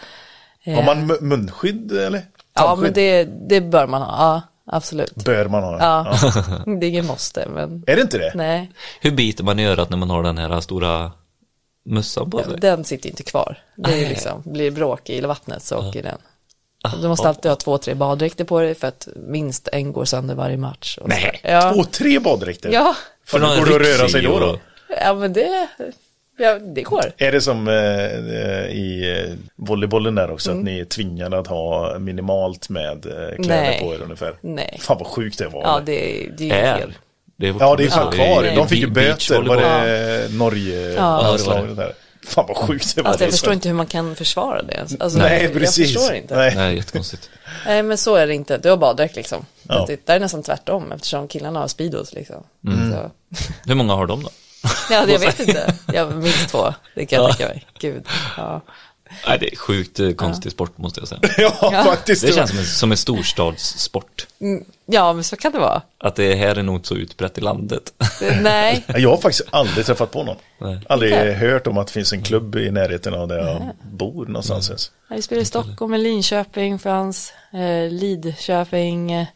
Har 0.66 0.84
man 0.84 1.12
mu- 1.12 1.22
munskydd 1.22 1.92
eller? 1.92 2.22
Ja 2.54 2.76
men 2.76 2.94
det, 2.94 3.24
det 3.50 3.62
bör 3.62 3.88
man 3.88 4.02
ha, 4.02 4.18
ja 4.18 4.42
absolut. 4.76 5.16
Bör 5.16 5.46
man 5.48 5.64
ha. 5.64 5.78
Ja, 5.80 6.16
det 6.80 6.86
är 6.86 6.90
ingen 6.90 7.06
måste 7.06 7.48
men 7.50 7.84
Är 7.88 7.96
det 7.96 8.02
inte 8.02 8.18
det? 8.18 8.32
nej, 8.36 8.72
Hur 9.02 9.12
biter 9.12 9.44
man 9.44 9.60
i 9.60 9.68
örat 9.68 9.90
när 9.90 9.98
man 9.98 10.10
har 10.10 10.24
den 10.24 10.38
här 10.38 10.62
stora 10.62 11.12
mössan 11.86 12.30
på 12.30 12.44
sig? 12.44 12.58
den 12.60 12.84
sitter 12.84 13.10
inte 13.10 13.24
kvar. 13.24 13.58
Det 13.76 14.06
är 14.06 14.10
liksom, 14.10 14.42
blir 14.46 14.72
bråk 14.72 15.10
i 15.10 15.22
vattnet 15.22 15.64
så 15.64 15.78
åker 15.78 16.04
den. 16.04 16.18
Du 17.02 17.08
måste 17.08 17.30
alltid 17.30 17.52
ha 17.52 17.56
två, 17.56 17.78
tre 17.78 17.94
baddräkter 17.94 18.44
på 18.46 18.60
dig 18.62 18.76
för 18.76 18.88
att 18.88 19.08
minst 19.16 19.68
en 19.72 19.94
går 19.94 20.06
sönder 20.06 20.36
varje 20.36 20.58
match. 20.58 20.98
Och 21.02 21.10
Nej, 21.10 21.40
ja. 21.44 21.74
Två, 21.74 21.84
tre 21.84 22.20
baddräkter? 22.20 22.70
Ja, 22.72 22.96
hur 23.34 23.40
går 23.40 23.66
det 23.66 23.76
att 23.76 24.00
röra 24.00 24.10
sig 24.10 24.22
då? 24.22 24.40
då? 24.40 24.60
ja 25.02 25.14
men 25.14 25.34
det, 25.34 25.68
ja, 26.38 26.60
det 26.60 26.82
går. 26.82 27.14
Är 27.18 27.32
det 27.32 27.42
som 27.42 27.68
eh, 27.68 27.76
eh, 27.76 28.66
i 28.66 29.24
eh, 29.28 29.34
volleybollen 29.56 30.16
där 30.16 30.32
också, 30.32 30.52
Mm. 30.52 30.62
att 30.62 30.66
ni 30.66 30.80
är 30.80 30.86
tvingade 30.86 31.40
att 31.40 31.48
ha 31.48 32.00
minimalt 32.00 32.70
med 32.70 33.06
eh, 33.06 33.36
kläder 33.44 33.62
Nej. 33.62 33.80
på 33.84 33.94
er 33.94 34.02
ungefär? 34.02 34.36
Nej. 34.42 34.78
Fan 34.82 34.98
vad 34.98 35.08
sjukt 35.08 35.38
det 35.40 35.48
var. 35.48 35.62
Ja, 35.62 35.82
det, 35.86 36.30
det 36.38 36.52
är 36.52 36.64
Är. 36.64 36.78
fel. 36.78 36.94
Det 37.42 37.48
är 37.48 37.56
ja 37.60 37.76
det 37.76 37.84
är 37.84 37.90
fan 37.90 38.12
kvar. 38.12 38.44
det 38.44 38.56
De 38.56 38.68
fick 38.68 38.80
ju 38.80 38.88
böter. 38.88 39.42
Var 39.42 39.58
det 39.58 40.28
Norge 40.34 40.92
Ja. 40.94 41.22
landslaget 41.22 41.76
där? 41.78 41.94
Fan 42.28 42.46
vad 42.48 42.58
sjukt 42.58 42.96
det 42.96 43.02
var. 43.02 43.10
Alltså, 43.10 43.24
jag 43.24 43.28
Det 43.28 43.32
förstår 43.32 43.54
inte 43.54 43.68
hur 43.70 43.76
man 43.76 43.86
kan 43.86 44.16
försvara 44.16 44.62
det. 44.62 44.80
Alltså, 45.00 45.20
Nej, 45.20 45.44
jag 45.44 45.54
precis. 45.54 45.94
förstår 45.94 46.16
inte. 46.16 46.36
Nej. 46.36 46.56
Nej. 46.56 46.66
Nej, 46.66 46.76
jättekonstigt. 46.76 47.30
men 47.66 47.98
så 47.98 48.16
är 48.16 48.28
det 48.28 48.34
inte. 48.34 48.58
Du 48.58 48.70
har 48.70 48.78
baddräkt 48.78 49.16
liksom. 49.16 49.46
Ja. 49.64 49.86
Det 49.88 50.06
där 50.06 50.16
är 50.16 50.20
nästan 50.20 50.44
tvärtom 50.44 50.92
eftersom 50.92 51.28
killarna 51.28 51.60
har 51.60 51.68
speedos 51.68 52.14
liksom. 52.14 52.44
Mm. 52.68 52.92
Så. 52.92 53.12
Hur 53.66 53.76
många 53.76 53.94
har 53.96 54.06
de 54.08 54.24
då? 54.24 54.30
Ja, 54.92 55.06
det- 55.06 55.12
jag 55.12 55.20
vet 55.28 55.40
inte. 55.40 55.74
Jag 55.94 56.16
minst 56.16 56.50
två. 56.50 56.74
Det 56.96 57.06
kan 57.06 57.22
jag 57.22 57.30
Ja. 57.30 57.34
tänka 57.34 57.54
mig. 57.54 57.66
Gud. 57.80 58.06
Ja. 58.38 58.62
Nej, 59.28 59.40
det 59.40 59.52
är 59.52 59.56
sjukt 59.56 60.00
eh, 60.00 60.12
konstig 60.12 60.52
sport 60.52 60.78
måste 60.78 61.00
jag 61.00 61.08
säga. 61.08 61.22
Ja, 61.38 61.84
faktiskt. 61.86 62.26
Det 62.26 62.34
känns 62.34 62.50
som 62.50 62.60
en, 62.60 62.66
som 62.66 62.92
en 62.92 62.98
storstadssport. 62.98 64.28
Mm, 64.42 64.66
ja, 64.86 65.14
men 65.14 65.24
så 65.24 65.36
kan 65.36 65.52
det 65.52 65.60
vara. 65.60 65.82
Att 65.98 66.16
det 66.16 66.36
här 66.36 66.56
är 66.56 66.64
nog 66.64 66.76
inte 66.76 66.88
så 66.88 66.96
utbrett 66.96 67.38
i 67.38 67.42
landet. 67.42 67.94
Nej. 68.42 68.84
Jag 68.98 69.10
har 69.10 69.18
faktiskt 69.18 69.48
aldrig 69.50 69.86
träffat 69.86 70.12
på 70.12 70.24
någon. 70.24 70.38
Nej. 70.58 70.80
Aldrig 70.90 71.12
Inte? 71.12 71.32
hört 71.32 71.68
om 71.68 71.78
att 71.78 71.88
det 71.88 71.94
finns 71.94 72.14
en 72.14 72.24
klubb 72.24 72.56
i 72.56 72.72
närheten 72.72 73.14
av 73.14 73.28
där 73.28 73.38
jag 73.38 73.72
bor 73.82 74.26
någonstans 74.26 74.70
ens. 74.70 74.92
Vi 75.10 75.22
spelade 75.22 75.42
i 75.42 75.46
Stockholm, 75.46 75.94
i 75.94 75.98
Linköping 75.98 76.80
fanns, 76.80 77.34
eh, 77.54 77.92
Lidköping, 77.92 79.12
eh, 79.12 79.28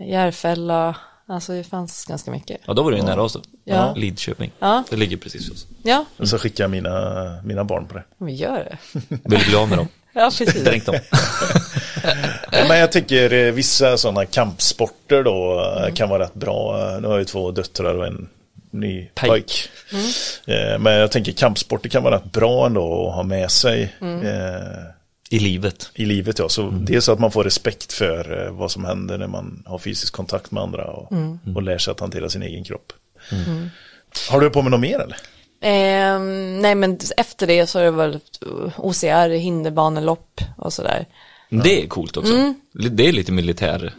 Järfälla. 0.00 0.96
Alltså 1.30 1.52
det 1.52 1.64
fanns 1.64 2.04
ganska 2.04 2.30
mycket. 2.30 2.60
Ja, 2.66 2.74
då 2.74 2.82
var 2.82 2.90
det 2.90 2.96
ju 2.96 3.02
nära 3.04 3.22
oss 3.22 3.32
då. 3.32 3.40
Ja. 3.64 3.94
Lidköping. 3.96 4.50
Ja. 4.58 4.84
Det 4.90 4.96
ligger 4.96 5.16
precis 5.16 5.48
hos 5.48 5.56
oss. 5.56 5.66
Ja, 5.82 6.04
Och 6.16 6.28
så 6.28 6.38
skickar 6.38 6.64
jag 6.64 6.70
mina, 6.70 7.14
mina 7.44 7.64
barn 7.64 7.86
på 7.86 7.94
det. 7.94 8.04
vi 8.18 8.32
gör 8.32 8.56
det. 8.58 8.78
Vill 9.08 9.38
du 9.40 9.46
bli 9.46 9.54
av 9.56 9.68
med 9.68 9.78
dem? 9.78 9.88
Ja, 10.12 10.30
precis. 10.38 10.64
Dränk 10.64 10.86
dem. 10.86 10.94
Men 12.68 12.78
jag 12.78 12.92
tycker 12.92 13.32
eh, 13.32 13.52
vissa 13.52 13.96
sådana 13.96 14.26
kampsporter 14.26 15.22
då 15.22 15.64
eh, 15.86 15.94
kan 15.94 16.08
vara 16.08 16.22
rätt 16.22 16.34
bra. 16.34 16.80
Eh, 16.94 17.00
Nu 17.00 17.06
har 17.06 17.14
jag 17.14 17.18
ju 17.20 17.24
två 17.24 17.50
döttrar 17.50 17.94
och 17.94 18.06
en 18.06 18.28
ny 18.70 19.10
Pojk. 19.14 19.30
pojk. 19.30 19.70
Eh, 20.46 20.78
Men 20.78 20.92
jag 20.92 21.10
tänker 21.10 21.32
kampsporter 21.32 21.88
kan 21.88 22.02
vara 22.02 22.14
rätt 22.16 22.32
bra 22.32 22.66
ändå 22.66 23.08
att 23.08 23.14
ha 23.14 23.22
med 23.22 23.50
sig 23.50 23.94
eh, 24.00 24.84
I 25.30 25.38
livet. 25.38 25.90
i 25.94 26.04
livet. 26.04 26.38
Ja. 26.38 26.48
Så 26.48 26.70
det 26.70 26.94
är 26.94 27.00
så 27.00 27.12
att 27.12 27.18
man 27.18 27.30
får 27.30 27.44
respekt 27.44 27.92
för 27.92 28.46
eh, 28.46 28.52
vad 28.52 28.70
som 28.70 28.84
händer 28.84 29.18
när 29.18 29.26
man 29.26 29.62
har 29.66 29.78
fysisk 29.78 30.12
kontakt 30.12 30.50
med 30.50 30.62
andra 30.62 30.84
och, 30.84 31.12
och 31.54 31.62
lär 31.62 31.78
sig 31.78 31.90
att 31.90 32.00
hantera 32.00 32.28
sin 32.28 32.42
egen 32.42 32.64
kropp. 32.64 32.92
Har 34.30 34.40
du 34.40 34.50
på 34.50 34.62
med 34.62 34.70
något 34.70 34.80
mer 34.80 34.98
eller? 34.98 35.16
Ehm, 35.60 36.58
nej 36.58 36.74
men 36.74 36.98
efter 37.16 37.46
det 37.46 37.66
så 37.66 37.78
är 37.78 37.84
det 37.84 37.90
väl 37.90 38.20
uh, 38.46 38.80
OCR, 38.80 39.28
hinderbanelopp 39.28 40.40
och 40.56 40.72
sådär. 40.72 41.06
Det 41.50 41.82
är 41.82 41.86
coolt 41.86 42.16
också. 42.16 42.54
Det 42.72 43.08
är 43.08 43.12
lite 43.12 43.32
militär. 43.32 43.94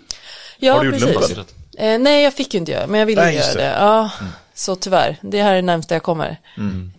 Ja, 0.60 0.74
Har 0.74 0.84
du 0.84 0.98
gjort 0.98 1.18
precis. 1.18 1.38
Eh, 1.78 2.00
nej, 2.00 2.24
jag 2.24 2.34
fick 2.34 2.54
ju 2.54 2.60
inte 2.60 2.72
göra 2.72 2.88
men 2.88 3.00
jag 3.00 3.08
ville 3.08 3.22
Nej, 3.22 3.36
göra 3.36 3.54
det. 3.54 3.60
det. 3.60 3.76
Ja, 3.80 4.12
så 4.54 4.76
tyvärr. 4.76 5.18
Det 5.22 5.42
här 5.42 5.52
är 5.52 5.56
det 5.56 5.62
närmsta 5.62 5.96
jag 5.96 6.04
kommer. 6.04 6.38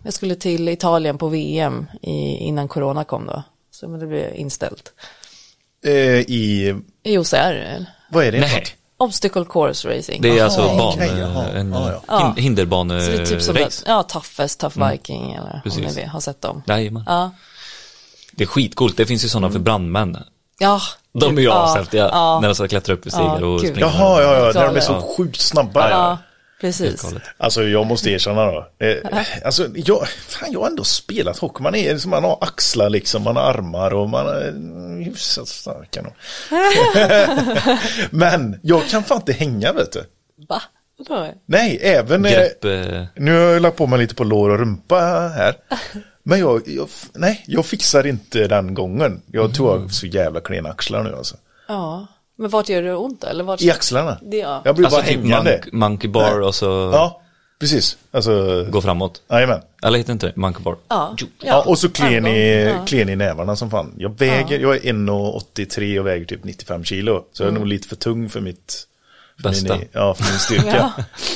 Jag 0.02 0.12
skulle 0.12 0.34
till 0.34 0.68
Italien 0.68 1.18
på 1.18 1.28
VM 1.28 1.86
i, 2.02 2.36
innan 2.36 2.68
corona 2.68 3.04
kom 3.04 3.26
då. 3.26 3.42
Så 3.80 3.88
men 3.88 4.00
det 4.00 4.06
blev 4.06 4.34
inställt. 4.34 4.92
Eh, 5.84 5.92
I, 6.20 6.74
I 7.02 7.18
OCR, 7.18 7.34
eller? 7.36 7.86
vad 8.10 8.24
är 8.24 8.32
det? 8.32 8.40
Nej? 8.40 8.64
Obstacle 8.96 9.44
Course 9.44 9.88
Racing. 9.98 10.22
det 10.22 10.38
är 10.38 10.44
alltså 10.44 10.60
Aha, 10.60 10.94
ban, 10.98 11.18
jaha. 11.18 11.48
en 11.48 11.72
Ja, 11.72 11.92
ja. 11.92 12.02
Ja. 12.08 12.18
hin- 12.36 12.40
hinderbane 12.42 13.00
Så 13.00 13.10
det 13.10 13.16
är 13.22 13.26
typ 13.26 13.42
som 13.42 13.56
race. 13.56 13.84
ja, 13.86 14.02
Toughest, 14.02 14.60
Tough 14.60 14.90
Viking 14.90 15.32
eller 15.32 15.54
om 15.54 15.60
Precis. 15.64 15.96
ni 15.96 16.04
har 16.04 16.20
sett 16.20 16.40
dem. 16.42 16.62
Jajamän. 16.66 17.02
Ja. 17.06 17.30
Det 18.32 18.44
är 18.44 18.48
skitcoolt, 18.48 18.96
det 18.96 19.06
finns 19.06 19.24
ju 19.24 19.28
sådana 19.28 19.50
för 19.50 19.58
brandmän. 19.58 20.18
Ja. 20.58 20.80
De 21.12 21.36
är 21.38 21.42
ju 21.42 21.46
ja, 21.48 21.72
ashäftiga 21.72 22.08
ja. 22.12 22.40
när 22.40 22.48
de 22.48 22.54
ska 22.54 22.68
klättra 22.68 22.94
upp 22.94 23.06
i 23.06 23.10
stigar 23.10 23.38
Ja, 23.40 23.46
och 23.46 23.60
springa. 23.60 23.80
Jaha, 23.80 24.22
ja, 24.22 24.34
ja, 24.36 24.52
när 24.54 24.66
de 24.66 24.76
är 24.76 24.80
så 24.80 25.00
sjukt 25.16 25.40
snabba. 25.40 25.90
Ja, 25.90 26.18
precis. 26.60 27.04
Alltså 27.36 27.62
jag 27.62 27.86
måste 27.86 28.10
erkänna 28.10 28.46
då. 28.46 28.68
Eh, 28.78 28.96
alltså 29.44 29.68
jag, 29.74 30.08
fan, 30.08 30.52
jag 30.52 30.60
har 30.60 30.66
ändå 30.66 30.84
spelat 30.84 31.38
hockey. 31.38 31.62
Man 31.62 31.74
är 31.74 31.98
som 31.98 32.10
man 32.10 32.24
har 32.24 32.38
axlar 32.40 32.90
liksom, 32.90 33.22
man 33.22 33.36
har 33.36 33.42
armar 33.42 33.90
och 33.94 34.08
man 34.08 34.26
är 34.26 35.04
hyfsat 35.04 35.48
starka 35.48 36.02
nog. 36.02 36.12
Men 38.10 38.60
jag 38.62 38.88
kan 38.88 39.02
fan 39.04 39.16
inte 39.16 39.32
hänga 39.32 39.72
vet 39.72 39.92
du. 39.92 40.04
Va? 40.48 40.62
Vadå? 41.08 41.34
Nej, 41.46 41.78
även 41.82 42.24
eh, 42.24 42.32
Grepp, 42.32 42.64
eh, 42.64 43.04
Nu 43.16 43.32
har 43.32 43.40
jag 43.40 43.62
lagt 43.62 43.76
på 43.76 43.86
mig 43.86 43.98
lite 43.98 44.14
på 44.14 44.24
lår 44.24 44.50
och 44.50 44.58
rumpa 44.58 45.00
här. 45.36 45.54
Men 46.22 46.38
jag, 46.40 46.62
jag, 46.66 46.88
nej, 47.14 47.44
jag 47.46 47.66
fixar 47.66 48.06
inte 48.06 48.46
den 48.46 48.74
gången. 48.74 49.22
Jag 49.26 49.54
tror 49.54 49.72
jag 49.72 49.78
har 49.80 49.88
så 49.88 50.06
jävla 50.06 50.40
klena 50.40 50.68
axlar 50.68 51.02
nu 51.02 51.16
alltså. 51.16 51.36
Ja. 51.68 52.06
Men 52.40 52.50
vart 52.50 52.68
gör 52.68 52.82
det 52.82 52.94
ont 52.94 53.20
då? 53.20 53.26
Eller 53.26 53.44
vart... 53.44 53.62
I 53.62 53.70
axlarna. 53.70 54.18
Det, 54.22 54.36
ja. 54.36 54.62
Jag 54.64 54.76
blir 54.76 54.86
alltså 54.86 55.00
bara 55.00 55.06
typ 55.06 55.20
hängande. 55.20 55.50
monk, 55.50 55.72
monkey 55.72 56.10
bar 56.10 56.40
och 56.40 56.54
så 56.54 56.66
Ja, 56.92 57.20
precis. 57.58 57.96
Alltså, 58.10 58.64
gå 58.70 58.80
framåt. 58.82 59.22
jajamän. 59.30 59.60
Eller 59.82 59.98
heter 59.98 60.12
inte 60.12 60.26
det? 60.26 60.36
Monkey 60.36 60.62
bar. 60.62 60.76
Ja. 60.88 61.16
Ja, 61.38 61.62
och 61.66 61.78
så 61.78 61.90
klen 61.90 62.26
i. 62.26 62.64
Ja. 62.64 62.84
klen 62.86 63.08
i 63.08 63.16
nävarna 63.16 63.56
som 63.56 63.70
fan. 63.70 63.94
Jag 63.98 64.18
väger, 64.18 64.58
jag 64.60 64.76
är 64.76 64.80
1,83 64.80 65.98
och 65.98 66.06
väger 66.06 66.24
typ 66.26 66.44
95 66.44 66.84
kilo. 66.84 67.24
Så 67.32 67.42
jag 67.42 67.48
är 67.48 67.52
nog 67.52 67.66
lite 67.66 67.88
för 67.88 67.96
tung 67.96 68.28
för 68.28 68.40
mitt 68.40 68.86
för 69.36 69.42
Bästa. 69.48 69.76
Min, 69.76 69.88
ja, 69.92 70.14
för 70.14 70.24
min 70.24 70.38
styrka. 70.38 70.92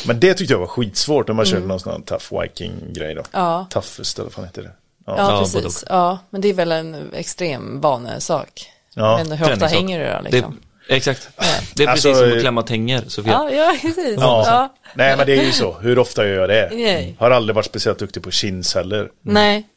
Men 0.06 0.20
det 0.20 0.34
tyckte 0.34 0.54
jag 0.54 0.58
var 0.60 0.66
skitsvårt 0.66 1.28
när 1.28 1.34
man 1.34 1.44
körde 1.46 1.66
någon 1.66 1.80
sån 1.80 1.92
här 1.92 2.00
tough 2.18 2.42
viking-grej 2.42 3.14
då. 3.14 3.22
Ja. 3.32 3.66
Toughest 3.70 4.18
eller 4.18 4.24
vad 4.26 4.32
fan 4.32 4.44
heter 4.44 4.62
det? 4.62 4.70
Ja, 5.06 5.14
Ja, 5.18 5.38
precis. 5.38 5.84
Ja, 5.88 6.18
men 6.30 6.40
det 6.40 6.48
är 6.48 6.54
väl 6.54 6.72
en 6.72 7.10
extrem 7.14 7.80
vanesak. 7.80 8.70
Ja, 8.94 9.16
men 9.28 9.38
hur 9.38 9.52
ofta 9.52 9.66
hänger 9.66 9.98
du 9.98 10.04
då 10.04 10.10
Det, 10.10 10.30
liksom? 10.30 10.60
Exakt. 10.88 11.28
Det 11.76 11.84
är 11.84 11.88
Alltså, 11.88 12.08
precis 12.08 12.18
som 12.18 12.28
eh, 12.30 12.34
att 12.34 12.40
klämma 12.40 12.62
tänger, 12.62 13.04
Sofia. 13.08 13.32
Ja, 13.32 13.50
ja, 13.50 13.76
precis. 13.82 14.14
Ja. 14.18 14.44
Ja. 14.46 14.74
Nej 14.94 15.16
men 15.16 15.26
det 15.26 15.32
är 15.36 15.42
ju 15.44 15.52
så. 15.52 15.72
Hur 15.78 15.98
ofta 15.98 16.26
gör 16.28 16.34
jag 16.40 16.48
det? 16.48 16.70
Nej. 16.76 17.16
Har 17.18 17.30
aldrig 17.30 17.54
varit 17.54 17.66
speciellt 17.66 17.98
duktig 17.98 18.22
på 18.22 18.30
chins 18.30 18.74
heller. 18.74 19.10
Nej, 19.20 19.68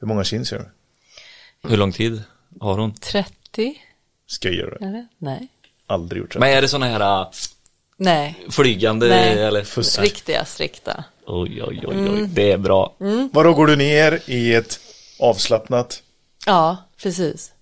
Hur 0.00 0.06
många 0.06 0.24
chins 0.24 0.52
gör 0.52 0.58
du? 0.58 1.68
Hur 1.68 1.76
lång 1.76 1.92
tid 1.92 2.22
har 2.60 2.78
hon? 2.78 2.94
30? 2.94 3.82
Ska 4.26 4.48
jag 4.48 4.56
göra 4.56 4.78
det? 4.78 4.84
Eller? 4.86 5.06
Nej. 5.18 5.48
Aldrig 5.86 6.22
gjort 6.22 6.32
det. 6.32 6.38
Men 6.38 6.48
är 6.48 6.62
det 6.62 6.68
såna 6.68 6.86
här 6.86 7.20
äh, 7.22 7.28
Nej. 7.96 8.34
flygande 8.50 9.08
Nej. 9.08 9.42
eller? 9.42 9.64
Fussar. 9.64 10.02
Riktiga, 10.02 10.44
strikta. 10.44 11.04
Oj, 11.26 11.62
oj, 11.62 11.84
oj, 11.86 11.94
Mm. 11.94 12.14
oj, 12.14 12.26
det 12.28 12.52
är 12.52 12.58
bra. 12.58 12.94
Vadå 13.32 13.54
går 13.54 13.66
du 13.66 13.76
ner 13.76 14.20
i 14.26 14.54
ett 14.54 14.80
avslappnat 15.20 16.02
Ja, 16.46 16.76
precis. 17.02 17.52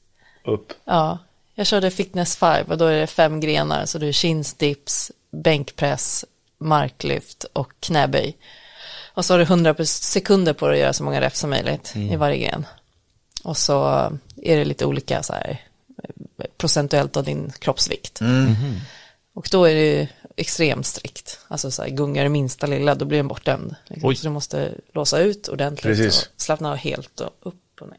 upp? 0.45 0.73
Ja, 0.85 1.19
jag 1.55 1.67
körde 1.67 1.91
fitness 1.91 2.37
5 2.37 2.67
och 2.67 2.79
då 2.79 2.87
är 2.87 3.01
det 3.01 3.07
fem 3.07 3.41
grenar 3.41 3.87
så 3.87 3.99
det 3.99 4.07
är 4.07 4.13
chins, 4.13 4.55
dips, 4.55 5.13
bänkpress, 5.31 6.25
marklyft 6.59 7.45
och 7.53 7.73
knäböj. 7.81 8.37
Och 9.15 9.25
så 9.25 9.33
har 9.35 9.39
du 9.39 9.45
100 9.45 9.75
sekunder 9.85 10.53
på 10.53 10.67
dig 10.69 10.75
att 10.75 10.81
göra 10.81 10.93
så 10.93 11.05
många 11.05 11.21
reps 11.21 11.39
som 11.39 11.51
möjligt 11.51 11.93
i 11.97 12.17
varje 12.17 12.39
gren. 12.39 12.67
Och 13.45 13.57
så 13.57 13.85
är 14.37 14.57
det 14.57 14.65
lite 14.65 14.87
olika 14.87 15.23
så 15.23 15.33
här 15.33 15.61
procentuellt 16.57 17.17
av 17.17 17.25
din 17.25 17.53
kroppsvikt. 17.59 18.21
Och 19.35 19.49
då 19.51 19.65
är 19.65 19.75
det 19.75 20.09
extremt 20.37 20.87
strikt. 20.87 21.39
Alltså 21.49 21.71
så 21.71 21.83
här, 21.83 21.89
gungar 21.89 22.23
det 22.23 22.29
minsta 22.29 22.67
lilla, 22.67 22.95
då 22.95 23.05
blir 23.05 23.19
den 23.19 23.29
bortdömd. 23.29 23.75
Liksom. 23.87 24.15
Så 24.15 24.23
du 24.27 24.31
måste 24.31 24.73
låsa 24.93 25.19
ut 25.19 25.49
ordentligt 25.49 25.97
Precis. 25.97 26.23
och 26.23 26.41
slappna 26.41 26.71
av 26.71 26.77
helt 26.77 27.21
och 27.21 27.31
upp 27.41 27.81
och 27.81 27.89
ner. 27.89 27.99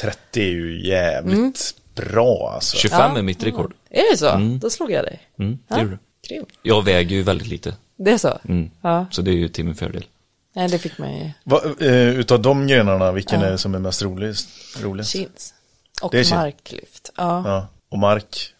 30 0.00 0.40
är 0.40 0.44
ju 0.44 0.88
jävligt 0.88 1.38
Mm. 1.38 1.52
Bra 1.96 2.50
alltså. 2.54 2.76
25 2.76 3.00
Ja. 3.12 3.18
är 3.18 3.22
mitt 3.22 3.42
rekord. 3.42 3.74
Är 3.90 4.10
det 4.12 4.16
så? 4.16 4.58
Då 4.60 4.70
slog 4.70 4.90
jag 4.90 5.04
dig. 5.04 5.20
Mm, 5.38 5.58
det 5.68 5.74
Ja, 5.74 5.82
gjorde 5.82 5.98
du. 6.28 6.44
Jag 6.62 6.84
väger 6.84 7.16
ju 7.16 7.22
väldigt 7.22 7.48
lite, 7.48 7.74
Det 7.96 8.10
är 8.10 8.18
så? 8.18 8.38
mm. 8.48 8.70
Ja. 8.80 9.06
så 9.10 9.22
det 9.22 9.30
är 9.30 9.34
ju 9.36 9.48
till 9.48 9.64
min 9.64 9.74
fördel. 9.74 10.04
Nej, 10.52 10.68
det 10.68 10.78
fick 10.78 10.98
man 10.98 11.16
ju. 11.18 11.30
Va, 11.44 11.60
eh, 11.80 12.08
utav 12.08 12.42
de 12.42 12.66
grenarna, 12.66 13.12
vilken 13.12 13.40
är 13.42 13.50
det 13.50 13.58
som 13.58 13.74
är 13.74 13.78
mest 13.78 14.02
roligast? 14.02 14.48
roligast? 14.82 15.12
Chins. 15.12 15.54
Och 16.02 16.10
Det 16.10 16.30
marklyft. 16.30 17.12
Ja. 17.16 17.42
Ja. 17.46 17.66
Och 17.88 17.98
mark, 17.98 18.54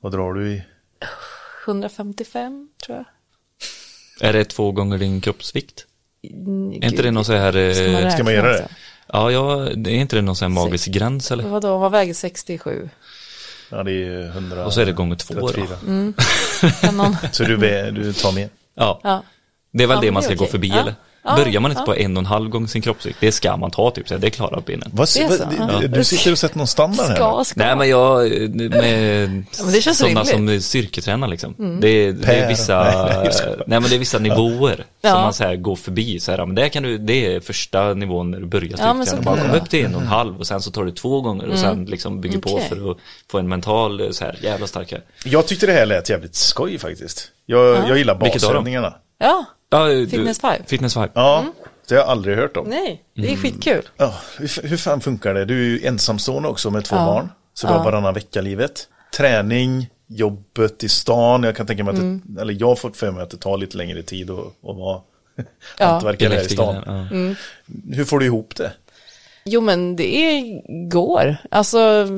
vad 0.00 0.12
drar 0.12 0.32
du 0.32 0.52
i? 0.52 0.62
155 1.66 2.68
tror 2.86 2.96
jag. 2.96 3.06
Är 4.28 4.32
det 4.32 4.44
två 4.44 4.72
gånger 4.72 4.98
din 4.98 5.20
kroppsvikt? 5.20 5.86
Mm, 6.22 6.72
Är 6.72 6.84
inte 6.84 7.02
det 7.02 7.10
någon 7.10 7.24
så 7.24 7.32
här, 7.32 7.56
eh, 7.56 7.72
Ska 7.74 7.82
man, 7.82 8.00
ska 8.00 8.08
räkna 8.08 8.24
man 8.24 8.34
göra 8.34 8.52
det? 8.52 8.68
Ja, 9.12 9.30
ja, 9.30 9.68
det 9.76 9.90
är 9.90 9.94
inte 9.94 10.16
det 10.16 10.22
någon 10.22 10.36
sån 10.36 10.52
här 10.56 10.62
magisk 10.64 10.88
gräns 10.88 11.30
eller? 11.32 11.44
Vadå, 11.44 11.78
vad 11.78 11.92
väger 11.92 12.14
67? 12.14 12.88
Ja, 13.70 13.82
det 13.82 13.92
är 13.92 14.26
100. 14.28 14.66
Och 14.66 14.72
så 14.74 14.80
är 14.80 14.86
det 14.86 14.92
gånger 14.92 15.16
två 15.16 15.34
då. 15.34 15.48
34. 15.48 15.76
Kan 16.80 16.96
någon... 16.96 17.16
Så 17.32 17.44
du, 17.44 17.56
vä- 17.56 17.90
du 17.90 18.12
tar 18.12 18.32
med? 18.32 18.48
Ja, 18.74 19.00
Ja. 19.04 19.22
det 19.72 19.82
är 19.82 19.86
väl 19.88 19.96
Ja, 19.96 20.00
det 20.00 20.10
man 20.12 20.20
det 20.22 20.26
ska 20.26 20.34
gå 20.34 20.44
okej. 20.44 20.50
förbi 20.50 20.68
Ja. 20.68 20.80
eller? 20.80 20.94
Ja, 21.24 21.36
Börjar 21.36 21.60
man 21.60 21.70
inte 21.70 21.80
ja. 21.82 21.86
på 21.86 21.94
en 21.96 22.16
och 22.16 22.20
en 22.20 22.26
halv 22.26 22.48
gång 22.50 22.68
sin 22.68 22.82
kroppsvikt, 22.82 23.16
det 23.20 23.32
ska 23.32 23.56
man 23.56 23.70
ta 23.70 23.90
typ, 23.90 24.08
så 24.08 24.16
det 24.16 24.30
klarar 24.30 24.60
benen. 24.60 24.90
Vad, 24.92 25.06
Det 25.06 25.06
så, 25.06 25.44
du, 25.44 25.56
ja. 25.58 25.88
du 25.88 26.04
sitter 26.04 26.32
och 26.32 26.38
sätter 26.38 26.58
någon 26.58 26.66
standard 26.66 27.06
här? 27.08 27.14
Ska, 27.16 27.44
ska. 27.44 27.60
Nej 27.64 27.76
men 27.76 27.88
jag, 27.88 28.30
med 28.70 29.44
Ja, 29.58 29.64
men 29.64 29.72
det 29.72 29.82
känns 29.82 29.98
sådana 29.98 30.20
rimligt. 30.22 30.34
Mm. 30.34 30.48
som 30.48 30.62
styrketränar 30.62 31.28
liksom. 31.28 31.78
Det, 31.80 31.88
är, 31.88 32.12
det 32.12 32.26
Per. 32.26 32.34
är 32.34 32.48
vissa, 32.48 32.82
Nej, 32.84 33.30
nej, 33.66 33.80
men 33.80 33.82
det 33.90 33.94
är 33.96 33.98
vissa 33.98 34.18
nivåer 34.18 34.84
Ja. 35.00 35.10
som 35.10 35.20
man 35.20 35.32
så 35.32 35.44
här 35.44 35.56
går 35.56 35.76
förbi. 35.76 36.20
Så 36.20 36.30
här, 36.30 36.46
men 36.46 36.54
det, 36.54 36.68
kan 36.68 36.82
du, 36.82 36.98
det 36.98 37.34
är 37.34 37.40
första 37.40 37.94
nivån 37.94 38.30
när 38.30 38.40
du 38.40 38.46
börjar 38.46 38.74
Ja, 38.78 38.94
men 38.94 39.06
så 39.06 39.10
styrketräna. 39.10 39.16
kan 39.16 39.24
Bara 39.24 39.36
det 39.36 39.40
kom 39.42 39.50
vara. 39.50 39.60
upp 39.62 39.70
till 39.70 39.84
en 39.84 39.94
och 39.94 40.00
en 40.00 40.06
halv 40.06 40.38
och 40.38 40.46
sen 40.46 40.60
så 40.62 40.70
tar 40.70 40.84
du 40.84 40.90
två 40.90 41.20
gånger 41.20 41.48
och 41.48 41.58
sen 41.58 41.84
liksom 41.84 42.20
bygger 42.20 42.38
på 42.38 42.50
Okej. 42.54 42.66
för 42.68 42.90
att 42.90 42.96
få 43.30 43.38
en 43.38 43.48
mental 43.48 44.14
så 44.14 44.24
här 44.24 44.38
jävla 44.42 44.66
starkare. 44.66 45.00
Jag 45.24 45.46
tyckte 45.46 45.66
det 45.66 45.72
här 45.72 45.86
lät 45.86 46.10
jävligt 46.10 46.34
skoj 46.34 46.78
faktiskt. 46.78 47.28
Jag, 47.46 47.88
jag 47.88 47.98
gillar 47.98 48.14
basövningarna. 48.14 48.94
Ja, 49.18 49.44
Ja, 49.72 49.86
du- 49.86 50.08
Fitness 50.08 50.40
five. 50.40 50.58
Fitness 50.66 50.94
five. 50.94 51.08
Ja, 51.14 51.44
det 51.88 51.94
har 51.94 52.02
jag 52.02 52.08
aldrig 52.10 52.36
hört 52.36 52.56
om. 52.56 52.68
nej, 52.68 53.02
det 53.14 53.20
Mm. 53.22 53.32
är 53.32 53.36
skitkul. 53.36 53.88
Ja, 53.96 54.14
hur, 54.38 54.68
hur 54.68 54.76
fan 54.76 55.00
funkar 55.00 55.34
det? 55.34 55.44
Du 55.44 55.54
är 55.64 55.68
ju 55.80 55.86
ensamstående 55.86 56.48
också 56.48 56.70
med 56.70 56.84
två 56.84 56.96
Ja. 56.96 57.04
barn. 57.06 57.28
Så 57.54 57.66
du 57.66 57.72
har 57.72 57.84
varannan 57.84 58.14
vecka-livet. 58.14 58.88
Träning, 59.16 59.86
jobbet 60.06 60.84
i 60.84 60.88
stan. 60.88 61.42
Jag 61.42 61.56
kan 61.56 61.66
tänka 61.66 61.84
mig 61.84 61.92
att 61.92 61.98
Mm. 61.98 62.22
det, 62.24 62.40
eller 62.40 62.56
jag 62.60 62.66
har 62.66 62.76
fått 62.76 62.96
för 62.96 63.10
mig 63.10 63.22
att 63.22 63.30
det 63.30 63.36
tar 63.36 63.56
lite 63.58 63.76
längre 63.76 64.02
tid 64.02 64.30
att, 64.30 64.38
att 64.38 64.76
vara 64.76 65.00
Ja. 65.78 65.86
hantverkare 65.86 66.28
här 66.28 66.34
i 66.34 66.38
Elektriker, 66.38 66.62
stan. 66.62 66.82
ja. 66.86 66.92
Mm. 67.16 67.34
Hur 67.92 68.04
får 68.04 68.18
du 68.18 68.26
ihop 68.26 68.56
det? 68.56 68.72
Jo, 69.44 69.60
men 69.60 69.96
det 69.96 70.16
är, 70.16 70.62
går. 70.88 71.36
Alltså, 71.50 72.08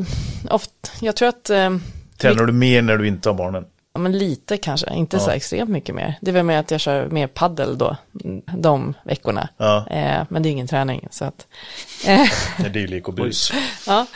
ofta, 0.51 0.89
jag 1.01 1.17
tror 1.17 1.29
att, 1.29 1.51
eh, 1.51 1.77
Tränar 2.19 2.45
du 2.45 2.53
mer 2.53 2.83
när 2.83 2.97
du 2.97 3.09
inte 3.09 3.29
har 3.29 3.35
barnen? 3.35 3.65
Ja, 3.95 4.01
men 4.01 4.19
lite 4.19 4.57
kanske, 4.57 4.95
inte 4.95 5.21
så 5.21 5.31
extremt 5.31 5.71
mycket 5.71 5.95
mer. 5.95 6.15
Det 6.21 6.31
är 6.31 6.33
väl 6.33 6.45
med 6.45 6.61
att 6.61 6.71
jag 6.71 6.81
kör 6.81 7.07
mer 7.09 7.27
paddel 7.27 7.79
då, 7.79 7.97
mm, 8.25 8.43
de 8.57 8.95
veckorna. 9.05 9.49
Ja. 9.57 9.87
Eh, 9.91 10.23
men 10.29 10.43
det 10.43 10.49
är 10.49 10.51
ingen 10.51 10.67
träning, 10.67 11.09
så 11.11 11.25
att. 11.25 11.47
Eh, 12.07 12.19
Nej, 12.59 12.71
det 12.71 12.79
är 12.79 12.81
ju 12.81 12.87
lek 12.87 13.09
och 13.09 13.15
bus. 13.15 13.53
ja. 13.87 14.07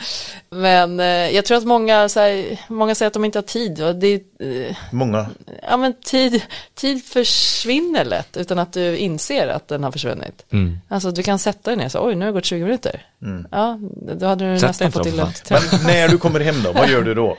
Men 0.49 0.99
eh, 0.99 1.05
jag 1.05 1.45
tror 1.45 1.57
att 1.57 1.65
många, 1.65 2.09
så 2.09 2.19
här, 2.19 2.59
många 2.67 2.95
säger 2.95 3.07
att 3.07 3.13
de 3.13 3.25
inte 3.25 3.37
har 3.37 3.43
tid. 3.43 3.81
Och 3.81 3.95
det, 3.95 4.07
är, 4.07 4.21
eh, 4.67 4.75
Många. 4.91 5.27
ja, 5.69 5.77
men 5.77 5.93
tid, 5.93 6.41
tid 6.73 7.05
försvinner 7.05 8.05
lätt 8.05 8.37
utan 8.37 8.59
att 8.59 8.73
du 8.73 8.97
inser 8.97 9.47
att 9.47 9.67
den 9.67 9.83
har 9.83 9.91
försvunnit. 9.91 10.45
Mm. 10.51 10.79
Alltså 10.87 11.11
du 11.11 11.23
kan 11.23 11.39
sätta 11.39 11.71
dig 11.71 11.77
ner 11.77 11.85
och 11.85 11.91
säga, 11.91 12.03
oj 12.03 12.15
nu 12.15 12.25
har 12.25 12.31
det 12.31 12.37
gått 12.37 12.45
20 12.45 12.63
minuter. 12.63 13.05
Ja, 13.51 13.79
då 14.17 14.25
hade 14.25 14.53
du 14.53 14.59
Sätt 14.59 14.69
nästan 14.69 14.91
fått 14.91 15.03
till 15.03 15.19
ett 15.19 15.43
träning. 15.45 15.69
Men 15.71 15.83
när 15.83 16.07
du 16.07 16.17
kommer 16.17 16.39
hem 16.39 16.63
då, 16.63 16.71
vad 16.71 16.89
gör 16.89 17.01
du 17.01 17.13
då? 17.13 17.37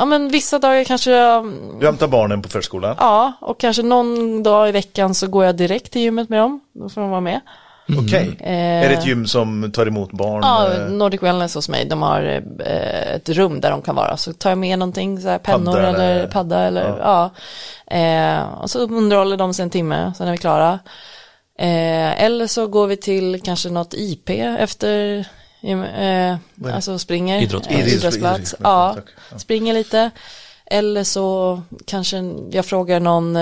Ja 0.00 0.04
men 0.06 0.28
vissa 0.28 0.58
dagar 0.58 0.84
kanske 0.84 1.10
jag, 1.10 1.52
Du 1.80 1.86
hämtar 1.86 2.08
barnen 2.08 2.42
på 2.42 2.48
förskolan. 2.48 2.96
ja 2.98 3.32
och 3.40 3.60
kanske 3.60 3.82
någon 3.82 4.42
dag 4.42 4.68
i 4.68 4.72
veckan 4.72 5.14
så 5.14 5.26
går 5.26 5.44
jag 5.44 5.56
direkt 5.56 5.92
till 5.92 6.02
gymmet 6.02 6.28
med 6.28 6.38
dem. 6.38 6.60
Då 6.72 6.88
får 6.88 7.00
de 7.00 7.10
vara 7.10 7.20
med. 7.20 7.40
Okej. 7.98 8.36
Eh, 8.40 8.84
Är 8.84 8.88
det 8.88 8.94
ett 8.94 9.06
gym 9.06 9.26
som 9.26 9.72
tar 9.72 9.86
emot 9.86 10.12
barn? 10.12 10.40
Ja, 10.42 10.72
eh, 10.72 10.88
Nordic 10.88 11.22
Wellness 11.22 11.54
hos 11.54 11.68
mig, 11.68 11.84
de 11.84 12.02
har 12.02 12.22
eh, 12.66 13.14
ett 13.14 13.28
rum 13.28 13.60
där 13.60 13.70
de 13.70 13.82
kan 13.82 13.94
vara. 13.94 14.16
Så 14.16 14.32
tar 14.32 14.50
jag 14.50 14.58
med 14.58 14.78
någonting, 14.78 15.20
så 15.20 15.28
här, 15.28 15.38
pennor 15.38 15.72
Padda 15.72 15.88
eller 15.88 16.10
eller- 16.14 16.26
padda 16.26 16.58
eller 16.62 16.98
ja. 16.98 17.30
Eh, 17.96 18.42
och 18.62 18.70
så 18.70 18.78
underhåller 18.78 19.36
de 19.36 19.54
sig 19.54 19.62
en 19.62 19.70
timme, 19.70 20.12
sen 20.18 20.28
är 20.28 20.32
vi 20.32 20.38
klara. 20.38 20.78
Eh, 21.58 22.22
eller 22.24 22.46
så 22.46 22.66
går 22.66 22.86
vi 22.86 22.96
till 22.96 23.40
kanske 23.44 23.70
något 23.70 23.94
IP 23.94 24.30
efter, 24.58 25.24
eh, 25.62 26.36
alltså 26.74 26.98
springer. 26.98 27.42
Idrottsplats. 27.42 27.80
Eh, 27.80 27.92
idrottsplats. 27.94 28.54
Idrotts- 28.54 28.60
Ja, 28.62 28.96
springer 29.36 29.74
lite. 29.74 30.10
Eller 30.66 31.04
så 31.04 31.62
kanske 31.84 32.16
jag 32.50 32.66
frågar 32.66 33.00
någon, 33.00 33.36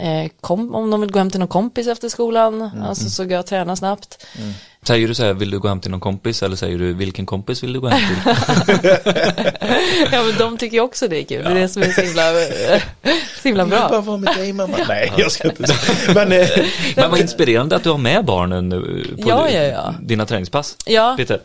eh, 0.00 0.20
eh, 0.24 0.30
kom, 0.40 0.74
om 0.74 0.90
de 0.90 1.00
vill 1.00 1.12
gå 1.12 1.18
hem 1.18 1.30
till 1.30 1.40
någon 1.40 1.48
kompis 1.48 1.86
efter 1.86 2.08
skolan, 2.08 2.54
Mm, 2.62 2.82
alltså 2.82 3.10
så 3.10 3.22
går 3.24 3.32
jag 3.32 3.40
och 3.40 3.46
tränar 3.46 3.76
snabbt. 3.76 4.26
Säger 4.82 5.08
du 5.08 5.14
så 5.14 5.24
här, 5.24 5.32
vill 5.34 5.50
du 5.50 5.58
gå 5.58 5.68
hem 5.68 5.80
till 5.80 5.90
någon 5.90 6.00
kompis 6.00 6.42
eller 6.42 6.56
säger 6.56 6.78
du 6.78 6.92
vilken 6.92 7.26
kompis 7.26 7.62
vill 7.62 7.72
du 7.72 7.80
gå 7.80 7.88
hem 7.88 8.00
till? 8.08 8.32
ja 10.12 10.22
men 10.22 10.34
de 10.38 10.56
tycker 10.58 10.76
ju 10.76 10.80
också 10.82 11.08
det 11.08 11.16
är 11.20 11.24
kul, 11.24 11.44
det 11.44 11.50
är 11.50 11.54
det 11.54 11.68
som 11.68 11.82
är 11.82 11.90
så 11.90 12.00
himla, 12.00 12.22
så 13.42 13.48
himla 13.48 13.62
Jag 13.62 13.66
vill 13.66 13.78
bara 13.78 13.88
bra. 13.88 14.00
vara 14.00 14.16
med 14.16 14.34
dig 14.36 14.52
mamma. 14.52 14.76
Nej, 14.88 15.12
jag 15.16 15.32
ska 15.32 15.48
inte. 15.48 15.74
Men 16.14 16.32
eh, 16.32 16.48
Men 16.96 17.10
vad 17.10 17.20
inspirerande 17.20 17.76
att 17.76 17.84
du 17.84 17.90
har 17.90 17.98
med 17.98 18.24
barnen 18.24 18.68
nu 18.68 19.04
på 19.22 19.28
Ja, 19.28 19.48
ja, 19.50 19.62
ja. 19.62 19.94
dina 20.02 20.26
träningspass. 20.26 20.76
Ja, 20.86 21.14
Peter, 21.16 21.40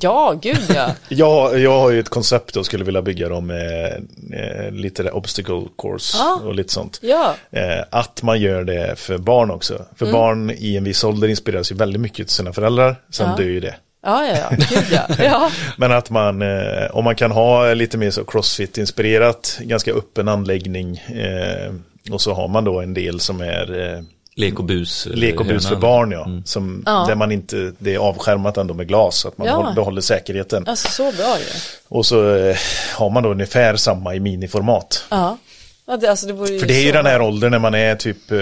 ja 0.00 0.38
gud 0.42 0.60
ja. 0.74 0.90
jag, 1.08 1.58
jag 1.58 1.78
har 1.80 1.90
ju 1.90 2.00
ett 2.00 2.08
koncept 2.08 2.56
och 2.56 2.66
skulle 2.66 2.84
vilja 2.84 3.02
bygga 3.02 3.28
dem 3.28 3.50
eh, 3.50 4.70
lite 4.72 5.10
obstacle 5.10 5.62
course 5.82 6.16
Ja. 6.18 6.40
och 6.44 6.54
lite 6.54 6.72
sånt. 6.72 6.98
Ja, 7.02 7.34
Eh, 7.50 7.84
att 7.90 8.22
man 8.22 8.40
gör 8.40 8.64
det 8.64 8.98
för 8.98 9.18
barn 9.18 9.50
också. 9.50 9.84
För 9.96 10.06
Mm. 10.06 10.12
barn 10.20 10.50
i 10.50 10.76
en 10.76 10.84
viss 10.84 11.04
ålder 11.04 11.28
inspireras 11.28 11.72
ju 11.72 11.76
väldigt 11.76 12.00
mycket 12.00 12.26
till 12.26 12.36
sina 12.36 12.52
föräldrar. 12.52 12.96
Sen 13.10 13.28
Ja. 13.30 13.36
dör 13.36 13.44
ju 13.44 13.60
det. 13.60 13.74
ja, 14.02 14.26
ja, 14.26 14.36
ja. 14.50 14.56
gud 14.70 14.84
ja. 14.90 15.02
ja. 15.24 15.50
Men 15.76 15.92
att 15.92 16.10
man, 16.10 16.42
eh, 16.42 16.86
om 16.92 17.04
man 17.04 17.14
kan 17.14 17.30
ha 17.30 17.74
lite 17.74 17.98
mer 17.98 18.10
så 18.10 18.24
crossfit-inspirerat, 18.24 19.58
ganska 19.60 19.92
öppen 19.92 20.28
anläggning. 20.28 20.96
Eh, 20.98 21.72
och 22.12 22.20
så 22.20 22.34
har 22.34 22.48
man 22.48 22.64
då 22.64 22.80
en 22.80 22.94
del 22.94 23.20
som 23.20 23.40
är 23.40 23.80
eh, 23.94 24.02
lek 24.38 24.58
och 24.58 24.64
bus. 24.64 25.06
eh, 25.06 25.12
lek 25.12 25.40
och 25.40 25.46
bus 25.46 25.68
för 25.68 25.76
barn 25.76 26.10
ja. 26.10 26.26
Som, 26.44 26.82
Ja. 26.86 27.04
Där 27.08 27.14
man 27.14 27.32
inte, 27.32 27.72
det 27.78 27.94
är 27.94 27.98
avskärmat 27.98 28.56
ändå 28.56 28.74
med 28.74 28.88
glas. 28.88 29.16
Så 29.16 29.28
att 29.28 29.38
man 29.38 29.46
Ja. 29.46 29.54
håller, 29.54 29.72
behåller 29.72 30.00
säkerheten. 30.00 30.64
Alltså 30.68 30.88
så 30.88 31.02
bra 31.16 31.38
ju. 31.38 31.44
Och 31.88 32.06
så 32.06 32.36
eh, 32.36 32.56
har 32.94 33.10
man 33.10 33.22
då 33.22 33.28
ungefär 33.30 33.76
samma 33.76 34.14
i 34.14 34.20
miniformat. 34.20 35.04
Ja. 35.10 35.38
ja 35.86 35.96
det, 35.96 36.06
alltså 36.10 36.26
det 36.26 36.58
För 36.60 36.66
det 36.66 36.74
är 36.74 36.82
ju 36.86 36.92
den 36.92 37.06
här 37.06 37.18
bra. 37.18 37.28
åldern 37.28 37.50
när 37.50 37.58
man 37.58 37.74
är 37.74 37.94
typ, 37.94 38.30
eh, 38.30 38.38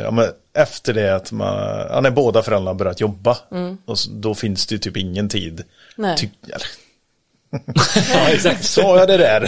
ja, 0.00 0.10
men 0.10 0.26
efter 0.58 0.92
det 0.94 1.14
att 1.14 1.32
man, 1.32 1.86
ja, 1.90 2.00
när 2.00 2.10
båda 2.10 2.42
föräldrarna 2.42 2.74
börjat 2.74 3.00
jobba. 3.00 3.36
Och 3.86 3.98
så, 3.98 4.10
då 4.10 4.34
finns 4.34 4.66
det 4.66 4.74
ju 4.74 4.78
typ 4.78 4.96
ingen 4.96 5.28
tid. 5.28 5.52
Mm. 5.52 5.62
Nej. 5.96 6.16
Ty, 6.18 6.28
eller, 6.46 6.66
ja, 8.14 8.28
exakt. 8.28 8.64
Sa 8.64 8.98
jag 8.98 9.08
det 9.08 9.16
där? 9.16 9.40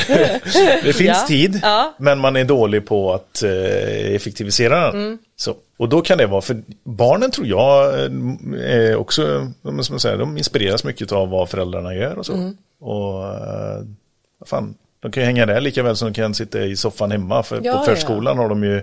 Det 0.84 0.92
finns 0.92 1.18
Ja. 1.20 1.26
tid, 1.28 1.60
Ja. 1.62 1.80
Mm. 1.82 1.92
men 1.98 2.18
man 2.18 2.36
är 2.36 2.44
dålig 2.44 2.86
på 2.86 3.12
att 3.14 3.42
eh, 3.42 4.14
effektivisera 4.14 4.92
den. 4.92 5.18
Så, 5.36 5.54
och 5.76 5.88
då 5.88 6.00
kan 6.00 6.18
det 6.18 6.26
vara, 6.26 6.40
för 6.40 6.62
barnen 6.84 7.30
tror 7.30 7.46
jag 7.46 7.94
eh, 8.00 8.10
är 8.74 8.96
också, 8.96 9.52
som 9.62 9.78
jag 9.90 10.00
säger, 10.00 10.16
de 10.18 10.38
inspireras 10.38 10.84
mycket 10.84 11.12
av 11.12 11.28
vad 11.28 11.48
föräldrarna 11.48 11.94
gör 11.94 12.18
och 12.18 12.26
så. 12.26 12.32
Mm. 12.34 12.56
Och 12.80 13.24
eh, 13.24 13.82
vad 14.38 14.48
fan, 14.48 14.74
de 15.00 15.12
kan 15.12 15.22
ju 15.22 15.26
hänga 15.26 15.46
där 15.46 15.60
lika 15.60 15.82
väl 15.82 15.96
som 15.96 16.08
de 16.08 16.14
kan 16.14 16.34
sitta 16.34 16.60
i 16.64 16.76
soffan 16.76 17.10
hemma. 17.10 17.42
För 17.42 17.56
Ja, 17.56 17.72
på 17.72 17.78
ja. 17.78 17.84
förskolan 17.84 18.38
har 18.38 18.48
de 18.48 18.64
ju 18.64 18.82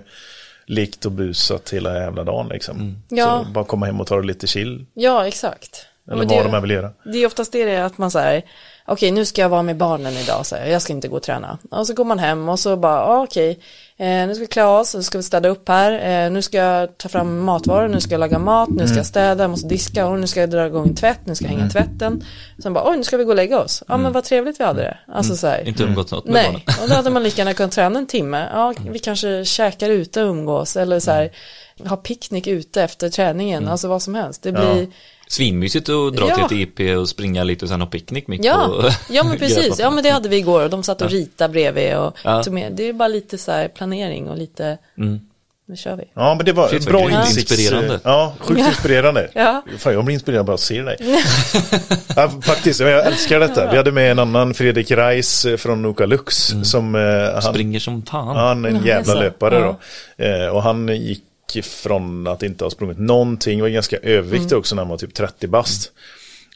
lekt 0.66 1.06
och 1.06 1.12
busat 1.12 1.70
hela 1.72 1.94
jävla 1.98 2.24
dagen 2.24 2.48
liksom. 2.48 3.02
Ja. 3.08 3.44
Så 3.46 3.50
bara 3.52 3.64
komma 3.64 3.86
hem 3.86 4.00
och 4.00 4.06
ta 4.06 4.16
det 4.16 4.26
lite 4.26 4.46
chill. 4.46 4.86
Ja, 4.94 5.26
exakt. 5.26 5.86
Eller 6.06 6.16
Men 6.18 6.28
vad 6.28 6.38
det, 6.38 6.42
de 6.42 6.54
än 6.54 6.62
vill 6.62 6.70
göra. 6.70 6.90
Det 7.04 7.18
är 7.18 7.26
oftast 7.26 7.52
det 7.52 7.76
att 7.76 7.98
man 7.98 8.10
säger, 8.10 8.42
okej 8.86 9.10
nu 9.10 9.24
ska 9.24 9.42
jag 9.42 9.48
vara 9.48 9.62
med 9.62 9.76
barnen 9.76 10.12
idag, 10.12 10.46
så 10.46 10.56
här, 10.56 10.66
jag 10.66 10.82
ska 10.82 10.92
inte 10.92 11.08
gå 11.08 11.16
och 11.16 11.22
träna. 11.22 11.58
Och 11.70 11.86
så 11.86 11.94
går 11.94 12.04
man 12.04 12.18
hem 12.18 12.48
och 12.48 12.58
så 12.58 12.76
bara, 12.76 13.04
ah, 13.04 13.22
okej, 13.22 13.58
eh, 13.96 14.06
nu 14.06 14.34
ska 14.34 14.40
vi 14.40 14.46
klä 14.46 14.64
oss, 14.64 14.94
nu 14.94 15.02
ska 15.02 15.18
vi 15.18 15.22
städa 15.24 15.48
upp 15.48 15.68
här, 15.68 16.24
eh, 16.26 16.30
nu 16.30 16.42
ska 16.42 16.56
jag 16.56 16.98
ta 16.98 17.08
fram 17.08 17.38
matvaror, 17.44 17.88
nu 17.88 18.00
ska 18.00 18.10
jag 18.14 18.18
laga 18.20 18.38
mat, 18.38 18.68
nu 18.68 18.74
Mm. 18.76 18.88
ska 18.88 18.96
jag 18.96 19.06
städa, 19.06 19.44
jag 19.44 19.50
måste 19.50 19.68
diska, 19.68 20.06
och 20.06 20.18
nu 20.18 20.26
ska 20.26 20.40
jag 20.40 20.50
dra 20.50 20.66
igång 20.66 20.94
tvätt, 20.94 21.20
nu 21.24 21.34
ska 21.34 21.44
jag 21.44 21.52
hänga 21.52 21.70
tvätten. 21.70 22.24
Sen 22.62 22.72
bara, 22.72 22.90
oj 22.90 22.96
nu 22.96 23.04
ska 23.04 23.16
vi 23.16 23.24
gå 23.24 23.30
och 23.30 23.36
lägga 23.36 23.60
oss. 23.60 23.82
Ja 23.88 23.96
men 23.96 24.12
vad 24.12 24.24
trevligt 24.24 24.60
vi 24.60 24.64
hade 24.64 24.82
det. 24.82 24.98
Alltså 25.14 25.36
så 25.36 25.46
här. 25.46 25.68
Inte 25.68 25.82
umgåtts 25.82 26.12
något 26.12 26.24
med 26.24 26.32
Nej, 26.34 26.44
barnen. 26.66 26.82
och 26.82 26.88
då 26.88 26.94
hade 26.94 27.10
man 27.10 27.22
lika 27.22 27.38
gärna 27.38 27.54
kunnat 27.54 27.72
träna 27.72 27.98
en 27.98 28.06
timme. 28.06 28.48
Ja, 28.52 28.74
vi 28.90 28.98
kanske 28.98 29.44
käkar 29.44 29.90
ute 29.90 30.22
och 30.22 30.30
umgås 30.30 30.76
eller 30.76 31.00
så 31.00 31.10
här, 31.10 31.30
ha 31.86 31.96
picknick 31.96 32.46
ute 32.46 32.82
efter 32.82 33.08
träningen, 33.10 33.68
alltså 33.68 33.88
vad 33.88 34.02
som 34.02 34.14
helst. 34.14 34.42
Det 34.42 34.52
blir, 34.52 34.86
Svinmysigt 35.32 35.88
att 35.88 36.16
dra 36.16 36.28
Ja. 36.28 36.48
till 36.48 36.62
ett 36.62 36.78
IP 36.78 36.98
och 36.98 37.08
springa 37.08 37.44
lite 37.44 37.64
och 37.64 37.68
sen 37.68 37.80
ha 37.80 37.86
picknick 37.88 38.26
mitt 38.26 38.44
Ja, 38.44 38.66
på 38.82 38.90
ja 39.12 39.24
men 39.24 39.38
precis. 39.38 39.78
Ja 39.78 39.90
men 39.90 40.04
det 40.04 40.10
hade 40.10 40.28
vi 40.28 40.36
igår 40.36 40.62
och 40.64 40.70
de 40.70 40.82
satt 40.82 41.02
och 41.02 41.10
ritade 41.10 41.52
bredvid 41.52 41.96
och 41.96 42.16
Ja. 42.24 42.42
tog 42.42 42.54
med. 42.54 42.72
Det 42.72 42.88
är 42.88 42.92
bara 42.92 43.08
lite 43.08 43.38
så 43.38 43.52
här 43.52 43.68
planering 43.68 44.28
och 44.28 44.36
lite, 44.38 44.78
nu 45.66 45.76
kör 45.76 45.96
vi. 45.96 46.04
Ja, 46.14 46.34
men 46.34 46.46
det 46.46 46.52
var 46.52 46.68
Shit, 46.68 46.86
bra 46.86 47.10
insikts... 47.10 47.52
inspirerande. 47.52 48.00
Ja, 48.04 48.34
sjukt 48.38 48.60
inspirerande. 48.60 49.28
Ja. 49.34 49.62
Fan, 49.78 49.92
jag 49.92 50.04
blir 50.04 50.14
inspirerad 50.14 50.46
bara 50.46 50.54
att 50.54 50.60
se 50.60 50.82
dig. 50.82 50.96
ja, 52.16 52.30
faktiskt, 52.42 52.80
jag 52.80 53.06
älskar 53.06 53.40
detta. 53.40 53.70
Vi 53.70 53.76
hade 53.76 53.92
med 53.92 54.10
en 54.10 54.18
annan, 54.18 54.54
Fredrik 54.54 54.90
Reis 54.90 55.44
eh, 55.44 55.56
från 55.56 55.82
Noka 55.82 56.06
Lux. 56.06 56.54
Som, 56.62 56.94
eh, 56.94 57.32
han, 57.32 57.42
Springer 57.42 57.80
som 57.80 58.02
fan. 58.02 58.36
han 58.36 58.64
är 58.64 58.68
en 58.68 58.76
Ja, 58.76 58.86
jävla 58.86 59.14
löpare 59.14 59.54
Ja. 59.54 59.76
då. 60.18 60.24
Eh, 60.24 60.46
och 60.48 60.62
han 60.62 60.88
gick 60.88 61.22
från 61.60 62.26
att 62.26 62.42
inte 62.42 62.64
ha 62.64 62.70
sprungit 62.70 62.98
någonting, 62.98 63.60
var 63.60 63.68
ganska 63.68 63.96
överviktig 63.96 64.58
också 64.58 64.74
när 64.74 64.82
han 64.82 64.90
var 64.90 64.98
typ 64.98 65.14
30 65.14 65.46
bast. 65.46 65.92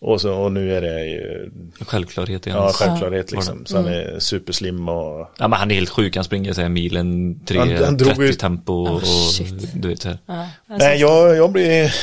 Och, 0.00 0.20
så, 0.20 0.32
och 0.34 0.52
nu 0.52 0.76
är 0.76 0.80
det 0.80 1.04
ju 1.04 1.50
Självklarhet 1.80 2.46
i 2.46 2.50
ja, 2.50 2.72
självklarhet 2.72 3.32
liksom. 3.32 3.66
Så 3.66 3.76
han 3.76 3.86
Mm. 3.86 3.98
är 4.14 4.18
superslim 4.18 4.88
och 4.88 5.30
Ja 5.38 5.48
men 5.48 5.52
han 5.52 5.70
är 5.70 5.74
helt 5.74 5.90
sjuk, 5.90 6.16
han 6.16 6.24
springer 6.24 6.52
så 6.52 6.60
här 6.60 6.68
milen 6.68 7.40
Han- 7.50 7.84
han 7.84 7.96
drog 7.96 8.10
3.30 8.12 8.22
ju- 8.26 8.32
tempo 8.32 8.72
och 8.72 9.02
shit. 9.06 9.68
du 9.74 9.88
vet 9.88 10.00
så 10.02 10.08
här. 10.08 10.18
Ja, 10.26 10.34
alltså, 10.68 10.88
Nej, 10.88 11.00
jag, 11.00 11.36
jag 11.36 11.52
blir... 11.52 11.94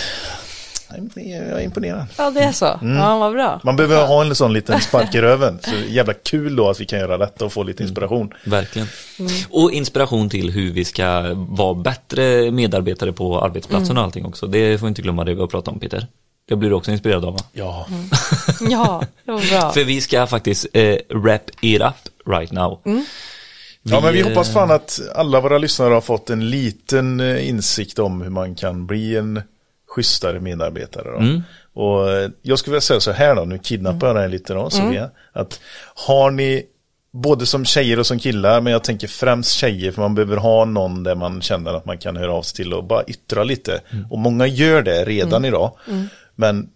Jag 1.15 1.25
är 1.25 1.59
imponerad. 1.59 2.05
ja 2.17 2.31
det 2.31 2.39
är 2.39 2.51
så. 2.51 2.79
Mm. 2.81 2.97
Ja, 2.97 3.17
vad 3.19 3.31
bra. 3.33 3.61
Man 3.63 3.75
behöver 3.75 4.05
ha 4.07 4.21
en 4.25 4.35
sån 4.35 4.53
liten 4.53 4.81
spark 4.81 5.15
i 5.15 5.21
röven. 5.21 5.59
Så 5.63 5.71
jävla 5.89 6.13
kul 6.13 6.55
då 6.55 6.69
att 6.69 6.81
vi 6.81 6.85
kan 6.85 6.99
göra 6.99 7.17
detta 7.17 7.45
och 7.45 7.53
få 7.53 7.63
lite 7.63 7.83
inspiration. 7.83 8.33
Verkligen. 8.45 8.87
Och 9.49 9.71
inspiration 9.71 10.29
till 10.29 10.51
hur 10.51 10.71
vi 10.71 10.85
ska 10.85 11.33
vara 11.33 11.73
bättre 11.73 12.51
medarbetare 12.51 13.13
på 13.13 13.41
arbetsplatsen 13.41 13.97
och 13.97 14.03
allting 14.03 14.25
också. 14.25 14.47
Det 14.47 14.77
får 14.79 14.85
vi 14.85 14.89
inte 14.89 15.01
glömma 15.01 15.23
det 15.23 15.33
vi 15.33 15.39
har 15.39 15.47
pratat 15.47 15.73
om 15.73 15.79
Peter. 15.79 16.07
Det 16.47 16.55
blir 16.55 16.69
du 16.69 16.75
också 16.75 16.91
inspirerad 16.91 17.25
av 17.25 17.33
va? 17.33 17.39
Ja. 17.53 17.87
Ja, 18.69 19.03
det 19.25 19.31
var 19.31 19.49
bra. 19.59 19.71
För 19.71 19.83
vi 19.83 20.01
ska 20.01 20.27
faktiskt 20.27 20.65
eh, 20.73 20.95
wrap 21.09 21.41
it 21.61 21.81
up 21.81 22.27
right 22.27 22.51
now. 22.51 22.79
ja, 23.83 24.01
men 24.01 24.13
vi 24.13 24.19
eh, 24.19 24.27
hoppas 24.27 24.53
fan 24.53 24.71
att 24.71 24.99
alla 25.15 25.41
våra 25.41 25.57
lyssnare 25.57 25.93
har 25.93 26.01
fått 26.01 26.29
en 26.29 26.49
liten 26.49 27.19
eh, 27.19 27.49
insikt 27.49 27.99
om 27.99 28.21
hur 28.21 28.29
man 28.29 28.55
kan 28.55 28.85
bli 28.85 29.15
en 29.15 29.41
schysstare 29.93 30.39
medarbetare. 30.39 31.11
Då. 31.11 31.19
Och 31.73 32.11
eh, 32.11 32.29
jag 32.41 32.59
skulle 32.59 32.71
vilja 32.71 32.81
säga 32.81 32.99
så 32.99 33.11
här 33.11 33.35
då, 33.35 33.45
nu 33.45 33.57
kidnappar 33.57 34.07
jag 34.07 34.15
dig 34.15 34.29
lite 34.29 34.53
då, 34.53 34.69
Sofia. 34.69 35.09
Att 35.33 35.59
har 36.07 36.31
ni, 36.31 36.65
både 37.11 37.45
som 37.45 37.65
tjejer 37.65 37.99
och 37.99 38.07
som 38.07 38.19
killar, 38.19 38.61
men 38.61 38.73
jag 38.73 38.83
tänker 38.83 39.07
främst 39.07 39.51
tjejer, 39.51 39.91
för 39.91 40.01
man 40.01 40.15
behöver 40.15 40.37
ha 40.37 40.65
någon 40.65 41.03
där 41.03 41.15
man 41.15 41.41
känner 41.41 41.73
att 41.73 41.85
man 41.85 41.97
kan 41.97 42.17
höra 42.17 42.33
av 42.33 42.41
sig 42.41 42.55
till 42.55 42.73
och 42.73 42.83
bara 42.83 43.03
yttra 43.03 43.43
lite. 43.43 43.81
Och 44.09 44.19
många 44.19 44.47
gör 44.47 44.81
det 44.81 45.05
redan 45.05 45.45
idag. 45.45 45.71
Men 46.35 46.69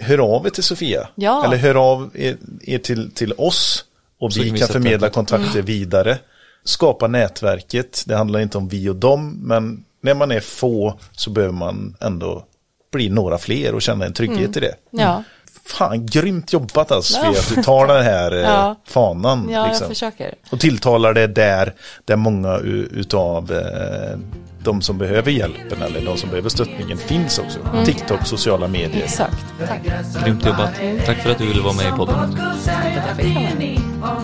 hör 0.00 0.18
av 0.18 0.46
er 0.46 0.50
till 0.50 0.62
Sofia. 0.62 1.08
Ja. 1.14 1.44
Eller 1.44 1.56
hör 1.56 1.74
av 1.92 2.10
er, 2.14 2.36
er 2.62 2.78
till, 2.78 3.10
till 3.10 3.32
oss. 3.32 3.84
Och 4.18 4.32
Så 4.32 4.42
vi 4.42 4.50
kan 4.50 4.68
förmedla 4.68 5.08
kontakter 5.08 5.62
vidare. 5.62 6.18
Skapa 6.64 7.06
nätverket. 7.06 8.04
Det 8.06 8.16
handlar 8.16 8.40
inte 8.40 8.58
om 8.58 8.68
vi 8.68 8.88
och 8.88 8.96
dem. 8.96 9.38
Men 9.42 9.84
när 10.02 10.14
man 10.14 10.30
är 10.30 10.40
få 10.40 10.98
så 11.12 11.30
behöver 11.30 11.54
man 11.54 11.96
ändå 12.00 12.44
bli 12.92 13.08
några 13.08 13.38
fler 13.38 13.74
och 13.74 13.82
känna 13.82 14.04
en 14.04 14.12
trygghet 14.12 14.56
mm. 14.56 14.56
i 14.56 14.60
det. 14.60 14.74
Ja. 14.90 15.22
Fan, 15.64 16.06
grymt 16.06 16.52
jobbat 16.52 16.92
alltså 16.92 17.12
Svea, 17.12 17.30
att 17.30 17.54
du 17.54 17.62
tar 17.62 17.86
den 17.86 18.04
här 18.04 18.32
eh, 18.36 18.40
ja. 18.40 18.76
fanan. 18.86 19.48
Ja, 19.50 19.66
liksom. 19.66 19.84
jag 19.84 19.88
försöker. 19.88 20.34
Och 20.50 20.60
tilltalar 20.60 21.14
det 21.14 21.26
där, 21.26 21.74
där 22.04 22.16
många 22.16 22.56
utav 22.58 23.52
eh, 23.52 24.18
de 24.64 24.82
som 24.82 24.98
behöver 24.98 25.30
hjälpen 25.30 25.82
eller 25.82 26.04
de 26.04 26.16
som 26.16 26.30
behöver 26.30 26.48
stöttningen 26.48 26.98
finns 26.98 27.38
också. 27.38 27.58
Mm. 27.72 27.84
TikTok, 27.84 28.26
sociala 28.26 28.68
medier. 28.68 29.04
Exakt. 29.04 29.44
Tack. 29.66 29.80
Grymt 30.24 30.46
jobbat. 30.46 30.70
Tack 31.06 31.18
för 31.18 31.30
att 31.30 31.38
du 31.38 31.46
ville 31.46 31.62
vara 31.62 31.74
med 31.74 31.86
i 31.86 31.96
podden. 31.96 32.36
Tack 32.36 32.82
för 32.82 33.00
att 33.00 33.06
jag 33.06 33.16
fick 33.16 33.80
vara 34.00 34.22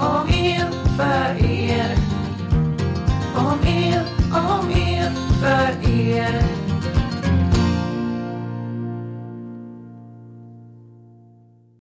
om 0.00 0.28
er, 0.28 0.70
för 0.96 1.44
er. 1.44 1.96
Om 3.36 3.58
er, 3.66 4.02
om 4.32 4.70
er, 4.70 5.10
för 5.40 5.90
er. 5.90 6.63